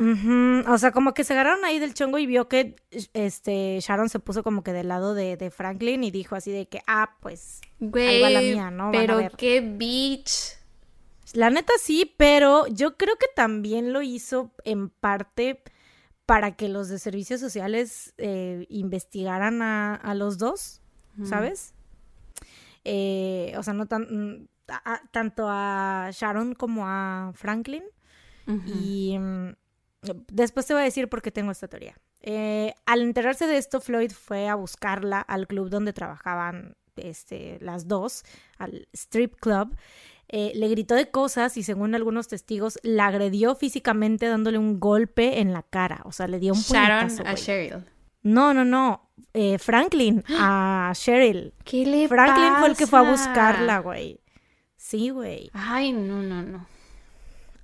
O 0.68 0.78
sea, 0.78 0.92
como 0.92 1.14
que 1.14 1.24
se 1.24 1.32
agarraron 1.32 1.64
ahí 1.64 1.78
del 1.78 1.94
chongo 1.94 2.18
y 2.18 2.26
vio 2.26 2.48
que 2.48 2.76
este 3.14 3.78
Sharon 3.80 4.08
se 4.08 4.20
puso 4.20 4.42
como 4.42 4.62
que 4.62 4.72
del 4.72 4.88
lado 4.88 5.14
de, 5.14 5.36
de 5.36 5.50
Franklin 5.50 6.04
y 6.04 6.10
dijo 6.10 6.36
así 6.36 6.52
de 6.52 6.66
que, 6.68 6.80
ah, 6.86 7.16
pues, 7.20 7.60
Güey, 7.80 8.22
va 8.22 8.30
la 8.30 8.40
mía, 8.40 8.70
¿no? 8.70 8.92
Van 8.92 8.96
a 8.96 8.98
pero 8.98 9.16
ver. 9.16 9.32
qué 9.36 9.60
bitch. 9.60 10.56
la 11.32 11.50
neta 11.50 11.72
sí, 11.80 12.14
pero 12.16 12.66
yo 12.68 12.96
creo 12.96 13.16
que 13.16 13.26
también 13.34 13.92
lo 13.92 14.02
hizo 14.02 14.52
en 14.64 14.88
parte 14.90 15.62
para 16.26 16.56
que 16.56 16.68
los 16.68 16.88
de 16.88 16.98
servicios 16.98 17.40
sociales 17.40 18.12
eh, 18.18 18.66
investigaran 18.68 19.62
a, 19.62 19.94
a 19.94 20.14
los 20.14 20.36
dos, 20.38 20.82
¿sabes? 21.26 21.74
Eh, 22.84 23.54
o 23.56 23.62
sea, 23.62 23.74
no 23.74 23.86
tan, 23.86 24.02
mm, 24.02 24.48
a- 24.68 24.94
a- 24.94 25.02
tanto 25.10 25.46
a 25.48 26.10
Sharon 26.12 26.54
como 26.54 26.82
a 26.86 27.32
Franklin. 27.34 27.82
Y 28.66 29.18
mm, 29.18 29.50
después 30.32 30.64
te 30.66 30.72
voy 30.72 30.80
a 30.82 30.84
decir 30.86 31.08
por 31.08 31.20
qué 31.20 31.30
tengo 31.30 31.50
esta 31.52 31.68
teoría. 31.68 31.96
Eh, 32.22 32.72
al 32.86 33.02
enterarse 33.02 33.46
de 33.46 33.58
esto, 33.58 33.80
Floyd 33.80 34.10
fue 34.12 34.48
a 34.48 34.54
buscarla 34.54 35.20
al 35.20 35.46
club 35.46 35.68
donde 35.68 35.92
trabajaban 35.92 36.76
este, 36.96 37.58
las 37.60 37.86
dos, 37.88 38.24
al 38.58 38.88
strip 38.92 39.36
club. 39.38 39.76
Eh, 40.30 40.52
le 40.54 40.68
gritó 40.68 40.94
de 40.94 41.10
cosas 41.10 41.56
y 41.56 41.62
según 41.62 41.94
algunos 41.94 42.26
testigos 42.28 42.78
la 42.82 43.06
agredió 43.06 43.54
físicamente 43.54 44.26
dándole 44.26 44.58
un 44.58 44.80
golpe 44.80 45.40
en 45.40 45.52
la 45.52 45.62
cara. 45.62 46.00
O 46.04 46.12
sea, 46.12 46.26
le 46.26 46.38
dio 46.38 46.52
un 46.54 46.60
Sharon 46.60 47.08
puñetazo, 47.08 47.22
a 47.28 47.32
güey. 47.32 47.42
Cheryl. 47.42 47.84
No, 48.28 48.52
no, 48.52 48.64
no. 48.64 49.08
Eh, 49.32 49.58
Franklin 49.58 50.22
a 50.28 50.92
Cheryl. 50.94 51.54
¿Qué 51.64 51.86
le 51.86 52.08
Franklin 52.08 52.56
fue 52.58 52.68
el 52.68 52.76
que 52.76 52.86
fue 52.86 52.98
a 52.98 53.10
buscarla, 53.10 53.78
güey. 53.78 54.20
Sí, 54.76 55.08
güey. 55.08 55.50
Ay, 55.54 55.92
no, 55.92 56.22
no, 56.22 56.42
no. 56.42 56.66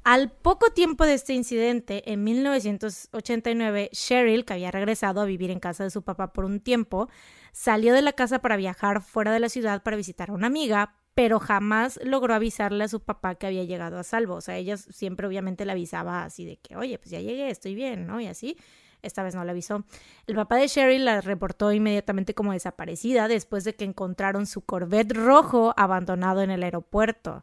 Al 0.05 0.31
poco 0.31 0.71
tiempo 0.71 1.05
de 1.05 1.15
este 1.15 1.35
incidente, 1.35 2.11
en 2.13 2.25
1989, 2.25 3.91
Cheryl, 3.93 4.45
que 4.45 4.55
había 4.55 4.71
regresado 4.71 5.21
a 5.21 5.25
vivir 5.25 5.51
en 5.51 5.61
casa 5.61 5.85
de 5.85 5.91
su 5.91 6.03
papá 6.03 6.33
por 6.33 6.45
un 6.45 6.61
tiempo, 6.61 7.09
salió 7.53 7.93
de 7.95 8.03
la 8.03 8.13
casa 8.13 8.41
para 8.41 8.57
viajar 8.57 9.03
fuera 9.03 9.33
de 9.33 9.41
la 9.41 9.49
ciudad 9.49 9.83
para 9.83 9.97
visitar 9.97 10.31
a 10.31 10.35
una 10.35 10.47
amiga, 10.47 10.97
pero 11.15 11.41
jamás 11.41 11.99
logró 12.03 12.35
avisarle 12.35 12.85
a 12.85 12.89
su 12.89 13.01
papá 13.01 13.35
que 13.35 13.47
había 13.47 13.65
llegado 13.65 13.99
a 13.99 14.03
salvo. 14.03 14.35
O 14.35 14.41
sea, 14.41 14.57
ella 14.57 14.77
siempre 14.77 15.27
obviamente 15.27 15.65
le 15.65 15.73
avisaba 15.73 16.25
así 16.25 16.45
de 16.45 16.57
que, 16.57 16.77
oye, 16.77 16.99
pues 16.99 17.11
ya 17.11 17.21
llegué, 17.21 17.51
estoy 17.51 17.75
bien, 17.75 18.07
¿no? 18.07 18.21
Y 18.21 18.27
así. 18.27 18.57
Esta 19.05 19.23
vez 19.23 19.35
no 19.35 19.45
le 19.45 19.51
avisó. 19.51 19.85
El 20.27 20.35
papá 20.35 20.57
de 20.57 20.69
Cheryl 20.69 21.05
la 21.05 21.21
reportó 21.21 21.73
inmediatamente 21.73 22.35
como 22.35 22.53
desaparecida 22.53 23.29
después 23.29 23.65
de 23.65 23.75
que 23.75 23.85
encontraron 23.85 24.47
su 24.47 24.63
Corvette 24.63 25.13
rojo 25.13 25.75
abandonado 25.77 26.43
en 26.43 26.51
el 26.51 26.63
aeropuerto. 26.63 27.43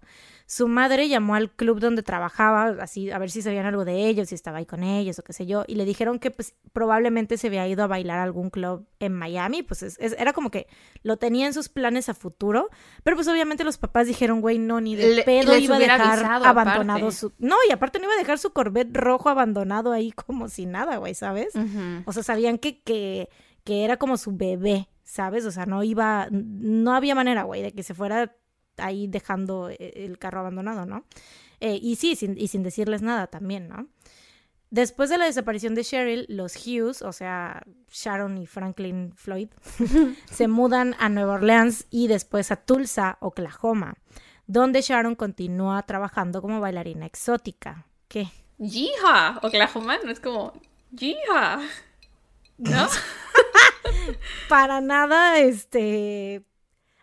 Su 0.53 0.67
madre 0.67 1.07
llamó 1.07 1.35
al 1.35 1.49
club 1.49 1.79
donde 1.79 2.03
trabajaba, 2.03 2.75
así 2.81 3.09
a 3.09 3.17
ver 3.19 3.31
si 3.31 3.41
sabían 3.41 3.65
algo 3.65 3.85
de 3.85 4.07
ellos, 4.09 4.27
si 4.27 4.35
estaba 4.35 4.57
ahí 4.57 4.65
con 4.65 4.83
ellos 4.83 5.17
o 5.17 5.23
qué 5.23 5.31
sé 5.31 5.45
yo, 5.45 5.63
y 5.65 5.75
le 5.75 5.85
dijeron 5.85 6.19
que 6.19 6.29
pues 6.29 6.55
probablemente 6.73 7.37
se 7.37 7.47
había 7.47 7.65
ido 7.69 7.85
a 7.85 7.87
bailar 7.87 8.19
a 8.19 8.23
algún 8.23 8.49
club 8.49 8.85
en 8.99 9.13
Miami, 9.13 9.63
pues 9.63 9.81
es- 9.81 9.97
es- 10.01 10.13
era 10.19 10.33
como 10.33 10.51
que 10.51 10.67
lo 11.03 11.15
tenía 11.15 11.45
en 11.47 11.53
sus 11.53 11.69
planes 11.69 12.09
a 12.09 12.13
futuro, 12.13 12.67
pero 13.03 13.15
pues 13.15 13.29
obviamente 13.29 13.63
los 13.63 13.77
papás 13.77 14.07
dijeron, 14.07 14.41
güey, 14.41 14.57
no, 14.59 14.81
ni 14.81 14.97
de 14.97 15.15
Le- 15.15 15.23
pedo 15.23 15.55
iba 15.57 15.77
a 15.77 15.79
dejar 15.79 16.01
avisado, 16.19 16.45
abandonado 16.45 16.99
aparte. 16.99 17.15
su... 17.15 17.31
No, 17.37 17.55
y 17.69 17.71
aparte 17.71 17.99
no 17.99 18.05
iba 18.07 18.15
a 18.15 18.17
dejar 18.17 18.37
su 18.37 18.51
Corvette 18.51 18.93
rojo 18.97 19.29
abandonado 19.29 19.93
ahí 19.93 20.11
como 20.11 20.49
si 20.49 20.65
nada, 20.65 20.97
güey, 20.97 21.13
¿sabes? 21.15 21.53
O 22.05 22.11
sea, 22.11 22.23
sabían 22.23 22.57
que, 22.57 22.81
que, 22.81 23.29
que 23.63 23.85
era 23.85 23.95
como 23.95 24.17
su 24.17 24.35
bebé, 24.35 24.89
¿sabes? 25.03 25.45
O 25.45 25.51
sea, 25.51 25.65
no 25.65 25.81
iba, 25.83 26.27
no 26.29 26.93
había 26.93 27.15
manera, 27.15 27.43
güey, 27.43 27.61
de 27.61 27.71
que 27.71 27.83
se 27.83 27.93
fuera 27.93 28.35
ahí 28.77 29.07
dejando 29.07 29.69
e- 29.69 30.05
el 30.05 30.17
carro 30.17 30.39
abandonado, 30.41 30.85
¿no? 30.85 31.05
Eh, 31.59 31.79
y 31.81 31.95
sí, 31.95 32.15
sin, 32.15 32.37
y 32.37 32.47
sin 32.47 32.63
decirles 32.63 33.01
nada 33.01 33.27
también, 33.27 33.67
¿no? 33.67 33.87
Después 34.71 35.09
de 35.09 35.17
la 35.17 35.25
desaparición 35.25 35.75
de 35.75 35.83
Cheryl, 35.83 36.25
los 36.29 36.55
Hughes, 36.55 37.01
o 37.01 37.11
sea, 37.11 37.63
Sharon 37.91 38.37
y 38.37 38.47
Franklin 38.47 39.11
Floyd, 39.15 39.49
se 40.31 40.47
mudan 40.47 40.95
a 40.97 41.09
Nueva 41.09 41.33
Orleans 41.33 41.87
y 41.89 42.07
después 42.07 42.51
a 42.51 42.55
Tulsa, 42.55 43.17
Oklahoma, 43.19 43.95
donde 44.47 44.81
Sharon 44.81 45.15
continúa 45.15 45.83
trabajando 45.83 46.41
como 46.41 46.61
bailarina 46.61 47.05
exótica. 47.05 47.85
¿Qué? 48.07 48.29
Yeehaw. 48.59 49.39
Oklahoma 49.41 49.97
no 50.05 50.11
es 50.11 50.21
como 50.21 50.53
Yeehaw. 50.91 51.61
¿No? 52.57 52.87
para 54.49 54.81
nada 54.81 55.39
este 55.39 56.45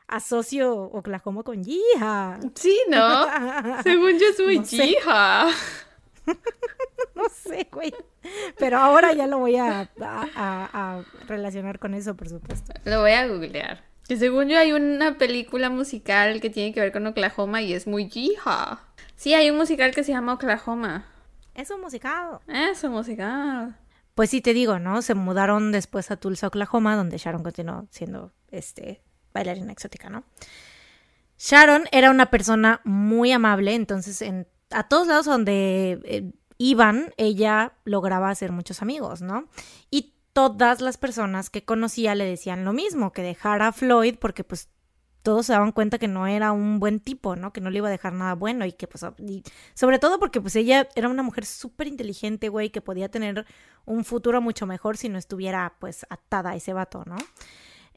asocio 0.08 0.74
Oklahoma 0.74 1.42
con 1.42 1.62
Yeehaw. 1.62 2.40
Sí, 2.54 2.78
¿no? 2.88 3.26
Según 3.82 4.12
yo 4.18 4.26
es 4.30 4.40
muy 4.44 4.58
No 4.58 4.64
sé. 4.64 4.96
No 7.14 7.24
sé, 7.30 7.68
güey. 7.72 7.92
Pero 8.58 8.78
ahora 8.78 9.12
ya 9.12 9.26
lo 9.26 9.38
voy 9.38 9.56
a, 9.56 9.80
a- 10.00 10.26
a- 10.36 10.68
a 10.72 11.04
relacionar 11.26 11.78
con 11.78 11.94
eso, 11.94 12.14
por 12.16 12.28
supuesto. 12.28 12.72
Lo 12.84 13.00
voy 13.00 13.12
a 13.12 13.26
googlear. 13.26 13.82
Y 14.08 14.16
según 14.16 14.48
yo 14.48 14.58
hay 14.58 14.72
una 14.72 15.18
película 15.18 15.68
musical 15.70 16.40
que 16.40 16.50
tiene 16.50 16.72
que 16.72 16.80
ver 16.80 16.92
con 16.92 17.06
Oklahoma 17.06 17.60
y 17.62 17.72
es 17.74 17.86
muy 17.86 18.10
hija. 18.14 18.80
Sí, 19.16 19.34
hay 19.34 19.50
un 19.50 19.56
musical 19.56 19.94
que 19.94 20.04
se 20.04 20.12
llama 20.12 20.34
Oklahoma. 20.34 21.06
Es 21.54 21.70
un 21.70 21.80
musical. 21.80 22.38
Es 22.46 22.84
un 22.84 22.92
musical. 22.92 23.76
Pues 24.14 24.30
sí 24.30 24.40
te 24.40 24.52
digo, 24.54 24.78
¿no? 24.78 25.02
Se 25.02 25.14
mudaron 25.14 25.72
después 25.72 26.10
a 26.10 26.16
Tulsa, 26.16 26.46
Oklahoma, 26.48 26.96
donde 26.96 27.18
Sharon 27.18 27.42
continuó 27.42 27.86
siendo 27.90 28.32
este 28.50 29.02
bailarina 29.38 29.72
exótica, 29.72 30.10
¿no? 30.10 30.24
Sharon 31.38 31.84
era 31.92 32.10
una 32.10 32.26
persona 32.26 32.80
muy 32.84 33.32
amable, 33.32 33.74
entonces 33.74 34.22
en, 34.22 34.48
a 34.70 34.88
todos 34.88 35.06
lados 35.06 35.26
donde 35.26 36.00
eh, 36.04 36.32
iban, 36.58 37.12
ella 37.16 37.74
lograba 37.84 38.30
hacer 38.30 38.52
muchos 38.52 38.82
amigos, 38.82 39.22
¿no? 39.22 39.48
Y 39.90 40.14
todas 40.32 40.80
las 40.80 40.98
personas 40.98 41.50
que 41.50 41.64
conocía 41.64 42.14
le 42.14 42.24
decían 42.24 42.64
lo 42.64 42.72
mismo, 42.72 43.12
que 43.12 43.22
dejara 43.22 43.68
a 43.68 43.72
Floyd 43.72 44.16
porque 44.20 44.44
pues 44.44 44.68
todos 45.22 45.46
se 45.46 45.52
daban 45.52 45.72
cuenta 45.72 45.98
que 45.98 46.08
no 46.08 46.26
era 46.26 46.52
un 46.52 46.80
buen 46.80 47.00
tipo, 47.00 47.36
¿no? 47.36 47.52
Que 47.52 47.60
no 47.60 47.70
le 47.70 47.78
iba 47.78 47.88
a 47.88 47.90
dejar 47.90 48.12
nada 48.12 48.34
bueno 48.34 48.64
y 48.64 48.72
que 48.72 48.86
pues, 48.86 49.04
sobre 49.74 49.98
todo 49.98 50.18
porque 50.18 50.40
pues 50.40 50.56
ella 50.56 50.88
era 50.94 51.08
una 51.08 51.22
mujer 51.22 51.44
súper 51.44 51.86
inteligente, 51.86 52.48
güey, 52.48 52.70
que 52.70 52.80
podía 52.80 53.10
tener 53.10 53.46
un 53.84 54.04
futuro 54.04 54.40
mucho 54.40 54.66
mejor 54.66 54.96
si 54.96 55.08
no 55.08 55.18
estuviera 55.18 55.74
pues 55.80 56.06
atada 56.08 56.50
a 56.50 56.56
ese 56.56 56.72
vato, 56.72 57.04
¿no? 57.04 57.16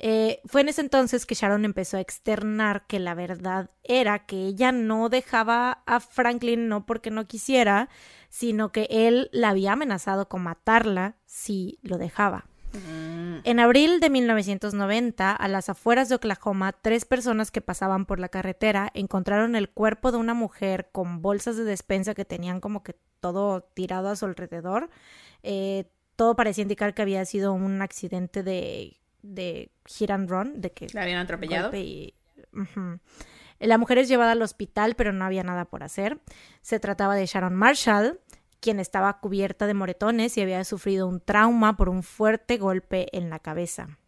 Eh, 0.03 0.41
fue 0.45 0.61
en 0.61 0.69
ese 0.69 0.82
entonces 0.82 1.28
que 1.28 1.36
Sharon 1.36 1.64
empezó 1.64 1.98
a 1.98 2.02
externar 2.02 2.88
que 2.88 2.99
la 2.99 3.14
verdad 3.14 3.69
era 3.84 4.26
que 4.26 4.48
ella 4.48 4.72
no 4.72 5.10
dejaba 5.10 5.84
a 5.86 5.99
Franklin 5.99 6.68
no 6.68 6.88
porque 6.88 7.11
no 7.11 7.28
quisiera, 7.28 7.88
sino 8.28 8.72
que 8.72 8.88
él 8.90 9.30
la 9.32 9.49
había 9.49 9.73
amenazado 9.73 10.28
con 10.28 10.41
matarla 10.41 11.18
si 11.28 11.78
lo 11.84 11.99
dejaba. 11.99 12.45
Mm. 12.73 13.41
En 13.44 13.60
abril 13.60 13.99
de 13.99 14.10
1990, 14.10 15.36
a 15.36 15.48
las 15.48 15.69
afueras 15.69 16.10
de 16.10 16.15
Oklahoma, 16.15 16.72
tres 16.72 17.06
personas 17.06 17.52
que 17.52 17.61
pasaban 17.61 18.07
por 18.07 18.19
la 18.19 18.30
carretera 18.30 18.90
encontraron 18.95 19.56
el 19.56 19.69
cuerpo 19.69 20.11
de 20.11 20.18
una 20.18 20.34
mujer 20.34 20.90
con 20.91 21.22
bolsas 21.22 21.57
de 21.57 21.64
despensa 21.64 22.15
que 22.15 22.26
tenían 22.26 22.60
como 22.60 22.82
que 22.82 22.95
todo 23.19 23.61
tirado 23.61 24.10
a 24.10 24.15
su 24.15 24.26
alrededor. 24.26 24.90
Eh, 25.44 25.91
todo 26.15 26.36
parecía 26.36 26.64
indicar 26.64 26.95
que 26.95 27.03
había 27.03 27.23
sido 27.26 27.53
un 27.53 27.84
accidente 27.84 28.41
de 28.41 29.01
de 29.22 29.72
hit 29.85 30.11
and 30.11 30.30
run, 30.30 30.61
de 30.61 30.72
que... 30.72 30.88
La 30.93 31.03
habían 31.03 31.19
atropellado. 31.19 31.72
La 33.60 33.77
mujer 33.77 33.99
es 33.99 34.07
llevada 34.07 34.31
al 34.31 34.41
hospital, 34.41 34.95
pero 34.95 35.14
no 35.14 35.23
había 35.23 35.43
nada 35.43 35.65
por 35.65 35.84
hacer. 35.84 36.19
Se 36.61 36.80
trataba 36.80 37.15
de 37.15 37.27
Sharon 37.27 37.53
Marshall, 37.53 38.19
quien 38.60 38.80
estaba 38.80 39.19
cubierta 39.19 39.68
de 39.68 39.76
moretones 39.76 40.35
y 40.38 40.41
había 40.41 40.64
sufrido 40.64 41.07
un 41.07 41.19
trauma 41.19 41.77
por 41.77 41.88
un 41.88 42.02
fuerte 42.02 42.57
golpe 42.57 43.07
en 43.15 43.30
la 43.30 43.39
cabeza. 43.39 43.99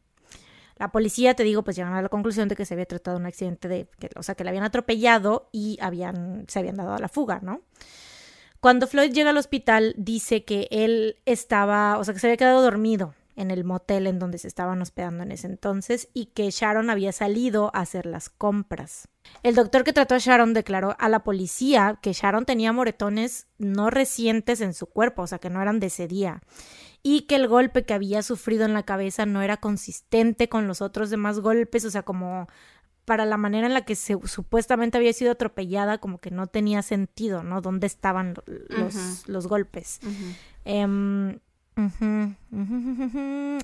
La 0.77 0.91
policía, 0.91 1.35
te 1.35 1.43
digo, 1.43 1.63
pues 1.63 1.75
llegaron 1.75 1.97
a 1.97 2.01
la 2.01 2.09
conclusión 2.09 2.49
de 2.49 2.55
que 2.55 2.65
se 2.65 2.73
había 2.73 2.87
tratado 2.87 3.17
de 3.17 3.21
un 3.21 3.27
accidente 3.27 3.67
de, 3.67 3.87
que, 3.99 4.09
o 4.15 4.23
sea, 4.23 4.33
que 4.33 4.43
la 4.43 4.49
habían 4.49 4.63
atropellado 4.63 5.49
y 5.51 5.77
habían, 5.81 6.45
se 6.47 6.57
habían 6.59 6.77
dado 6.77 6.95
a 6.95 6.99
la 6.99 7.09
fuga, 7.09 7.39
¿no? 7.43 7.61
Cuando 8.59 8.87
Floyd 8.87 9.11
llega 9.11 9.29
al 9.29 9.37
hospital, 9.37 9.93
dice 9.97 10.45
que 10.45 10.67
él 10.71 11.17
estaba, 11.25 11.99
o 11.99 12.03
sea, 12.03 12.13
que 12.13 12.19
se 12.19 12.27
había 12.27 12.37
quedado 12.37 12.61
dormido 12.61 13.13
en 13.35 13.51
el 13.51 13.63
motel 13.63 14.07
en 14.07 14.19
donde 14.19 14.37
se 14.37 14.47
estaban 14.47 14.81
hospedando 14.81 15.23
en 15.23 15.31
ese 15.31 15.47
entonces 15.47 16.09
y 16.13 16.27
que 16.27 16.49
Sharon 16.49 16.89
había 16.89 17.11
salido 17.11 17.71
a 17.73 17.81
hacer 17.81 18.05
las 18.05 18.29
compras. 18.29 19.07
El 19.41 19.55
doctor 19.55 19.83
que 19.83 19.93
trató 19.93 20.15
a 20.15 20.19
Sharon 20.19 20.53
declaró 20.53 20.95
a 20.99 21.09
la 21.09 21.23
policía 21.23 21.99
que 22.01 22.13
Sharon 22.13 22.45
tenía 22.45 22.73
moretones 22.73 23.47
no 23.57 23.89
recientes 23.89 24.61
en 24.61 24.73
su 24.73 24.87
cuerpo, 24.87 25.23
o 25.23 25.27
sea 25.27 25.39
que 25.39 25.49
no 25.49 25.61
eran 25.61 25.79
de 25.79 25.87
ese 25.87 26.07
día, 26.07 26.41
y 27.01 27.21
que 27.21 27.35
el 27.35 27.47
golpe 27.47 27.83
que 27.83 27.93
había 27.93 28.21
sufrido 28.23 28.65
en 28.65 28.73
la 28.73 28.83
cabeza 28.83 29.25
no 29.25 29.41
era 29.41 29.57
consistente 29.57 30.49
con 30.49 30.67
los 30.67 30.81
otros 30.81 31.09
demás 31.09 31.39
golpes, 31.39 31.85
o 31.85 31.91
sea, 31.91 32.03
como 32.03 32.47
para 33.05 33.25
la 33.25 33.37
manera 33.37 33.67
en 33.67 33.73
la 33.73 33.83
que 33.83 33.95
se, 33.95 34.17
supuestamente 34.25 34.97
había 34.97 35.11
sido 35.11 35.31
atropellada, 35.31 35.97
como 35.97 36.19
que 36.19 36.31
no 36.31 36.47
tenía 36.47 36.81
sentido, 36.81 37.43
¿no? 37.43 37.61
¿Dónde 37.61 37.87
estaban 37.87 38.35
los, 38.45 39.27
los 39.27 39.47
golpes? 39.47 39.99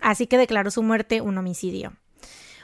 Así 0.02 0.27
que 0.27 0.38
declaró 0.38 0.72
su 0.72 0.84
muerte 0.84 1.22
un 1.22 1.38
homicidio. 1.38 1.94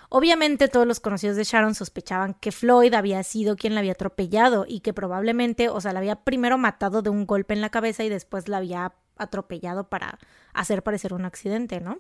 Obviamente 0.10 0.68
todos 0.68 0.88
los 0.88 1.00
conocidos 1.00 1.36
de 1.36 1.44
Sharon 1.44 1.76
sospechaban 1.76 2.36
que 2.36 2.52
Floyd 2.52 2.94
había 2.94 3.22
sido 3.24 3.56
quien 3.56 3.74
la 3.74 3.80
había 3.80 3.94
atropellado 3.94 4.66
y 4.68 4.82
que 4.82 4.94
probablemente, 4.94 5.70
o 5.70 5.82
sea, 5.82 5.94
la 5.94 6.00
había 6.00 6.18
primero 6.18 6.58
matado 6.58 7.02
de 7.02 7.10
un 7.10 7.26
golpe 7.26 7.54
en 7.54 7.62
la 7.62 7.70
cabeza 7.70 8.04
y 8.04 8.10
después 8.10 8.48
la 8.48 8.58
había 8.58 8.94
atropellado 9.18 9.90
para 9.90 10.20
hacer 10.54 10.84
parecer 10.84 11.14
un 11.14 11.26
accidente, 11.26 11.82
¿no? 11.82 11.98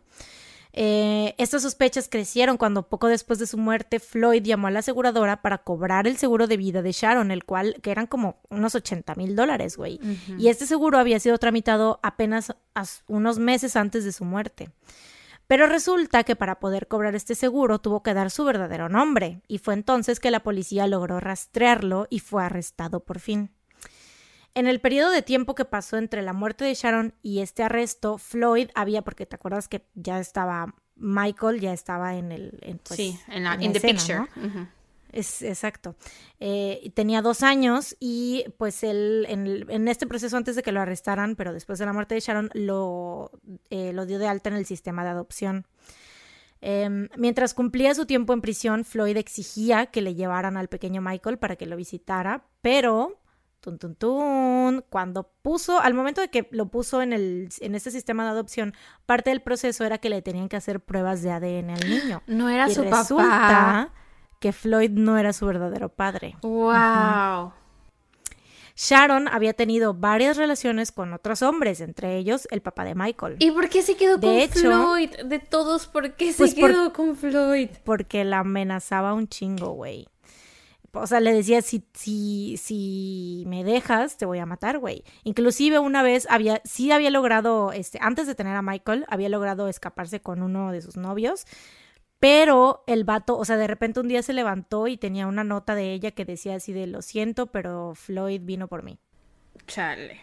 Eh, 0.78 1.36
estas 1.38 1.62
sospechas 1.62 2.10
crecieron 2.10 2.58
cuando 2.58 2.90
poco 2.90 3.08
después 3.08 3.40
de 3.40 3.48
su 3.48 3.58
muerte 3.58 4.02
Floyd 4.02 4.44
llamó 4.44 4.68
a 4.68 4.72
la 4.72 4.80
aseguradora 4.80 5.42
para 5.42 5.60
cobrar 5.60 6.06
el 6.06 6.18
seguro 6.18 6.48
de 6.48 6.58
vida 6.58 6.82
de 6.82 6.92
Sharon, 6.92 7.32
el 7.32 7.46
cual, 7.46 7.78
que 7.82 7.92
eran 7.92 8.08
como 8.08 8.42
unos 8.50 8.76
80 8.76 9.16
mil 9.16 9.38
dólares, 9.38 9.78
güey. 9.78 10.02
Y 10.38 10.50
este 10.50 10.66
seguro 10.66 10.98
había 10.98 11.22
sido 11.22 11.38
tramitado 11.38 12.02
apenas 12.04 12.54
unos 13.08 13.40
meses 13.40 13.78
antes 13.78 14.04
de 14.04 14.12
su 14.12 14.26
muerte. 14.26 14.70
Pero 15.48 15.66
resulta 15.66 16.26
que 16.26 16.36
para 16.36 16.60
poder 16.60 16.90
cobrar 16.90 17.16
este 17.16 17.36
seguro 17.36 17.80
tuvo 17.80 18.04
que 18.04 18.14
dar 18.14 18.30
su 18.30 18.44
verdadero 18.44 18.90
nombre, 18.90 19.42
y 19.48 19.60
fue 19.60 19.76
entonces 19.76 20.20
que 20.20 20.30
la 20.30 20.44
policía 20.44 20.88
logró 20.88 21.22
rastrearlo 21.22 22.08
y 22.10 22.20
fue 22.20 22.44
arrestado 22.44 23.00
por 23.00 23.20
fin. 23.20 23.55
En 24.56 24.68
el 24.68 24.80
periodo 24.80 25.11
de 25.11 25.22
tiempo 25.22 25.53
que 25.53 25.65
pasó 25.65 25.98
entre 25.98 26.22
la 26.22 26.32
muerte 26.32 26.64
de 26.64 26.73
Sharon 26.73 27.14
y 27.22 27.41
este 27.41 27.61
arresto, 27.61 28.18
Floyd 28.18 28.69
había, 28.73 29.02
porque 29.02 29.26
te 29.26 29.36
acuerdas 29.36 29.68
que 29.68 29.86
ya 29.95 30.18
estaba 30.18 30.73
Michael, 30.95 31.60
ya 31.60 31.73
estaba 31.73 32.15
en 32.15 32.32
el. 32.32 32.57
En, 32.61 32.77
pues, 32.80 32.95
sí, 32.95 33.19
en 33.27 33.44
la 33.44 33.61
in 33.61 33.73
the 33.73 33.82
picture. 33.82 34.26
Es, 35.11 35.41
exacto. 35.41 35.95
Eh, 36.40 36.91
tenía 36.94 37.22
dos 37.22 37.44
años 37.44 37.95
y 37.99 38.45
pues 38.57 38.84
él 38.84 39.26
en, 39.30 39.88
este 39.88 40.07
proceso 40.07 40.36
antes 40.36 40.56
de 40.56 40.64
que 40.64 40.72
lo 40.72 40.82
arrestaran, 40.82 41.36
pero 41.36 41.53
después 41.53 41.77
de 41.80 41.86
la 41.86 41.94
muerte 41.94 42.15
de 42.15 42.22
Sharon, 42.22 42.49
lo, 42.53 43.32
eh, 43.69 43.91
lo 43.94 44.06
dio 44.06 44.19
de 44.19 44.27
alta 44.27 44.49
en 44.49 44.56
el 44.56 44.65
sistema 44.65 45.03
de 45.03 45.10
adopción. 45.10 45.68
Em, 46.61 47.10
mientras 47.18 47.53
cumplía 47.53 47.94
su 47.94 48.06
tiempo 48.06 48.34
en 48.34 48.41
prisión, 48.41 48.86
Floyd 48.86 49.18
exigía 49.18 49.88
que 49.88 50.02
le 50.02 50.15
llevaran 50.15 50.57
al 50.57 50.68
pequeño 50.68 51.02
Michael 51.02 51.38
para 51.38 51.57
que 51.57 51.65
lo 51.65 51.76
visitara, 51.76 52.45
pero 52.61 53.19
cuando 54.90 55.32
puso, 55.42 55.80
al 55.80 55.94
momento 55.94 56.22
de 56.22 56.30
que 56.30 56.48
lo 56.52 56.68
puso 56.68 57.02
en, 57.02 57.14
el, 57.14 57.50
en 57.60 57.76
este 57.76 57.92
sistema 57.92 58.24
de 58.24 58.30
adopción, 58.32 58.74
parte 59.06 59.30
del 59.30 59.42
proceso 59.42 59.84
era 59.84 59.98
que 59.98 60.10
le 60.10 60.22
tenían 60.22 60.50
que 60.50 60.56
hacer 60.56 60.80
pruebas 60.80 61.22
de 61.22 61.32
ADN 61.32 61.70
al 61.72 61.90
niño. 61.90 62.22
No 62.28 62.50
era 62.50 62.70
su 62.70 62.84
resulta 62.84 63.24
papá. 63.24 63.94
que 64.40 64.52
Floyd 64.52 64.92
no 64.92 65.18
era 65.18 65.32
su 65.34 65.46
verdadero 65.46 65.90
padre. 65.90 66.36
¡Wow! 66.42 67.54
Sharon 68.76 69.30
había 69.30 69.54
tenido 69.54 69.94
varias 69.94 70.36
relaciones 70.36 70.92
con 70.92 71.14
otros 71.14 71.42
hombres, 71.42 71.80
entre 71.80 72.18
ellos 72.18 72.46
el 72.52 72.62
papá 72.62 72.84
de 72.84 72.94
Michael. 72.94 73.38
¿Y 73.40 73.52
por 73.52 73.70
qué 73.70 73.82
se 73.82 73.96
quedó 73.96 74.20
con 74.20 74.50
Floyd? 74.50 75.12
De 75.26 75.40
todos, 75.40 75.88
¿por 75.88 76.16
qué 76.16 76.34
se 76.34 76.40
pues 76.40 76.54
quedó 76.54 76.92
con 76.92 77.16
Floyd? 77.16 77.70
Porque 77.86 78.26
la 78.26 78.40
amenazaba 78.40 79.14
un 79.14 79.30
chingo, 79.30 79.72
güey 79.72 80.08
o 80.96 81.08
sea, 81.08 81.20
le 81.20 81.34
decía, 81.34 81.62
si, 81.62 81.84
si, 81.94 82.58
si 82.58 83.44
me 83.48 83.64
dejas, 83.64 84.18
te 84.18 84.26
voy 84.26 84.40
a 84.40 84.46
matar, 84.46 84.80
güey. 84.80 85.04
Inclusive 85.24 85.80
una 85.80 86.04
vez 86.04 86.28
había, 86.30 86.62
sí 86.64 86.92
había 86.92 87.10
logrado, 87.10 87.72
este, 87.72 88.00
antes 88.02 88.28
de 88.28 88.36
tener 88.36 88.56
a 88.56 88.62
Michael, 88.62 89.06
había 89.10 89.30
logrado 89.30 89.68
escaparse 89.68 90.22
con 90.22 90.42
uno 90.42 90.72
de 90.72 90.82
sus 90.82 90.98
novios, 90.98 91.46
pero 92.20 92.84
el 92.88 93.04
vato, 93.04 93.38
o 93.38 93.46
sea, 93.46 93.58
de 93.58 93.68
repente 93.68 94.00
un 94.00 94.08
día 94.08 94.24
se 94.24 94.34
levantó 94.34 94.88
y 94.88 94.98
tenía 94.98 95.28
una 95.28 95.44
nota 95.44 95.76
de 95.76 95.94
ella 95.94 96.12
que 96.12 96.26
decía 96.26 96.56
así 96.56 96.74
de, 96.74 96.88
lo 96.88 97.02
siento, 97.02 97.48
pero 97.48 97.94
Floyd 97.96 98.42
vino 98.44 98.68
por 98.68 98.84
mí. 98.84 98.98
Chale. 99.68 100.22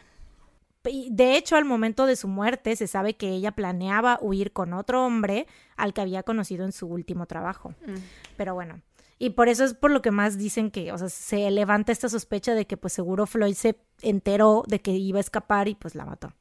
De 0.82 1.36
hecho, 1.36 1.54
al 1.54 1.64
momento 1.64 2.06
de 2.06 2.16
su 2.16 2.26
muerte, 2.26 2.74
se 2.74 2.88
sabe 2.88 3.14
que 3.14 3.28
ella 3.28 3.52
planeaba 3.52 4.18
huir 4.20 4.52
con 4.52 4.72
otro 4.72 5.04
hombre 5.06 5.46
al 5.76 5.94
que 5.94 6.00
había 6.00 6.24
conocido 6.24 6.64
en 6.64 6.72
su 6.72 6.88
último 6.88 7.26
trabajo. 7.26 7.74
Mm. 7.86 7.94
Pero 8.36 8.54
bueno, 8.54 8.80
y 9.22 9.30
por 9.30 9.48
eso 9.48 9.62
es 9.62 9.72
por 9.72 9.92
lo 9.92 10.02
que 10.02 10.10
más 10.10 10.36
dicen 10.36 10.72
que, 10.72 10.90
o 10.90 10.98
sea, 10.98 11.08
se 11.08 11.48
levanta 11.52 11.92
esta 11.92 12.08
sospecha 12.08 12.56
de 12.56 12.66
que 12.66 12.76
pues 12.76 12.92
seguro 12.92 13.24
Floyd 13.24 13.54
se 13.54 13.78
enteró 14.00 14.64
de 14.66 14.80
que 14.80 14.90
iba 14.90 15.18
a 15.18 15.20
escapar 15.20 15.68
y 15.68 15.76
pues 15.76 15.94
la 15.94 16.04
mató. 16.04 16.32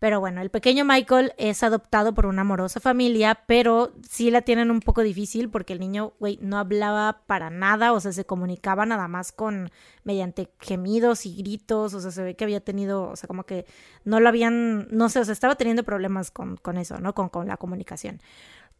Pero 0.00 0.18
bueno, 0.18 0.40
el 0.40 0.50
pequeño 0.50 0.84
Michael 0.84 1.34
es 1.38 1.62
adoptado 1.62 2.12
por 2.12 2.26
una 2.26 2.40
amorosa 2.40 2.80
familia, 2.80 3.44
pero 3.46 3.92
sí 4.08 4.32
la 4.32 4.42
tienen 4.42 4.72
un 4.72 4.80
poco 4.80 5.02
difícil 5.02 5.50
porque 5.50 5.72
el 5.72 5.78
niño, 5.78 6.14
güey, 6.18 6.36
no 6.42 6.58
hablaba 6.58 7.20
para 7.28 7.48
nada, 7.48 7.92
o 7.92 8.00
sea, 8.00 8.10
se 8.10 8.24
comunicaba 8.24 8.86
nada 8.86 9.06
más 9.06 9.30
con, 9.30 9.70
mediante 10.02 10.50
gemidos 10.58 11.26
y 11.26 11.36
gritos, 11.36 11.94
o 11.94 12.00
sea, 12.00 12.10
se 12.10 12.24
ve 12.24 12.34
que 12.34 12.42
había 12.42 12.58
tenido, 12.58 13.08
o 13.10 13.14
sea, 13.14 13.28
como 13.28 13.44
que 13.44 13.66
no 14.04 14.18
lo 14.18 14.28
habían, 14.28 14.88
no 14.90 15.10
sé, 15.10 15.20
o 15.20 15.24
sea, 15.24 15.32
estaba 15.32 15.54
teniendo 15.54 15.84
problemas 15.84 16.32
con, 16.32 16.56
con 16.56 16.76
eso, 16.76 16.98
¿no? 16.98 17.14
Con, 17.14 17.28
con 17.28 17.46
la 17.46 17.56
comunicación. 17.56 18.20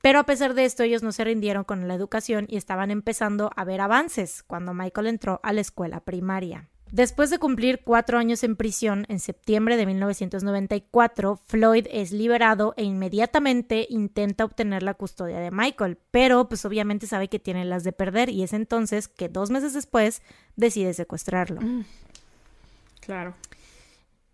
Pero 0.00 0.18
a 0.18 0.24
pesar 0.24 0.54
de 0.54 0.64
esto, 0.64 0.82
ellos 0.82 1.02
no 1.02 1.12
se 1.12 1.24
rindieron 1.24 1.64
con 1.64 1.86
la 1.86 1.94
educación 1.94 2.46
y 2.48 2.56
estaban 2.56 2.90
empezando 2.90 3.50
a 3.54 3.64
ver 3.64 3.80
avances 3.80 4.42
cuando 4.42 4.74
Michael 4.74 5.08
entró 5.08 5.40
a 5.42 5.52
la 5.52 5.60
escuela 5.60 6.00
primaria. 6.00 6.68
Después 6.92 7.30
de 7.30 7.38
cumplir 7.38 7.82
cuatro 7.84 8.18
años 8.18 8.42
en 8.42 8.56
prisión, 8.56 9.06
en 9.08 9.20
septiembre 9.20 9.76
de 9.76 9.86
1994, 9.86 11.36
Floyd 11.46 11.86
es 11.88 12.10
liberado 12.10 12.74
e 12.76 12.82
inmediatamente 12.82 13.86
intenta 13.88 14.44
obtener 14.44 14.82
la 14.82 14.94
custodia 14.94 15.38
de 15.38 15.52
Michael, 15.52 15.98
pero 16.10 16.48
pues 16.48 16.64
obviamente 16.64 17.06
sabe 17.06 17.28
que 17.28 17.38
tiene 17.38 17.64
las 17.64 17.84
de 17.84 17.92
perder 17.92 18.28
y 18.28 18.42
es 18.42 18.52
entonces 18.52 19.06
que 19.06 19.28
dos 19.28 19.50
meses 19.50 19.72
después 19.72 20.20
decide 20.56 20.92
secuestrarlo. 20.92 21.60
Mm. 21.60 21.84
Claro. 23.00 23.34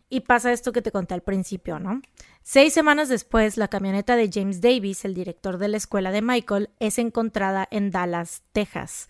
Y 0.08 0.20
pasa 0.20 0.52
esto 0.52 0.72
que 0.72 0.82
te 0.82 0.92
conté 0.92 1.12
al 1.12 1.22
principio, 1.22 1.78
¿no? 1.78 2.00
Seis 2.48 2.72
semanas 2.72 3.08
después, 3.08 3.56
la 3.56 3.66
camioneta 3.66 4.14
de 4.14 4.30
James 4.32 4.60
Davis, 4.60 5.04
el 5.04 5.14
director 5.14 5.58
de 5.58 5.66
la 5.66 5.78
escuela 5.78 6.12
de 6.12 6.22
Michael, 6.22 6.70
es 6.78 7.00
encontrada 7.00 7.66
en 7.72 7.90
Dallas, 7.90 8.44
Texas. 8.52 9.08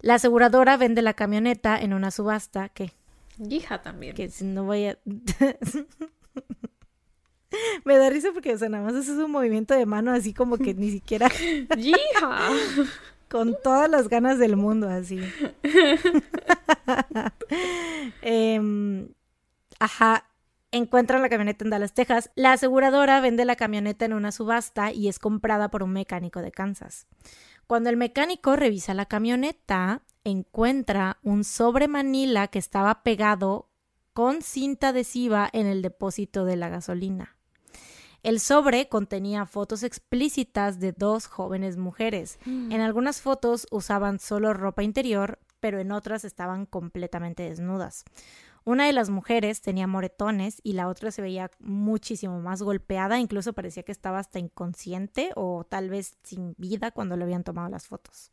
La 0.00 0.14
aseguradora 0.14 0.76
vende 0.76 1.00
la 1.00 1.14
camioneta 1.14 1.80
en 1.80 1.92
una 1.92 2.10
subasta 2.10 2.70
que... 2.70 2.90
Hija 3.48 3.82
también. 3.82 4.16
Que 4.16 4.28
si 4.30 4.46
no 4.46 4.64
voy 4.64 4.86
a... 4.86 4.98
Me 7.84 7.98
da 7.98 8.10
risa 8.10 8.30
porque, 8.34 8.52
o 8.52 8.58
sea, 8.58 8.68
nada 8.68 8.82
más 8.82 8.96
es 8.96 9.08
un 9.10 9.30
movimiento 9.30 9.74
de 9.74 9.86
mano 9.86 10.10
así 10.10 10.34
como 10.34 10.58
que 10.58 10.74
ni 10.74 10.90
siquiera... 10.90 11.30
¡Hija! 11.78 12.48
Con 13.30 13.56
todas 13.62 13.88
las 13.88 14.08
ganas 14.08 14.40
del 14.40 14.56
mundo, 14.56 14.88
así. 14.88 15.20
Em, 18.22 19.06
ajá, 19.78 20.26
encuentran 20.72 21.22
la 21.22 21.28
camioneta 21.28 21.64
en 21.64 21.70
Dallas, 21.70 21.94
Texas. 21.94 22.30
La 22.34 22.52
aseguradora 22.52 23.20
vende 23.20 23.44
la 23.44 23.56
camioneta 23.56 24.04
en 24.04 24.14
una 24.14 24.32
subasta 24.32 24.90
y 24.92 25.08
es 25.08 25.18
comprada 25.18 25.70
por 25.70 25.82
un 25.82 25.92
mecánico 25.92 26.40
de 26.40 26.50
Kansas. 26.50 27.06
Cuando 27.66 27.90
el 27.90 27.96
mecánico 27.96 28.56
revisa 28.56 28.94
la 28.94 29.06
camioneta, 29.06 30.02
encuentra 30.24 31.18
un 31.22 31.44
sobre 31.44 31.88
Manila 31.88 32.48
que 32.48 32.58
estaba 32.58 33.02
pegado 33.02 33.68
con 34.12 34.42
cinta 34.42 34.88
adhesiva 34.88 35.48
en 35.52 35.66
el 35.66 35.82
depósito 35.82 36.44
de 36.44 36.56
la 36.56 36.68
gasolina. 36.68 37.36
El 38.22 38.38
sobre 38.38 38.88
contenía 38.88 39.46
fotos 39.46 39.82
explícitas 39.82 40.78
de 40.78 40.92
dos 40.92 41.26
jóvenes 41.26 41.76
mujeres. 41.76 42.38
Mm. 42.44 42.72
En 42.72 42.80
algunas 42.80 43.20
fotos 43.20 43.66
usaban 43.70 44.20
solo 44.20 44.52
ropa 44.54 44.82
interior, 44.82 45.40
pero 45.60 45.80
en 45.80 45.92
otras 45.92 46.24
estaban 46.24 46.66
completamente 46.66 47.42
desnudas. 47.42 48.04
Una 48.64 48.86
de 48.86 48.92
las 48.92 49.10
mujeres 49.10 49.60
tenía 49.60 49.88
moretones 49.88 50.60
y 50.62 50.74
la 50.74 50.88
otra 50.88 51.10
se 51.10 51.20
veía 51.20 51.50
muchísimo 51.58 52.40
más 52.40 52.62
golpeada, 52.62 53.18
incluso 53.18 53.54
parecía 53.54 53.82
que 53.82 53.90
estaba 53.90 54.20
hasta 54.20 54.38
inconsciente 54.38 55.30
o 55.34 55.64
tal 55.64 55.90
vez 55.90 56.16
sin 56.22 56.54
vida 56.58 56.92
cuando 56.92 57.16
le 57.16 57.24
habían 57.24 57.42
tomado 57.42 57.68
las 57.68 57.88
fotos. 57.88 58.30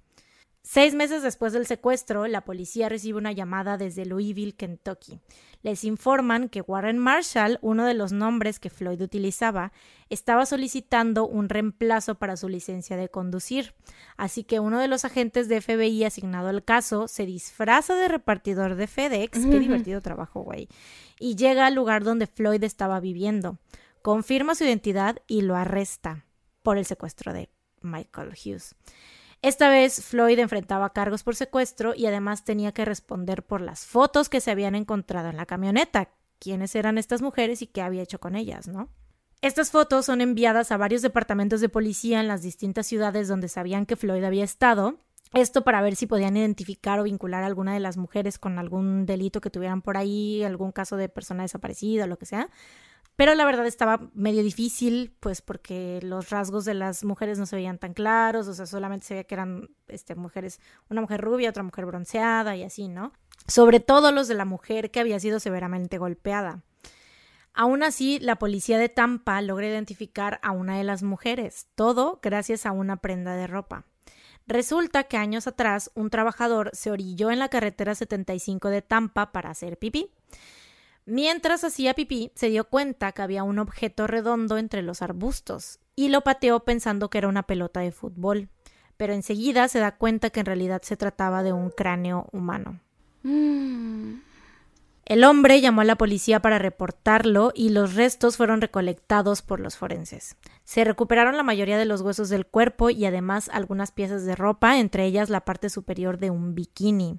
Seis 0.61 0.93
meses 0.93 1.23
después 1.23 1.53
del 1.53 1.65
secuestro, 1.65 2.27
la 2.27 2.41
policía 2.41 2.89
recibe 2.89 3.17
una 3.17 3.31
llamada 3.31 3.77
desde 3.77 4.05
Louisville, 4.05 4.55
Kentucky. 4.55 5.19
Les 5.61 5.83
informan 5.83 6.47
que 6.47 6.61
Warren 6.61 6.97
Marshall, 6.97 7.59
uno 7.61 7.85
de 7.85 7.93
los 7.93 8.11
nombres 8.11 8.59
que 8.59 8.69
Floyd 8.69 9.01
utilizaba, 9.01 9.71
estaba 10.09 10.45
solicitando 10.45 11.25
un 11.27 11.49
reemplazo 11.49 12.15
para 12.15 12.37
su 12.37 12.49
licencia 12.49 12.97
de 12.97 13.09
conducir. 13.09 13.73
Así 14.15 14.43
que 14.43 14.59
uno 14.59 14.79
de 14.79 14.87
los 14.87 15.05
agentes 15.05 15.47
de 15.47 15.61
FBI 15.61 16.03
asignado 16.03 16.49
al 16.49 16.63
caso 16.63 17.07
se 17.07 17.25
disfraza 17.25 17.95
de 17.95 18.07
repartidor 18.07 18.75
de 18.75 18.87
FedEx, 18.87 19.45
qué 19.45 19.59
divertido 19.59 20.01
trabajo, 20.01 20.41
güey, 20.41 20.67
y 21.19 21.35
llega 21.35 21.67
al 21.67 21.75
lugar 21.75 22.03
donde 22.03 22.27
Floyd 22.27 22.63
estaba 22.63 22.99
viviendo. 22.99 23.57
Confirma 24.01 24.55
su 24.55 24.65
identidad 24.65 25.17
y 25.27 25.41
lo 25.41 25.55
arresta 25.55 26.25
por 26.63 26.77
el 26.77 26.85
secuestro 26.85 27.33
de 27.33 27.49
Michael 27.81 28.29
Hughes. 28.29 28.75
Esta 29.41 29.69
vez 29.69 30.03
Floyd 30.03 30.37
enfrentaba 30.39 30.91
cargos 30.91 31.23
por 31.23 31.35
secuestro 31.35 31.93
y 31.95 32.05
además 32.05 32.43
tenía 32.43 32.73
que 32.73 32.83
responder 32.83 33.43
por 33.43 33.61
las 33.61 33.85
fotos 33.85 34.27
que 34.27 34.41
se 34.41 34.51
habían 34.51 34.75
encontrado 34.75 35.29
en 35.29 35.37
la 35.37 35.45
camioneta, 35.45 36.09
quiénes 36.39 36.75
eran 36.75 36.97
estas 36.97 37.21
mujeres 37.21 37.61
y 37.61 37.67
qué 37.67 37.81
había 37.81 38.01
hecho 38.01 38.19
con 38.19 38.35
ellas, 38.35 38.67
¿no? 38.67 38.89
Estas 39.41 39.71
fotos 39.71 40.05
son 40.05 40.19
enviadas 40.19 40.73
a 40.73 40.77
varios 40.77 41.01
departamentos 41.01 41.61
de 41.61 41.69
policía 41.69 42.19
en 42.19 42.27
las 42.27 42.41
distintas 42.41 42.87
ciudades 42.87 43.29
donde 43.29 43.47
sabían 43.47 43.85
que 43.85 43.95
Floyd 43.95 44.25
había 44.25 44.43
estado, 44.43 44.97
esto 45.33 45.63
para 45.63 45.81
ver 45.81 45.95
si 45.95 46.07
podían 46.07 46.35
identificar 46.35 46.99
o 46.99 47.03
vincular 47.03 47.43
a 47.43 47.45
alguna 47.45 47.73
de 47.73 47.79
las 47.79 47.97
mujeres 47.97 48.39
con 48.39 48.57
algún 48.57 49.05
delito 49.05 49.41
que 49.41 49.51
tuvieran 49.51 49.81
por 49.81 49.95
ahí, 49.95 50.43
algún 50.43 50.71
caso 50.71 50.97
de 50.97 51.07
persona 51.07 51.43
desaparecida 51.43 52.07
lo 52.07 52.17
que 52.17 52.25
sea. 52.25 52.49
Pero 53.19 53.35
la 53.35 53.43
verdad 53.43 53.65
estaba 53.67 53.99
medio 54.13 54.41
difícil, 54.43 55.13
pues 55.19 55.41
porque 55.41 55.99
los 56.03 56.29
rasgos 56.29 56.63
de 56.63 56.73
las 56.73 57.03
mujeres 57.03 57.37
no 57.37 57.45
se 57.45 57.57
veían 57.57 57.77
tan 57.77 57.93
claros, 57.93 58.47
o 58.47 58.53
sea, 58.53 58.65
solamente 58.65 59.05
se 59.05 59.13
veía 59.15 59.25
que 59.25 59.35
eran 59.35 59.71
este, 59.89 60.15
mujeres, 60.15 60.61
una 60.89 61.01
mujer 61.01 61.19
rubia, 61.19 61.49
otra 61.49 61.63
mujer 61.63 61.85
bronceada 61.85 62.55
y 62.55 62.63
así, 62.63 62.87
¿no? 62.87 63.11
Sobre 63.45 63.81
todo 63.81 64.13
los 64.13 64.29
de 64.29 64.35
la 64.35 64.45
mujer 64.45 64.89
que 64.89 65.01
había 65.01 65.19
sido 65.19 65.41
severamente 65.41 65.97
golpeada. 65.97 66.63
Aún 67.53 67.83
así, 67.83 68.19
la 68.19 68.37
policía 68.37 68.77
de 68.77 68.87
Tampa 68.87 69.41
logra 69.41 69.67
identificar 69.67 70.39
a 70.41 70.51
una 70.51 70.77
de 70.77 70.85
las 70.85 71.03
mujeres, 71.03 71.67
todo 71.75 72.21
gracias 72.23 72.65
a 72.65 72.71
una 72.71 73.01
prenda 73.01 73.35
de 73.35 73.47
ropa. 73.47 73.83
Resulta 74.47 75.03
que 75.03 75.17
años 75.17 75.45
atrás 75.45 75.91
un 75.93 76.09
trabajador 76.09 76.71
se 76.71 76.89
orilló 76.89 77.31
en 77.31 77.39
la 77.39 77.49
carretera 77.49 77.95
75 77.95 78.69
de 78.69 78.81
Tampa 78.81 79.33
para 79.33 79.49
hacer 79.49 79.77
pipí. 79.77 80.09
Mientras 81.09 81.63
hacía 81.63 81.95
pipí, 81.95 82.31
se 82.35 82.49
dio 82.49 82.65
cuenta 82.65 83.11
que 83.13 83.23
había 83.23 83.43
un 83.43 83.57
objeto 83.57 84.05
redondo 84.05 84.59
entre 84.59 84.83
los 84.83 85.01
arbustos 85.01 85.79
y 85.95 86.09
lo 86.09 86.21
pateó 86.21 86.59
pensando 86.59 87.09
que 87.09 87.17
era 87.17 87.27
una 87.27 87.43
pelota 87.43 87.79
de 87.79 87.91
fútbol, 87.91 88.49
pero 88.95 89.13
enseguida 89.13 89.67
se 89.69 89.79
da 89.79 89.97
cuenta 89.97 90.29
que 90.29 90.41
en 90.41 90.45
realidad 90.45 90.83
se 90.83 90.97
trataba 90.97 91.41
de 91.41 91.51
un 91.51 91.71
cráneo 91.71 92.27
humano. 92.31 92.79
El 95.03 95.23
hombre 95.23 95.59
llamó 95.61 95.81
a 95.81 95.85
la 95.85 95.97
policía 95.97 96.43
para 96.43 96.59
reportarlo 96.59 97.53
y 97.55 97.69
los 97.69 97.95
restos 97.95 98.37
fueron 98.37 98.61
recolectados 98.61 99.41
por 99.41 99.59
los 99.59 99.77
forenses. 99.77 100.37
Se 100.63 100.83
recuperaron 100.83 101.35
la 101.35 101.41
mayoría 101.41 101.79
de 101.79 101.85
los 101.85 102.01
huesos 102.01 102.29
del 102.29 102.45
cuerpo 102.45 102.91
y 102.91 103.03
además 103.05 103.49
algunas 103.51 103.91
piezas 103.91 104.25
de 104.25 104.35
ropa, 104.35 104.77
entre 104.77 105.05
ellas 105.05 105.31
la 105.31 105.43
parte 105.43 105.71
superior 105.71 106.19
de 106.19 106.29
un 106.29 106.53
bikini. 106.53 107.17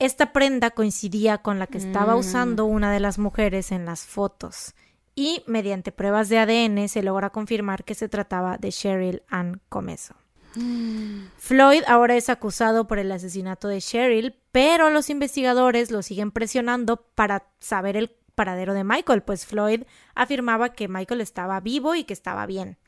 Esta 0.00 0.32
prenda 0.32 0.70
coincidía 0.70 1.38
con 1.38 1.58
la 1.58 1.66
que 1.66 1.76
estaba 1.76 2.16
mm. 2.16 2.18
usando 2.18 2.64
una 2.64 2.90
de 2.90 3.00
las 3.00 3.18
mujeres 3.18 3.70
en 3.70 3.84
las 3.84 4.00
fotos 4.00 4.74
y 5.14 5.44
mediante 5.46 5.92
pruebas 5.92 6.30
de 6.30 6.38
ADN 6.38 6.88
se 6.88 7.02
logra 7.02 7.28
confirmar 7.28 7.84
que 7.84 7.94
se 7.94 8.08
trataba 8.08 8.56
de 8.56 8.72
Cheryl 8.72 9.22
Ann 9.28 9.60
Comeso. 9.68 10.14
Mm. 10.54 11.26
Floyd 11.36 11.82
ahora 11.86 12.16
es 12.16 12.30
acusado 12.30 12.88
por 12.88 12.98
el 12.98 13.12
asesinato 13.12 13.68
de 13.68 13.82
Cheryl, 13.82 14.34
pero 14.52 14.88
los 14.88 15.10
investigadores 15.10 15.90
lo 15.90 16.00
siguen 16.00 16.30
presionando 16.30 17.04
para 17.14 17.48
saber 17.58 17.98
el 17.98 18.16
paradero 18.34 18.72
de 18.72 18.84
Michael, 18.84 19.22
pues 19.22 19.44
Floyd 19.44 19.82
afirmaba 20.14 20.72
que 20.72 20.88
Michael 20.88 21.20
estaba 21.20 21.60
vivo 21.60 21.94
y 21.94 22.04
que 22.04 22.14
estaba 22.14 22.46
bien. 22.46 22.78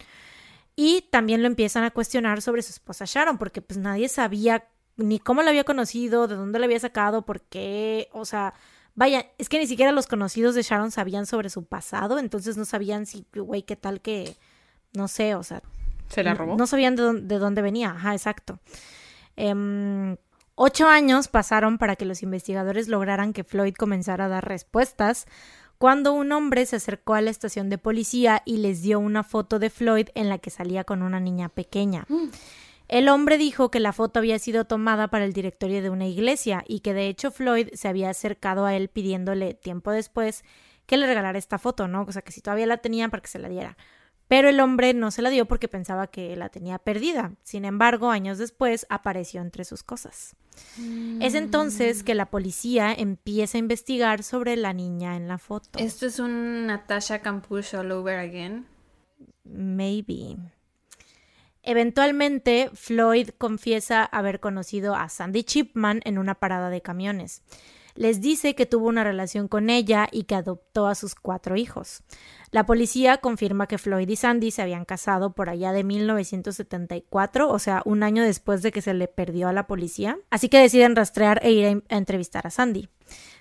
Y 0.74 1.02
también 1.10 1.42
lo 1.42 1.46
empiezan 1.46 1.84
a 1.84 1.90
cuestionar 1.90 2.40
sobre 2.40 2.62
su 2.62 2.70
esposa 2.70 3.04
Sharon, 3.06 3.36
porque 3.36 3.60
pues 3.60 3.78
nadie 3.78 4.08
sabía 4.08 4.64
ni 4.96 5.18
cómo 5.18 5.42
la 5.42 5.50
había 5.50 5.64
conocido, 5.64 6.28
de 6.28 6.36
dónde 6.36 6.58
la 6.58 6.66
había 6.66 6.80
sacado, 6.80 7.22
por 7.22 7.40
qué, 7.40 8.08
o 8.12 8.24
sea, 8.24 8.54
vaya, 8.94 9.26
es 9.38 9.48
que 9.48 9.58
ni 9.58 9.66
siquiera 9.66 9.92
los 9.92 10.06
conocidos 10.06 10.54
de 10.54 10.62
Sharon 10.62 10.90
sabían 10.90 11.26
sobre 11.26 11.50
su 11.50 11.64
pasado, 11.64 12.18
entonces 12.18 12.56
no 12.56 12.64
sabían 12.64 13.06
si, 13.06 13.26
güey, 13.34 13.62
qué 13.62 13.76
tal 13.76 14.00
que, 14.00 14.36
no 14.94 15.08
sé, 15.08 15.34
o 15.34 15.42
sea. 15.42 15.62
¿Se 16.08 16.22
la 16.22 16.34
robó? 16.34 16.56
No, 16.56 16.66
sabían 16.66 16.94
de 16.96 17.38
dónde, 17.38 17.62
venía, 17.62 17.90
ajá, 17.90 18.12
exacto. 18.12 18.58
Em, 19.36 20.16
ocho 20.54 20.88
años 20.88 21.28
pasaron 21.28 21.78
para 21.78 21.96
que 21.96 22.04
los 22.04 22.22
investigadores 22.22 22.88
lograran 22.88 23.32
que 23.32 23.44
Floyd 23.44 23.74
comenzara 23.74 24.26
a 24.26 24.28
dar 24.28 24.46
respuestas, 24.46 25.26
cuando 25.78 26.12
un 26.12 26.30
hombre 26.30 26.64
se 26.66 26.76
acercó 26.76 27.14
a 27.14 27.20
la 27.22 27.30
estación 27.30 27.68
de 27.68 27.76
policía 27.76 28.42
y 28.44 28.58
les 28.58 28.82
dio 28.82 29.00
una 29.00 29.24
foto 29.24 29.58
de 29.58 29.68
Floyd 29.68 30.10
en 30.14 30.28
la 30.28 30.38
que 30.38 30.50
salía 30.50 30.84
con 30.84 31.02
una 31.02 31.18
niña 31.18 31.48
pequeña. 31.48 32.04
Mm. 32.08 32.28
El 32.92 33.08
hombre 33.08 33.38
dijo 33.38 33.70
que 33.70 33.80
la 33.80 33.94
foto 33.94 34.18
había 34.18 34.38
sido 34.38 34.66
tomada 34.66 35.08
para 35.08 35.24
el 35.24 35.32
directorio 35.32 35.80
de 35.80 35.88
una 35.88 36.06
iglesia 36.06 36.62
y 36.68 36.80
que 36.80 36.92
de 36.92 37.08
hecho 37.08 37.30
Floyd 37.30 37.68
se 37.72 37.88
había 37.88 38.10
acercado 38.10 38.66
a 38.66 38.74
él 38.74 38.88
pidiéndole 38.88 39.54
tiempo 39.54 39.92
después 39.92 40.44
que 40.84 40.98
le 40.98 41.06
regalara 41.06 41.38
esta 41.38 41.58
foto, 41.58 41.88
¿no? 41.88 42.02
O 42.02 42.12
sea, 42.12 42.20
que 42.20 42.32
si 42.32 42.42
todavía 42.42 42.66
la 42.66 42.76
tenía 42.76 43.08
para 43.08 43.22
que 43.22 43.30
se 43.30 43.38
la 43.38 43.48
diera. 43.48 43.78
Pero 44.28 44.50
el 44.50 44.60
hombre 44.60 44.92
no 44.92 45.10
se 45.10 45.22
la 45.22 45.30
dio 45.30 45.46
porque 45.46 45.68
pensaba 45.68 46.08
que 46.08 46.36
la 46.36 46.50
tenía 46.50 46.78
perdida. 46.78 47.32
Sin 47.42 47.64
embargo, 47.64 48.10
años 48.10 48.36
después 48.36 48.84
apareció 48.90 49.40
entre 49.40 49.64
sus 49.64 49.82
cosas. 49.82 50.36
Es 51.18 51.34
entonces 51.34 52.02
que 52.02 52.14
la 52.14 52.26
policía 52.26 52.92
empieza 52.92 53.56
a 53.56 53.60
investigar 53.60 54.22
sobre 54.22 54.54
la 54.56 54.74
niña 54.74 55.16
en 55.16 55.28
la 55.28 55.38
foto. 55.38 55.78
¿Esto 55.78 56.04
es 56.04 56.18
un 56.18 56.66
Natasha 56.66 57.22
Campus 57.22 57.72
all 57.72 57.90
over 57.90 58.18
again? 58.18 58.66
Maybe. 59.44 60.36
Eventualmente, 61.62 62.70
Floyd 62.74 63.30
confiesa 63.38 64.04
haber 64.04 64.40
conocido 64.40 64.96
a 64.96 65.08
Sandy 65.08 65.44
Chipman 65.44 66.00
en 66.04 66.18
una 66.18 66.34
parada 66.34 66.70
de 66.70 66.82
camiones. 66.82 67.42
Les 67.94 68.20
dice 68.20 68.54
que 68.54 68.66
tuvo 68.66 68.88
una 68.88 69.04
relación 69.04 69.48
con 69.48 69.70
ella 69.70 70.08
y 70.10 70.24
que 70.24 70.34
adoptó 70.34 70.86
a 70.86 70.94
sus 70.94 71.14
cuatro 71.14 71.56
hijos. 71.56 72.02
La 72.50 72.66
policía 72.66 73.18
confirma 73.18 73.66
que 73.66 73.78
Floyd 73.78 74.08
y 74.08 74.16
Sandy 74.16 74.50
se 74.50 74.62
habían 74.62 74.84
casado 74.84 75.34
por 75.34 75.48
allá 75.48 75.72
de 75.72 75.84
1974, 75.84 77.48
o 77.48 77.58
sea, 77.58 77.82
un 77.84 78.02
año 78.02 78.22
después 78.22 78.62
de 78.62 78.72
que 78.72 78.82
se 78.82 78.94
le 78.94 79.08
perdió 79.08 79.48
a 79.48 79.52
la 79.52 79.66
policía, 79.66 80.18
así 80.30 80.48
que 80.48 80.60
deciden 80.60 80.96
rastrear 80.96 81.40
e 81.42 81.52
ir 81.52 81.82
a 81.88 81.96
entrevistar 81.96 82.46
a 82.46 82.50
Sandy. 82.50 82.88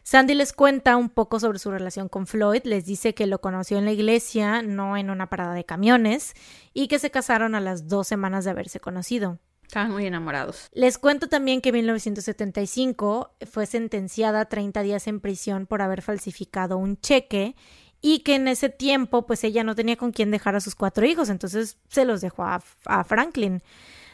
Sandy 0.03 0.33
les 0.33 0.53
cuenta 0.53 0.97
un 0.97 1.09
poco 1.09 1.39
sobre 1.39 1.59
su 1.59 1.71
relación 1.71 2.09
con 2.09 2.25
Floyd, 2.25 2.61
les 2.63 2.85
dice 2.85 3.13
que 3.13 3.27
lo 3.27 3.41
conoció 3.41 3.77
en 3.77 3.85
la 3.85 3.91
iglesia, 3.91 4.61
no 4.61 4.97
en 4.97 5.09
una 5.09 5.29
parada 5.29 5.53
de 5.53 5.65
camiones, 5.65 6.33
y 6.73 6.87
que 6.87 6.99
se 6.99 7.11
casaron 7.11 7.55
a 7.55 7.59
las 7.59 7.87
dos 7.87 8.07
semanas 8.07 8.45
de 8.45 8.51
haberse 8.51 8.79
conocido. 8.79 9.39
Estaban 9.71 9.93
muy 9.93 10.05
enamorados. 10.05 10.67
Les 10.73 10.97
cuento 10.97 11.29
también 11.29 11.61
que 11.61 11.69
en 11.69 11.75
1975 11.75 13.31
fue 13.49 13.65
sentenciada 13.65 14.41
a 14.41 14.49
30 14.49 14.81
días 14.81 15.07
en 15.07 15.21
prisión 15.21 15.65
por 15.65 15.81
haber 15.81 16.01
falsificado 16.01 16.77
un 16.77 16.99
cheque 16.99 17.55
y 18.01 18.19
que 18.19 18.35
en 18.35 18.49
ese 18.49 18.67
tiempo 18.67 19.25
pues 19.25 19.45
ella 19.45 19.63
no 19.63 19.73
tenía 19.73 19.95
con 19.95 20.11
quién 20.11 20.29
dejar 20.29 20.57
a 20.57 20.59
sus 20.59 20.75
cuatro 20.75 21.05
hijos, 21.05 21.29
entonces 21.29 21.77
se 21.87 22.03
los 22.03 22.19
dejó 22.19 22.43
a, 22.43 22.59
Franklin. 23.05 23.63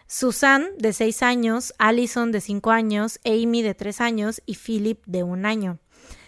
Susan, 0.06 0.68
de 0.78 0.94
seis 0.94 1.24
años, 1.24 1.74
Allison, 1.80 2.32
de 2.32 2.42
cinco 2.42 2.70
años, 2.70 3.20
Amy, 3.26 3.64
de 3.64 3.74
tres 3.74 4.00
años, 4.00 4.44
y 4.46 4.54
Philip, 4.54 5.04
de 5.08 5.24
un 5.24 5.48
año. 5.48 5.80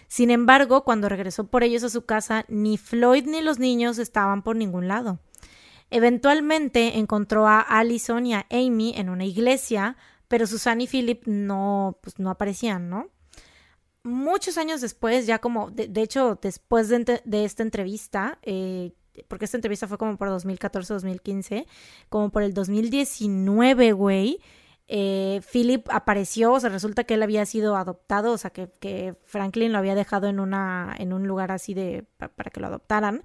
Sin 0.08 0.32
embargo, 0.32 0.82
cuando 0.82 1.08
regresó 1.08 1.46
por 1.46 1.62
ellos 1.62 1.84
a 1.84 1.88
su 1.88 2.04
casa, 2.04 2.46
ni 2.48 2.78
Floyd 2.78 3.26
ni 3.26 3.42
los 3.42 3.60
niños 3.60 3.98
estaban 3.98 4.42
por 4.42 4.56
ningún 4.56 4.88
lado. 4.88 5.20
Eventualmente 5.90 6.98
encontró 6.98 7.48
a 7.48 7.60
Allison 7.60 8.24
y 8.26 8.34
a 8.34 8.46
Amy 8.50 8.94
en 8.96 9.10
una 9.10 9.24
iglesia, 9.24 9.96
pero 10.28 10.46
Susan 10.46 10.80
y 10.80 10.86
Philip 10.86 11.26
no, 11.26 11.98
pues, 12.02 12.18
no 12.18 12.30
aparecían, 12.30 12.88
¿no? 12.88 13.08
Muchos 14.02 14.56
años 14.56 14.80
después, 14.80 15.26
ya 15.26 15.40
como, 15.40 15.70
de, 15.70 15.90
hecho, 16.00 16.38
después 16.40 16.88
de, 16.88 17.20
esta 17.44 17.62
entrevista, 17.62 18.38
eh, 18.42 18.92
porque 19.28 19.44
esta 19.44 19.58
entrevista 19.58 19.88
fue 19.88 19.98
como 19.98 20.16
por 20.16 20.28
2014-2015, 20.28 21.66
como 22.08 22.30
por 22.30 22.42
el 22.42 22.54
2019, 22.54 23.92
güey, 23.92 24.40
eh, 24.92 25.40
Philip 25.52 25.86
apareció, 25.90 26.52
o 26.52 26.60
sea, 26.60 26.70
resulta 26.70 27.04
que 27.04 27.14
él 27.14 27.22
había 27.22 27.46
sido 27.46 27.76
adoptado, 27.76 28.32
o 28.32 28.38
sea, 28.38 28.50
que, 28.50 29.14
Franklin 29.22 29.72
lo 29.72 29.78
había 29.78 29.94
dejado 29.94 30.26
en, 30.26 30.40
una, 30.40 30.94
en 30.98 31.12
un 31.12 31.28
lugar 31.28 31.52
así 31.52 31.74
de, 31.74 32.06
para 32.16 32.50
que 32.50 32.60
lo 32.60 32.66
adoptaran, 32.66 33.22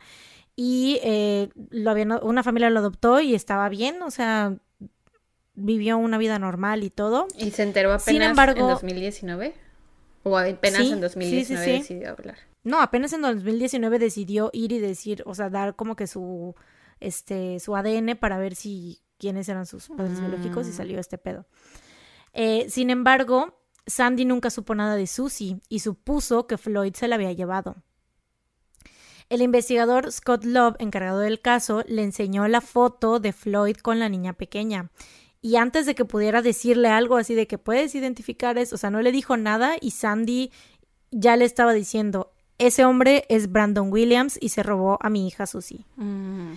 y 0.55 0.99
eh, 1.03 1.49
lo 1.69 1.91
había, 1.91 2.05
una 2.05 2.43
familia 2.43 2.69
lo 2.69 2.79
adoptó 2.79 3.19
y 3.19 3.35
estaba 3.35 3.67
bien, 3.69 4.01
o 4.01 4.11
sea, 4.11 4.57
vivió 5.53 5.97
una 5.97 6.17
vida 6.17 6.39
normal 6.39 6.83
y 6.83 6.89
todo. 6.89 7.27
¿Y 7.37 7.51
se 7.51 7.63
enteró 7.63 7.93
apenas 7.93 8.37
en 8.37 8.57
2019? 8.59 9.53
¿O 10.23 10.37
apenas 10.37 10.81
en 10.81 11.01
2019 11.01 11.71
decidió 11.71 12.09
hablar? 12.11 12.37
No, 12.63 12.81
apenas 12.81 13.13
en 13.13 13.21
2019 13.21 13.99
decidió 13.99 14.49
ir 14.53 14.71
y 14.71 14.79
decir, 14.79 15.23
o 15.25 15.35
sea, 15.35 15.49
dar 15.49 15.75
como 15.75 15.95
que 15.95 16.07
su, 16.07 16.55
este, 16.99 17.59
su 17.59 17.75
ADN 17.75 18.17
para 18.17 18.37
ver 18.37 18.55
si 18.55 19.01
quiénes 19.19 19.47
eran 19.49 19.65
sus 19.65 19.89
padres 19.89 20.19
biológicos 20.19 20.67
y 20.67 20.71
mm. 20.71 20.73
salió 20.73 20.99
este 20.99 21.17
pedo. 21.17 21.45
Eh, 22.33 22.65
sin 22.69 22.89
embargo, 22.89 23.59
Sandy 23.85 24.25
nunca 24.25 24.49
supo 24.49 24.73
nada 24.73 24.95
de 24.95 25.05
Susie 25.07 25.59
y 25.69 25.79
supuso 25.79 26.47
que 26.47 26.57
Floyd 26.57 26.95
se 26.95 27.07
la 27.07 27.15
había 27.15 27.31
llevado. 27.33 27.75
El 29.29 29.41
investigador 29.41 30.11
Scott 30.11 30.45
Love, 30.45 30.75
encargado 30.79 31.19
del 31.19 31.41
caso, 31.41 31.83
le 31.87 32.03
enseñó 32.03 32.47
la 32.47 32.61
foto 32.61 33.19
de 33.19 33.33
Floyd 33.33 33.77
con 33.77 33.99
la 33.99 34.09
niña 34.09 34.33
pequeña. 34.33 34.91
Y 35.41 35.57
antes 35.57 35.85
de 35.85 35.95
que 35.95 36.05
pudiera 36.05 36.41
decirle 36.41 36.89
algo 36.89 37.17
así 37.17 37.35
de 37.35 37.47
que 37.47 37.57
puedes 37.57 37.95
identificar 37.95 38.57
eso, 38.57 38.75
o 38.75 38.77
sea, 38.77 38.89
no 38.89 39.01
le 39.01 39.11
dijo 39.11 39.37
nada 39.37 39.75
y 39.79 39.91
Sandy 39.91 40.51
ya 41.11 41.35
le 41.37 41.45
estaba 41.45 41.73
diciendo, 41.73 42.31
ese 42.57 42.85
hombre 42.85 43.25
es 43.29 43.51
Brandon 43.51 43.91
Williams 43.91 44.37
y 44.41 44.49
se 44.49 44.63
robó 44.63 44.97
a 45.01 45.09
mi 45.09 45.27
hija 45.27 45.45
Susie. 45.45 45.85
Mm. 45.97 46.53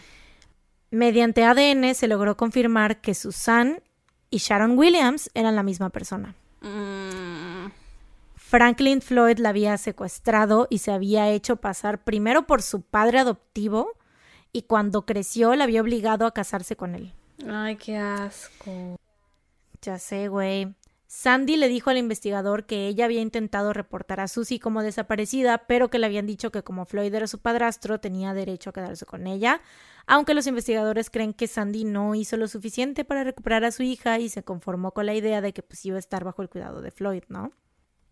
Mediante 0.90 1.44
ADN 1.44 1.94
se 1.94 2.08
logró 2.08 2.36
confirmar 2.36 3.00
que 3.00 3.14
Susan 3.14 3.82
y 4.30 4.38
Sharon 4.38 4.78
Williams 4.78 5.30
eran 5.34 5.56
la 5.56 5.62
misma 5.62 5.90
persona. 5.90 6.34
Mm. 6.60 7.66
Franklin 8.48 9.02
Floyd 9.02 9.40
la 9.40 9.50
había 9.50 9.76
secuestrado 9.76 10.68
y 10.70 10.78
se 10.78 10.90
había 10.90 11.28
hecho 11.28 11.56
pasar 11.56 12.02
primero 12.02 12.46
por 12.46 12.62
su 12.62 12.80
padre 12.80 13.18
adoptivo 13.18 13.92
y 14.54 14.62
cuando 14.62 15.04
creció 15.04 15.54
la 15.54 15.64
había 15.64 15.82
obligado 15.82 16.24
a 16.24 16.32
casarse 16.32 16.74
con 16.74 16.94
él. 16.94 17.12
Ay, 17.46 17.76
qué 17.76 17.98
asco. 17.98 18.96
Ya 19.82 19.98
sé, 19.98 20.28
güey. 20.28 20.74
Sandy 21.06 21.56
le 21.56 21.68
dijo 21.68 21.90
al 21.90 21.98
investigador 21.98 22.64
que 22.64 22.86
ella 22.86 23.04
había 23.04 23.20
intentado 23.20 23.74
reportar 23.74 24.18
a 24.18 24.28
Susie 24.28 24.58
como 24.58 24.82
desaparecida, 24.82 25.66
pero 25.66 25.90
que 25.90 25.98
le 25.98 26.06
habían 26.06 26.26
dicho 26.26 26.50
que 26.50 26.62
como 26.62 26.86
Floyd 26.86 27.12
era 27.12 27.26
su 27.26 27.40
padrastro, 27.40 28.00
tenía 28.00 28.32
derecho 28.32 28.70
a 28.70 28.72
quedarse 28.72 29.04
con 29.04 29.26
ella, 29.26 29.60
aunque 30.06 30.32
los 30.32 30.46
investigadores 30.46 31.10
creen 31.10 31.34
que 31.34 31.48
Sandy 31.48 31.84
no 31.84 32.14
hizo 32.14 32.38
lo 32.38 32.48
suficiente 32.48 33.04
para 33.04 33.24
recuperar 33.24 33.66
a 33.66 33.72
su 33.72 33.82
hija 33.82 34.18
y 34.18 34.30
se 34.30 34.42
conformó 34.42 34.92
con 34.92 35.04
la 35.04 35.14
idea 35.14 35.42
de 35.42 35.52
que 35.52 35.62
pues 35.62 35.84
iba 35.84 35.96
a 35.96 35.98
estar 35.98 36.24
bajo 36.24 36.40
el 36.40 36.48
cuidado 36.48 36.80
de 36.80 36.90
Floyd, 36.90 37.24
¿no? 37.28 37.52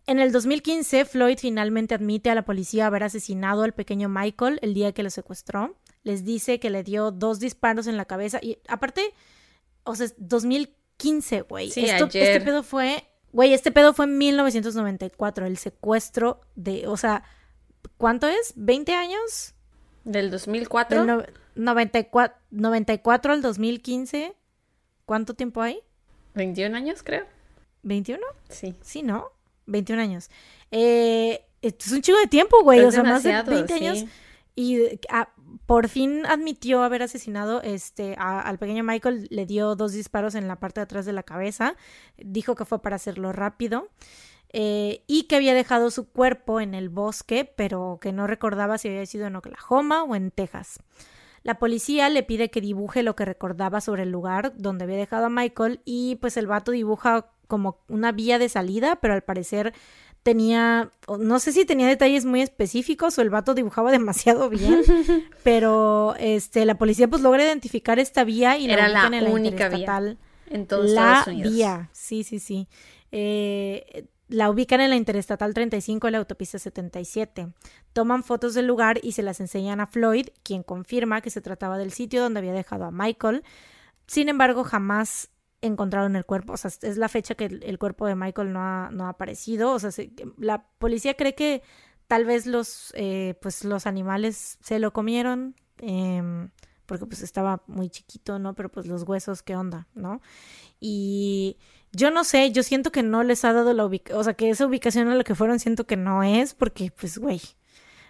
En 0.07 0.19
el 0.21 0.31
2015, 0.33 1.05
Floyd 1.05 1.39
finalmente 1.39 1.95
admite 1.95 2.31
a 2.31 2.35
la 2.35 2.45
policía 2.45 2.87
haber 2.87 3.03
asesinado 3.03 3.63
al 3.65 3.75
pequeño 3.75 4.09
Michael 4.09 4.59
el 4.63 4.73
día 4.75 4.93
que 4.93 5.03
lo 5.03 5.11
secuestró. 5.11 5.77
Les 6.05 6.25
dice 6.25 6.61
que 6.61 6.71
le 6.71 6.85
dio 6.85 7.11
dos 7.11 7.41
disparos 7.41 7.89
en 7.89 7.97
la 7.97 8.05
cabeza 8.05 8.39
y 8.41 8.59
aparte, 8.69 9.13
o 9.83 9.97
sea, 9.97 10.07
2015 10.19 10.77
15, 10.97 11.43
güey. 11.43 11.71
Sí, 11.71 11.85
Este 11.85 12.41
pedo 12.41 12.63
fue, 12.63 13.05
güey, 13.33 13.53
este 13.53 13.71
pedo 13.71 13.93
fue 13.93 14.07
en 14.07 14.19
1994, 14.19 15.47
el 15.47 15.59
secuestro 15.59 16.41
de, 16.55 16.87
o 16.87 16.97
sea, 16.97 17.25
¿cuánto 17.99 18.29
es? 18.29 18.57
¿20 18.57 18.91
años? 18.93 19.55
¿Del 20.05 20.31
2004? 20.31 21.05
Del 21.05 21.27
94, 21.55 22.37
94 22.51 23.33
al 23.33 23.43
2015. 23.43 24.35
¿Cuánto 25.05 25.35
tiempo 25.35 25.63
hay? 25.63 25.81
21 26.35 26.77
años, 26.77 27.03
creo. 27.03 27.25
¿21? 27.85 28.19
Sí. 28.49 28.75
Sí, 28.83 29.03
¿no? 29.03 29.31
21 29.67 30.01
años. 30.03 30.31
Eh, 30.71 31.45
es 31.63 31.93
un 31.93 32.03
chico 32.03 32.19
de 32.19 32.27
tiempo, 32.27 32.63
güey. 32.63 32.81
o 32.81 32.91
sea, 32.91 33.03
más 33.03 33.23
de 33.23 33.43
20 33.43 33.75
años. 33.75 34.05
Y 34.55 35.01
ah, 35.11 35.29
por 35.67 35.89
fin 35.89 36.25
admitió 36.27 36.83
haber 36.83 37.03
asesinado 37.03 37.61
este, 37.63 38.15
al 38.19 38.59
pequeño 38.59 38.85
Michael, 38.85 39.27
le 39.31 39.47
dio 39.47 39.77
dos 39.77 39.93
disparos 39.93 40.35
en 40.35 40.49
la 40.49 40.57
parte 40.57 40.81
de 40.81 40.85
atrás 40.85 41.05
de 41.05 41.13
la 41.13 41.23
cabeza, 41.23 41.77
dijo 42.17 42.55
que 42.55 42.65
fue 42.65 42.81
para 42.81 42.97
hacerlo 42.97 43.33
rápido. 43.33 43.89
Eh, 44.53 45.03
y 45.07 45.25
que 45.25 45.37
había 45.37 45.55
dejado 45.55 45.91
su 45.91 46.09
cuerpo 46.09 46.61
en 46.61 46.73
el 46.75 46.89
bosque, 46.89 47.45
pero 47.57 47.99
que 48.01 48.13
no 48.13 48.27
recordaba 48.27 48.79
si 48.79 48.89
había 48.89 49.05
sido 49.05 49.27
en 49.27 49.37
Oklahoma 49.37 50.05
o 50.05 50.15
en 50.15 50.31
Texas. 50.31 50.79
La 51.43 51.59
policía 51.59 52.09
le 52.09 52.23
pide 52.23 52.51
que 52.51 52.61
dibuje 52.61 53.03
lo 53.03 53.15
que 53.15 53.25
recordaba 53.25 53.81
sobre 53.81 54.05
el 54.05 54.11
lugar 54.11 54.53
donde 54.57 54.85
había 54.85 54.97
dejado 54.97 55.27
a 55.27 55.31
Michael 55.31 55.81
y 55.85 56.17
pues 56.17 56.37
el 56.37 56.47
vato 56.47 56.73
dibuja 56.73 57.27
como 57.47 57.79
una 57.89 58.13
vía 58.13 58.39
de 58.39 58.49
salida, 58.49 58.97
pero 58.97 59.15
al 59.15 59.23
parecer 59.23 59.73
tenía, 60.23 60.91
no 61.21 61.39
sé 61.39 61.53
si 61.53 61.65
tenía 61.65 61.87
detalles 61.87 62.25
muy 62.25 62.43
específicos 62.43 63.17
o 63.17 63.23
el 63.23 63.31
vato 63.31 63.55
dibujaba 63.55 63.91
demasiado 63.93 64.49
bien, 64.49 64.83
pero 65.45 66.15
este, 66.19 66.65
la 66.65 66.77
policía 66.77 67.09
pues 67.09 67.23
logra 67.23 67.45
identificar 67.45 67.99
esta 67.99 68.25
vía 68.25 68.59
y 68.59 68.69
Era 68.69 68.89
la, 68.89 69.07
en 69.07 69.29
única 69.29 69.69
vía 69.69 70.17
en 70.49 70.67
todos 70.67 70.91
la 70.91 71.19
Estados 71.19 71.29
Unidos. 71.29 71.53
vía, 71.53 71.91
sí, 71.93 72.25
sí, 72.25 72.39
sí. 72.39 72.69
Eh, 73.13 74.07
la 74.29 74.51
ubican 74.51 74.81
en 74.81 74.91
la 74.91 74.97
Interestatal 74.97 75.55
35 75.55 76.09
y 76.09 76.11
la 76.11 76.19
Autopista 76.19 76.59
77. 76.59 77.49
Toman 77.93 78.25
fotos 78.25 78.55
del 78.55 78.67
lugar 78.67 78.99
y 79.03 79.13
se 79.13 79.23
las 79.23 79.41
enseñan 79.41 79.81
a 79.81 79.87
Floyd, 79.87 80.29
quien 80.43 80.63
confirma 80.63 81.21
que 81.21 81.31
se 81.31 81.41
trataba 81.41 81.79
del 81.79 81.93
sitio 81.93 82.23
donde 82.23 82.41
había 82.41 82.53
dejado 82.53 82.85
a 82.85 82.91
Michael. 82.91 83.45
Sin 84.07 84.29
embargo, 84.29 84.65
jamás 84.65 85.31
encontraron 85.67 86.17
el 86.17 86.25
cuerpo. 86.25 86.55
O 86.55 86.57
sea, 86.57 86.71
es 86.83 86.97
la 86.97 87.09
fecha 87.09 87.35
que 87.35 87.45
el, 87.47 87.79
cuerpo 87.79 88.07
de 88.07 88.15
Michael 88.15 88.53
no 88.53 88.61
ha, 88.61 88.91
no 88.93 89.07
ha 89.07 89.11
aparecido. 89.11 89.73
O 89.73 89.79
sea, 89.79 89.91
la 90.39 90.67
policía 90.79 91.15
cree 91.15 91.35
que 91.35 91.63
tal 92.07 92.25
vez 92.25 92.47
los, 92.47 92.93
eh, 92.97 93.39
pues, 93.43 93.65
los 93.65 93.87
animales 93.87 94.59
se 94.63 94.79
lo 94.79 94.93
comieron. 94.93 95.55
Em, 95.79 96.51
porque 96.87 97.07
pues 97.07 97.23
estaba 97.23 97.63
muy 97.67 97.91
chiquito, 97.91 98.39
¿no? 98.39 98.55
Pero 98.55 98.71
pues 98.71 98.87
los 98.87 99.03
huesos, 99.03 99.43
¿qué 99.43 99.57
onda? 99.57 99.89
¿No? 99.95 100.23
Y 100.81 101.59
yo 101.93 102.11
no 102.11 102.25
sé, 102.25 102.53
yo 102.53 102.63
siento 102.63 102.93
que 102.93 103.03
no 103.03 103.23
les 103.25 103.45
ha 103.45 103.53
dado 103.53 103.73
la 103.73 103.85
ubicación, 103.85 104.21
o 104.21 104.25
sea, 104.25 104.35
que 104.35 104.51
esa 104.51 104.67
ubicación 104.67 105.09
a 105.09 105.15
la 105.15 105.25
que 105.25 105.35
fueron 105.35 105.59
siento 105.59 105.87
que 105.87 105.97
no 105.97 106.23
es, 106.23 106.55
porque 106.55 106.93
pues, 106.99 107.19
güey. 107.19 107.41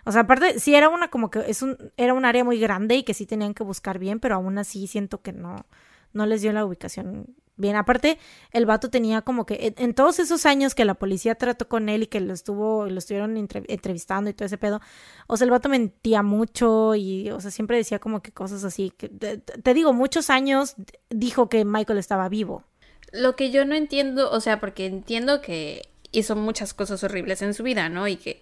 O 0.05 0.13
sea, 0.13 0.23
aparte, 0.23 0.61
sí 0.61 0.75
era 0.75 0.89
una 0.89 1.09
como 1.09 1.31
que 1.31 1.41
es 1.49 1.63
un, 1.63 1.77
era 1.97 2.15
un 2.15 2.25
área 2.25 2.45
muy 2.45 2.61
grande 2.61 2.95
y 2.97 3.03
que 3.03 3.15
sí 3.15 3.27
tenían 3.27 3.55
que 3.55 3.65
buscar 3.65 3.99
bien, 3.99 4.21
pero 4.21 4.37
aún 4.37 4.59
así 4.59 4.87
siento 4.87 5.21
que 5.23 5.33
no, 5.33 5.67
no 6.13 6.27
les 6.27 6.43
dio 6.43 6.53
la 6.53 6.65
ubicación 6.65 7.35
bien. 7.57 7.77
Aparte, 7.77 8.19
el 8.53 8.67
vato 8.67 8.91
tenía 8.91 9.23
como 9.23 9.47
que 9.47 9.75
en, 9.77 9.95
todos 9.95 10.19
esos 10.19 10.47
años 10.47 10.75
que 10.75 10.85
la 10.85 10.95
policía 10.95 11.35
trató 11.35 11.69
con 11.69 11.89
él 11.89 12.05
y 12.05 12.07
que 12.07 12.21
lo 12.21 12.33
estuvo, 12.33 12.87
lo 12.87 12.99
estuvieron 12.99 13.37
entrevistando 13.37 14.31
y 14.31 14.35
todo 14.35 14.47
ese 14.47 14.59
pedo, 14.59 14.81
o 15.27 15.37
sea, 15.37 15.45
el 15.45 15.51
vato 15.51 15.69
mentía 15.69 16.23
mucho 16.23 16.95
y, 16.95 17.31
o 17.31 17.41
sea, 17.41 17.51
siempre 17.51 17.77
decía 17.77 17.99
como 17.99 18.23
que 18.23 18.33
cosas 18.33 18.65
así. 18.65 18.93
Que, 18.97 19.09
te, 19.09 19.75
digo, 19.75 19.93
muchos 19.93 20.31
años 20.31 20.75
dijo 21.11 21.49
que 21.49 21.65
Michael 21.65 21.99
estaba 21.99 22.29
vivo. 22.29 22.65
Lo 23.13 23.37
que 23.37 23.51
yo 23.51 23.65
no 23.65 23.75
entiendo, 23.75 24.31
o 24.31 24.41
sea, 24.41 24.61
porque 24.61 24.87
entiendo 24.87 25.41
que 25.41 25.89
hizo 26.13 26.37
muchas 26.37 26.75
cosas 26.75 27.03
horribles 27.05 27.43
en 27.43 27.55
su 27.55 27.63
vida, 27.63 27.89
¿no? 27.89 28.09
Y 28.09 28.17
que 28.17 28.41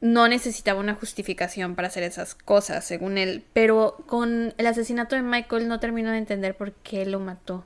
no 0.00 0.28
necesitaba 0.28 0.80
una 0.80 0.94
justificación 0.94 1.74
para 1.74 1.88
hacer 1.88 2.02
esas 2.02 2.34
cosas, 2.34 2.84
según 2.84 3.18
él. 3.18 3.44
Pero 3.52 3.96
con 4.06 4.54
el 4.56 4.66
asesinato 4.66 5.16
de 5.16 5.22
Michael 5.22 5.68
no 5.68 5.80
terminó 5.80 6.10
de 6.10 6.18
entender 6.18 6.56
por 6.56 6.72
qué 6.72 7.06
lo 7.06 7.20
mató. 7.20 7.64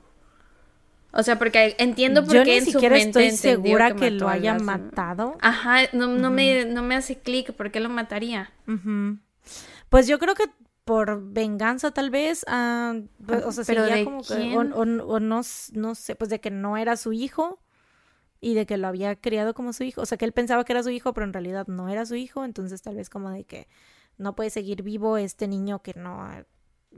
O 1.17 1.23
sea, 1.23 1.39
porque 1.39 1.75
entiendo 1.79 2.23
por 2.23 2.43
qué 2.43 2.59
en 2.59 2.65
su 2.67 2.79
mente 2.79 3.25
estoy 3.25 3.31
segura 3.31 3.95
que, 3.95 4.11
lo 4.11 4.29
haya 4.29 4.59
matado. 4.59 5.35
Ajá, 5.41 5.79
no, 5.91 6.05
no, 6.05 6.29
me, 6.29 6.65
no 6.65 6.83
me 6.83 6.93
hace 6.93 7.17
clic, 7.17 7.53
¿por 7.53 7.71
qué 7.71 7.79
lo 7.79 7.89
mataría? 7.89 8.51
Pues 9.89 10.05
yo 10.05 10.19
creo 10.19 10.35
que 10.35 10.43
por 10.83 11.33
venganza 11.33 11.89
tal 11.89 12.11
vez, 12.11 12.45
pues, 13.25 13.43
o 13.43 13.51
sea, 13.51 13.63
sería 13.63 14.03
como 14.05 14.21
que, 14.21 14.55
o, 14.55 14.59
o, 14.59 15.19
no, 15.19 15.41
no 15.73 15.95
sé, 15.95 16.15
pues 16.15 16.29
de 16.29 16.39
que 16.39 16.51
no 16.51 16.77
era 16.77 16.95
su 16.95 17.13
hijo 17.13 17.59
y 18.39 18.53
de 18.53 18.67
que 18.67 18.77
lo 18.77 18.87
había 18.87 19.15
criado 19.15 19.55
como 19.55 19.73
su 19.73 19.85
hijo, 19.85 20.01
o 20.01 20.05
sea, 20.05 20.19
que 20.19 20.25
él 20.25 20.33
pensaba 20.33 20.65
que 20.65 20.73
era 20.73 20.83
su 20.83 20.91
hijo, 20.91 21.15
pero 21.15 21.25
en 21.25 21.33
realidad 21.33 21.65
no 21.65 21.89
era 21.89 22.05
su 22.05 22.13
hijo, 22.13 22.45
entonces 22.45 22.83
tal 22.83 22.95
vez 22.95 23.09
como 23.09 23.31
de 23.31 23.43
que 23.43 23.67
no 24.19 24.35
puede 24.35 24.51
seguir 24.51 24.83
vivo 24.83 25.17
este 25.17 25.47
niño 25.47 25.81
que 25.81 25.95
no 25.95 26.23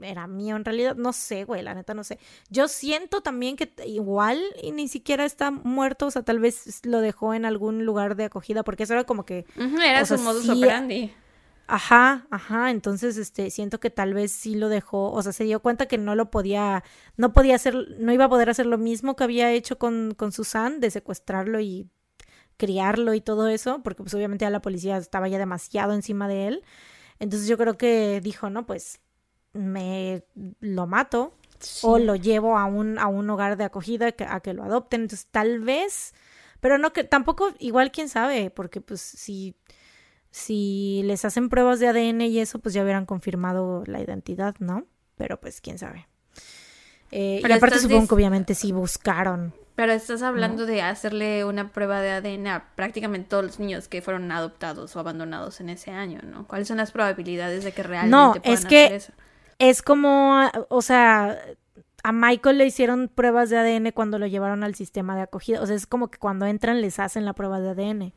era 0.00 0.26
mío 0.26 0.56
en 0.56 0.64
realidad, 0.64 0.96
no 0.96 1.12
sé, 1.12 1.44
güey, 1.44 1.62
la 1.62 1.74
neta 1.74 1.94
no 1.94 2.04
sé. 2.04 2.18
Yo 2.48 2.68
siento 2.68 3.20
también 3.22 3.56
que 3.56 3.72
igual 3.86 4.40
y 4.62 4.72
ni 4.72 4.88
siquiera 4.88 5.24
está 5.24 5.50
muerto, 5.50 6.06
o 6.06 6.10
sea, 6.10 6.22
tal 6.22 6.38
vez 6.38 6.80
lo 6.84 7.00
dejó 7.00 7.34
en 7.34 7.44
algún 7.44 7.84
lugar 7.84 8.16
de 8.16 8.24
acogida, 8.24 8.62
porque 8.62 8.84
eso 8.84 8.94
era 8.94 9.04
como 9.04 9.24
que... 9.24 9.46
era 9.82 10.04
su 10.06 10.18
modus 10.18 10.48
operandi. 10.48 11.12
Ajá, 11.66 12.26
ajá, 12.30 12.70
entonces 12.72 13.16
este 13.16 13.48
siento 13.50 13.78
que 13.78 13.90
tal 13.90 14.12
vez 14.12 14.32
sí 14.32 14.56
lo 14.56 14.68
dejó, 14.68 15.12
o 15.12 15.22
sea, 15.22 15.32
se 15.32 15.44
dio 15.44 15.60
cuenta 15.60 15.86
que 15.86 15.98
no 15.98 16.16
lo 16.16 16.28
podía 16.28 16.82
no 17.16 17.32
podía 17.32 17.54
hacer 17.54 17.76
no 18.00 18.12
iba 18.12 18.24
a 18.24 18.28
poder 18.28 18.50
hacer 18.50 18.66
lo 18.66 18.76
mismo 18.76 19.14
que 19.14 19.22
había 19.22 19.52
hecho 19.52 19.78
con 19.78 20.14
con 20.16 20.32
Susan 20.32 20.80
de 20.80 20.90
secuestrarlo 20.90 21.60
y 21.60 21.88
criarlo 22.56 23.14
y 23.14 23.20
todo 23.20 23.46
eso, 23.46 23.82
porque 23.84 24.02
pues 24.02 24.12
obviamente 24.14 24.44
ya 24.44 24.50
la 24.50 24.60
policía 24.62 24.96
estaba 24.96 25.28
ya 25.28 25.38
demasiado 25.38 25.94
encima 25.94 26.26
de 26.26 26.48
él. 26.48 26.64
Entonces 27.20 27.48
yo 27.48 27.56
creo 27.56 27.78
que 27.78 28.20
dijo, 28.20 28.50
"No, 28.50 28.66
pues 28.66 29.00
me 29.52 30.24
lo 30.60 30.86
mato 30.86 31.34
o 31.82 31.98
lo 31.98 32.16
llevo 32.16 32.56
a 32.56 32.64
un 32.64 32.98
a 32.98 33.06
un 33.06 33.28
hogar 33.28 33.56
de 33.56 33.64
acogida 33.64 34.14
a 34.28 34.40
que 34.40 34.54
lo 34.54 34.64
adopten." 34.64 35.02
Entonces 35.02 35.26
tal 35.30 35.60
vez 35.60 36.14
pero 36.60 36.78
no 36.78 36.92
que 36.92 37.04
tampoco 37.04 37.52
igual 37.58 37.90
quién 37.90 38.08
sabe, 38.08 38.50
porque 38.50 38.80
pues 38.80 39.00
si 39.00 39.56
si 40.30 41.02
les 41.04 41.24
hacen 41.24 41.48
pruebas 41.48 41.80
de 41.80 41.88
ADN 41.88 42.20
y 42.20 42.38
eso, 42.38 42.60
pues 42.60 42.72
ya 42.72 42.82
hubieran 42.84 43.04
confirmado 43.04 43.82
la 43.86 44.00
identidad, 44.00 44.54
¿no? 44.60 44.86
Pero 45.16 45.40
pues 45.40 45.60
quién 45.60 45.76
sabe. 45.76 46.06
Eh, 47.10 47.42
y 47.44 47.52
aparte 47.52 47.80
supongo 47.80 48.06
que 48.06 48.14
obviamente 48.14 48.54
sí 48.54 48.70
buscaron. 48.70 49.52
Pero 49.74 49.92
estás 49.92 50.22
hablando 50.22 50.66
de 50.66 50.82
hacerle 50.82 51.44
una 51.44 51.72
prueba 51.72 52.00
de 52.00 52.10
ADN 52.10 52.46
a 52.48 52.74
prácticamente 52.76 53.30
todos 53.30 53.44
los 53.44 53.58
niños 53.58 53.88
que 53.88 54.02
fueron 54.02 54.30
adoptados 54.30 54.94
o 54.94 55.00
abandonados 55.00 55.60
en 55.60 55.70
ese 55.70 55.90
año, 55.90 56.20
¿no? 56.22 56.46
¿Cuáles 56.46 56.68
son 56.68 56.76
las 56.76 56.92
probabilidades 56.92 57.64
de 57.64 57.72
que 57.72 57.82
realmente 57.82 58.16
no, 58.16 58.34
puedan 58.34 58.58
es 58.58 58.66
que 58.66 58.94
eso? 58.94 59.12
Es 59.60 59.82
como, 59.82 60.40
o 60.70 60.82
sea, 60.82 61.38
a 62.02 62.12
Michael 62.12 62.58
le 62.58 62.66
hicieron 62.66 63.08
pruebas 63.08 63.50
de 63.50 63.58
ADN 63.58 63.92
cuando 63.92 64.18
lo 64.18 64.26
llevaron 64.26 64.64
al 64.64 64.74
sistema 64.74 65.14
de 65.14 65.22
acogida. 65.22 65.60
O 65.60 65.66
sea, 65.66 65.76
es 65.76 65.86
como 65.86 66.08
que 66.08 66.18
cuando 66.18 66.46
entran 66.46 66.80
les 66.80 66.98
hacen 66.98 67.24
la 67.24 67.34
prueba 67.34 67.60
de 67.60 67.68
ADN. 67.68 68.12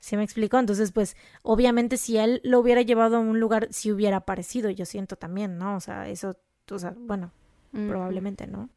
¿Sí 0.00 0.16
me 0.16 0.24
explico? 0.24 0.58
Entonces, 0.58 0.92
pues, 0.92 1.16
obviamente 1.42 1.96
si 1.96 2.18
él 2.18 2.40
lo 2.42 2.60
hubiera 2.60 2.82
llevado 2.82 3.16
a 3.16 3.20
un 3.20 3.40
lugar, 3.40 3.68
si 3.70 3.92
hubiera 3.92 4.18
aparecido, 4.18 4.70
yo 4.70 4.86
siento 4.86 5.16
también, 5.16 5.56
¿no? 5.56 5.76
O 5.76 5.80
sea, 5.80 6.08
eso, 6.08 6.36
o 6.70 6.78
sea, 6.78 6.94
bueno, 6.96 7.30
probablemente, 7.70 8.48
¿no? 8.48 8.70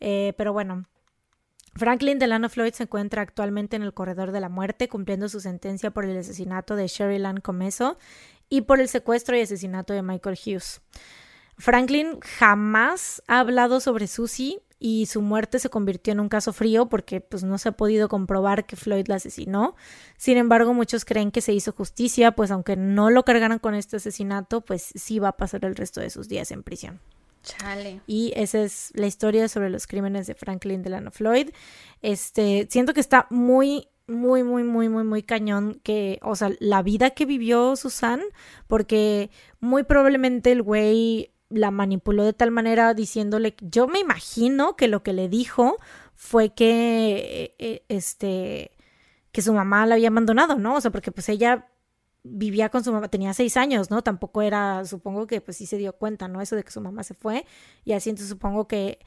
Eh, 0.00 0.34
pero 0.36 0.52
bueno, 0.52 0.84
Franklin 1.74 2.18
Delano 2.18 2.48
Floyd 2.48 2.72
se 2.72 2.84
encuentra 2.84 3.22
actualmente 3.22 3.76
en 3.76 3.82
el 3.82 3.92
corredor 3.92 4.32
de 4.32 4.40
la 4.40 4.48
muerte, 4.48 4.88
cumpliendo 4.88 5.28
su 5.28 5.40
sentencia 5.40 5.90
por 5.90 6.04
el 6.06 6.16
asesinato 6.16 6.76
de 6.76 6.88
Sherry 6.88 7.18
Lynn 7.18 7.40
Comeso 7.40 7.98
y 8.48 8.62
por 8.62 8.80
el 8.80 8.88
secuestro 8.88 9.36
y 9.36 9.40
asesinato 9.40 9.92
de 9.92 10.02
Michael 10.02 10.38
Hughes. 10.44 10.80
Franklin 11.58 12.20
jamás 12.20 13.22
ha 13.26 13.40
hablado 13.40 13.80
sobre 13.80 14.06
Susie 14.06 14.60
y 14.78 15.06
su 15.06 15.22
muerte 15.22 15.58
se 15.58 15.70
convirtió 15.70 16.12
en 16.12 16.20
un 16.20 16.28
caso 16.28 16.52
frío 16.52 16.88
porque 16.88 17.20
pues 17.22 17.44
no 17.44 17.56
se 17.56 17.70
ha 17.70 17.72
podido 17.72 18.08
comprobar 18.08 18.66
que 18.66 18.76
Floyd 18.76 19.06
la 19.08 19.14
asesinó. 19.14 19.74
Sin 20.18 20.36
embargo, 20.36 20.74
muchos 20.74 21.04
creen 21.04 21.30
que 21.30 21.40
se 21.40 21.54
hizo 21.54 21.72
justicia, 21.72 22.32
pues 22.32 22.50
aunque 22.50 22.76
no 22.76 23.10
lo 23.10 23.24
cargaran 23.24 23.58
con 23.58 23.74
este 23.74 23.96
asesinato, 23.96 24.60
pues 24.60 24.92
sí 24.94 25.18
va 25.18 25.28
a 25.28 25.36
pasar 25.36 25.64
el 25.64 25.76
resto 25.76 26.00
de 26.00 26.10
sus 26.10 26.28
días 26.28 26.50
en 26.50 26.62
prisión. 26.62 27.00
Chale. 27.42 28.00
Y 28.06 28.32
esa 28.36 28.60
es 28.60 28.90
la 28.94 29.06
historia 29.06 29.48
sobre 29.48 29.70
los 29.70 29.86
crímenes 29.86 30.26
de 30.26 30.34
Franklin 30.34 30.82
Delano 30.82 31.10
Floyd. 31.10 31.50
Este, 32.02 32.66
siento 32.70 32.92
que 32.92 33.00
está 33.00 33.28
muy 33.30 33.88
muy, 34.08 34.42
muy, 34.42 34.62
muy, 34.64 34.88
muy, 34.88 35.04
muy 35.04 35.22
cañón 35.22 35.80
que, 35.82 36.18
o 36.22 36.36
sea, 36.36 36.50
la 36.60 36.82
vida 36.82 37.10
que 37.10 37.26
vivió 37.26 37.76
Susan, 37.76 38.22
porque 38.66 39.30
muy 39.60 39.82
probablemente 39.82 40.52
el 40.52 40.62
güey 40.62 41.32
la 41.48 41.70
manipuló 41.70 42.24
de 42.24 42.32
tal 42.32 42.50
manera 42.50 42.94
diciéndole, 42.94 43.56
yo 43.60 43.88
me 43.88 44.00
imagino 44.00 44.76
que 44.76 44.88
lo 44.88 45.02
que 45.02 45.12
le 45.12 45.28
dijo 45.28 45.76
fue 46.14 46.54
que, 46.54 47.54
eh, 47.58 47.84
este, 47.88 48.72
que 49.32 49.42
su 49.42 49.52
mamá 49.52 49.86
la 49.86 49.94
había 49.96 50.08
abandonado, 50.08 50.56
¿no? 50.56 50.76
O 50.76 50.80
sea, 50.80 50.90
porque 50.90 51.12
pues 51.12 51.28
ella 51.28 51.68
vivía 52.24 52.70
con 52.70 52.82
su 52.84 52.92
mamá, 52.92 53.08
tenía 53.08 53.34
seis 53.34 53.56
años, 53.56 53.90
¿no? 53.90 54.02
Tampoco 54.02 54.42
era, 54.42 54.84
supongo 54.84 55.26
que 55.26 55.40
pues 55.40 55.56
sí 55.56 55.66
se 55.66 55.78
dio 55.78 55.92
cuenta, 55.94 56.28
¿no? 56.28 56.40
Eso 56.40 56.56
de 56.56 56.64
que 56.64 56.72
su 56.72 56.80
mamá 56.80 57.04
se 57.04 57.14
fue 57.14 57.46
y 57.84 57.92
así 57.92 58.10
entonces 58.10 58.30
supongo 58.30 58.66
que, 58.68 58.98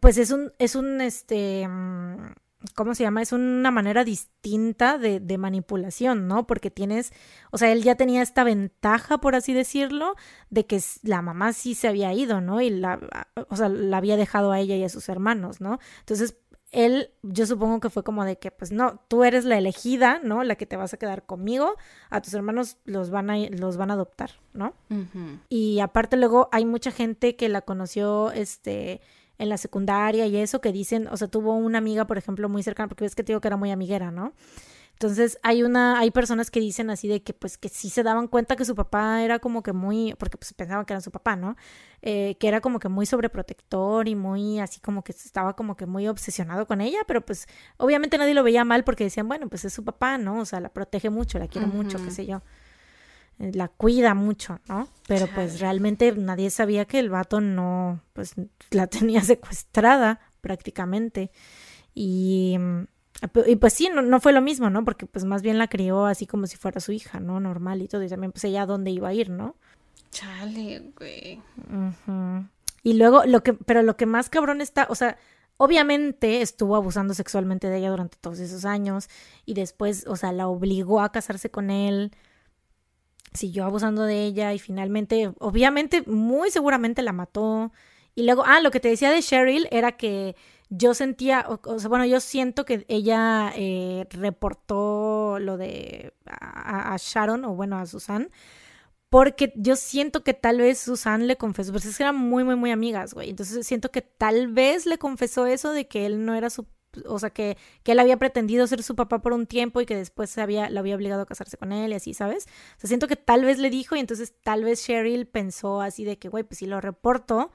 pues 0.00 0.18
es 0.18 0.30
un, 0.30 0.52
es 0.58 0.74
un, 0.76 1.00
este, 1.00 1.66
mm, 1.68 2.32
¿cómo 2.74 2.94
se 2.94 3.04
llama? 3.04 3.22
Es 3.22 3.32
una 3.32 3.70
manera 3.70 4.04
distinta 4.04 4.98
de, 4.98 5.20
de, 5.20 5.38
manipulación, 5.38 6.26
¿no? 6.26 6.46
Porque 6.46 6.70
tienes, 6.70 7.12
o 7.50 7.58
sea, 7.58 7.70
él 7.70 7.82
ya 7.82 7.94
tenía 7.94 8.22
esta 8.22 8.44
ventaja, 8.44 9.18
por 9.18 9.34
así 9.34 9.52
decirlo, 9.52 10.16
de 10.50 10.66
que 10.66 10.80
la 11.02 11.22
mamá 11.22 11.52
sí 11.52 11.74
se 11.74 11.88
había 11.88 12.12
ido, 12.12 12.40
¿no? 12.40 12.60
Y 12.60 12.70
la, 12.70 13.00
o 13.48 13.56
sea, 13.56 13.68
la 13.68 13.96
había 13.96 14.16
dejado 14.16 14.52
a 14.52 14.60
ella 14.60 14.76
y 14.76 14.84
a 14.84 14.88
sus 14.88 15.08
hermanos, 15.08 15.60
¿no? 15.60 15.78
Entonces, 16.00 16.36
él, 16.70 17.10
yo 17.22 17.46
supongo 17.46 17.80
que 17.80 17.90
fue 17.90 18.02
como 18.02 18.24
de 18.24 18.38
que, 18.38 18.50
pues 18.50 18.72
no, 18.72 19.00
tú 19.08 19.24
eres 19.24 19.44
la 19.44 19.56
elegida, 19.56 20.20
¿no? 20.22 20.44
La 20.44 20.56
que 20.56 20.66
te 20.66 20.76
vas 20.76 20.92
a 20.92 20.98
quedar 20.98 21.24
conmigo, 21.24 21.76
a 22.10 22.20
tus 22.20 22.34
hermanos 22.34 22.76
los 22.84 23.10
van 23.10 23.30
a, 23.30 23.38
los 23.50 23.76
van 23.76 23.90
a 23.90 23.94
adoptar, 23.94 24.32
¿no? 24.52 24.74
Y 25.48 25.80
aparte 25.80 26.16
luego 26.16 26.48
hay 26.52 26.64
mucha 26.64 26.90
gente 26.90 27.36
que 27.36 27.48
la 27.48 27.62
conoció, 27.62 28.32
este, 28.32 29.00
en 29.38 29.48
la 29.48 29.56
secundaria 29.56 30.26
y 30.26 30.36
eso 30.36 30.60
que 30.60 30.72
dicen, 30.72 31.08
o 31.08 31.16
sea, 31.16 31.28
tuvo 31.28 31.54
una 31.54 31.78
amiga, 31.78 32.06
por 32.06 32.18
ejemplo, 32.18 32.48
muy 32.48 32.62
cercana, 32.62 32.88
porque 32.88 33.04
ves 33.04 33.14
que 33.14 33.22
te 33.22 33.32
digo 33.32 33.40
que 33.40 33.48
era 33.48 33.56
muy 33.56 33.70
amiguera, 33.70 34.10
¿no? 34.10 34.34
Entonces 34.98 35.38
hay 35.44 35.62
una, 35.62 36.00
hay 36.00 36.10
personas 36.10 36.50
que 36.50 36.58
dicen 36.58 36.90
así 36.90 37.06
de 37.06 37.22
que 37.22 37.32
pues 37.32 37.56
que 37.56 37.68
sí 37.68 37.88
se 37.88 38.02
daban 38.02 38.26
cuenta 38.26 38.56
que 38.56 38.64
su 38.64 38.74
papá 38.74 39.22
era 39.22 39.38
como 39.38 39.62
que 39.62 39.72
muy, 39.72 40.12
porque 40.18 40.36
pues 40.36 40.52
pensaban 40.54 40.84
que 40.86 40.92
era 40.92 41.00
su 41.00 41.12
papá, 41.12 41.36
¿no? 41.36 41.54
Eh, 42.02 42.36
que 42.40 42.48
era 42.48 42.60
como 42.60 42.80
que 42.80 42.88
muy 42.88 43.06
sobreprotector 43.06 44.08
y 44.08 44.16
muy 44.16 44.58
así 44.58 44.80
como 44.80 45.04
que 45.04 45.12
estaba 45.12 45.54
como 45.54 45.76
que 45.76 45.86
muy 45.86 46.08
obsesionado 46.08 46.66
con 46.66 46.80
ella, 46.80 46.98
pero 47.06 47.24
pues 47.24 47.46
obviamente 47.76 48.18
nadie 48.18 48.34
lo 48.34 48.42
veía 48.42 48.64
mal 48.64 48.82
porque 48.82 49.04
decían, 49.04 49.28
bueno, 49.28 49.48
pues 49.48 49.64
es 49.64 49.72
su 49.72 49.84
papá, 49.84 50.18
¿no? 50.18 50.40
O 50.40 50.44
sea, 50.44 50.58
la 50.58 50.70
protege 50.70 51.10
mucho, 51.10 51.38
la 51.38 51.46
quiere 51.46 51.68
mucho, 51.68 52.02
qué 52.04 52.10
sé 52.10 52.26
yo. 52.26 52.42
Eh, 53.38 53.52
la 53.54 53.68
cuida 53.68 54.14
mucho, 54.14 54.60
¿no? 54.68 54.88
Pero 55.06 55.26
pues 55.34 55.60
realmente 55.60 56.12
nadie 56.12 56.50
sabía 56.50 56.84
que 56.84 56.98
el 56.98 57.10
vato 57.10 57.40
no, 57.40 58.00
pues 58.12 58.34
la 58.70 58.86
tenía 58.88 59.22
secuestrada 59.22 60.20
prácticamente. 60.40 61.30
Y, 61.94 62.58
y 63.46 63.56
pues 63.56 63.72
sí, 63.72 63.90
no, 63.92 64.02
no, 64.02 64.20
fue 64.20 64.32
lo 64.32 64.40
mismo, 64.40 64.70
¿no? 64.70 64.84
Porque 64.84 65.06
pues 65.06 65.24
más 65.24 65.42
bien 65.42 65.58
la 65.58 65.68
crió 65.68 66.06
así 66.06 66.26
como 66.26 66.46
si 66.46 66.56
fuera 66.56 66.80
su 66.80 66.92
hija, 66.92 67.20
¿no? 67.20 67.40
Normal 67.40 67.82
y 67.82 67.88
todo. 67.88 68.02
Y 68.02 68.08
también 68.08 68.32
pues 68.32 68.44
ella 68.44 68.62
a 68.62 68.66
dónde 68.66 68.90
iba 68.90 69.08
a 69.08 69.14
ir, 69.14 69.30
¿no? 69.30 69.56
Chale, 70.10 70.92
güey. 70.96 71.40
Y 72.82 72.94
luego, 72.94 73.24
lo 73.24 73.42
que, 73.42 73.52
pero 73.52 73.82
lo 73.82 73.96
que 73.96 74.06
más 74.06 74.30
cabrón 74.30 74.60
está, 74.60 74.86
o 74.88 74.94
sea, 74.94 75.18
obviamente 75.58 76.40
estuvo 76.40 76.76
abusando 76.76 77.12
sexualmente 77.14 77.68
de 77.68 77.78
ella 77.78 77.90
durante 77.90 78.16
todos 78.18 78.38
esos 78.38 78.64
años 78.64 79.08
y 79.44 79.54
después, 79.54 80.06
o 80.06 80.16
sea, 80.16 80.32
la 80.32 80.48
obligó 80.48 81.00
a 81.00 81.12
casarse 81.12 81.50
con 81.50 81.70
él 81.70 82.12
siguió 83.32 83.64
abusando 83.64 84.02
de 84.02 84.24
ella 84.24 84.52
y 84.54 84.58
finalmente, 84.58 85.32
obviamente, 85.38 86.02
muy 86.06 86.50
seguramente 86.50 87.02
la 87.02 87.12
mató. 87.12 87.72
Y 88.14 88.24
luego, 88.24 88.44
ah, 88.46 88.60
lo 88.60 88.70
que 88.70 88.80
te 88.80 88.88
decía 88.88 89.10
de 89.10 89.22
Cheryl 89.22 89.68
era 89.70 89.92
que 89.92 90.36
yo 90.70 90.94
sentía, 90.94 91.46
o, 91.48 91.78
sea, 91.78 91.88
bueno, 91.88 92.04
yo 92.04 92.20
siento 92.20 92.64
que 92.64 92.84
ella 92.88 93.52
eh, 93.56 94.06
reportó 94.10 95.38
lo 95.40 95.56
de 95.56 96.12
a, 96.26 96.96
Sharon, 96.98 97.44
o 97.44 97.54
bueno, 97.54 97.78
a 97.78 97.86
Susan, 97.86 98.30
porque 99.08 99.52
yo 99.56 99.76
siento 99.76 100.22
que 100.24 100.34
tal 100.34 100.58
vez 100.58 100.78
Susan 100.80 101.26
le 101.26 101.36
confesó, 101.36 101.72
pues 101.72 101.86
es 101.86 101.96
que 101.96 102.02
eran 102.02 102.16
muy, 102.16 102.44
muy, 102.44 102.56
muy 102.56 102.70
amigas, 102.70 103.14
güey. 103.14 103.30
Entonces 103.30 103.66
siento 103.66 103.90
que 103.90 104.02
tal 104.02 104.48
vez 104.48 104.84
le 104.86 104.98
confesó 104.98 105.46
eso 105.46 105.72
de 105.72 105.88
que 105.88 106.04
él 106.06 106.24
no 106.26 106.34
era 106.34 106.50
su 106.50 106.66
o 107.06 107.18
sea, 107.18 107.30
que, 107.30 107.56
que 107.82 107.92
él 107.92 107.98
había 107.98 108.16
pretendido 108.16 108.66
ser 108.66 108.82
su 108.82 108.96
papá 108.96 109.20
por 109.20 109.32
un 109.32 109.46
tiempo 109.46 109.80
y 109.80 109.86
que 109.86 109.96
después 109.96 110.30
se 110.30 110.40
había, 110.40 110.70
lo 110.70 110.80
había 110.80 110.96
obligado 110.96 111.22
a 111.22 111.26
casarse 111.26 111.56
con 111.56 111.72
él 111.72 111.92
y 111.92 111.94
así, 111.94 112.14
¿sabes? 112.14 112.46
O 112.76 112.80
sea, 112.80 112.88
siento 112.88 113.06
que 113.06 113.16
tal 113.16 113.44
vez 113.44 113.58
le 113.58 113.70
dijo 113.70 113.96
y 113.96 114.00
entonces 114.00 114.34
tal 114.42 114.64
vez 114.64 114.84
Cheryl 114.84 115.26
pensó 115.26 115.80
así 115.80 116.04
de 116.04 116.18
que, 116.18 116.28
güey, 116.28 116.44
pues 116.44 116.58
si 116.58 116.66
lo 116.66 116.80
reporto, 116.80 117.52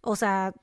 o 0.00 0.16
sea, 0.16 0.54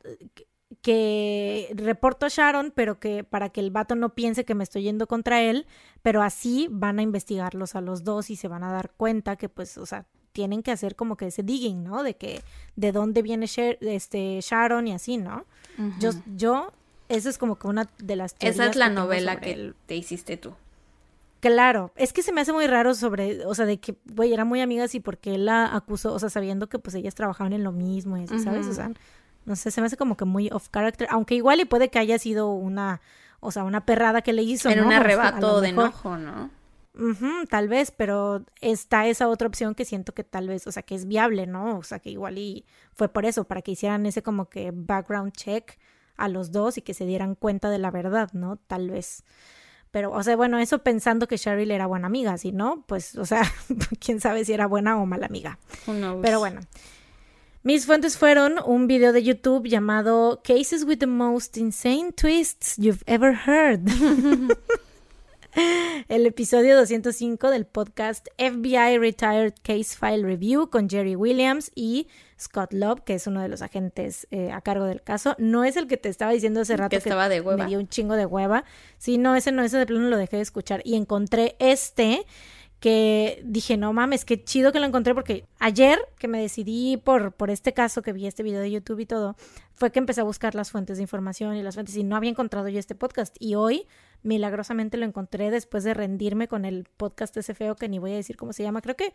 que 0.82 1.74
reporto 1.76 2.26
a 2.26 2.30
Sharon, 2.30 2.72
pero 2.76 3.00
que 3.00 3.24
para 3.24 3.50
que 3.50 3.60
el 3.60 3.72
vato 3.72 3.96
no 3.96 4.14
piense 4.14 4.46
que 4.46 4.56
me 4.56 4.64
estoy 4.64 4.84
yendo 4.84 5.08
contra 5.08 5.42
él, 5.42 5.66
pero 6.02 6.22
así 6.22 6.68
van 6.70 7.00
a 7.00 7.02
investigarlos 7.02 7.76
a 7.76 7.82
los 7.82 8.04
dos 8.04 8.30
y 8.30 8.36
se 8.36 8.48
van 8.48 8.64
a 8.64 8.72
dar 8.72 8.92
cuenta 8.92 9.36
que 9.36 9.50
pues, 9.50 9.78
o 9.78 9.86
sea, 9.86 10.06
tienen 10.32 10.62
que 10.62 10.72
hacer 10.72 10.96
como 10.96 11.18
que 11.18 11.28
ese 11.28 11.44
digging, 11.44 11.84
¿no? 11.84 12.04
De 12.04 12.16
que 12.16 12.42
de 12.76 12.92
dónde 12.92 13.22
viene 13.22 13.48
este 13.48 14.40
Sharon 14.42 14.88
y 14.88 14.94
así, 14.94 15.18
¿no? 15.18 15.46
Yo 16.00 16.12
yo 16.36 16.72
esa 17.10 17.30
es 17.30 17.38
como 17.38 17.58
que 17.58 17.68
una 17.68 17.90
de 17.98 18.16
las 18.16 18.36
Esa 18.40 18.68
es 18.68 18.76
la 18.76 18.90
novela 18.90 19.40
que 19.40 19.74
te 19.86 19.96
hiciste 19.96 20.38
tú. 20.38 20.54
Claro, 21.42 21.92
es 21.96 22.12
que 22.12 22.22
se 22.22 22.34
me 22.34 22.42
hace 22.42 22.52
muy 22.52 22.68
raro 22.68 22.94
sobre, 22.94 23.46
o 23.46 23.56
sea, 23.56 23.66
de 23.66 23.80
que, 23.80 23.96
güey, 24.14 24.34
era 24.34 24.44
muy 24.44 24.60
amigas 24.62 24.94
y 24.94 25.00
porque 25.00 25.36
él 25.36 25.46
la 25.46 25.74
acusó, 25.74 26.14
o 26.14 26.20
sea, 26.20 26.30
sabiendo 26.30 26.68
que 26.68 26.80
pues 26.80 26.96
ellas 26.96 27.16
trabajaban 27.16 27.54
en 27.54 27.64
lo 27.64 27.72
mismo 27.72 28.18
y 28.18 28.24
así, 28.24 28.40
¿sabes? 28.40 28.68
O 28.68 28.74
sea, 28.74 28.92
no 29.46 29.56
sé, 29.56 29.72
se 29.72 29.80
me 29.80 29.88
hace 29.88 29.96
como 29.96 30.18
que 30.18 30.26
muy 30.26 30.50
off 30.52 30.68
character, 30.70 31.08
aunque 31.10 31.36
igual 31.36 31.62
y 31.62 31.66
puede 31.66 31.90
que 31.90 31.98
haya 31.98 32.20
sido 32.20 32.52
una, 32.52 33.00
o 33.40 33.52
sea, 33.52 33.64
una 33.64 33.86
perrada 33.86 34.22
que 34.22 34.34
le 34.34 34.44
hizo, 34.44 34.70
En 34.70 34.84
un 34.84 34.92
arrebato 34.92 35.62
de 35.62 35.70
enojo, 35.70 36.18
¿no? 36.18 36.50
tal 37.50 37.70
vez, 37.70 37.92
pero 37.92 38.44
está 38.60 39.08
esa 39.08 39.30
otra 39.30 39.48
opción 39.48 39.74
que 39.74 39.86
siento 39.86 40.14
que 40.14 40.26
tal 40.26 40.50
vez, 40.50 40.68
o 40.68 40.72
sea, 40.74 40.84
que 40.84 40.96
es 40.96 41.08
viable, 41.08 41.48
¿no? 41.48 41.78
O 41.78 41.84
sea, 41.84 42.00
que 42.00 42.10
igual 42.10 42.38
y 42.38 42.66
fue 42.94 43.08
por 43.08 43.26
eso, 43.26 43.46
para 43.46 43.62
que 43.62 43.72
hicieran 43.72 44.06
ese 44.06 44.22
como 44.22 44.50
que 44.50 44.72
background 44.74 45.32
check 45.32 45.78
a 46.20 46.28
los 46.28 46.52
dos 46.52 46.78
y 46.78 46.82
que 46.82 46.94
se 46.94 47.06
dieran 47.06 47.36
cuenta 47.36 47.70
de 47.70 47.80
la 47.80 47.92
verdad, 47.92 48.30
¿no? 48.34 48.58
Tal 48.58 48.90
vez. 48.90 49.24
Pero, 49.92 50.12
o 50.12 50.22
sea, 50.22 50.36
bueno, 50.36 50.60
eso 50.60 50.80
pensando 50.80 51.28
que 51.28 51.38
Cheryl 51.38 51.72
era 51.72 51.88
buena 51.88 52.08
amiga, 52.08 52.38
si 52.38 52.52
no, 52.52 52.84
pues, 52.88 53.16
o 53.16 53.26
sea, 53.26 53.42
quién 54.00 54.20
sabe 54.20 54.46
si 54.46 54.54
era 54.54 54.68
buena 54.68 54.98
o 55.02 55.06
mala 55.06 55.26
amiga. 55.26 55.58
Pero 56.22 56.40
bueno. 56.40 56.62
Mis 57.62 57.86
fuentes 57.86 58.18
fueron 58.18 58.56
un 58.66 58.88
video 58.88 59.12
de 59.12 59.22
YouTube 59.22 59.68
llamado 59.68 60.42
Cases 60.44 60.86
with 60.86 61.00
the 61.00 61.08
Most 61.08 61.58
Insane 61.58 62.14
Twists 62.14 62.78
You've 62.78 63.04
Ever 63.06 63.36
Heard. 63.46 63.82
el 66.08 66.26
episodio 66.26 66.78
205 66.78 67.50
del 67.50 67.66
podcast 67.66 68.28
FBI 68.38 68.98
Retired 68.98 69.54
Case 69.64 69.96
File 69.98 70.24
Review 70.24 70.70
con 70.70 70.90
Jerry 70.90 71.16
Williams 71.16 71.72
y 71.76 72.08
Scott 72.40 72.74
Love, 72.74 73.02
que 73.02 73.16
es 73.16 73.28
uno 73.28 73.42
de 73.42 73.48
los 73.48 73.62
agentes 73.62 74.28
eh, 74.32 74.52
a 74.52 74.62
cargo 74.62 74.86
del 74.86 75.02
caso. 75.02 75.36
No 75.38 75.64
es 75.64 75.78
el 75.78 75.88
que 75.88 75.98
te 75.98 76.10
estaba 76.10 76.32
diciendo 76.32 76.62
hace 76.62 76.78
rato 76.78 76.90
que, 76.90 76.98
estaba 76.98 77.30
de 77.30 77.42
hueva. 77.42 77.64
me 77.64 77.70
dio 77.70 77.80
un 77.80 77.88
chingo 77.88 78.16
de 78.16 78.26
hueva. 78.26 78.64
Sí, 78.98 79.18
no, 79.18 79.36
ese 79.36 79.52
no, 79.52 79.64
ese 79.64 79.78
de 79.78 79.86
plano 79.86 80.10
lo 80.10 80.18
dejé 80.18 80.38
de 80.38 80.44
escuchar 80.44 80.82
y 80.84 80.96
encontré 80.96 81.56
este 81.60 82.26
que 82.80 83.42
dije, 83.44 83.76
no 83.76 83.92
mames, 83.92 84.24
qué 84.24 84.42
chido 84.42 84.72
que 84.72 84.80
lo 84.80 84.86
encontré 84.86 85.14
porque 85.14 85.46
ayer 85.60 86.00
que 86.18 86.30
me 86.30 86.40
decidí 86.40 86.96
por, 86.96 87.34
por 87.34 87.50
este 87.50 87.74
caso, 87.74 88.02
que 88.02 88.14
vi 88.14 88.26
este 88.26 88.42
video 88.42 88.62
de 88.62 88.72
YouTube 88.72 89.00
y 89.00 89.06
todo, 89.06 89.36
fue 89.74 89.92
que 89.92 90.00
empecé 90.00 90.22
a 90.22 90.24
buscar 90.24 90.56
las 90.56 90.72
fuentes 90.72 90.98
de 90.98 91.04
información 91.04 91.58
y 91.58 91.64
las 91.64 91.76
fuentes 91.76 91.96
y 91.98 92.04
no 92.04 92.16
había 92.16 92.30
encontrado 92.30 92.70
yo 92.70 92.80
este 92.80 92.96
podcast 92.96 93.36
y 93.40 93.56
hoy 93.56 93.86
milagrosamente 94.24 94.98
lo 94.98 95.06
encontré 95.06 95.52
después 95.52 95.84
de 95.84 95.94
rendirme 95.94 96.48
con 96.48 96.66
el 96.66 96.88
podcast 96.98 97.36
ese 97.38 97.54
feo 97.54 97.76
que 97.76 97.90
ni 97.90 98.00
voy 98.00 98.14
a 98.14 98.16
decir 98.16 98.38
cómo 98.38 98.54
se 98.54 98.64
llama, 98.64 98.82
creo 98.82 98.96
que 98.96 99.14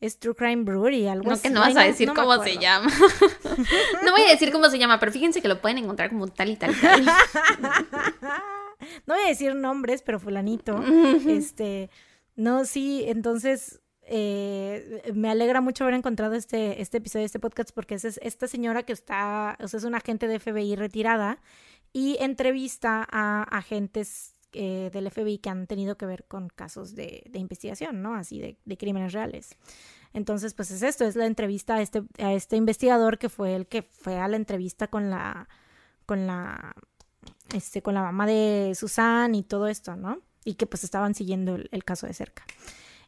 es 0.00 0.18
True 0.18 0.34
Crime 0.34 0.64
Brewery, 0.64 1.08
algo 1.08 1.30
no, 1.30 1.40
que 1.40 1.50
no 1.50 1.60
vas 1.60 1.76
a 1.76 1.82
decir 1.82 2.12
cómo 2.12 2.42
se 2.42 2.58
llama. 2.58 2.90
no 4.04 4.12
voy 4.12 4.22
a 4.22 4.30
decir 4.30 4.52
cómo 4.52 4.68
se 4.68 4.78
llama, 4.78 5.00
pero 5.00 5.12
fíjense 5.12 5.40
que 5.40 5.48
lo 5.48 5.60
pueden 5.60 5.78
encontrar 5.78 6.10
como 6.10 6.28
tal 6.28 6.50
y 6.50 6.56
tal 6.56 6.72
y 6.72 6.80
tal. 6.80 7.04
no 9.06 9.14
voy 9.14 9.24
a 9.24 9.28
decir 9.28 9.54
nombres, 9.54 10.02
pero 10.02 10.20
fulanito. 10.20 10.82
este, 11.28 11.90
no, 12.34 12.66
sí, 12.66 13.04
entonces 13.06 13.80
eh, 14.02 15.02
me 15.14 15.30
alegra 15.30 15.60
mucho 15.60 15.84
haber 15.84 15.94
encontrado 15.94 16.34
este, 16.34 16.80
este 16.80 16.98
episodio 16.98 17.22
de 17.22 17.26
este 17.26 17.40
podcast 17.40 17.70
porque 17.74 17.96
es, 17.96 18.04
esta 18.04 18.46
señora 18.46 18.84
que 18.84 18.92
está, 18.92 19.56
o 19.60 19.66
sea, 19.66 19.78
es 19.78 19.84
una 19.84 19.98
agente 19.98 20.28
de 20.28 20.38
FBI 20.38 20.76
retirada 20.76 21.40
y 21.92 22.16
entrevista 22.20 23.06
a 23.10 23.42
agentes 23.42 24.35
eh, 24.58 24.90
del 24.90 25.10
FBI 25.10 25.36
que 25.36 25.50
han 25.50 25.66
tenido 25.66 25.98
que 25.98 26.06
ver 26.06 26.24
con 26.24 26.48
casos 26.48 26.94
de, 26.94 27.30
investigación, 27.34 28.00
¿no? 28.00 28.14
Así 28.14 28.40
de, 28.40 28.76
crímenes 28.78 29.12
reales. 29.12 29.56
Entonces, 30.14 30.54
pues 30.54 30.70
es 30.70 30.82
esto, 30.82 31.04
es 31.04 31.14
la 31.14 31.26
entrevista 31.26 31.74
a 31.74 31.82
este, 31.82 32.02
a 32.18 32.32
este 32.32 32.56
investigador 32.56 33.18
que 33.18 33.28
fue 33.28 33.54
el 33.54 33.66
que 33.66 33.82
fue 33.82 34.18
a 34.18 34.28
la 34.28 34.36
entrevista 34.36 34.86
con 34.88 35.10
la, 35.10 35.46
con 36.06 36.26
la, 36.26 36.74
este, 37.54 37.82
con 37.82 37.92
la 37.92 38.00
mamá 38.00 38.26
de 38.26 38.72
Susan 38.74 39.34
y 39.34 39.42
todo 39.42 39.66
esto, 39.66 39.94
¿no? 39.94 40.22
Y 40.42 40.54
que 40.54 40.66
pues 40.66 40.84
estaban 40.84 41.14
siguiendo 41.14 41.56
el, 41.56 41.84
caso 41.84 42.06
de 42.06 42.14
cerca. 42.14 42.44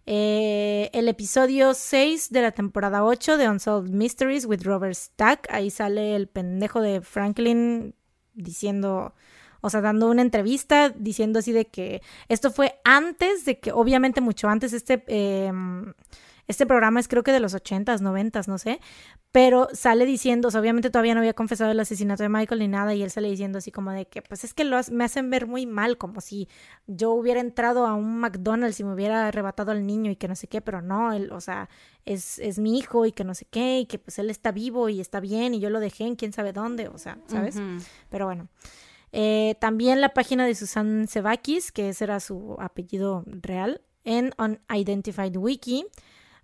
Eh, 0.05 0.91
el 0.93 1.09
episodio 1.09 1.73
6 1.73 2.31
de 2.31 2.43
la 2.43 2.53
temporada 2.53 3.05
8 3.05 3.39
de 3.39 3.49
Unsolved 3.49 3.91
Mysteries 3.91 4.45
with 4.45 4.65
Robert 4.65 4.95
Stack. 4.95 5.47
Ahí 5.51 5.71
sale 5.71 6.15
el 6.15 6.29
pendejo 6.29 6.83
de 6.83 7.01
Franklin 7.01 7.95
diciendo 8.35 9.15
o 9.61 9.71
sea, 9.71 9.81
dando 9.81 10.09
una 10.09 10.23
entrevista 10.23 10.91
diciendo 10.91 11.39
así 11.39 11.53
de 11.53 11.67
que 11.67 12.03
esto 12.29 12.51
fue 12.51 12.81
antes 12.85 13.45
de 13.45 13.59
que, 13.59 13.73
obviamente 13.73 14.21
mucho 14.21 14.49
antes, 14.49 14.73
este, 14.73 15.05
em, 15.07 15.93
este 16.49 16.65
programa 16.65 16.99
es 16.99 17.09
creo 17.09 17.23
que 17.23 17.33
de 17.33 17.41
los 17.41 17.53
ochentas, 17.55 18.01
noventas, 18.01 18.49
no 18.49 18.57
sé, 18.57 18.81
pero 19.33 19.69
sale 19.75 20.07
diciendo, 20.07 20.49
o 20.49 20.51
sea, 20.51 20.63
obviamente 20.63 20.89
todavía 20.89 21.13
no 21.13 21.21
había 21.21 21.35
confesado 21.35 21.71
el 21.71 21.79
asesinato 21.79 22.23
de 22.23 22.31
Michael 22.31 22.61
ni 22.61 22.69
nada, 22.69 22.95
y 22.95 23.03
él 23.03 23.11
sale 23.11 23.29
diciendo 23.29 23.59
así 23.59 23.71
como 23.71 23.93
de 23.93 24.07
que, 24.07 24.23
pues 24.23 24.45
es 24.45 24.55
que 24.55 24.65
lo, 24.65 24.81
me 24.91 25.05
hacen 25.05 25.29
ver 25.29 25.47
muy 25.47 25.67
mal, 25.67 25.99
como 25.99 26.23
si 26.23 26.49
yo 26.87 27.13
hubiera 27.13 27.41
entrado 27.41 27.87
a 27.87 27.93
un 27.93 28.19
McDonald's 28.19 28.81
y 28.81 28.85
me 28.85 28.95
hubiera 28.95 29.29
arrebatado 29.29 29.73
al 29.73 29.87
niño 29.87 30.11
y 30.11 30.17
que 30.17 30.27
no 30.27 30.35
sé 30.35 30.47
qué, 30.47 30.63
pero 30.63 30.81
no, 30.81 31.13
él, 31.13 31.31
o 31.33 31.41
sea, 31.43 31.69
es, 32.07 32.39
es 32.39 32.59
mi 32.59 32.79
hijo 32.79 33.05
y 33.05 33.13
que 33.13 33.25
no 33.25 33.35
sé 33.35 33.45
qué, 33.45 33.81
y 33.81 33.87
que 33.87 33.99
pues 33.99 34.19
él 34.19 34.31
está 34.31 34.51
vivo 34.51 34.89
y 34.89 35.01
está 35.01 35.21
bien 35.21 35.53
y 35.53 35.61
yo 35.61 35.69
lo 35.69 35.81
dejé 35.81 36.05
en 36.05 36.17
quién 36.17 36.33
sabe 36.33 36.55
dónde, 36.55 36.89
o 36.89 36.97
sea, 36.97 37.19
¿sabes? 37.27 37.61
Pero 38.09 38.25
bueno. 38.25 38.49
Eh, 39.13 39.57
también 39.61 40.01
la 40.01 40.15
página 40.15 40.47
de 40.47 40.55
Susan 40.55 41.09
Sevakis, 41.09 41.73
que 41.73 41.91
ese 41.91 42.05
era 42.05 42.21
su 42.21 42.57
apellido 42.59 43.25
real, 43.27 43.81
en 44.05 44.33
Unidentified 44.39 45.37
Wiki, 45.37 45.87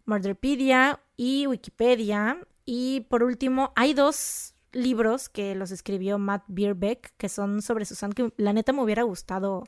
Murderpedia 0.06 1.00
y 1.16 1.46
Wikipedia. 1.46 2.38
Y 2.64 3.00
por 3.08 3.22
último, 3.22 3.72
hay 3.76 3.94
dos 3.94 4.54
libros 4.72 5.28
que 5.28 5.54
los 5.54 5.70
escribió 5.70 6.18
Matt 6.18 6.44
Bierbeck, 6.48 7.12
que 7.16 7.28
son 7.28 7.62
sobre 7.62 7.84
Susan, 7.84 8.12
que 8.12 8.32
la 8.36 8.52
neta 8.52 8.72
me 8.72 8.82
hubiera 8.82 9.02
gustado 9.02 9.64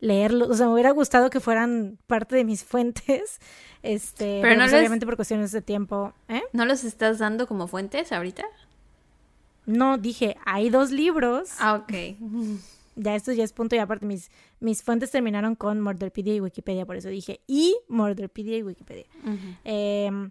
leerlos, 0.00 0.48
o 0.48 0.54
sea, 0.54 0.66
me 0.66 0.74
hubiera 0.74 0.92
gustado 0.92 1.28
que 1.28 1.40
fueran 1.40 1.98
parte 2.06 2.36
de 2.36 2.44
mis 2.44 2.64
fuentes, 2.64 3.40
este, 3.82 4.40
pero 4.42 4.56
no 4.56 4.64
pues, 4.64 4.74
obviamente 4.74 5.06
por 5.06 5.16
cuestiones 5.16 5.52
de 5.52 5.62
tiempo. 5.62 6.12
¿eh? 6.28 6.42
¿No 6.52 6.64
los 6.64 6.84
estás 6.84 7.18
dando 7.18 7.46
como 7.46 7.66
fuentes 7.66 8.12
ahorita? 8.12 8.44
No, 9.68 9.98
dije, 9.98 10.36
hay 10.46 10.70
dos 10.70 10.90
libros. 10.90 11.50
Ah, 11.58 11.74
ok. 11.74 11.92
Ya 12.96 13.14
esto 13.14 13.32
ya 13.32 13.44
es 13.44 13.52
punto 13.52 13.76
y 13.76 13.78
aparte. 13.78 14.06
Mis, 14.06 14.30
mis 14.60 14.82
fuentes 14.82 15.10
terminaron 15.10 15.54
con 15.54 15.80
Murderpedia 15.82 16.34
y 16.34 16.40
Wikipedia, 16.40 16.86
por 16.86 16.96
eso 16.96 17.10
dije, 17.10 17.42
y 17.46 17.76
Murderpedia 17.86 18.56
y 18.56 18.62
Wikipedia. 18.62 19.04
Em, 19.64 20.30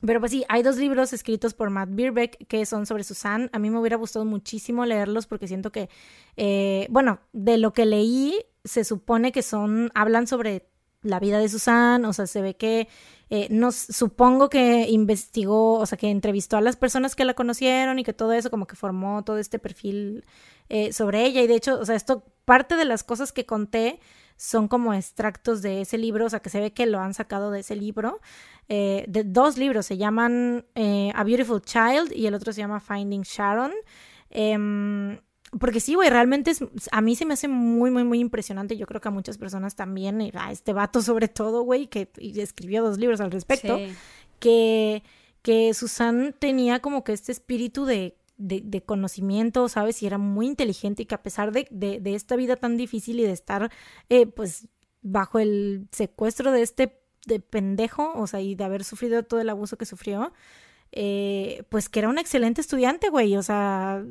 pero 0.00 0.20
pues 0.20 0.32
sí, 0.32 0.44
hay 0.48 0.62
dos 0.62 0.78
libros 0.78 1.12
escritos 1.12 1.52
por 1.52 1.68
Matt 1.68 1.90
Birbeck 1.92 2.46
que 2.48 2.64
son 2.64 2.86
sobre 2.86 3.04
Susan. 3.04 3.50
A 3.52 3.58
mí 3.58 3.68
me 3.68 3.78
hubiera 3.78 3.96
gustado 3.96 4.24
muchísimo 4.24 4.86
leerlos 4.86 5.26
porque 5.26 5.48
siento 5.48 5.70
que, 5.70 5.90
eh, 6.38 6.86
bueno, 6.88 7.20
de 7.34 7.58
lo 7.58 7.74
que 7.74 7.84
leí, 7.84 8.40
se 8.64 8.84
supone 8.84 9.32
que 9.32 9.42
son, 9.42 9.90
hablan 9.94 10.26
sobre 10.26 10.66
la 11.02 11.20
vida 11.20 11.38
de 11.38 11.50
Susan, 11.50 12.04
o 12.06 12.12
sea, 12.14 12.26
se 12.26 12.40
ve 12.40 12.56
que 12.56 12.88
eh, 13.28 13.48
nos, 13.50 13.74
supongo 13.74 14.48
que 14.48 14.88
investigó, 14.88 15.74
o 15.74 15.86
sea, 15.86 15.98
que 15.98 16.10
entrevistó 16.10 16.56
a 16.56 16.60
las 16.60 16.76
personas 16.76 17.16
que 17.16 17.24
la 17.24 17.34
conocieron 17.34 17.98
y 17.98 18.04
que 18.04 18.12
todo 18.12 18.32
eso 18.32 18.50
como 18.50 18.66
que 18.66 18.76
formó 18.76 19.24
todo 19.24 19.38
este 19.38 19.58
perfil 19.58 20.24
eh, 20.68 20.92
sobre 20.92 21.24
ella. 21.24 21.42
Y 21.42 21.46
de 21.46 21.56
hecho, 21.56 21.78
o 21.80 21.84
sea, 21.84 21.96
esto, 21.96 22.24
parte 22.44 22.76
de 22.76 22.84
las 22.84 23.02
cosas 23.02 23.32
que 23.32 23.44
conté 23.44 24.00
son 24.36 24.68
como 24.68 24.92
extractos 24.94 25.62
de 25.62 25.80
ese 25.80 25.98
libro, 25.98 26.26
o 26.26 26.30
sea, 26.30 26.40
que 26.40 26.50
se 26.50 26.60
ve 26.60 26.72
que 26.72 26.86
lo 26.86 27.00
han 27.00 27.14
sacado 27.14 27.50
de 27.50 27.60
ese 27.60 27.74
libro. 27.74 28.20
Eh, 28.68 29.04
de 29.08 29.24
dos 29.24 29.58
libros, 29.58 29.86
se 29.86 29.96
llaman 29.96 30.66
A 31.14 31.24
Beautiful 31.24 31.62
Child 31.62 32.12
y 32.12 32.26
el 32.26 32.34
otro 32.34 32.52
se 32.52 32.60
llama 32.60 32.80
Finding 32.80 33.22
Sharon. 33.22 33.72
Porque 35.58 35.80
sí, 35.80 35.94
güey, 35.94 36.10
realmente 36.10 36.50
es, 36.50 36.64
a 36.92 37.00
mí 37.00 37.16
se 37.16 37.24
me 37.24 37.34
hace 37.34 37.48
muy, 37.48 37.90
muy, 37.90 38.04
muy 38.04 38.20
impresionante. 38.20 38.76
Yo 38.76 38.86
creo 38.86 39.00
que 39.00 39.08
a 39.08 39.12
muchas 39.12 39.38
personas 39.38 39.74
también, 39.74 40.20
a 40.34 40.52
este 40.52 40.72
vato 40.72 41.02
sobre 41.02 41.28
todo, 41.28 41.62
güey, 41.62 41.86
que 41.86 42.10
escribió 42.18 42.82
dos 42.82 42.98
libros 42.98 43.20
al 43.20 43.30
respecto, 43.30 43.78
que, 44.38 45.02
que 45.42 45.72
Susan 45.74 46.34
tenía 46.38 46.80
como 46.80 47.04
que 47.04 47.12
este 47.12 47.32
espíritu 47.32 47.84
de, 47.84 48.16
de, 48.36 48.82
conocimiento, 48.82 49.68
¿sabes? 49.68 50.02
Y 50.02 50.06
era 50.06 50.18
muy 50.18 50.46
inteligente 50.46 51.02
y 51.02 51.06
que 51.06 51.14
a 51.14 51.22
pesar 51.22 51.52
de, 51.52 51.66
de 51.70 52.14
esta 52.14 52.36
vida 52.36 52.56
tan 52.56 52.76
difícil 52.76 53.20
y 53.20 53.24
de 53.24 53.32
estar, 53.32 53.70
eh, 54.08 54.26
pues, 54.26 54.68
bajo 55.02 55.38
el 55.38 55.88
secuestro 55.92 56.52
de 56.52 56.62
este 56.62 57.00
de 57.26 57.40
pendejo, 57.40 58.12
o 58.14 58.26
sea, 58.26 58.40
y 58.40 58.54
de 58.54 58.64
haber 58.64 58.84
sufrido 58.84 59.24
todo 59.24 59.40
el 59.40 59.50
abuso 59.50 59.76
que 59.76 59.84
sufrió, 59.84 60.32
eh, 60.92 61.64
pues 61.68 61.88
que 61.88 61.98
era 61.98 62.08
un 62.08 62.18
excelente 62.18 62.60
estudiante, 62.60 63.10
güey, 63.10 63.36
o 63.36 63.42
sea, 63.42 64.02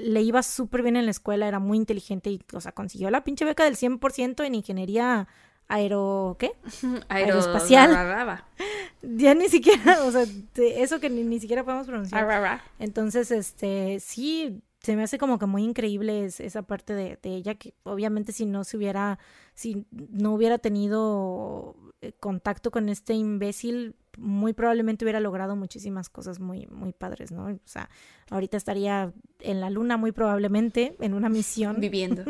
le 0.00 0.22
iba 0.22 0.42
súper 0.42 0.82
bien 0.82 0.96
en 0.96 1.04
la 1.04 1.10
escuela, 1.10 1.46
era 1.48 1.58
muy 1.58 1.78
inteligente 1.78 2.30
y, 2.30 2.40
o 2.52 2.60
sea, 2.60 2.72
consiguió 2.72 3.10
la 3.10 3.24
pinche 3.24 3.44
beca 3.44 3.64
del 3.64 3.76
100% 3.76 4.44
en 4.44 4.54
ingeniería 4.54 5.28
aero... 5.68 6.36
¿qué? 6.38 6.52
Aeroespacial. 7.08 8.44
ya 9.02 9.34
ni 9.34 9.48
siquiera, 9.48 10.04
o 10.04 10.10
sea, 10.10 10.24
eso 10.56 11.00
que 11.00 11.10
ni, 11.10 11.38
siquiera 11.40 11.64
podemos 11.64 11.86
pronunciar. 11.86 12.60
Entonces, 12.78 13.30
este, 13.30 14.00
sí, 14.00 14.62
se 14.80 14.96
me 14.96 15.02
hace 15.02 15.18
como 15.18 15.38
que 15.38 15.46
muy 15.46 15.64
increíble 15.64 16.24
esa 16.24 16.62
parte 16.62 16.94
de, 16.94 17.18
ella, 17.22 17.54
que 17.54 17.74
obviamente 17.82 18.32
si 18.32 18.46
no 18.46 18.64
se 18.64 18.76
hubiera, 18.76 19.18
si 19.54 19.86
no 19.90 20.32
hubiera 20.32 20.58
tenido 20.58 21.76
eh, 22.00 22.12
contacto 22.12 22.70
con 22.70 22.88
este 22.88 23.14
imbécil, 23.14 23.96
muy 24.16 24.52
probablemente 24.52 25.04
hubiera 25.04 25.20
logrado 25.20 25.56
muchísimas 25.56 26.08
cosas 26.08 26.40
muy, 26.40 26.66
muy 26.66 26.92
padres, 26.92 27.32
¿no? 27.32 27.46
O 27.46 27.58
sea, 27.64 27.88
ahorita 28.30 28.56
estaría 28.56 29.12
en 29.40 29.60
la 29.60 29.70
luna 29.70 29.96
muy 29.96 30.12
probablemente, 30.12 30.96
en 31.00 31.14
una 31.14 31.28
misión. 31.28 31.80
Viviendo. 31.80 32.24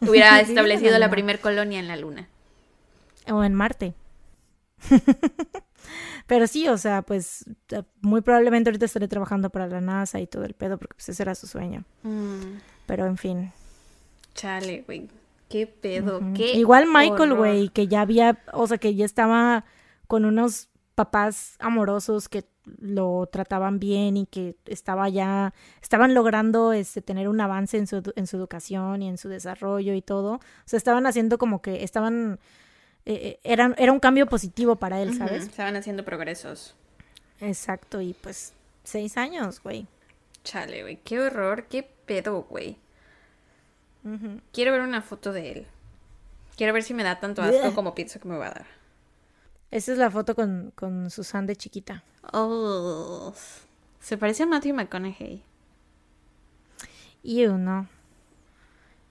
hubiera 0.00 0.40
establecido 0.40 0.98
la, 0.98 1.10
primer 1.10 1.40
colonia 1.40 1.78
en 1.78 1.88
la 1.88 1.96
luna. 1.96 2.28
O 3.30 3.44
en 3.44 3.54
Marte. 3.54 3.94
Pero 6.26 6.46
sí, 6.46 6.68
o 6.68 6.78
sea, 6.78 7.02
pues 7.02 7.44
muy 8.00 8.20
probablemente 8.20 8.70
ahorita 8.70 8.86
estaré 8.86 9.08
trabajando 9.08 9.50
para 9.50 9.66
la 9.66 9.80
NASA 9.80 10.20
y 10.20 10.26
todo 10.26 10.44
el 10.44 10.54
pedo, 10.54 10.78
porque 10.78 10.94
pues 10.94 11.08
ese 11.08 11.22
era 11.22 11.34
su 11.34 11.46
sueño. 11.46 11.84
Mm. 12.02 12.58
Pero 12.86 13.06
en 13.06 13.16
fin. 13.16 13.52
Chale, 14.34 14.84
güey. 14.86 15.08
Qué 15.48 15.66
pedo, 15.66 16.20
qué. 16.36 16.52
Igual 16.52 16.86
Michael, 16.86 17.34
güey, 17.34 17.68
que 17.70 17.88
ya 17.88 18.02
había, 18.02 18.38
o 18.52 18.68
sea, 18.68 18.78
que 18.78 18.94
ya 18.94 19.04
estaba 19.04 19.64
con 20.10 20.24
unos 20.24 20.70
papás 20.96 21.54
amorosos 21.60 22.28
que 22.28 22.44
lo 22.80 23.28
trataban 23.30 23.78
bien 23.78 24.16
y 24.16 24.26
que 24.26 24.56
estaba 24.66 25.08
ya, 25.08 25.54
estaban 25.80 26.14
logrando 26.14 26.72
este, 26.72 27.00
tener 27.00 27.28
un 27.28 27.40
avance 27.40 27.78
en 27.78 27.86
su, 27.86 28.12
en 28.16 28.26
su 28.26 28.36
educación 28.36 29.02
y 29.02 29.08
en 29.08 29.18
su 29.18 29.28
desarrollo 29.28 29.94
y 29.94 30.02
todo. 30.02 30.32
O 30.32 30.40
sea, 30.64 30.78
estaban 30.78 31.06
haciendo 31.06 31.38
como 31.38 31.62
que 31.62 31.84
estaban 31.84 32.40
eh, 33.06 33.38
era, 33.44 33.72
era 33.78 33.92
un 33.92 34.00
cambio 34.00 34.26
positivo 34.26 34.74
para 34.74 35.00
él, 35.00 35.16
¿sabes? 35.16 35.44
Estaban 35.44 35.76
haciendo 35.76 36.04
progresos. 36.04 36.74
Exacto, 37.40 38.00
y 38.00 38.12
pues 38.14 38.52
seis 38.82 39.16
años, 39.16 39.62
güey. 39.62 39.86
Chale, 40.42 40.82
güey, 40.82 40.96
qué 41.04 41.20
horror, 41.20 41.66
qué 41.68 41.84
pedo, 41.84 42.42
güey. 42.50 42.78
Quiero 44.52 44.72
ver 44.72 44.80
una 44.80 45.02
foto 45.02 45.32
de 45.32 45.52
él. 45.52 45.66
Quiero 46.56 46.72
ver 46.72 46.82
si 46.82 46.94
me 46.94 47.04
da 47.04 47.20
tanto 47.20 47.42
asco 47.42 47.76
como 47.76 47.94
pienso 47.94 48.18
que 48.18 48.26
me 48.26 48.36
va 48.36 48.48
a 48.48 48.54
dar. 48.54 48.79
Esa 49.70 49.92
es 49.92 49.98
la 49.98 50.10
foto 50.10 50.34
con, 50.34 50.72
con 50.74 51.10
Susan 51.10 51.46
de 51.46 51.56
chiquita. 51.56 52.02
Oh, 52.32 53.32
se 54.00 54.16
parece 54.16 54.42
a 54.42 54.46
Matthew 54.46 54.74
McConaughey. 54.74 55.42
Y 57.22 57.46
uno. 57.46 57.88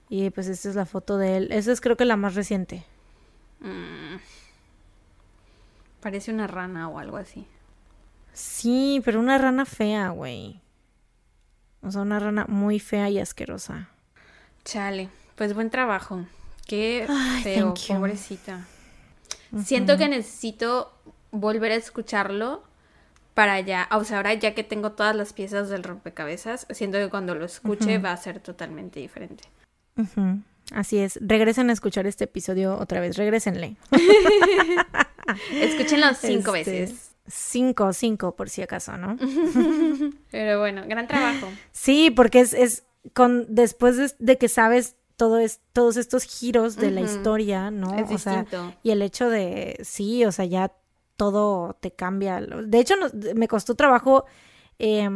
Y 0.08 0.30
pues 0.30 0.48
esta 0.48 0.68
es 0.68 0.74
la 0.74 0.86
foto 0.86 1.16
de 1.16 1.36
él. 1.36 1.52
Esa 1.52 1.72
es 1.72 1.80
creo 1.80 1.96
que 1.96 2.04
la 2.04 2.16
más 2.16 2.34
reciente. 2.34 2.84
Mm. 3.60 4.16
Parece 6.00 6.32
una 6.32 6.46
rana 6.46 6.88
o 6.88 6.98
algo 6.98 7.16
así. 7.16 7.46
Sí, 8.32 9.00
pero 9.04 9.20
una 9.20 9.38
rana 9.38 9.64
fea, 9.64 10.10
güey. 10.10 10.60
O 11.82 11.90
sea, 11.90 12.02
una 12.02 12.18
rana 12.18 12.46
muy 12.48 12.80
fea 12.80 13.08
y 13.08 13.18
asquerosa. 13.18 13.88
Chale, 14.64 15.08
pues 15.36 15.54
buen 15.54 15.70
trabajo. 15.70 16.26
Qué 16.66 17.06
feo, 17.42 17.74
pobrecita. 17.88 18.66
Siento 19.64 19.96
que 19.98 20.08
necesito 20.08 20.92
volver 21.30 21.72
a 21.72 21.76
escucharlo 21.76 22.62
para 23.34 23.60
ya, 23.60 23.88
o 23.92 24.04
sea, 24.04 24.18
ahora 24.18 24.34
ya 24.34 24.54
que 24.54 24.64
tengo 24.64 24.92
todas 24.92 25.14
las 25.16 25.32
piezas 25.32 25.68
del 25.68 25.82
rompecabezas, 25.82 26.66
siento 26.70 26.98
que 26.98 27.08
cuando 27.08 27.34
lo 27.34 27.44
escuche 27.44 27.98
va 27.98 28.12
a 28.12 28.16
ser 28.16 28.40
totalmente 28.40 29.00
diferente. 29.00 29.44
Así 30.72 30.98
es, 30.98 31.18
regresen 31.20 31.70
a 31.70 31.72
escuchar 31.72 32.06
este 32.06 32.24
episodio 32.24 32.76
otra 32.76 33.00
vez, 33.00 33.16
regresenle. 33.16 33.76
Escúchenlo 35.52 36.14
cinco 36.14 36.54
este, 36.54 36.82
veces. 36.82 37.12
Cinco, 37.26 37.92
cinco 37.92 38.34
por 38.34 38.50
si 38.50 38.62
acaso, 38.62 38.96
¿no? 38.96 39.16
Pero 40.30 40.58
bueno, 40.60 40.82
gran 40.86 41.06
trabajo. 41.06 41.48
Sí, 41.72 42.10
porque 42.10 42.40
es, 42.40 42.52
es 42.52 42.84
con 43.14 43.46
después 43.54 44.16
de, 44.18 44.38
que 44.38 44.48
sabes 44.48 44.96
todo 45.20 45.38
es, 45.38 45.60
todos 45.74 45.98
estos 45.98 46.24
giros 46.24 46.76
de 46.76 46.90
la 46.90 47.02
historia, 47.02 47.70
¿no? 47.70 47.94
Es 47.94 48.10
o 48.10 48.16
sea, 48.16 48.46
y 48.82 48.90
el 48.90 49.02
hecho 49.02 49.28
de, 49.28 49.78
sí, 49.82 50.24
o 50.24 50.32
sea, 50.32 50.46
ya 50.46 50.72
todo 51.18 51.76
te 51.78 51.90
cambia. 51.90 52.40
De 52.40 52.80
hecho, 52.80 52.94
me 53.34 53.46
costó 53.46 53.74
trabajo 53.74 54.24
eh, 54.78 55.06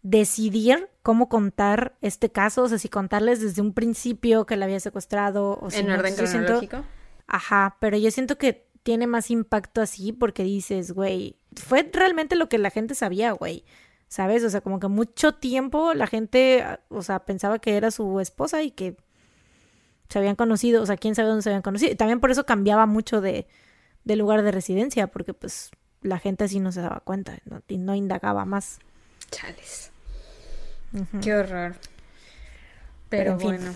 decidir 0.00 0.88
cómo 1.02 1.28
contar 1.28 1.98
este 2.00 2.32
caso, 2.32 2.62
o 2.62 2.68
sea, 2.70 2.78
si 2.78 2.88
contarles 2.88 3.42
desde 3.42 3.60
un 3.60 3.74
principio 3.74 4.46
que 4.46 4.56
la 4.56 4.64
había 4.64 4.80
secuestrado 4.80 5.58
o 5.60 5.70
en 5.70 5.90
orden 5.90 6.16
cronológico. 6.16 6.82
Ajá, 7.26 7.76
pero 7.80 7.98
yo 7.98 8.10
siento 8.10 8.38
que 8.38 8.66
tiene 8.82 9.06
más 9.06 9.30
impacto 9.30 9.82
así 9.82 10.14
porque 10.14 10.42
dices, 10.42 10.92
güey, 10.92 11.36
fue 11.54 11.86
realmente 11.92 12.34
lo 12.34 12.48
que 12.48 12.56
la 12.56 12.70
gente 12.70 12.94
sabía, 12.94 13.32
güey. 13.32 13.62
¿Sabes? 14.10 14.42
O 14.42 14.50
sea, 14.50 14.60
como 14.60 14.80
que 14.80 14.88
mucho 14.88 15.36
tiempo 15.36 15.94
la 15.94 16.08
gente, 16.08 16.66
o 16.88 17.00
sea, 17.00 17.20
pensaba 17.20 17.60
que 17.60 17.76
era 17.76 17.92
su 17.92 18.18
esposa 18.18 18.60
y 18.60 18.72
que 18.72 18.96
se 20.08 20.18
habían 20.18 20.34
conocido, 20.34 20.82
o 20.82 20.86
sea, 20.86 20.96
quién 20.96 21.14
sabe 21.14 21.28
dónde 21.28 21.42
se 21.42 21.50
habían 21.50 21.62
conocido. 21.62 21.92
Y 21.92 21.94
también 21.94 22.18
por 22.18 22.32
eso 22.32 22.44
cambiaba 22.44 22.86
mucho 22.86 23.20
de, 23.20 23.46
de 24.02 24.16
lugar 24.16 24.42
de 24.42 24.50
residencia, 24.50 25.06
porque 25.06 25.32
pues 25.32 25.70
la 26.02 26.18
gente 26.18 26.42
así 26.42 26.58
no 26.58 26.72
se 26.72 26.80
daba 26.80 26.98
cuenta 27.00 27.38
y 27.68 27.78
no 27.78 27.94
indagaba 27.94 28.44
más. 28.44 28.80
Chales. 29.30 29.92
Qué 31.22 31.32
horror. 31.32 31.76
Pero, 33.10 33.36
bueno. 33.36 33.72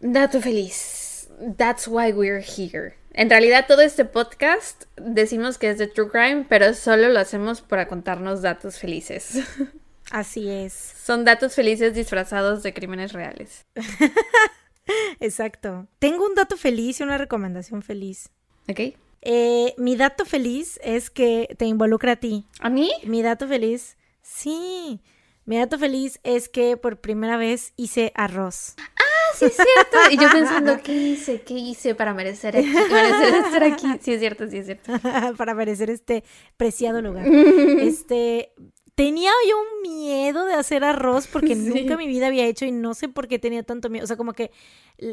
Dato 0.00 0.40
feliz. 0.40 1.28
That's 1.58 1.86
why 1.86 2.12
we're 2.12 2.40
here. 2.40 2.94
En 3.18 3.28
realidad 3.28 3.64
todo 3.66 3.80
este 3.80 4.04
podcast 4.04 4.84
decimos 4.94 5.58
que 5.58 5.70
es 5.70 5.78
de 5.78 5.88
True 5.88 6.08
Crime, 6.08 6.46
pero 6.48 6.72
solo 6.72 7.08
lo 7.08 7.18
hacemos 7.18 7.62
para 7.62 7.88
contarnos 7.88 8.42
datos 8.42 8.78
felices. 8.78 9.40
Así 10.12 10.48
es. 10.48 10.72
Son 10.72 11.24
datos 11.24 11.56
felices 11.56 11.94
disfrazados 11.94 12.62
de 12.62 12.72
crímenes 12.72 13.12
reales. 13.12 13.66
Exacto. 15.18 15.88
Tengo 15.98 16.24
un 16.24 16.36
dato 16.36 16.56
feliz 16.56 17.00
y 17.00 17.02
una 17.02 17.18
recomendación 17.18 17.82
feliz. 17.82 18.30
Ok. 18.68 18.94
Eh, 19.22 19.74
mi 19.78 19.96
dato 19.96 20.24
feliz 20.24 20.78
es 20.84 21.10
que 21.10 21.56
te 21.58 21.64
involucra 21.64 22.12
a 22.12 22.16
ti. 22.16 22.46
¿A 22.60 22.70
mí? 22.70 22.92
Mi 23.02 23.22
dato 23.22 23.48
feliz, 23.48 23.96
sí. 24.22 25.00
Mi 25.44 25.58
dato 25.58 25.76
feliz 25.76 26.20
es 26.22 26.48
que 26.48 26.76
por 26.76 27.00
primera 27.00 27.36
vez 27.36 27.72
hice 27.74 28.12
arroz. 28.14 28.76
Ah, 28.78 29.07
sí 29.38 29.44
es 29.46 29.54
cierto. 29.54 29.98
Y 30.10 30.16
yo 30.16 30.30
pensando, 30.30 30.78
¿qué 30.82 30.92
hice? 30.92 31.42
¿Qué 31.42 31.54
hice 31.54 31.94
para 31.94 32.14
merecer, 32.14 32.56
aquí, 32.56 32.66
merecer 32.66 33.34
estar 33.34 33.64
aquí? 33.64 33.86
Sí 34.00 34.12
es 34.12 34.20
cierto, 34.20 34.48
sí 34.48 34.58
es 34.58 34.66
cierto. 34.66 34.92
para 35.36 35.54
merecer 35.54 35.90
este 35.90 36.24
preciado 36.56 37.00
lugar. 37.02 37.26
este, 37.26 38.52
tenía 38.94 39.30
yo 39.48 39.56
un 39.60 39.82
miedo 39.82 40.44
de 40.44 40.54
hacer 40.54 40.82
arroz 40.82 41.28
porque 41.28 41.54
nunca 41.54 41.92
en 41.92 41.98
mi 41.98 42.08
vida 42.08 42.26
había 42.26 42.46
hecho 42.46 42.64
y 42.64 42.72
no 42.72 42.94
sé 42.94 43.08
por 43.08 43.28
qué 43.28 43.38
tenía 43.38 43.62
tanto 43.62 43.90
miedo. 43.90 44.04
O 44.04 44.06
sea, 44.08 44.16
como 44.16 44.32
que 44.32 44.50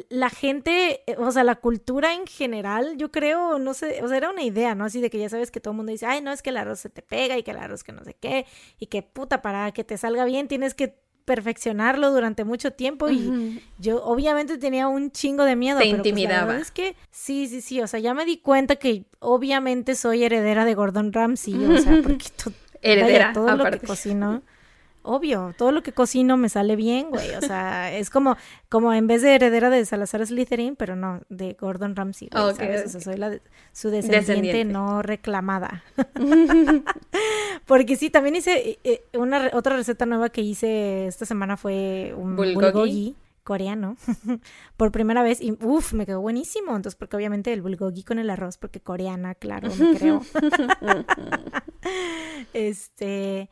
la 0.09 0.31
gente, 0.31 1.03
eh, 1.05 1.15
o 1.19 1.31
sea, 1.31 1.43
la 1.43 1.55
cultura 1.55 2.15
en 2.15 2.25
general, 2.25 2.97
yo 2.97 3.11
creo, 3.11 3.59
no 3.59 3.75
sé, 3.75 4.01
o 4.03 4.07
sea, 4.07 4.17
era 4.17 4.31
una 4.31 4.41
idea, 4.41 4.73
¿no? 4.73 4.85
Así 4.85 5.01
de 5.01 5.11
que 5.11 5.19
ya 5.19 5.29
sabes 5.29 5.51
que 5.51 5.59
todo 5.59 5.73
el 5.73 5.77
mundo 5.77 5.91
dice, 5.91 6.07
ay, 6.07 6.21
no, 6.21 6.31
es 6.31 6.41
que 6.41 6.49
el 6.49 6.57
arroz 6.57 6.79
se 6.79 6.89
te 6.89 7.03
pega 7.03 7.37
y 7.37 7.43
que 7.43 7.51
el 7.51 7.57
arroz 7.57 7.83
que 7.83 7.91
no 7.91 8.03
sé 8.03 8.15
qué, 8.15 8.47
y 8.79 8.87
que 8.87 9.03
puta, 9.03 9.43
para 9.43 9.71
que 9.71 9.83
te 9.83 9.97
salga 9.97 10.25
bien 10.25 10.47
tienes 10.47 10.73
que 10.73 11.04
perfeccionarlo 11.25 12.11
durante 12.11 12.43
mucho 12.43 12.71
tiempo 12.71 13.09
y 13.09 13.61
yo 13.79 14.03
obviamente 14.03 14.57
tenía 14.57 14.87
un 14.87 15.11
chingo 15.11 15.43
de 15.43 15.55
miedo. 15.55 15.79
Te 15.79 15.85
pero 15.85 15.97
pues, 15.97 16.07
intimidaba. 16.07 16.57
es 16.57 16.71
que 16.71 16.95
sí, 17.11 17.47
sí, 17.47 17.61
sí, 17.61 17.81
o 17.81 17.87
sea, 17.87 17.99
ya 17.99 18.13
me 18.13 18.25
di 18.25 18.37
cuenta 18.37 18.75
que 18.75 19.05
obviamente 19.19 19.95
soy 19.95 20.23
heredera 20.23 20.65
de 20.65 20.75
Gordon 20.75 21.11
Ramsay, 21.11 21.55
o 21.65 21.77
sea, 21.79 21.99
porque 22.03 22.25
heredera. 22.81 23.33
todo 23.33 23.55
lo 23.55 23.69
que 23.71 23.79
cocino. 23.79 24.43
Obvio, 25.05 25.53
todo 25.57 25.71
lo 25.71 25.83
que 25.83 25.91
cocino 25.91 26.35
me 26.35 26.49
sale 26.49 26.75
bien, 26.75 27.09
güey. 27.09 27.35
O 27.35 27.41
sea, 27.41 27.93
es 27.97 28.09
como, 28.09 28.37
como 28.69 28.93
en 28.93 29.07
vez 29.07 29.21
de 29.21 29.35
heredera 29.35 29.69
de 29.69 29.85
Salazar 29.85 30.25
Slytherin, 30.25 30.75
pero 30.75 30.95
no, 30.95 31.21
de 31.29 31.53
Gordon 31.53 31.95
Ramsay. 31.95 32.29
O 32.33 32.53
sea, 32.53 32.87
soy 32.87 33.17
la, 33.17 33.39
su 33.71 33.89
descendiente, 33.89 34.65
no 34.65 35.01
reclamada. 35.01 35.83
Porque 37.65 37.95
sí, 37.95 38.09
también 38.09 38.35
hice 38.35 38.69
eh, 38.69 38.79
eh, 38.83 39.17
una 39.17 39.51
otra 39.53 39.75
receta 39.75 40.05
nueva 40.05 40.29
que 40.29 40.41
hice 40.41 41.07
esta 41.07 41.25
semana 41.25 41.57
fue 41.57 42.13
un 42.17 42.35
bulgogi 42.35 43.15
coreano 43.43 43.95
por 44.75 44.91
primera 44.91 45.21
vez 45.21 45.39
y 45.39 45.51
uff, 45.63 45.93
me 45.93 46.05
quedó 46.05 46.19
buenísimo. 46.19 46.75
Entonces, 46.75 46.95
porque 46.95 47.15
obviamente 47.15 47.53
el 47.53 47.61
bulgogi 47.61 48.03
con 48.03 48.19
el 48.19 48.29
arroz, 48.29 48.57
porque 48.57 48.81
coreana, 48.81 49.35
claro, 49.35 49.69
me 49.75 49.97
creo. 49.97 50.21
este, 52.53 53.49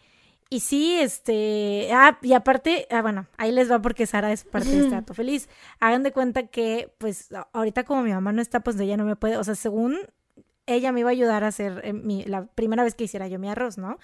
y 0.54 0.60
sí, 0.60 1.00
este, 1.00 1.90
ah, 1.92 2.20
y 2.22 2.34
aparte, 2.34 2.86
ah, 2.92 3.02
bueno, 3.02 3.26
ahí 3.38 3.52
les 3.52 3.72
va 3.72 3.82
porque 3.82 4.06
Sara 4.06 4.32
es 4.32 4.44
parte 4.44 4.70
de 4.70 4.82
este 4.82 4.92
dato 4.92 5.16
feliz. 5.16 5.50
Hagan 5.80 6.04
de 6.04 6.12
cuenta 6.12 6.46
que, 6.46 6.94
pues, 7.00 7.30
ahorita 7.54 7.86
como 7.86 8.04
mi 8.04 8.12
mamá 8.12 8.34
no 8.34 8.40
está, 8.40 8.60
pues 8.60 8.80
ella 8.80 8.96
no 8.96 9.04
me 9.04 9.16
puede, 9.16 9.38
o 9.38 9.44
sea, 9.44 9.56
según 9.56 9.98
ella 10.68 10.92
me 10.92 11.00
iba 11.00 11.10
a 11.10 11.12
ayudar 11.12 11.44
a 11.44 11.48
hacer 11.48 11.82
eh, 11.84 11.94
mi, 11.94 12.24
la 12.26 12.46
primera 12.46 12.84
vez 12.84 12.94
que 12.94 13.06
hiciera 13.06 13.28
yo 13.28 13.40
mi 13.40 13.50
arroz, 13.50 13.80
¿no? 13.80 13.98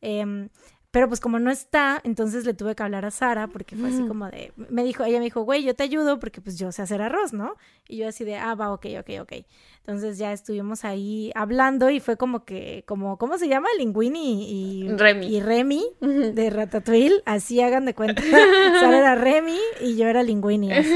Eh, 0.00 0.48
Pero 0.92 1.08
pues 1.08 1.20
como 1.20 1.38
no 1.38 1.50
está, 1.50 2.00
entonces 2.04 2.44
le 2.44 2.52
tuve 2.52 2.74
que 2.74 2.82
hablar 2.82 3.04
a 3.06 3.10
Sara 3.10 3.48
porque 3.48 3.74
fue 3.76 3.88
así 3.88 4.02
Mm. 4.02 4.08
como 4.08 4.26
de, 4.28 4.52
me 4.68 4.84
dijo, 4.84 5.02
ella 5.04 5.18
me 5.18 5.24
dijo, 5.24 5.40
güey, 5.40 5.64
yo 5.64 5.74
te 5.74 5.82
ayudo 5.84 6.18
porque 6.18 6.40
pues 6.42 6.58
yo 6.58 6.70
sé 6.70 6.82
hacer 6.82 7.00
arroz, 7.00 7.32
¿no? 7.32 7.54
Y 7.88 7.96
yo 7.96 8.08
así 8.08 8.24
de, 8.24 8.36
ah, 8.36 8.54
va, 8.54 8.70
ok, 8.74 8.86
ok, 9.00 9.10
ok. 9.22 9.32
Entonces 9.78 10.18
ya 10.18 10.32
estuvimos 10.34 10.84
ahí 10.84 11.32
hablando 11.34 11.88
y 11.88 11.98
fue 11.98 12.18
como 12.18 12.44
que, 12.44 12.84
como, 12.86 13.16
¿cómo 13.16 13.38
se 13.38 13.48
llama? 13.48 13.68
Linguini 13.78 14.82
y, 14.84 14.88
Remy. 14.90 15.26
y 15.34 15.40
Remy 15.40 15.82
de 16.00 16.50
Ratatouille, 16.50 17.22
así 17.24 17.60
hagan 17.62 17.86
de 17.86 17.94
cuenta. 17.94 18.20
Sara 18.80 18.98
era 18.98 19.14
Remy 19.14 19.58
y 19.80 19.96
yo 19.96 20.06
era 20.08 20.22
Linguini, 20.22 20.72
así. 20.74 20.92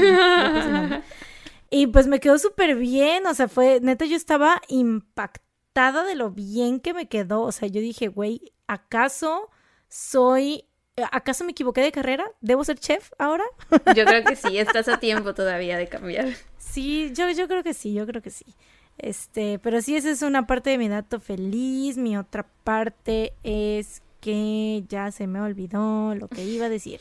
Y 1.69 1.87
pues 1.87 2.07
me 2.07 2.19
quedó 2.19 2.37
súper 2.37 2.75
bien, 2.75 3.25
o 3.25 3.33
sea, 3.33 3.47
fue, 3.47 3.79
neta, 3.81 4.05
yo 4.05 4.15
estaba 4.15 4.61
impactada 4.69 6.03
de 6.03 6.15
lo 6.15 6.29
bien 6.31 6.79
que 6.79 6.93
me 6.93 7.07
quedó, 7.09 7.41
o 7.41 7.51
sea, 7.51 7.67
yo 7.67 7.81
dije, 7.81 8.07
güey, 8.07 8.53
¿acaso 8.67 9.49
soy, 9.89 10.65
acaso 11.11 11.43
me 11.43 11.51
equivoqué 11.51 11.81
de 11.81 11.91
carrera? 11.91 12.25
¿Debo 12.41 12.63
ser 12.63 12.79
chef 12.79 13.11
ahora? 13.17 13.43
Yo 13.95 14.05
creo 14.05 14.23
que 14.23 14.35
sí, 14.35 14.57
estás 14.57 14.87
a 14.87 14.99
tiempo 14.99 15.33
todavía 15.33 15.77
de 15.77 15.87
cambiar. 15.87 16.27
Sí, 16.57 17.11
yo, 17.13 17.29
yo 17.31 17.47
creo 17.47 17.63
que 17.63 17.73
sí, 17.73 17.93
yo 17.93 18.05
creo 18.05 18.21
que 18.21 18.29
sí. 18.29 18.45
Este, 18.97 19.57
pero 19.59 19.81
sí, 19.81 19.95
esa 19.95 20.09
es 20.09 20.21
una 20.21 20.47
parte 20.47 20.69
de 20.69 20.77
mi 20.77 20.89
dato 20.89 21.19
feliz, 21.19 21.97
mi 21.97 22.17
otra 22.17 22.45
parte 22.63 23.33
es 23.43 24.01
que 24.21 24.83
ya 24.89 25.11
se 25.11 25.27
me 25.27 25.39
olvidó 25.39 26.13
lo 26.15 26.27
que 26.27 26.43
iba 26.43 26.65
a 26.65 26.69
decir. 26.69 26.99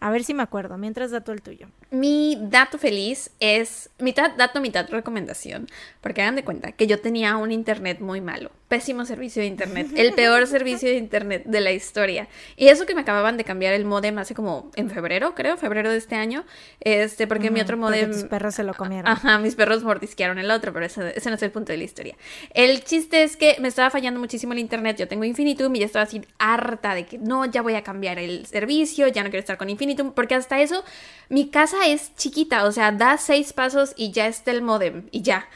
A 0.00 0.10
ver 0.10 0.24
si 0.24 0.34
me 0.34 0.42
acuerdo, 0.42 0.78
mientras 0.78 1.10
dato 1.10 1.32
el 1.32 1.42
tuyo. 1.42 1.68
Mi 1.92 2.38
dato 2.40 2.78
feliz 2.78 3.30
es 3.38 3.90
mitad 3.98 4.30
dato, 4.38 4.62
mitad 4.62 4.88
recomendación. 4.88 5.68
Porque 6.00 6.22
hagan 6.22 6.36
de 6.36 6.42
cuenta 6.42 6.72
que 6.72 6.86
yo 6.86 6.98
tenía 7.00 7.36
un 7.36 7.52
internet 7.52 8.00
muy 8.00 8.22
malo. 8.22 8.50
Pésimo 8.68 9.04
servicio 9.04 9.42
de 9.42 9.48
internet. 9.48 9.88
El 9.94 10.12
peor 10.14 10.46
servicio 10.46 10.88
de 10.88 10.96
internet 10.96 11.42
de 11.44 11.60
la 11.60 11.70
historia. 11.70 12.28
Y 12.56 12.68
eso 12.68 12.86
que 12.86 12.94
me 12.94 13.02
acababan 13.02 13.36
de 13.36 13.44
cambiar 13.44 13.74
el 13.74 13.84
modem 13.84 14.16
hace 14.16 14.34
como 14.34 14.70
en 14.74 14.88
febrero, 14.88 15.34
creo, 15.34 15.58
febrero 15.58 15.90
de 15.90 15.98
este 15.98 16.14
año. 16.14 16.46
Este, 16.80 17.26
porque 17.26 17.50
mi 17.50 17.60
otro 17.60 17.76
modem. 17.76 18.10
tus 18.10 18.24
perros 18.24 18.54
se 18.54 18.64
lo 18.64 18.72
comieron. 18.72 19.12
Ajá, 19.12 19.38
mis 19.38 19.54
perros 19.54 19.84
mordisquearon 19.84 20.38
el 20.38 20.50
otro, 20.50 20.72
pero 20.72 20.86
ese, 20.86 21.12
ese 21.14 21.28
no 21.28 21.36
es 21.36 21.42
el 21.42 21.50
punto 21.50 21.72
de 21.72 21.76
la 21.76 21.84
historia. 21.84 22.16
El 22.54 22.82
chiste 22.84 23.22
es 23.22 23.36
que 23.36 23.58
me 23.60 23.68
estaba 23.68 23.90
fallando 23.90 24.18
muchísimo 24.18 24.54
el 24.54 24.60
internet. 24.60 24.96
Yo 24.96 25.08
tengo 25.08 25.24
Infinitum 25.24 25.76
y 25.76 25.80
ya 25.80 25.86
estaba 25.86 26.04
así 26.04 26.22
harta 26.38 26.94
de 26.94 27.04
que 27.04 27.18
no, 27.18 27.44
ya 27.44 27.60
voy 27.60 27.74
a 27.74 27.82
cambiar 27.82 28.18
el 28.18 28.46
servicio, 28.46 29.08
ya 29.08 29.22
no 29.22 29.28
quiero 29.28 29.40
estar 29.40 29.58
con 29.58 29.68
Infinitum, 29.68 30.12
porque 30.12 30.34
hasta 30.34 30.58
eso 30.58 30.82
mi 31.28 31.50
casa 31.50 31.81
es 31.86 32.14
chiquita, 32.16 32.64
o 32.64 32.72
sea, 32.72 32.92
da 32.92 33.18
seis 33.18 33.52
pasos 33.52 33.92
y 33.96 34.10
ya 34.12 34.26
está 34.26 34.50
el 34.50 34.62
modem 34.62 35.08
y 35.10 35.22
ya. 35.22 35.48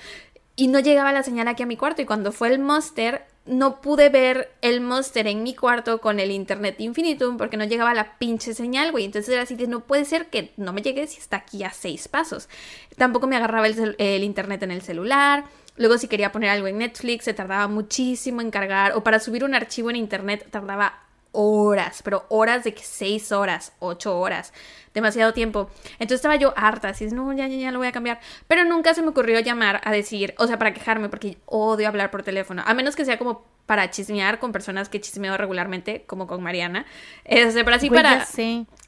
Y 0.57 0.69
no 0.69 0.81
llegaba 0.81 1.13
la 1.13 1.23
señal 1.23 1.49
aquí 1.49 1.63
a 1.63 1.67
mi 1.67 1.77
cuarto 1.77 2.03
y 2.03 2.07
cuando 2.07 2.33
fue 2.33 2.49
el 2.49 2.59
Monster 2.59 3.27
no 3.47 3.81
pude 3.81 4.09
ver 4.09 4.53
el 4.61 4.81
Monster 4.81 5.27
en 5.27 5.43
mi 5.43 5.55
cuarto 5.55 6.01
con 6.01 6.19
el 6.19 6.31
internet 6.31 6.81
infinitum 6.81 7.37
porque 7.37 7.57
no 7.57 7.65
llegaba 7.65 7.95
la 7.95 8.19
pinche 8.19 8.55
señal, 8.55 8.91
güey. 8.91 9.05
Entonces 9.05 9.33
era 9.33 9.43
así 9.43 9.55
de 9.55 9.67
no 9.67 9.81
puede 9.81 10.05
ser 10.05 10.27
que 10.27 10.53
no 10.57 10.73
me 10.73 10.83
llegue 10.83 11.07
si 11.07 11.19
está 11.19 11.39
aquí 11.39 11.63
a 11.63 11.71
seis 11.71 12.09
pasos. 12.09 12.49
Tampoco 12.97 13.27
me 13.27 13.37
agarraba 13.37 13.67
el, 13.69 14.25
internet 14.25 14.63
en 14.63 14.73
el 14.73 14.83
celular. 14.83 15.45
Luego 15.77 15.99
si 15.99 16.09
quería 16.09 16.33
poner 16.33 16.51
algo 16.51 16.67
en 16.67 16.79
Netflix 16.79 17.25
se 17.25 17.35
tardaba 17.35 17.69
muchísimo 17.69 18.41
en 18.41 18.51
cargar 18.51 18.97
o 18.97 19.05
para 19.05 19.21
subir 19.21 19.45
un 19.45 19.55
archivo 19.55 19.91
en 19.91 19.97
internet 19.97 20.47
tardaba 20.51 21.06
horas, 21.37 22.01
pero 22.03 22.25
horas 22.31 22.65
de 22.65 22.73
que 22.73 22.83
seis 22.83 23.31
horas, 23.31 23.75
ocho 23.79 24.19
horas, 24.19 24.55
demasiado 24.95 25.35
tiempo. 25.35 25.71
Entonces 25.93 26.17
estaba 26.17 26.37
yo 26.37 26.55
harta, 26.57 26.89
así, 26.89 27.07
no, 27.09 27.33
ya, 27.35 27.47
ya, 27.47 27.57
ya 27.57 27.71
lo 27.71 27.79
voy 27.79 27.89
a 27.89 27.93
cambiar. 27.93 28.21
Pero 28.49 28.65
nunca 28.65 28.95
se 28.95 29.03
me 29.03 29.09
ocurrió 29.09 29.39
llamar 29.41 29.83
a 29.85 29.93
decir, 29.93 30.35
o 30.39 30.47
sea, 30.47 30.59
para 30.59 30.73
quejarme, 30.73 31.11
porque 31.11 31.37
odio 31.45 31.87
hablar 31.87 32.11
por 32.11 32.23
teléfono, 32.23 32.63
a 32.65 32.73
menos 32.73 32.97
que 32.97 33.05
sea 33.05 33.19
como 33.19 33.45
para 33.67 33.91
chismear 33.91 34.39
con 34.39 34.53
personas 34.53 34.89
que 34.89 35.01
chismeo 35.01 35.37
regularmente, 35.37 36.05
como 36.07 36.27
con 36.27 36.43
Mariana. 36.43 36.87
Este, 37.25 37.65
pero 37.65 37.77
así 37.77 37.89
Güey, 37.89 38.03
para 38.03 38.27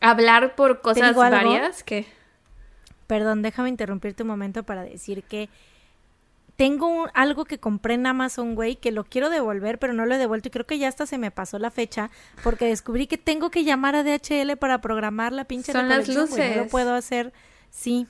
hablar 0.01 0.55
por 0.55 0.81
cosas 0.81 1.15
varias 1.15 1.83
que... 1.83 2.07
Perdón, 3.07 3.43
déjame 3.43 3.69
interrumpirte 3.69 4.23
un 4.23 4.29
momento 4.29 4.63
para 4.65 4.83
decir 4.83 5.23
que 5.25 5.49
tengo 6.59 6.89
un- 6.89 7.09
algo 7.15 7.45
que 7.45 7.59
compré 7.59 7.95
en 7.95 8.05
Amazon, 8.07 8.57
güey, 8.57 8.75
que 8.75 8.91
lo 8.91 9.05
quiero 9.05 9.31
devolver, 9.31 9.79
pero 9.79 9.93
no 9.93 10.05
lo 10.07 10.17
he 10.17 10.19
devuelto 10.19 10.49
y 10.49 10.51
creo 10.51 10.67
que 10.67 10.77
ya 10.77 10.89
hasta 10.89 11.07
se 11.07 11.17
me 11.17 11.31
pasó 11.31 11.61
la 11.61 11.71
fecha 11.71 12.11
porque 12.43 12.65
descubrí 12.67 13.07
que 13.07 13.17
tengo 13.17 13.49
que 13.51 13.63
llamar 13.63 13.95
a 13.95 14.03
DHL 14.03 14.57
para 14.57 14.81
programar 14.81 15.33
la 15.33 15.45
pinche 15.45 15.71
Son 15.71 15.89
las 15.89 16.05
güey, 16.07 16.17
No 16.17 16.25
lo 16.25 16.27
luces. 16.31 16.71
puedo 16.73 16.95
hacer, 16.95 17.33
sí, 17.71 18.09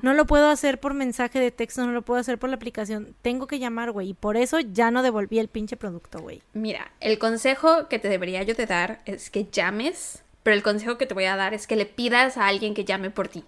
no 0.00 0.14
lo 0.14 0.26
puedo 0.26 0.48
hacer 0.48 0.78
por 0.78 0.94
mensaje 0.94 1.40
de 1.40 1.50
texto, 1.50 1.84
no 1.84 1.90
lo 1.90 2.02
puedo 2.02 2.20
hacer 2.20 2.38
por 2.38 2.50
la 2.50 2.54
aplicación. 2.56 3.16
Tengo 3.20 3.48
que 3.48 3.58
llamar, 3.58 3.90
güey, 3.90 4.10
y 4.10 4.14
por 4.14 4.36
eso 4.36 4.60
ya 4.60 4.92
no 4.92 5.02
devolví 5.02 5.40
el 5.40 5.48
pinche 5.48 5.76
producto, 5.76 6.20
güey. 6.20 6.40
Mira, 6.52 6.92
el 7.00 7.18
consejo 7.18 7.88
que 7.88 7.98
te 7.98 8.08
debería 8.08 8.44
yo 8.44 8.54
de 8.54 8.66
dar 8.66 9.02
es 9.06 9.28
que 9.28 9.46
llames, 9.50 10.22
pero 10.44 10.54
el 10.54 10.62
consejo 10.62 10.98
que 10.98 11.06
te 11.06 11.14
voy 11.14 11.24
a 11.24 11.34
dar 11.34 11.52
es 11.52 11.66
que 11.66 11.74
le 11.74 11.84
pidas 11.84 12.36
a 12.36 12.46
alguien 12.46 12.74
que 12.74 12.84
llame 12.84 13.10
por 13.10 13.26
ti. 13.26 13.42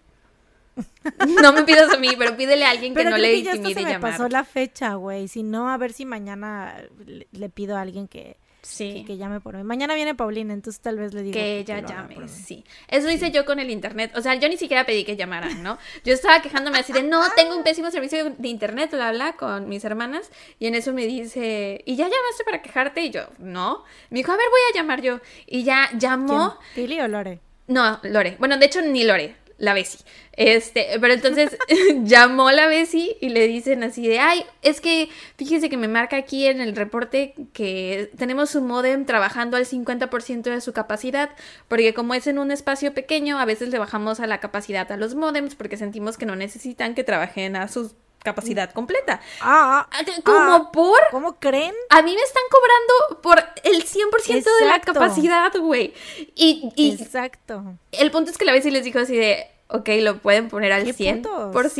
No 1.42 1.52
me 1.52 1.62
pidas 1.64 1.92
a 1.92 1.96
mí, 1.98 2.08
pero 2.18 2.36
pídele 2.36 2.64
a 2.64 2.70
alguien 2.70 2.92
que 2.92 2.98
Pero 2.98 3.10
no 3.10 3.16
creo 3.16 3.26
le 3.30 3.34
que 3.34 3.42
ya 3.42 3.50
intimide 3.56 3.74
se 3.80 3.84
me 3.86 3.92
llamar. 3.92 4.10
pasó 4.12 4.28
la 4.28 4.44
fecha, 4.44 4.94
güey. 4.94 5.28
Si 5.28 5.42
no, 5.42 5.68
a 5.70 5.76
ver 5.76 5.92
si 5.92 6.04
mañana 6.04 6.82
le, 7.06 7.26
le 7.32 7.48
pido 7.48 7.76
a 7.76 7.80
alguien 7.82 8.06
que, 8.08 8.36
Sí. 8.62 8.92
que, 8.92 9.04
que 9.06 9.16
llame 9.16 9.40
por 9.40 9.56
mí. 9.56 9.62
Mañana 9.64 9.94
viene 9.94 10.14
Paulina, 10.14 10.52
entonces 10.52 10.80
tal 10.82 10.98
vez 10.98 11.14
le 11.14 11.22
digo 11.22 11.32
que 11.32 11.58
ella 11.60 11.80
llame, 11.80 12.28
sí. 12.28 12.62
Eso 12.88 13.10
hice 13.10 13.30
yo 13.30 13.46
con 13.46 13.58
el 13.58 13.70
internet. 13.70 14.12
O 14.14 14.20
sea, 14.20 14.34
yo 14.34 14.48
ni 14.50 14.58
siquiera 14.58 14.84
pedí 14.84 15.04
que 15.04 15.16
llamaran, 15.16 15.62
¿no? 15.62 15.78
Yo 16.04 16.12
estaba 16.12 16.42
quejándome 16.42 16.78
así 16.78 16.92
de, 16.92 17.02
no, 17.02 17.22
tengo 17.36 17.56
un 17.56 17.62
pésimo 17.64 17.90
servicio 17.90 18.30
de 18.36 18.48
internet, 18.48 18.90
bla, 18.92 19.12
bla, 19.12 19.32
con 19.32 19.68
mis 19.68 19.82
hermanas. 19.84 20.30
Y 20.58 20.66
en 20.66 20.74
eso 20.74 20.92
me 20.92 21.06
dice, 21.06 21.82
¿y 21.86 21.96
ya 21.96 22.04
llamaste 22.04 22.44
para 22.44 22.60
quejarte? 22.62 23.02
Y 23.02 23.10
yo, 23.10 23.22
no. 23.38 23.82
Me 24.10 24.18
dijo, 24.18 24.30
a 24.32 24.36
ver, 24.36 24.46
voy 24.50 24.60
a 24.72 24.76
llamar 24.76 25.00
yo. 25.00 25.20
Y 25.46 25.64
ya 25.64 25.88
llamó. 25.98 26.58
¿Quién? 26.74 26.86
¿Tili 26.86 27.00
o 27.00 27.08
Lore? 27.08 27.40
No, 27.66 27.98
Lore. 28.02 28.36
Bueno, 28.38 28.58
de 28.58 28.66
hecho, 28.66 28.82
ni 28.82 29.04
Lore. 29.04 29.36
La 29.60 29.74
Bessie. 29.74 30.00
Este, 30.32 30.86
pero 31.00 31.12
entonces 31.12 31.56
llamó 32.02 32.50
la 32.50 32.66
Bessie 32.66 33.18
y 33.20 33.28
le 33.28 33.46
dicen 33.46 33.82
así 33.82 34.08
de, 34.08 34.18
ay, 34.18 34.44
es 34.62 34.80
que 34.80 35.10
fíjese 35.36 35.68
que 35.68 35.76
me 35.76 35.86
marca 35.86 36.16
aquí 36.16 36.46
en 36.46 36.62
el 36.62 36.74
reporte 36.74 37.34
que 37.52 38.10
tenemos 38.16 38.48
su 38.48 38.62
modem 38.62 39.04
trabajando 39.04 39.58
al 39.58 39.66
50% 39.66 40.42
de 40.44 40.60
su 40.62 40.72
capacidad, 40.72 41.30
porque 41.68 41.92
como 41.92 42.14
es 42.14 42.26
en 42.26 42.38
un 42.38 42.50
espacio 42.50 42.94
pequeño, 42.94 43.38
a 43.38 43.44
veces 43.44 43.68
le 43.68 43.78
bajamos 43.78 44.18
a 44.18 44.26
la 44.26 44.40
capacidad 44.40 44.90
a 44.90 44.96
los 44.96 45.14
modems 45.14 45.54
porque 45.54 45.76
sentimos 45.76 46.16
que 46.16 46.26
no 46.26 46.36
necesitan 46.36 46.94
que 46.94 47.04
trabajen 47.04 47.54
a 47.54 47.68
su 47.68 47.94
capacidad 48.22 48.70
completa. 48.72 49.20
Ah, 49.40 49.88
Ah, 49.90 49.98
¿Como 50.24 50.38
ah, 50.54 50.70
por? 50.72 50.98
¿Cómo 51.10 51.38
creen? 51.38 51.74
A 51.88 52.02
mí 52.02 52.14
me 52.14 52.20
están 52.22 52.42
cobrando 52.50 53.22
por 53.22 53.38
el 53.64 53.84
100% 53.84 54.44
de 54.44 54.66
la 54.66 54.76
Exacto. 54.76 54.92
capacidad, 54.94 55.52
güey. 55.58 55.94
Y, 56.34 56.70
y 56.76 57.00
Exacto. 57.00 57.76
el 57.92 58.10
punto 58.10 58.30
es 58.30 58.38
que 58.38 58.44
la 58.44 58.52
vez 58.52 58.64
sí 58.64 58.70
les 58.70 58.84
dijo 58.84 58.98
así 58.98 59.16
de, 59.16 59.46
ok, 59.68 59.88
lo 60.00 60.18
pueden 60.18 60.48
poner 60.48 60.72
al 60.72 60.84
¿Qué 60.84 60.94
100%. 60.94 61.22
putos? 61.22 61.78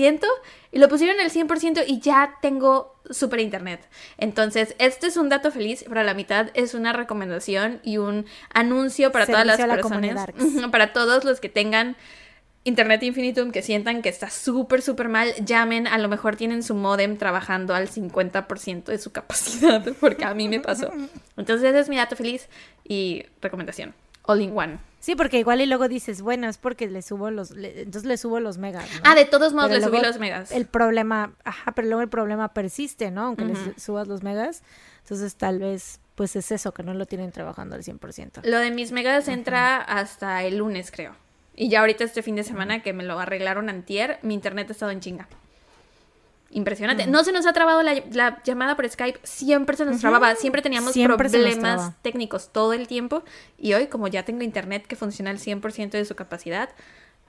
Y 0.73 0.79
lo 0.79 0.89
pusieron 0.89 1.19
al 1.21 1.31
100% 1.31 1.85
y 1.87 2.01
ya 2.01 2.39
tengo 2.41 2.95
super 3.11 3.41
internet. 3.41 3.89
Entonces, 4.19 4.77
este 4.79 5.09
es 5.09 5.17
un 5.17 5.29
dato 5.29 5.51
feliz, 5.51 5.85
pero 5.89 6.01
a 6.01 6.05
la 6.05 6.15
mitad 6.15 6.51
es 6.55 6.75
una 6.75 6.93
recomendación 6.93 7.81
y 7.83 7.99
un 7.99 8.27
anuncio 8.55 9.11
para 9.11 9.27
todas 9.27 9.45
las 9.45 9.59
la 9.59 9.75
personas. 9.75 10.27
Para 10.71 10.93
todos 10.93 11.25
los 11.25 11.41
que 11.41 11.49
tengan 11.49 11.97
Internet 12.63 13.03
Infinitum, 13.03 13.53
que 13.53 13.63
sientan 13.63 14.03
que 14.03 14.11
está 14.11 14.29
súper, 14.29 14.83
súper 14.83 15.09
mal, 15.09 15.33
llamen. 15.45 15.87
A 15.87 15.97
lo 15.99 16.09
mejor 16.09 16.37
tienen 16.37 16.63
su 16.63 16.75
modem 16.75 17.17
trabajando 17.17 17.75
al 17.75 17.89
50% 17.89 18.85
de 18.85 18.99
su 18.99 19.13
capacidad, 19.13 19.83
porque 19.99 20.25
a 20.27 20.35
mí 20.35 20.49
me 20.49 20.61
pasó. 20.61 20.93
Entonces, 21.37 21.69
ese 21.71 21.79
es 21.81 21.89
mi 21.89 21.97
dato 21.97 22.17
feliz 22.17 22.49
y 22.85 23.25
recomendación. 23.41 23.95
All 24.25 24.43
in 24.43 24.57
one. 24.57 24.79
Sí, 25.01 25.17
porque 25.17 25.39
igual 25.39 25.63
y 25.63 25.67
luego 25.67 25.89
dices, 25.89 26.21
bueno, 26.21 26.47
es 26.51 26.59
porque 26.59 26.87
le 26.87 27.01
subo 27.01 27.31
los, 27.31 27.53
le- 27.53 27.81
entonces 27.81 28.05
le 28.07 28.19
subo 28.19 28.39
los 28.39 28.59
megas. 28.59 28.85
¿no? 28.93 29.01
Ah, 29.05 29.15
de 29.15 29.25
todos 29.25 29.55
modos 29.55 29.71
Pero 29.71 29.81
le 29.81 29.87
subí 29.87 30.03
los 30.07 30.19
megas. 30.19 30.53
El 30.53 30.67
problema, 30.67 31.33
ajá, 31.45 31.73
pero 31.73 31.89
luego 31.89 32.03
el 32.03 32.11
problema 32.11 32.53
persiste, 32.53 33.11
¿no? 33.11 33.23
Aunque 33.23 33.45
Ujú. 33.45 33.55
les 33.75 33.83
subas 33.83 34.07
los 34.07 34.23
megas. 34.23 34.63
Entonces 35.03 35.35
tal 35.37 35.59
vez, 35.61 36.01
pues 36.15 36.37
es 36.37 36.53
eso, 36.53 36.73
que 36.73 36.83
no 36.83 36.93
lo 36.93 37.07
tienen 37.07 37.33
trabajando 37.33 37.77
al 37.77 37.83
100%. 37.83 38.43
Lo 38.45 38.59
de 38.59 38.71
mis 38.71 38.93
megas 38.93 39.27
entra 39.29 39.79
hasta 39.79 40.45
el 40.45 40.59
lunes, 40.59 40.91
creo. 40.91 41.17
Y 41.61 41.69
ya 41.69 41.81
ahorita 41.81 42.05
este 42.05 42.23
fin 42.23 42.37
de 42.37 42.43
semana 42.43 42.83
que 42.83 42.95
me 42.95 43.05
lo 43.05 43.21
arreglaron 43.21 43.69
antier, 43.69 44.19
mi 44.23 44.33
internet 44.33 44.71
ha 44.71 44.73
estado 44.73 44.93
en 44.93 45.01
chinga. 45.01 45.29
Impresionante. 46.53 47.07
No 47.07 47.23
se 47.23 47.33
nos 47.33 47.45
ha 47.45 47.53
trabado 47.53 47.83
la, 47.83 48.03
la 48.13 48.43
llamada 48.45 48.77
por 48.77 48.89
Skype, 48.89 49.21
siempre 49.25 49.77
se 49.77 49.85
nos 49.85 50.01
trababa, 50.01 50.35
siempre 50.37 50.63
teníamos 50.63 50.95
Siempre 50.95 51.29
problemas 51.29 51.93
técnicos 52.01 52.49
todo 52.51 52.73
el 52.73 52.89
tiempo. 52.89 53.25
Y 53.59 53.75
hoy, 53.75 53.89
como 53.89 54.09
ya 54.09 54.25
tengo 54.25 54.43
internet 54.43 54.87
que 54.87 54.97
funciona 54.97 55.31
al 55.31 55.39
100% 55.39 55.91
de 55.91 56.07
su 56.07 56.15
capacidad, 56.15 56.71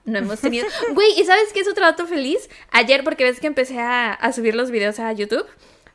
no 0.06 0.16
hemos 0.16 0.40
tenido... 0.40 0.66
Güey, 0.94 1.20
¿y 1.20 1.24
sabes 1.26 1.52
qué 1.52 1.60
es 1.60 1.68
otro 1.68 1.84
dato 1.84 2.06
feliz? 2.06 2.48
Ayer, 2.70 3.04
porque 3.04 3.24
ves 3.24 3.38
que 3.38 3.48
empecé 3.48 3.80
a, 3.80 4.14
a 4.14 4.32
subir 4.32 4.54
los 4.54 4.70
videos 4.70 4.98
a 4.98 5.12
YouTube, 5.12 5.44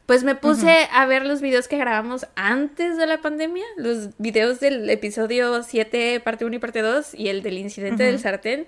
pues 0.08 0.24
me 0.24 0.36
puse 0.36 0.88
a 0.94 1.06
ver 1.06 1.26
los 1.26 1.42
videos 1.42 1.68
que 1.68 1.78
grabamos 1.78 2.28
antes 2.36 2.98
de 2.98 3.06
la 3.06 3.18
pandemia, 3.18 3.66
los 3.76 4.18
videos 4.18 4.62
del 4.62 4.90
episodio 4.90 5.62
7, 5.62 6.22
parte 6.22 6.46
1 6.46 6.56
y 6.56 6.60
parte 6.60 6.82
2, 6.82 7.14
y 7.14 7.28
el 7.28 7.44
del 7.44 7.58
incidente 7.58 8.04
del 8.04 8.18
sartén. 8.18 8.68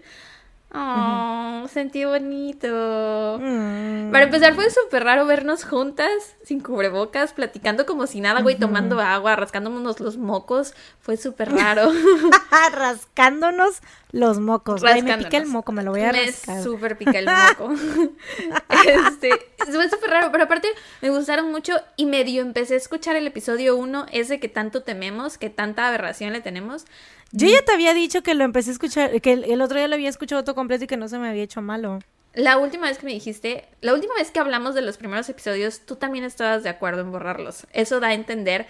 Oh, 0.72 1.68
sentí 1.68 2.06
bonito. 2.06 3.40
Mm. 3.42 4.12
Para 4.12 4.26
empezar, 4.26 4.54
fue 4.54 4.70
súper 4.70 5.04
raro 5.04 5.26
vernos 5.26 5.64
juntas, 5.64 6.12
sin 6.44 6.60
cubrebocas, 6.60 7.34
platicando 7.34 7.88
como 7.88 8.06
si 8.06 8.22
nada, 8.22 8.42
güey, 8.42 8.56
tomando 8.56 9.00
agua, 9.00 9.36
rascándonos 9.36 10.00
los 10.00 10.18
mocos. 10.18 10.76
Fue 11.00 11.18
súper 11.18 11.52
raro. 11.54 11.92
Rascándonos 12.72 13.82
los 14.12 14.40
mocos. 14.40 14.82
Güey, 14.82 15.02
me 15.02 15.18
pica 15.18 15.38
el 15.38 15.48
moco, 15.48 15.72
me 15.72 15.84
lo 15.84 15.92
voy 15.92 16.02
a 16.02 16.12
me 16.12 16.26
rascar. 16.26 16.62
súper 16.62 16.98
pica 16.98 17.18
el 17.18 17.26
moco. 17.26 17.74
este, 18.86 19.30
fue 19.58 19.90
súper 19.90 20.10
raro, 20.10 20.32
pero 20.32 20.44
aparte 20.44 20.68
me 21.02 21.10
gustaron 21.10 21.52
mucho 21.52 21.74
y 21.96 22.06
medio 22.06 22.42
empecé 22.44 22.76
a 22.76 22.78
escuchar 22.78 23.16
el 23.16 23.26
episodio 23.26 23.76
1, 23.76 24.06
ese 24.12 24.40
que 24.40 24.50
tanto 24.50 24.84
tememos, 24.84 25.40
que 25.40 25.50
tanta 25.50 25.88
aberración 25.88 26.34
le 26.34 26.42
tenemos. 26.42 26.86
Yo 27.32 27.48
ya 27.48 27.64
te 27.64 27.72
había 27.74 27.94
dicho 27.94 28.24
que 28.24 28.34
lo 28.34 28.44
empecé 28.44 28.72
a 28.72 28.74
escuchar, 28.74 29.22
que 29.22 29.34
el, 29.34 29.44
el 29.46 29.62
otro 29.62 29.78
día 29.78 29.88
lo 29.88 29.96
había 29.96 30.10
escuchado 30.10 30.44
todo 30.44 30.56
completo 30.56 30.86
y 30.86 30.88
que 30.88 30.98
no 30.98 31.08
se 31.08 31.20
me 31.20 31.30
había 31.30 31.44
hecho 31.44 31.62
malo. 31.62 32.00
La 32.34 32.58
última 32.58 32.88
vez 32.88 32.98
que 33.00 33.06
me 33.06 33.12
dijiste, 33.14 33.68
la 33.82 33.94
última 33.94 34.14
vez 34.16 34.32
que 34.32 34.40
hablamos 34.40 34.76
de 34.76 34.82
los 34.82 34.98
primeros 34.98 35.28
episodios, 35.30 35.82
tú 35.86 35.96
también 35.96 36.24
estabas 36.26 36.64
de 36.64 36.70
acuerdo 36.70 37.02
en 37.02 37.12
borrarlos. 37.12 37.66
Eso 37.74 38.00
da 38.00 38.10
a 38.10 38.14
entender 38.14 38.68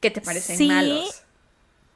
que 0.00 0.10
te 0.10 0.20
parecen 0.20 0.56
Sí. 0.56 0.68
malos. 0.68 1.22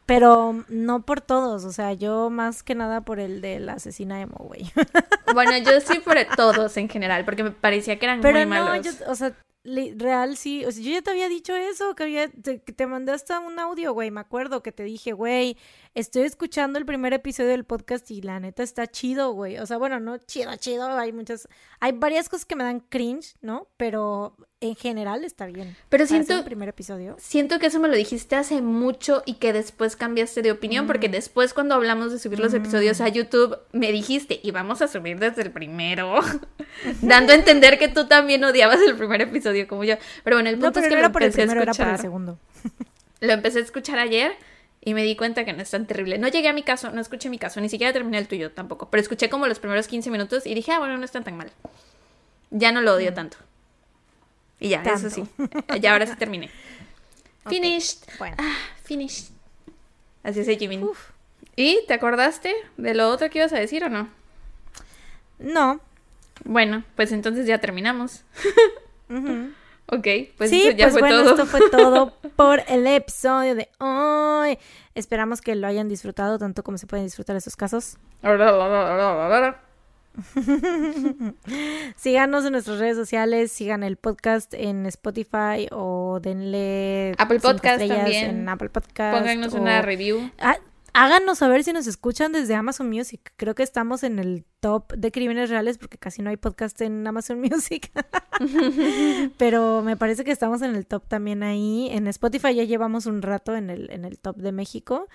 Pero 0.07 0.65
no 0.69 1.03
por 1.03 1.21
todos, 1.21 1.65
o 1.65 1.73
sea, 1.73 1.93
yo 1.93 2.31
más 2.31 2.63
que 2.63 2.77
nada 2.77 3.01
por 3.01 3.19
el 3.19 3.41
de 3.41 3.59
la 3.59 3.73
asesina 3.73 4.21
emo, 4.21 4.37
güey. 4.39 4.71
Bueno, 5.35 5.57
yo 5.59 5.81
sí 5.81 5.99
por 5.99 6.17
todos 6.37 6.77
en 6.77 6.89
general, 6.89 7.25
porque 7.25 7.43
me 7.43 7.51
parecía 7.51 7.99
que 7.99 8.07
eran 8.07 8.21
Pero 8.21 8.35
muy 8.39 8.45
no, 8.47 8.65
malos. 8.67 8.87
yo, 8.87 9.11
o 9.11 9.15
sea, 9.17 9.33
real 9.97 10.37
sí, 10.37 10.65
o 10.65 10.71
sea, 10.73 10.83
yo 10.83 10.91
ya 10.93 11.03
te 11.03 11.11
había 11.11 11.29
dicho 11.29 11.55
eso, 11.55 11.95
que 11.95 12.05
había, 12.05 12.29
te, 12.29 12.61
que 12.63 12.73
te 12.73 12.87
mandé 12.87 13.13
hasta 13.13 13.41
un 13.41 13.59
audio, 13.59 13.93
güey, 13.93 14.11
me 14.11 14.21
acuerdo 14.21 14.63
que 14.63 14.73
te 14.73 14.85
dije, 14.85 15.13
güey, 15.13 15.57
estoy 15.95 16.23
escuchando 16.23 16.79
el 16.79 16.87
primer 16.87 17.13
episodio 17.13 17.51
del 17.51 17.65
podcast 17.65 18.11
y 18.11 18.23
la 18.23 18.39
neta 18.41 18.63
está 18.63 18.87
chido, 18.87 19.33
güey, 19.33 19.59
o 19.59 19.67
sea, 19.67 19.79
bueno, 19.79 19.99
no 20.01 20.19
chido, 20.19 20.55
chido, 20.57 20.87
hay 20.97 21.13
muchas, 21.13 21.49
hay 21.81 21.93
varias 21.93 22.29
cosas 22.29 22.45
que 22.47 22.57
me 22.57 22.65
dan 22.65 22.81
cringe, 22.81 23.35
¿no? 23.41 23.69
Pero 23.77 24.37
en 24.61 24.75
general 24.75 25.23
está 25.25 25.47
bien. 25.47 25.77
Pero 25.91 26.07
siento, 26.07 26.39
el 26.39 26.45
primer 26.45 26.69
episodio. 26.71 27.17
siento 27.19 27.59
que 27.59 27.67
eso 27.67 27.79
me 27.79 27.89
lo 27.89 27.95
dijiste 27.95 28.37
hace 28.37 28.63
mucho 28.63 29.23
y 29.27 29.35
que 29.35 29.53
después 29.53 29.97
cambiaste 29.97 30.41
de 30.43 30.51
opinión, 30.51 30.85
Mm. 30.85 30.89
porque 30.89 31.09
después 31.09 31.53
cuando 31.53 31.75
hablamos 31.75 32.11
de 32.13 32.19
subir 32.19 32.41
los 32.41 32.55
episodios 32.55 33.01
a 33.01 33.09
YouTube, 33.09 33.59
me 33.73 33.93
dijiste, 33.93 34.41
y 34.43 34.51
vamos 34.53 34.81
a 34.83 34.89
subir 34.89 35.19
desde 35.19 35.43
el 35.43 35.53
primero, 35.53 36.21
dando 37.03 37.33
a 37.33 37.37
entender 37.37 37.79
que 37.79 37.89
tú 37.89 38.07
también 38.07 38.43
odiabas 38.45 38.81
el 38.81 38.97
primer 38.97 39.21
episodio 39.23 39.56
como 39.65 39.85
yo. 39.85 39.97
Pero 40.25 40.37
bueno, 40.37 40.51
el 40.51 40.59
No, 40.59 40.67
punto 40.67 40.75
pero 40.81 40.87
es 40.87 40.91
que 40.91 40.97
no 40.97 41.03
lo 41.09 41.13
por 41.13 41.23
el 41.23 41.27
empecé 41.29 41.43
a 41.43 41.47
primero, 41.47 41.63
era 41.63 41.73
por 41.73 41.89
el 41.95 41.99
segundo. 41.99 42.39
Lo 43.21 43.33
empecé 43.33 43.61
a 43.61 43.63
escuchar 43.63 43.99
ayer 43.99 44.37
y 44.83 44.93
me 44.93 45.03
di 45.03 45.17
cuenta 45.17 45.45
que 45.47 45.53
no 45.55 45.63
es 45.63 45.71
tan 45.71 45.87
terrible. 45.87 46.19
No 46.19 46.29
llegué 46.29 46.49
a 46.49 46.53
mi 46.53 46.63
caso, 46.63 46.91
no 46.91 47.01
escuché 47.01 47.31
mi 47.31 47.39
caso, 47.39 47.61
ni 47.63 47.69
siquiera 47.71 47.93
terminé 47.93 48.19
el 48.19 48.29
tuyo 48.29 48.53
tampoco. 48.53 48.91
Pero 48.91 49.01
escuché 49.01 49.31
como 49.31 49.47
los 49.47 49.59
primeros 49.59 49.89
15 49.89 50.11
minutos 50.11 50.47
y 50.47 50.55
dije, 50.55 50.73
ah, 50.73 50.79
bueno, 50.79 50.99
no 50.99 51.05
están 51.05 51.25
tan 51.25 51.37
mal. 51.37 51.51
Ya 52.51 52.73
no 52.73 52.83
lo 52.83 52.95
odio 52.95 53.15
tanto. 53.15 53.39
Y 54.61 54.69
ya, 54.69 54.83
eso 54.83 55.07
Mm. 55.07 55.11
Sí. 55.11 55.25
Ya 55.81 55.93
ahora 55.93 56.07
sí 56.07 56.15
terminé. 56.17 56.51
Finished. 57.49 58.01
Bueno. 58.19 58.37
Ah, 58.39 58.55
finished. 58.85 59.31
Así 60.23 60.41
es, 60.41 60.59
Jimin. 60.59 60.87
¿Y 61.55 61.81
te 61.87 61.95
acordaste 61.95 62.53
de 62.77 62.95
lo 62.95 63.09
otro 63.09 63.31
que 63.31 63.39
ibas 63.39 63.53
a 63.53 63.59
decir 63.59 63.85
o 63.85 63.89
no? 63.89 64.09
No. 65.39 65.81
Bueno, 66.45 66.85
pues 66.97 67.13
entonces 67.13 67.47
ya 67.47 67.59
terminamos. 67.59 68.25
Ok, 69.89 70.07
pues 70.37 70.51
sí, 70.51 70.65
ya 70.77 70.87
pues 70.87 70.93
fue 70.95 71.01
bueno, 71.03 71.23
todo. 71.23 71.31
esto 71.31 71.47
fue 71.47 71.71
todo 71.71 72.13
por 72.37 72.61
el 72.69 72.87
episodio 72.89 73.55
de 73.55 73.69
hoy. 73.79 74.59
Esperamos 74.97 75.41
que 75.41 75.55
lo 75.55 75.67
hayan 75.69 75.89
disfrutado 75.89 76.39
tanto 76.39 76.65
como 76.65 76.77
se 76.77 76.87
pueden 76.89 77.07
disfrutar 77.07 77.37
esos 77.37 77.55
casos. 77.55 77.97
Síganos 81.97 82.45
en 82.45 82.53
nuestras 82.53 82.79
redes 82.79 82.97
sociales, 82.97 83.53
sigan 83.53 83.83
el 83.83 83.97
podcast 83.97 84.53
en 84.55 84.87
Spotify 84.87 85.69
o 85.71 86.21
denle 86.23 87.15
Apple 87.19 87.41
Podcast 87.41 87.87
también. 87.87 88.31
en 88.31 88.49
Apple 88.49 88.69
Podcast. 88.71 89.19
Pónganos 89.19 89.55
o- 89.55 89.61
una 89.61 89.83
review. 89.83 90.31
Ah, 90.39 90.57
háganos 90.97 91.39
saber 91.39 91.63
si 91.63 91.75
nos 91.75 91.87
escuchan 91.87 92.33
desde 92.33 92.55
Amazon 92.55 92.89
Music. 92.89 93.33
Creo 93.37 93.55
que 93.55 93.63
estamos 93.63 94.03
en 94.03 94.19
el 94.19 94.47
top 94.61 94.95
de 94.95 95.13
crímenes 95.13 95.51
reales 95.51 95.77
porque 95.77 95.99
casi 95.99 96.23
no 96.23 96.31
hay 96.31 96.39
podcast 96.39 96.81
en 96.81 97.07
Amazon 97.07 97.39
Music. 97.43 97.93
Pero 99.39 99.83
me 99.83 99.97
parece 99.97 100.25
que 100.25 100.33
estamos 100.33 100.63
en 100.63 100.75
el 100.75 100.87
top 100.87 101.07
también 101.07 101.43
ahí. 101.43 101.89
En 101.93 102.07
Spotify 102.07 102.55
ya 102.55 102.65
llevamos 102.65 103.05
un 103.05 103.21
rato 103.21 103.55
en 103.55 103.69
el, 103.69 103.91
en 103.91 104.07
el 104.07 104.19
top 104.19 104.37
de 104.37 104.53
México. 104.53 105.07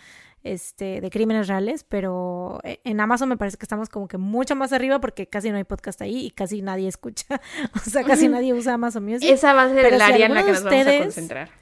Este, 0.43 1.01
de 1.01 1.09
crímenes 1.11 1.47
reales, 1.47 1.83
pero 1.83 2.61
eh, 2.63 2.79
en 2.83 2.99
Amazon 2.99 3.29
me 3.29 3.37
parece 3.37 3.57
que 3.57 3.65
estamos 3.65 3.89
como 3.89 4.07
que 4.07 4.17
mucho 4.17 4.55
más 4.55 4.73
arriba 4.73 4.99
porque 4.99 5.27
casi 5.27 5.51
no 5.51 5.57
hay 5.57 5.65
podcast 5.65 6.01
ahí 6.01 6.25
y 6.25 6.31
casi 6.31 6.63
nadie 6.63 6.87
escucha, 6.87 7.39
o 7.75 7.79
sea, 7.87 8.03
casi 8.03 8.27
nadie 8.27 8.51
usa 8.55 8.73
Amazon 8.73 9.05
Music. 9.05 9.29
Esa 9.29 9.53
va 9.53 9.65
a 9.65 9.69
ser 9.69 9.85
el 9.85 9.97
si 9.97 10.01
área 10.01 10.25
en 10.25 10.33
la 10.33 10.43
que 10.43 10.53
nos 10.53 10.63
vamos 10.63 10.87
a 10.87 10.97
concentrar. 10.97 11.61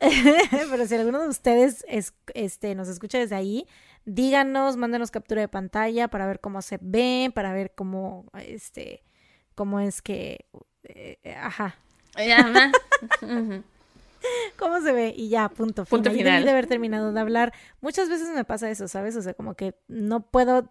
Pero 0.70 0.86
si 0.86 0.94
alguno 0.94 1.20
de 1.20 1.28
ustedes 1.28 1.84
es, 1.88 2.14
este, 2.34 2.74
nos 2.74 2.88
escucha 2.88 3.18
desde 3.18 3.34
ahí, 3.36 3.66
díganos, 4.04 4.76
mándenos 4.76 5.10
captura 5.10 5.42
de 5.42 5.48
pantalla 5.48 6.08
para 6.08 6.26
ver 6.26 6.40
cómo 6.40 6.62
se 6.62 6.78
ve, 6.80 7.30
para 7.34 7.52
ver 7.52 7.72
cómo, 7.74 8.26
este, 8.34 9.02
cómo 9.54 9.78
es 9.80 10.00
que, 10.02 10.46
eh, 10.84 11.18
eh, 11.22 11.34
ajá, 11.34 11.76
ma. 12.52 12.72
Ujú. 13.22 13.62
cómo 14.58 14.80
se 14.80 14.92
ve 14.92 15.14
y 15.16 15.28
ya, 15.28 15.48
punto, 15.48 15.84
Punto 15.84 16.10
final. 16.10 16.44
De 16.44 16.50
haber 16.50 16.66
terminado 16.66 17.12
de 17.12 17.20
hablar. 17.20 17.52
Muchas 17.80 18.08
veces 18.08 18.28
me 18.34 18.44
pasa 18.44 18.70
eso, 18.70 18.88
¿sabes? 18.88 19.16
O 19.16 19.22
sea, 19.22 19.34
como 19.34 19.54
que 19.54 19.74
no 19.88 20.20
puedo 20.20 20.68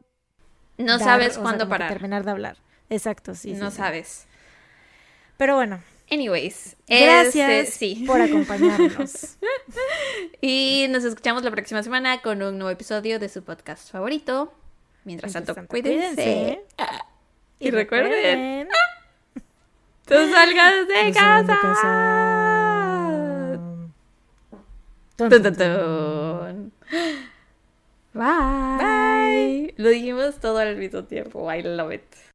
No 0.78 0.98
dar, 0.98 1.00
sabes 1.00 1.30
o 1.30 1.34
sea, 1.34 1.42
cuándo 1.44 1.66
que 1.66 1.70
parar. 1.70 1.92
terminar 1.92 2.24
de 2.26 2.32
hablar. 2.32 2.58
Exacto, 2.90 3.36
sí. 3.36 3.54
no 3.54 3.70
sí. 3.70 3.78
sabes. 3.78 4.26
Pero 5.38 5.56
bueno, 5.56 5.80
Anyways. 6.12 6.76
gracias 6.88 7.52
este, 7.52 7.72
sí. 7.96 8.04
por 8.06 8.22
acompañarnos. 8.22 9.38
Y 10.42 10.88
nos 10.90 11.04
escuchamos 11.04 11.44
la 11.44 11.52
próxima 11.52 11.84
semana 11.84 12.22
con 12.22 12.42
un 12.42 12.58
nuevo 12.58 12.72
episodio 12.72 13.20
de 13.20 13.30
su 13.30 13.44
podcast 13.44 13.92
favorito. 13.92 14.52
Mientras 15.04 15.34
tanto, 15.34 15.54
Mientras 15.54 15.56
tanto, 15.56 15.70
cuídense. 15.70 16.16
cuídense. 16.16 16.66
Y 17.60 17.72
recuerden, 17.72 18.12
recuerden, 18.12 18.70
tú 20.06 20.16
salgas 20.34 20.88
de 20.88 21.06
no 21.06 21.14
salgan 21.14 21.48
de 21.48 21.58
casa. 21.58 21.60
casa. 21.62 21.90
Tun, 25.18 25.30
tun. 25.30 25.56
tun. 25.56 26.74
Bye. 28.14 28.78
Bye. 28.78 29.74
Lo 29.78 29.90
dijimos 29.90 30.40
todo 30.40 30.58
al 30.60 30.78
mismo 30.78 31.04
tiempo. 31.04 31.52
I 31.54 31.62
love 31.62 31.92
it. 31.94 32.04